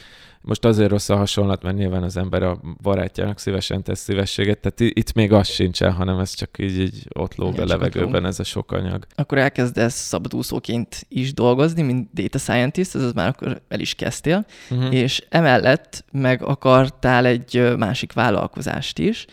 Most 0.45 0.65
azért 0.65 0.89
rossz 0.89 1.09
a 1.09 1.15
hasonlat, 1.15 1.63
mert 1.63 1.77
nyilván 1.77 2.03
az 2.03 2.17
ember 2.17 2.43
a 2.43 2.59
barátjának 2.81 3.39
szívesen 3.39 3.83
tesz 3.83 3.99
szívességet, 3.99 4.59
tehát 4.59 4.95
itt 4.95 5.13
még 5.13 5.31
az 5.31 5.47
sincsen, 5.47 5.91
hanem 5.91 6.19
ez 6.19 6.33
csak 6.33 6.49
így, 6.57 6.79
így 6.79 7.07
ott 7.13 7.35
lóg 7.35 7.59
a 7.59 7.65
levegőben 7.65 8.25
ez 8.25 8.39
a 8.39 8.43
sok 8.43 8.71
anyag. 8.71 9.05
Akkor 9.15 9.37
elkezdesz 9.37 9.95
szabadúszóként 9.95 11.05
is 11.09 11.33
dolgozni, 11.33 11.81
mint 11.81 12.09
data 12.13 12.37
scientist, 12.37 12.95
ez 12.95 13.11
már 13.11 13.27
akkor 13.27 13.61
el 13.67 13.79
is 13.79 13.93
kezdtél, 13.93 14.45
uh-huh. 14.69 14.93
és 14.93 15.25
emellett 15.29 16.05
meg 16.11 16.43
akartál 16.43 17.25
egy 17.25 17.73
másik 17.77 18.13
vállalkozást 18.13 18.99
is, 18.99 19.25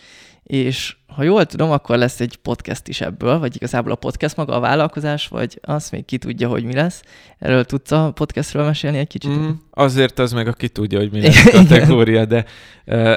és 0.43 0.95
ha 1.15 1.23
jól 1.23 1.45
tudom, 1.45 1.71
akkor 1.71 1.97
lesz 1.97 2.19
egy 2.19 2.35
podcast 2.35 2.87
is 2.87 3.01
ebből, 3.01 3.39
vagy 3.39 3.55
igazából 3.55 3.91
a 3.91 3.95
podcast 3.95 4.35
maga 4.35 4.55
a 4.55 4.59
vállalkozás, 4.59 5.27
vagy 5.27 5.59
az 5.61 5.89
még 5.89 6.05
ki 6.05 6.17
tudja, 6.17 6.47
hogy 6.47 6.63
mi 6.63 6.73
lesz. 6.73 7.01
Erről 7.39 7.65
tudsz 7.65 7.91
a 7.91 8.11
podcastről 8.11 8.65
mesélni 8.65 8.97
egy 8.97 9.07
kicsit? 9.07 9.31
Mm, 9.31 9.49
azért 9.73 10.19
az 10.19 10.31
meg, 10.31 10.47
aki 10.47 10.69
tudja, 10.69 10.99
hogy 10.99 11.11
mi 11.11 11.21
lesz 11.25 11.45
a 11.45 11.51
kategória, 11.51 12.25
de 12.25 12.45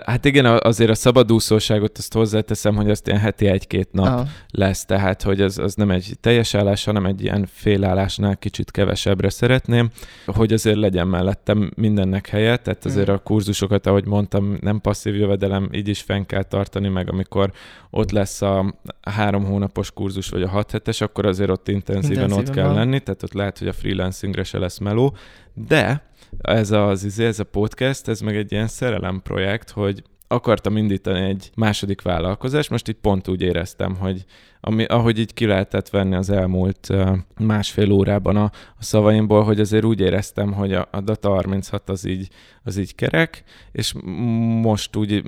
hát 0.05 0.25
igen, 0.25 0.45
azért 0.47 0.91
a 0.91 0.95
szabadúszóságot 0.95 1.99
azt 1.99 2.13
hozzáteszem, 2.13 2.75
hogy 2.75 2.91
azt 2.91 3.07
ilyen 3.07 3.19
heti 3.19 3.47
egy-két 3.47 3.89
nap 3.93 4.07
Aha. 4.07 4.27
lesz, 4.51 4.85
tehát 4.85 5.23
hogy 5.23 5.41
az, 5.41 5.59
az 5.59 5.75
nem 5.75 5.91
egy 5.91 6.13
teljes 6.21 6.55
állás, 6.55 6.85
hanem 6.85 7.07
egy 7.07 7.23
ilyen 7.23 7.49
félállásnál 7.53 8.37
kicsit 8.37 8.71
kevesebbre 8.71 9.29
szeretném, 9.29 9.91
hogy 10.27 10.53
azért 10.53 10.77
legyen 10.77 11.09
mellettem 11.09 11.71
mindennek 11.77 12.29
helye, 12.29 12.57
tehát 12.57 12.85
azért 12.85 13.11
mm. 13.11 13.15
a 13.15 13.19
kurzusokat, 13.19 13.87
ahogy 13.87 14.07
mondtam, 14.07 14.59
nem 14.61 14.81
passzív 14.81 15.15
jövedelem, 15.15 15.69
így 15.73 15.89
is 15.89 16.01
fenn 16.01 16.23
kell 16.23 16.43
tartani, 16.43 16.89
meg 16.89 17.11
amikor 17.11 17.53
ott 17.91 18.11
lesz 18.11 18.43
a 18.43 18.75
három 19.01 19.45
hónapos 19.45 19.91
kurzus, 19.91 20.29
vagy 20.29 20.43
a 20.43 20.49
hat 20.49 20.71
hetes, 20.71 21.01
akkor 21.01 21.27
azért 21.27 21.51
ott 21.51 21.69
intenzíven, 21.69 22.23
intenzíven 22.23 22.49
ott 22.49 22.55
kell 22.55 22.67
van. 22.67 22.75
lenni, 22.75 23.01
tehát 23.01 23.23
ott 23.23 23.33
lehet, 23.33 23.59
hogy 23.59 23.69
a 23.69 23.73
freelancingre 23.73 24.45
se 24.45 24.59
lesz 24.59 24.79
meló, 24.79 25.17
de 25.57 26.11
ez 26.41 26.71
az 26.71 27.05
izé, 27.05 27.27
ez 27.27 27.39
a 27.39 27.45
podcast, 27.45 28.09
ez 28.09 28.21
meg 28.21 28.37
egy 28.37 28.53
ilyen 28.53 28.67
szerelem 28.67 29.21
projekt, 29.23 29.71
hogy 29.71 30.03
akartam 30.29 30.77
indítani 30.77 31.21
egy 31.21 31.51
második 31.55 32.03
vállalkozást, 32.03 32.71
most 32.71 32.89
itt 32.89 33.01
pont 33.01 33.29
úgy 33.29 33.43
éreztem, 33.43 33.97
hogy 33.97 34.25
ami, 34.61 34.85
ahogy 34.85 35.19
így 35.19 35.35
ki 35.35 35.47
lehetett 35.47 35.89
venni 35.89 36.15
az 36.15 36.31
elmúlt 36.31 36.93
másfél 37.39 37.93
órában 37.93 38.37
a, 38.37 38.45
a 38.79 38.83
szavaimból, 38.83 39.43
hogy 39.43 39.61
azért 39.61 39.85
úgy 39.85 40.01
éreztem, 40.01 40.53
hogy 40.53 40.73
a, 40.73 40.89
a 40.91 41.01
Data 41.01 41.29
36 41.29 41.89
az 41.89 42.05
így, 42.05 42.29
az 42.63 42.77
így 42.77 42.95
kerek, 42.95 43.45
és 43.73 43.95
most 44.63 44.97
úgy 44.97 45.23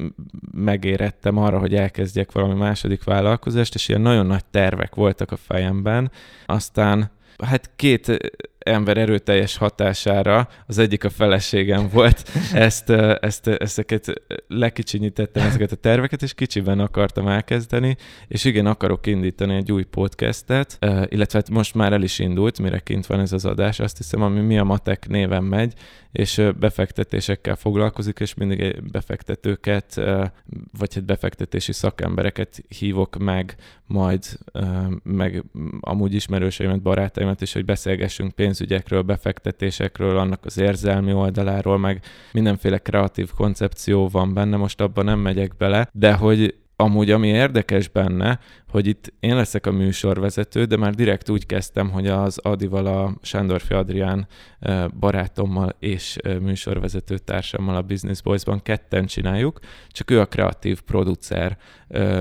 megérettem 0.52 1.36
arra, 1.36 1.58
hogy 1.58 1.74
elkezdjek 1.74 2.32
valami 2.32 2.54
második 2.54 3.04
vállalkozást, 3.04 3.74
és 3.74 3.88
ilyen 3.88 4.00
nagyon 4.00 4.26
nagy 4.26 4.44
tervek 4.44 4.94
voltak 4.94 5.32
a 5.32 5.36
fejemben. 5.36 6.10
Aztán 6.46 7.10
hát 7.44 7.70
két 7.76 8.32
ember 8.68 8.96
erőteljes 8.96 9.56
hatására, 9.56 10.48
az 10.66 10.78
egyik 10.78 11.04
a 11.04 11.10
feleségem 11.10 11.88
volt, 11.92 12.30
ezt, 12.52 12.90
ezt, 13.20 13.46
ezeket 13.46 14.12
lekicsinyítettem, 14.48 15.46
ezeket 15.46 15.72
a 15.72 15.76
terveket, 15.76 16.22
és 16.22 16.34
kicsiben 16.34 16.80
akartam 16.80 17.28
elkezdeni, 17.28 17.96
és 18.28 18.44
igen, 18.44 18.66
akarok 18.66 19.06
indítani 19.06 19.54
egy 19.54 19.72
új 19.72 19.84
podcastet, 19.84 20.78
illetve 21.08 21.38
hát 21.38 21.50
most 21.50 21.74
már 21.74 21.92
el 21.92 22.02
is 22.02 22.18
indult, 22.18 22.58
mire 22.58 22.78
kint 22.78 23.06
van 23.06 23.20
ez 23.20 23.32
az 23.32 23.44
adás, 23.44 23.80
azt 23.80 23.96
hiszem, 23.96 24.22
ami 24.22 24.40
Mi 24.40 24.58
a 24.58 24.64
Matek 24.64 25.08
néven 25.08 25.44
megy, 25.44 25.74
és 26.12 26.42
befektetésekkel 26.58 27.56
foglalkozik, 27.56 28.18
és 28.18 28.34
mindig 28.34 28.82
befektetőket, 28.90 29.94
vagy 30.78 30.94
hát 30.94 31.04
befektetési 31.04 31.72
szakembereket 31.72 32.62
hívok 32.78 33.16
meg, 33.18 33.54
majd 33.86 34.24
meg 35.02 35.44
amúgy 35.80 36.14
ismerőseimet, 36.14 36.82
barátaimat 36.82 37.40
is, 37.40 37.52
hogy 37.52 37.64
beszélgessünk 37.64 38.34
pénzügyekről, 38.58 39.02
befektetésekről, 39.02 40.18
annak 40.18 40.44
az 40.44 40.58
érzelmi 40.58 41.12
oldaláról, 41.12 41.78
meg 41.78 42.02
mindenféle 42.32 42.78
kreatív 42.78 43.30
koncepció 43.36 44.08
van 44.08 44.34
benne, 44.34 44.56
most 44.56 44.80
abban 44.80 45.04
nem 45.04 45.18
megyek 45.18 45.56
bele, 45.56 45.88
de 45.92 46.12
hogy 46.12 46.54
amúgy 46.80 47.10
ami 47.10 47.28
érdekes 47.28 47.88
benne, 47.88 48.38
hogy 48.70 48.86
itt 48.86 49.12
én 49.20 49.36
leszek 49.36 49.66
a 49.66 49.70
műsorvezető, 49.70 50.64
de 50.64 50.76
már 50.76 50.94
direkt 50.94 51.30
úgy 51.30 51.46
kezdtem, 51.46 51.90
hogy 51.90 52.06
az 52.06 52.38
Adival, 52.38 52.86
a 52.86 53.14
Sándorfi 53.22 53.74
Adrián 53.74 54.26
barátommal 55.00 55.76
és 55.78 56.16
műsorvezető 56.40 57.18
társammal 57.18 57.76
a 57.76 57.82
Business 57.82 58.20
Boys-ban 58.20 58.62
ketten 58.62 59.06
csináljuk, 59.06 59.58
csak 59.88 60.10
ő 60.10 60.20
a 60.20 60.26
kreatív 60.26 60.80
producer 60.80 61.56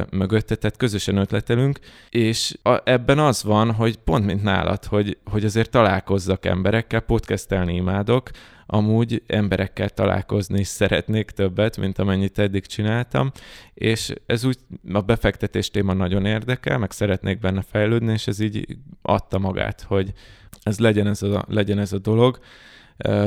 mögötte, 0.09 0.55
tehát 0.55 0.77
közösen 0.77 1.17
ötletelünk, 1.17 1.79
és 2.09 2.57
a, 2.63 2.81
ebben 2.83 3.19
az 3.19 3.43
van, 3.43 3.71
hogy 3.71 3.97
pont 3.97 4.25
mint 4.25 4.43
nálad, 4.43 4.85
hogy, 4.85 5.17
hogy 5.25 5.45
azért 5.45 5.69
találkozzak 5.69 6.45
emberekkel, 6.45 6.99
podcastelni 6.99 7.75
imádok, 7.75 8.29
amúgy 8.67 9.23
emberekkel 9.27 9.89
találkozni 9.89 10.59
is 10.59 10.67
szeretnék 10.67 11.31
többet, 11.31 11.77
mint 11.77 11.99
amennyit 11.99 12.39
eddig 12.39 12.65
csináltam, 12.65 13.31
és 13.73 14.13
ez 14.25 14.43
úgy 14.43 14.57
a 14.93 15.01
befektetés 15.01 15.69
téma 15.69 15.93
nagyon 15.93 16.25
érdekel, 16.25 16.77
meg 16.77 16.91
szeretnék 16.91 17.39
benne 17.39 17.61
fejlődni, 17.61 18.11
és 18.11 18.27
ez 18.27 18.39
így 18.39 18.77
adta 19.01 19.37
magát, 19.39 19.81
hogy 19.81 20.13
ez 20.63 20.79
legyen 20.79 21.07
ez 21.07 21.21
a, 21.21 21.45
legyen 21.47 21.79
ez 21.79 21.93
a 21.93 21.99
dolog. 21.99 22.39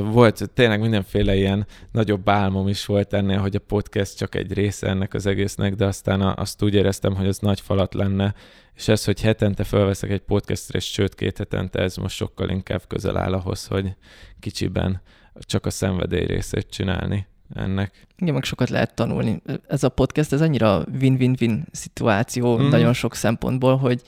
Volt 0.03 0.51
tényleg 0.55 0.81
mindenféle 0.81 1.35
ilyen 1.35 1.67
nagyobb 1.93 2.29
álmom 2.29 2.69
is 2.69 2.87
volt 2.87 3.13
ennél, 3.13 3.39
hogy 3.39 3.57
a 3.57 3.61
podcast 3.67 4.17
csak 4.17 4.35
egy 4.35 4.53
része 4.53 4.89
ennek 4.89 5.15
az 5.15 5.27
egésznek, 5.27 5.75
de 5.75 5.85
aztán 5.85 6.21
azt 6.21 6.63
úgy 6.63 6.75
éreztem, 6.75 7.15
hogy 7.15 7.27
az 7.27 7.39
nagy 7.39 7.61
falat 7.61 7.95
lenne, 7.95 8.35
és 8.75 8.89
ez, 8.89 9.05
hogy 9.05 9.21
hetente 9.21 9.65
felveszek 9.65 10.11
egy 10.11 10.21
podcastre, 10.21 10.79
és 10.79 10.85
sőt 10.85 11.15
két 11.15 11.39
hetente, 11.39 11.83
ez 11.83 11.97
most 11.97 12.17
sokkal 12.17 12.49
inkább 12.49 12.83
közel 12.87 13.17
áll 13.17 13.33
ahhoz, 13.33 13.67
hogy 13.67 13.95
kicsiben 14.41 15.01
csak 15.47 15.67
a 15.67 15.71
szenvedély 15.71 16.27
részét 16.27 16.67
csinálni 16.71 17.27
ennek. 17.55 18.07
Igen, 18.19 18.35
meg 18.35 18.45
sokat 18.45 18.69
lehet 18.69 18.95
tanulni. 18.95 19.43
Ez 19.69 19.83
a 19.83 19.89
podcast, 19.89 20.33
ez 20.33 20.41
annyira 20.41 20.85
win-win-win 21.01 21.65
szituáció 21.73 22.59
mm. 22.59 22.69
nagyon 22.69 22.93
sok 22.93 23.15
szempontból, 23.15 23.77
hogy 23.77 24.03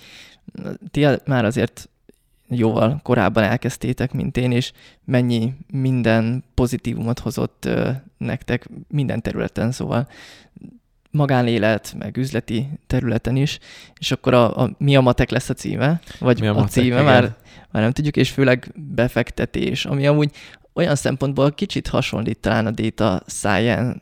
ti 0.91 1.07
már 1.27 1.45
azért 1.45 1.89
jóval 2.49 3.01
korábban 3.03 3.43
elkezdtétek, 3.43 4.13
mint 4.13 4.37
én, 4.37 4.53
és 4.53 4.73
mennyi 5.05 5.53
minden 5.73 6.45
pozitívumot 6.55 7.19
hozott 7.19 7.69
nektek 8.17 8.69
minden 8.89 9.23
területen, 9.23 9.73
szóval 9.73 10.09
magánélet, 11.11 11.95
meg 11.99 12.17
üzleti 12.17 12.69
területen 12.87 13.37
is, 13.37 13.59
és 13.99 14.13
akkor 14.13 14.35
a, 14.35 14.63
a 14.63 14.71
mi 14.79 14.97
a 14.97 15.01
matek 15.01 15.31
lesz 15.31 15.49
a 15.49 15.55
címe, 15.55 16.01
vagy 16.19 16.41
mi 16.41 16.47
a, 16.47 16.57
a 16.57 16.65
címe, 16.65 16.87
igen. 16.87 17.05
már, 17.05 17.23
már 17.71 17.83
nem 17.83 17.93
tudjuk, 17.93 18.17
és 18.17 18.31
főleg 18.31 18.73
befektetés, 18.75 19.85
ami 19.85 20.07
amúgy 20.07 20.31
olyan 20.75 20.95
szempontból 20.95 21.53
kicsit 21.53 21.89
hasonlít 21.89 22.39
talán 22.39 22.67
a 22.67 22.71
data 22.71 23.23
science 23.27 24.01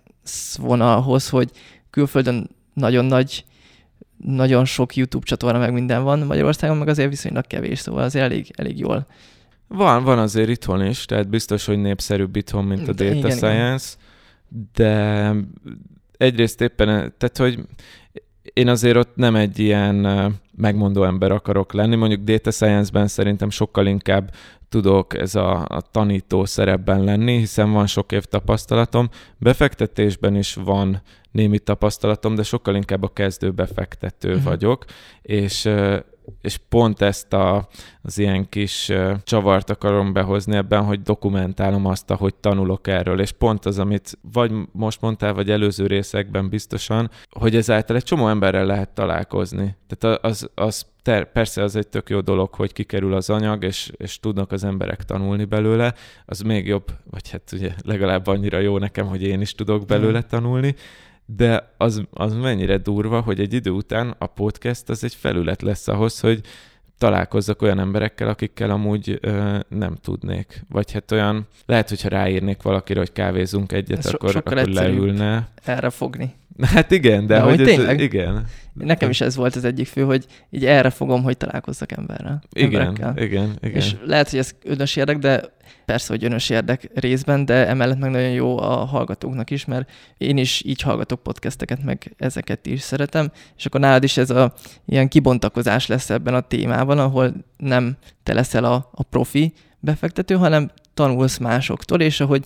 vonalhoz, 0.58 1.28
hogy 1.28 1.50
külföldön 1.90 2.50
nagyon 2.74 3.04
nagy, 3.04 3.44
nagyon 4.16 4.64
sok 4.64 4.96
YouTube 4.96 5.26
csatorna 5.26 5.58
meg 5.58 5.72
minden 5.72 6.02
van, 6.02 6.18
Magyarországon 6.18 6.76
meg 6.76 6.88
azért 6.88 7.08
viszonylag 7.08 7.46
kevés, 7.46 7.78
szóval 7.78 8.02
azért 8.02 8.24
elég, 8.24 8.52
elég 8.56 8.78
jól. 8.78 9.06
Van, 9.68 10.04
van 10.04 10.18
azért 10.18 10.48
itthon 10.48 10.86
is, 10.86 11.04
tehát 11.04 11.28
biztos, 11.28 11.66
hogy 11.66 11.78
népszerűbb 11.78 12.36
itthon, 12.36 12.64
mint 12.64 12.88
a 12.88 12.92
de 12.92 13.04
data 13.04 13.16
igen, 13.16 13.30
science, 13.36 13.94
igen. 14.50 14.70
de 14.74 15.34
egyrészt 16.16 16.60
éppen, 16.60 16.86
tehát 16.86 17.36
hogy 17.36 17.58
én 18.42 18.68
azért 18.68 18.96
ott 18.96 19.16
nem 19.16 19.36
egy 19.36 19.58
ilyen 19.58 20.06
megmondó 20.60 21.04
ember 21.04 21.30
akarok 21.30 21.72
lenni. 21.72 21.96
Mondjuk 21.96 22.20
data 22.20 22.50
science-ben 22.50 23.06
szerintem 23.06 23.50
sokkal 23.50 23.86
inkább 23.86 24.30
tudok 24.68 25.18
ez 25.18 25.34
a, 25.34 25.64
a 25.68 25.80
tanító 25.90 26.44
szerepben 26.44 27.04
lenni, 27.04 27.38
hiszen 27.38 27.72
van 27.72 27.86
sok 27.86 28.12
év 28.12 28.24
tapasztalatom. 28.24 29.08
Befektetésben 29.38 30.36
is 30.36 30.54
van 30.54 31.02
némi 31.30 31.58
tapasztalatom, 31.58 32.34
de 32.34 32.42
sokkal 32.42 32.74
inkább 32.74 33.02
a 33.02 33.12
kezdő 33.12 33.50
befektető 33.50 34.28
uh-huh. 34.28 34.44
vagyok, 34.44 34.84
és 35.22 35.68
és 36.40 36.58
pont 36.68 37.00
ezt 37.00 37.32
a, 37.32 37.68
az 38.02 38.18
ilyen 38.18 38.48
kis 38.48 38.92
csavart 39.22 39.70
akarom 39.70 40.12
behozni 40.12 40.56
ebben, 40.56 40.84
hogy 40.84 41.02
dokumentálom 41.02 41.86
azt, 41.86 42.10
ahogy 42.10 42.34
tanulok 42.34 42.86
erről, 42.86 43.20
és 43.20 43.32
pont 43.32 43.66
az, 43.66 43.78
amit 43.78 44.18
vagy 44.32 44.52
most 44.72 45.00
mondtál, 45.00 45.32
vagy 45.32 45.50
előző 45.50 45.86
részekben 45.86 46.48
biztosan, 46.48 47.10
hogy 47.30 47.56
ezáltal 47.56 47.96
egy 47.96 48.02
csomó 48.02 48.28
emberrel 48.28 48.66
lehet 48.66 48.88
találkozni. 48.88 49.76
Tehát 49.86 50.24
az, 50.24 50.50
az 50.54 50.86
ter, 51.02 51.32
persze 51.32 51.62
az 51.62 51.76
egy 51.76 51.88
tök 51.88 52.10
jó 52.10 52.20
dolog, 52.20 52.54
hogy 52.54 52.72
kikerül 52.72 53.14
az 53.14 53.30
anyag, 53.30 53.64
és, 53.64 53.90
és 53.96 54.20
tudnak 54.20 54.52
az 54.52 54.64
emberek 54.64 55.04
tanulni 55.04 55.44
belőle, 55.44 55.94
az 56.26 56.40
még 56.40 56.66
jobb, 56.66 56.86
vagy 57.10 57.30
hát 57.30 57.52
ugye 57.52 57.74
legalább 57.84 58.26
annyira 58.26 58.58
jó 58.58 58.78
nekem, 58.78 59.06
hogy 59.06 59.22
én 59.22 59.40
is 59.40 59.54
tudok 59.54 59.86
belőle 59.86 60.22
tanulni, 60.22 60.74
de 61.36 61.72
az, 61.76 62.02
az 62.10 62.34
mennyire 62.34 62.76
durva, 62.76 63.20
hogy 63.20 63.40
egy 63.40 63.52
idő 63.52 63.70
után 63.70 64.14
a 64.18 64.26
podcast 64.26 64.88
az 64.88 65.04
egy 65.04 65.14
felület 65.14 65.62
lesz 65.62 65.88
ahhoz, 65.88 66.20
hogy 66.20 66.40
találkozzak 66.98 67.62
olyan 67.62 67.78
emberekkel, 67.78 68.28
akikkel 68.28 68.70
amúgy 68.70 69.18
ö, 69.20 69.58
nem 69.68 69.96
tudnék. 70.02 70.64
Vagy 70.68 70.92
hát 70.92 71.12
olyan, 71.12 71.46
lehet, 71.66 71.88
hogyha 71.88 72.08
ráírnék 72.08 72.62
valakire, 72.62 72.98
hogy 72.98 73.12
kávézunk 73.12 73.72
egyet, 73.72 73.98
Ez 73.98 74.06
akkor, 74.06 74.30
so, 74.30 74.38
akkor 74.38 74.56
leülne. 74.56 75.48
Erre 75.64 75.90
fogni. 75.90 76.34
Hát 76.62 76.90
igen, 76.90 77.26
de, 77.26 77.34
de 77.34 77.40
hogy, 77.40 77.56
hogy 77.56 77.64
tényleg? 77.64 77.96
Ez, 77.96 78.02
igen. 78.02 78.44
Nekem 78.72 79.10
is 79.10 79.20
ez 79.20 79.36
volt 79.36 79.56
az 79.56 79.64
egyik 79.64 79.86
fő, 79.86 80.02
hogy 80.02 80.26
így 80.50 80.66
erre 80.66 80.90
fogom, 80.90 81.22
hogy 81.22 81.36
találkozzak 81.36 81.92
emberrel. 81.92 82.42
Igen, 82.52 82.80
emberekkel. 82.80 83.24
igen, 83.24 83.56
igen. 83.62 83.76
És 83.76 83.96
lehet, 84.04 84.30
hogy 84.30 84.38
ez 84.38 84.54
önös 84.64 84.96
érdek, 84.96 85.18
de 85.18 85.42
persze, 85.84 86.12
hogy 86.12 86.24
önös 86.24 86.50
érdek 86.50 86.90
részben, 86.94 87.44
de 87.44 87.66
emellett 87.66 87.98
meg 87.98 88.10
nagyon 88.10 88.30
jó 88.30 88.58
a 88.58 88.84
hallgatóknak 88.84 89.50
is, 89.50 89.64
mert 89.64 89.90
én 90.18 90.36
is 90.36 90.62
így 90.64 90.80
hallgatok 90.80 91.22
podcasteket, 91.22 91.84
meg 91.84 92.14
ezeket 92.16 92.66
is 92.66 92.80
szeretem, 92.80 93.30
és 93.56 93.66
akkor 93.66 93.80
nálad 93.80 94.04
is 94.04 94.16
ez 94.16 94.30
a 94.30 94.54
ilyen 94.86 95.08
kibontakozás 95.08 95.86
lesz 95.86 96.10
ebben 96.10 96.34
a 96.34 96.40
témában, 96.40 96.98
ahol 96.98 97.32
nem 97.56 97.96
te 98.22 98.32
leszel 98.32 98.64
a, 98.64 98.90
a 98.92 99.02
profi 99.02 99.52
befektető, 99.78 100.34
hanem 100.34 100.70
tanulsz 100.94 101.38
másoktól, 101.38 102.00
és 102.00 102.20
ahogy 102.20 102.44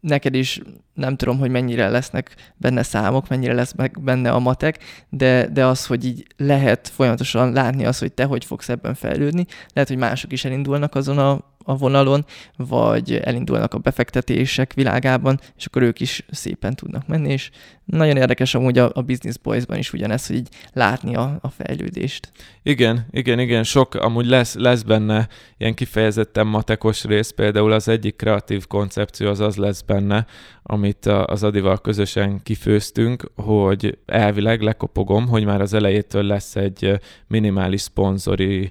neked 0.00 0.34
is 0.34 0.60
nem 0.94 1.16
tudom, 1.16 1.38
hogy 1.38 1.50
mennyire 1.50 1.88
lesznek 1.88 2.34
benne 2.56 2.82
számok, 2.82 3.28
mennyire 3.28 3.54
lesz 3.54 3.72
meg 3.72 4.02
benne 4.02 4.30
a 4.30 4.38
matek, 4.38 4.78
de, 5.08 5.48
de 5.48 5.66
az, 5.66 5.86
hogy 5.86 6.04
így 6.04 6.26
lehet 6.36 6.88
folyamatosan 6.88 7.52
látni 7.52 7.84
az, 7.84 7.98
hogy 7.98 8.12
te 8.12 8.24
hogy 8.24 8.44
fogsz 8.44 8.68
ebben 8.68 8.94
fejlődni, 8.94 9.46
lehet, 9.72 9.88
hogy 9.88 9.98
mások 9.98 10.32
is 10.32 10.44
elindulnak 10.44 10.94
azon 10.94 11.18
a 11.18 11.54
a 11.66 11.76
vonalon, 11.76 12.24
vagy 12.56 13.14
elindulnak 13.14 13.74
a 13.74 13.78
befektetések 13.78 14.72
világában, 14.72 15.40
és 15.56 15.66
akkor 15.66 15.82
ők 15.82 16.00
is 16.00 16.24
szépen 16.30 16.74
tudnak 16.74 17.06
menni, 17.06 17.32
és 17.32 17.50
nagyon 17.84 18.16
érdekes 18.16 18.54
amúgy 18.54 18.78
a, 18.78 18.90
a 18.94 19.02
Business 19.02 19.36
Boys-ban 19.42 19.78
is 19.78 19.92
ugyanez, 19.92 20.26
hogy 20.26 20.36
így 20.36 20.48
látni 20.72 21.14
a, 21.14 21.38
a 21.40 21.48
fejlődést. 21.48 22.32
Igen, 22.62 23.06
igen, 23.10 23.38
igen, 23.38 23.62
sok, 23.62 23.94
amúgy 23.94 24.26
lesz, 24.26 24.54
lesz 24.54 24.82
benne 24.82 25.28
ilyen 25.58 25.74
kifejezetten 25.74 26.46
matekos 26.46 27.04
rész, 27.04 27.30
például 27.30 27.72
az 27.72 27.88
egyik 27.88 28.16
kreatív 28.16 28.66
koncepció 28.66 29.28
az 29.28 29.40
az 29.40 29.56
lesz 29.56 29.80
benne, 29.80 30.26
amit 30.62 31.06
az 31.06 31.42
Adival 31.42 31.80
közösen 31.80 32.42
kifőztünk, 32.42 33.30
hogy 33.34 33.98
elvileg 34.06 34.60
lekopogom, 34.60 35.28
hogy 35.28 35.44
már 35.44 35.60
az 35.60 35.72
elejétől 35.74 36.22
lesz 36.22 36.56
egy 36.56 37.00
minimális 37.26 37.80
szponzori 37.80 38.70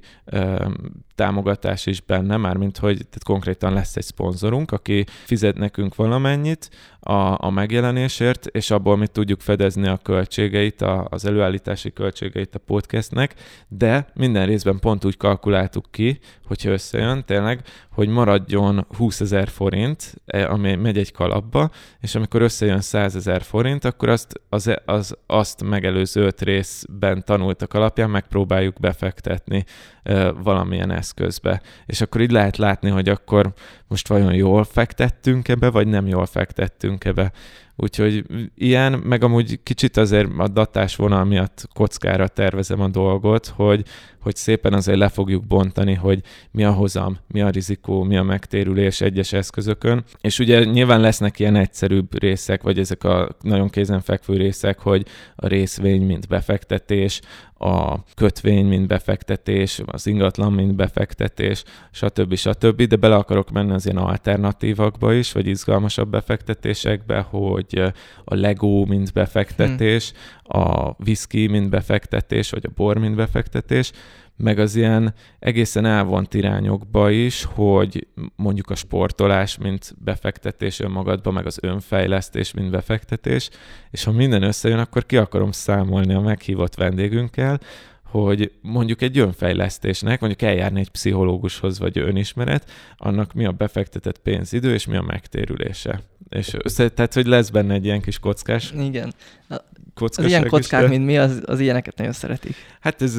támogatás 1.15 1.85
is 1.85 2.01
benne, 2.01 2.37
mármint 2.37 2.77
hogy 2.77 2.95
tehát 2.95 3.23
konkrétan 3.23 3.73
lesz 3.73 3.95
egy 3.95 4.03
szponzorunk, 4.03 4.71
aki 4.71 5.05
fizet 5.23 5.57
nekünk 5.57 5.95
valamennyit, 5.95 6.69
a, 7.07 7.45
a 7.45 7.49
megjelenésért, 7.49 8.45
és 8.45 8.71
abból 8.71 8.97
mi 8.97 9.07
tudjuk 9.07 9.41
fedezni 9.41 9.87
a 9.87 9.97
költségeit, 9.97 10.81
a, 10.81 11.07
az 11.09 11.25
előállítási 11.25 11.93
költségeit 11.93 12.55
a 12.55 12.59
podcastnek, 12.59 13.33
de 13.67 14.07
minden 14.13 14.45
részben 14.45 14.79
pont 14.79 15.05
úgy 15.05 15.17
kalkuláltuk 15.17 15.85
ki, 15.91 16.19
hogyha 16.47 16.69
összejön 16.69 17.23
tényleg, 17.25 17.61
hogy 17.91 18.07
maradjon 18.07 18.85
20 18.97 19.21
ezer 19.21 19.47
forint, 19.47 20.13
e, 20.25 20.49
ami 20.49 20.75
megy 20.75 20.97
egy 20.97 21.11
kalapba, 21.11 21.69
és 21.99 22.15
amikor 22.15 22.41
összejön 22.41 22.81
100 22.81 23.15
ezer 23.15 23.41
forint, 23.41 23.85
akkor 23.85 24.09
azt, 24.09 24.41
az, 24.49 24.75
az, 24.85 25.17
azt 25.25 25.63
megelőző 25.63 26.25
öt 26.25 26.41
részben 26.41 27.23
tanultak 27.25 27.73
alapján 27.73 28.09
megpróbáljuk 28.09 28.79
befektetni 28.79 29.63
e, 30.03 30.31
valamilyen 30.31 30.91
eszközbe. 30.91 31.61
És 31.85 32.01
akkor 32.01 32.21
így 32.21 32.31
lehet 32.31 32.57
látni, 32.57 32.89
hogy 32.89 33.09
akkor 33.09 33.53
most 33.87 34.07
vajon 34.07 34.33
jól 34.33 34.63
fektettünk 34.63 35.47
ebbe, 35.47 35.69
vagy 35.69 35.87
nem 35.87 36.07
jól 36.07 36.25
fektettünk 36.25 36.94
ebbe. 37.03 37.31
Úgyhogy 37.77 38.25
ilyen, 38.55 38.93
meg 38.93 39.23
amúgy 39.23 39.59
kicsit 39.63 39.97
azért 39.97 40.29
a 40.37 40.47
datás 40.47 40.95
vonal 40.95 41.23
miatt 41.23 41.67
kockára 41.73 42.27
tervezem 42.27 42.81
a 42.81 42.87
dolgot, 42.87 43.47
hogy, 43.47 43.85
hogy 44.19 44.35
szépen 44.35 44.73
azért 44.73 44.97
le 44.97 45.09
fogjuk 45.09 45.43
bontani, 45.43 45.93
hogy 45.93 46.21
mi 46.51 46.63
a 46.63 46.71
hozam, 46.71 47.17
mi 47.27 47.41
a 47.41 47.49
rizikó, 47.49 48.03
mi 48.03 48.17
a 48.17 48.23
megtérülés 48.23 49.01
egyes 49.01 49.33
eszközökön. 49.33 50.03
És 50.21 50.39
ugye 50.39 50.63
nyilván 50.63 50.99
lesznek 50.99 51.39
ilyen 51.39 51.55
egyszerűbb 51.55 52.19
részek, 52.19 52.61
vagy 52.61 52.79
ezek 52.79 53.03
a 53.03 53.29
nagyon 53.41 53.69
kézenfekvő 53.69 54.37
részek, 54.37 54.79
hogy 54.79 55.05
a 55.35 55.47
részvény, 55.47 56.05
mint 56.05 56.27
befektetés, 56.27 57.21
a 57.57 58.03
kötvény, 58.15 58.65
mint 58.65 58.87
befektetés, 58.87 59.81
az 59.85 60.07
ingatlan, 60.07 60.53
mint 60.53 60.75
befektetés, 60.75 61.63
stb. 61.91 62.35
stb. 62.35 62.81
De 62.81 62.95
bele 62.95 63.15
akarok 63.15 63.51
menni 63.51 63.71
az 63.71 63.85
ilyen 63.85 63.97
alternatívakba 63.97 65.13
is, 65.13 65.31
vagy 65.31 65.47
izgalmasabb 65.47 66.09
befektetésekbe, 66.09 67.19
hogy 67.19 67.64
a 68.23 68.35
Lego, 68.35 68.85
mint 68.85 69.13
befektetés, 69.13 70.11
hmm. 70.11 70.61
a 70.61 70.95
whisky, 71.05 71.47
mint 71.47 71.69
befektetés, 71.69 72.49
vagy 72.49 72.65
a 72.65 72.71
bor, 72.75 72.97
mint 72.97 73.15
befektetés, 73.15 73.91
meg 74.37 74.59
az 74.59 74.75
ilyen 74.75 75.13
egészen 75.39 75.85
elvont 75.85 76.33
irányokba 76.33 77.09
is, 77.09 77.43
hogy 77.43 78.07
mondjuk 78.35 78.69
a 78.69 78.75
sportolás, 78.75 79.57
mint 79.57 79.95
befektetés 80.03 80.79
önmagadba, 80.79 81.31
meg 81.31 81.45
az 81.45 81.57
önfejlesztés, 81.61 82.53
mint 82.53 82.71
befektetés, 82.71 83.49
és 83.91 84.03
ha 84.03 84.11
minden 84.11 84.43
összejön, 84.43 84.79
akkor 84.79 85.05
ki 85.05 85.17
akarom 85.17 85.51
számolni 85.51 86.13
a 86.13 86.21
meghívott 86.21 86.75
vendégünkkel, 86.75 87.59
hogy 88.05 88.51
mondjuk 88.61 89.01
egy 89.01 89.17
önfejlesztésnek, 89.17 90.19
mondjuk 90.19 90.41
eljárni 90.41 90.79
egy 90.79 90.89
pszichológushoz 90.89 91.79
vagy 91.79 91.97
önismeret, 91.97 92.71
annak 92.97 93.33
mi 93.33 93.45
a 93.45 93.51
befektetett 93.51 94.17
pénzidő 94.17 94.73
és 94.73 94.85
mi 94.85 94.95
a 94.95 95.01
megtérülése. 95.01 96.01
És 96.29 96.55
tehát, 96.75 97.13
hogy 97.13 97.25
lesz 97.25 97.49
benne 97.49 97.73
egy 97.73 97.85
ilyen 97.85 98.01
kis 98.01 98.19
kockás. 98.19 98.73
Igen. 98.79 99.13
Az 99.95 100.25
ilyen 100.25 100.47
kockák, 100.47 100.83
is, 100.83 100.89
mint 100.89 101.05
mi, 101.05 101.17
az, 101.17 101.41
az 101.45 101.59
ilyeneket 101.59 101.97
nagyon 101.97 102.13
szeretik. 102.13 102.55
Hát 102.79 103.01
ez, 103.01 103.17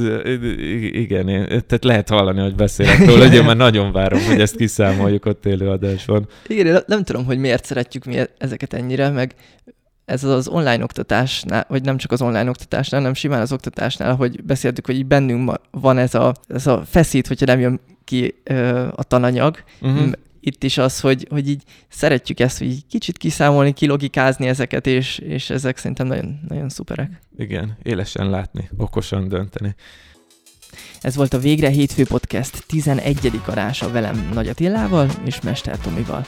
igen, 0.90 1.28
én, 1.28 1.46
tehát 1.46 1.84
lehet 1.84 2.08
hallani, 2.08 2.40
hogy 2.40 2.54
beszélek 2.54 2.98
róla, 3.06 3.26
hogy 3.26 3.34
én 3.34 3.44
már 3.44 3.56
nagyon 3.56 3.92
várom, 3.92 4.24
hogy 4.24 4.40
ezt 4.40 4.56
kiszámoljuk 4.56 5.26
ott 5.26 5.46
élő 5.46 5.68
adásban. 5.68 6.28
Igen, 6.46 6.82
nem 6.86 7.02
tudom, 7.02 7.24
hogy 7.24 7.38
miért 7.38 7.64
szeretjük 7.64 8.04
mi 8.04 8.18
ezeket 8.38 8.72
ennyire, 8.72 9.10
meg 9.10 9.34
ez 10.06 10.24
az 10.24 10.48
online 10.48 10.82
oktatásnál, 10.82 11.66
vagy 11.68 11.82
nem 11.82 11.96
csak 11.96 12.12
az 12.12 12.22
online 12.22 12.48
oktatásnál, 12.48 13.00
hanem 13.00 13.14
simán 13.14 13.40
az 13.40 13.52
oktatásnál, 13.52 14.14
hogy 14.14 14.44
beszéltük, 14.44 14.86
hogy 14.86 14.96
így 14.96 15.06
bennünk 15.06 15.60
van 15.70 15.98
ez 15.98 16.14
a, 16.14 16.34
ez 16.48 16.66
a 16.66 16.84
feszít, 16.84 17.26
hogyha 17.26 17.46
nem 17.46 17.60
jön 17.60 17.80
ki 18.04 18.34
ö, 18.44 18.88
a 18.94 19.02
tananyag. 19.02 19.64
Uh-huh. 19.80 20.12
Itt 20.40 20.64
is 20.64 20.78
az, 20.78 21.00
hogy, 21.00 21.26
hogy 21.30 21.48
így 21.48 21.62
szeretjük 21.88 22.40
ezt, 22.40 22.58
hogy 22.58 22.66
így 22.66 22.86
kicsit 22.86 23.18
kiszámolni, 23.18 23.72
kilogikázni 23.72 24.46
ezeket, 24.48 24.86
és, 24.86 25.18
és 25.18 25.50
ezek 25.50 25.76
szerintem 25.76 26.06
nagyon, 26.06 26.40
nagyon 26.48 26.68
szuperek. 26.68 27.20
Igen, 27.36 27.76
élesen 27.82 28.30
látni, 28.30 28.70
okosan 28.76 29.28
dönteni. 29.28 29.74
Ez 31.00 31.16
volt 31.16 31.34
a 31.34 31.38
Végre 31.38 31.68
Hétfő 31.68 32.04
Podcast 32.04 32.64
11. 32.66 33.40
adása 33.46 33.90
velem 33.90 34.30
Nagy 34.34 34.48
Attilával 34.48 35.10
és 35.24 35.40
Mester 35.40 35.78
Tomival. 35.78 36.26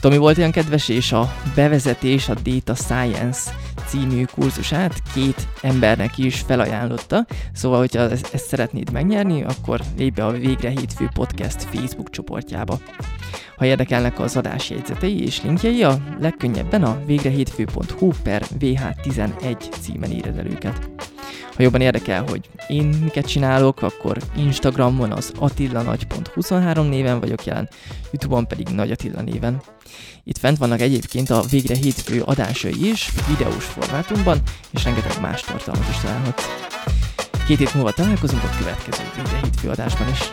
Tomi 0.00 0.16
volt 0.16 0.38
olyan 0.38 0.50
kedves, 0.50 0.88
és 0.88 1.12
a 1.12 1.34
bevezetés 1.54 2.28
a 2.28 2.34
Data 2.34 2.74
Science 2.74 3.50
című 3.86 4.24
kurzusát 4.24 5.02
két 5.14 5.48
embernek 5.62 6.18
is 6.18 6.40
felajánlotta, 6.40 7.26
szóval, 7.52 7.78
hogyha 7.78 8.10
ezt, 8.10 8.36
szeretnéd 8.36 8.92
megnyerni, 8.92 9.42
akkor 9.42 9.80
lépj 9.96 10.20
be 10.20 10.26
a 10.26 10.30
Végre 10.30 10.68
Hétfő 10.68 11.08
Podcast 11.14 11.62
Facebook 11.62 12.10
csoportjába. 12.10 12.78
Ha 13.56 13.64
érdekelnek 13.64 14.20
az 14.20 14.36
adás 14.36 14.70
jegyzetei 14.70 15.22
és 15.22 15.42
linkjei, 15.42 15.82
a 15.82 15.98
legkönnyebben 16.20 16.82
a 16.82 17.02
végrehétfő.hu 17.06 18.10
per 18.22 18.42
vh11 18.60 19.80
címen 19.80 20.10
éred 20.10 20.38
el 20.38 20.46
őket. 20.46 20.90
Ha 21.56 21.62
jobban 21.62 21.80
érdekel, 21.80 22.24
hogy 22.28 22.48
én 22.68 22.84
miket 22.84 23.26
csinálok, 23.26 23.82
akkor 23.82 24.16
Instagramon 24.36 25.12
az 25.12 25.32
attillanagy.23 25.38 26.88
néven 26.88 27.20
vagyok 27.20 27.44
jelen, 27.44 27.68
Youtube-on 28.10 28.46
pedig 28.46 28.68
Nagy 28.68 28.90
Attila 28.90 29.22
néven. 29.22 29.62
Itt 30.24 30.38
fent 30.38 30.58
vannak 30.58 30.80
egyébként 30.80 31.30
a 31.30 31.42
végre 31.50 31.74
hétfő 31.74 32.22
adásai 32.22 32.88
is, 32.90 33.12
videós 33.28 33.64
formátumban, 33.64 34.42
és 34.70 34.84
rengeteg 34.84 35.20
más 35.20 35.40
tartalmat 35.40 35.88
is 35.88 36.00
találhatsz. 36.00 36.44
Két 37.46 37.58
hét 37.58 37.74
múlva 37.74 37.92
találkozunk 37.92 38.42
a 38.42 38.56
következő 38.58 39.02
végre 39.16 39.40
hétfő 39.42 39.68
adásban 39.68 40.08
is. 40.08 40.32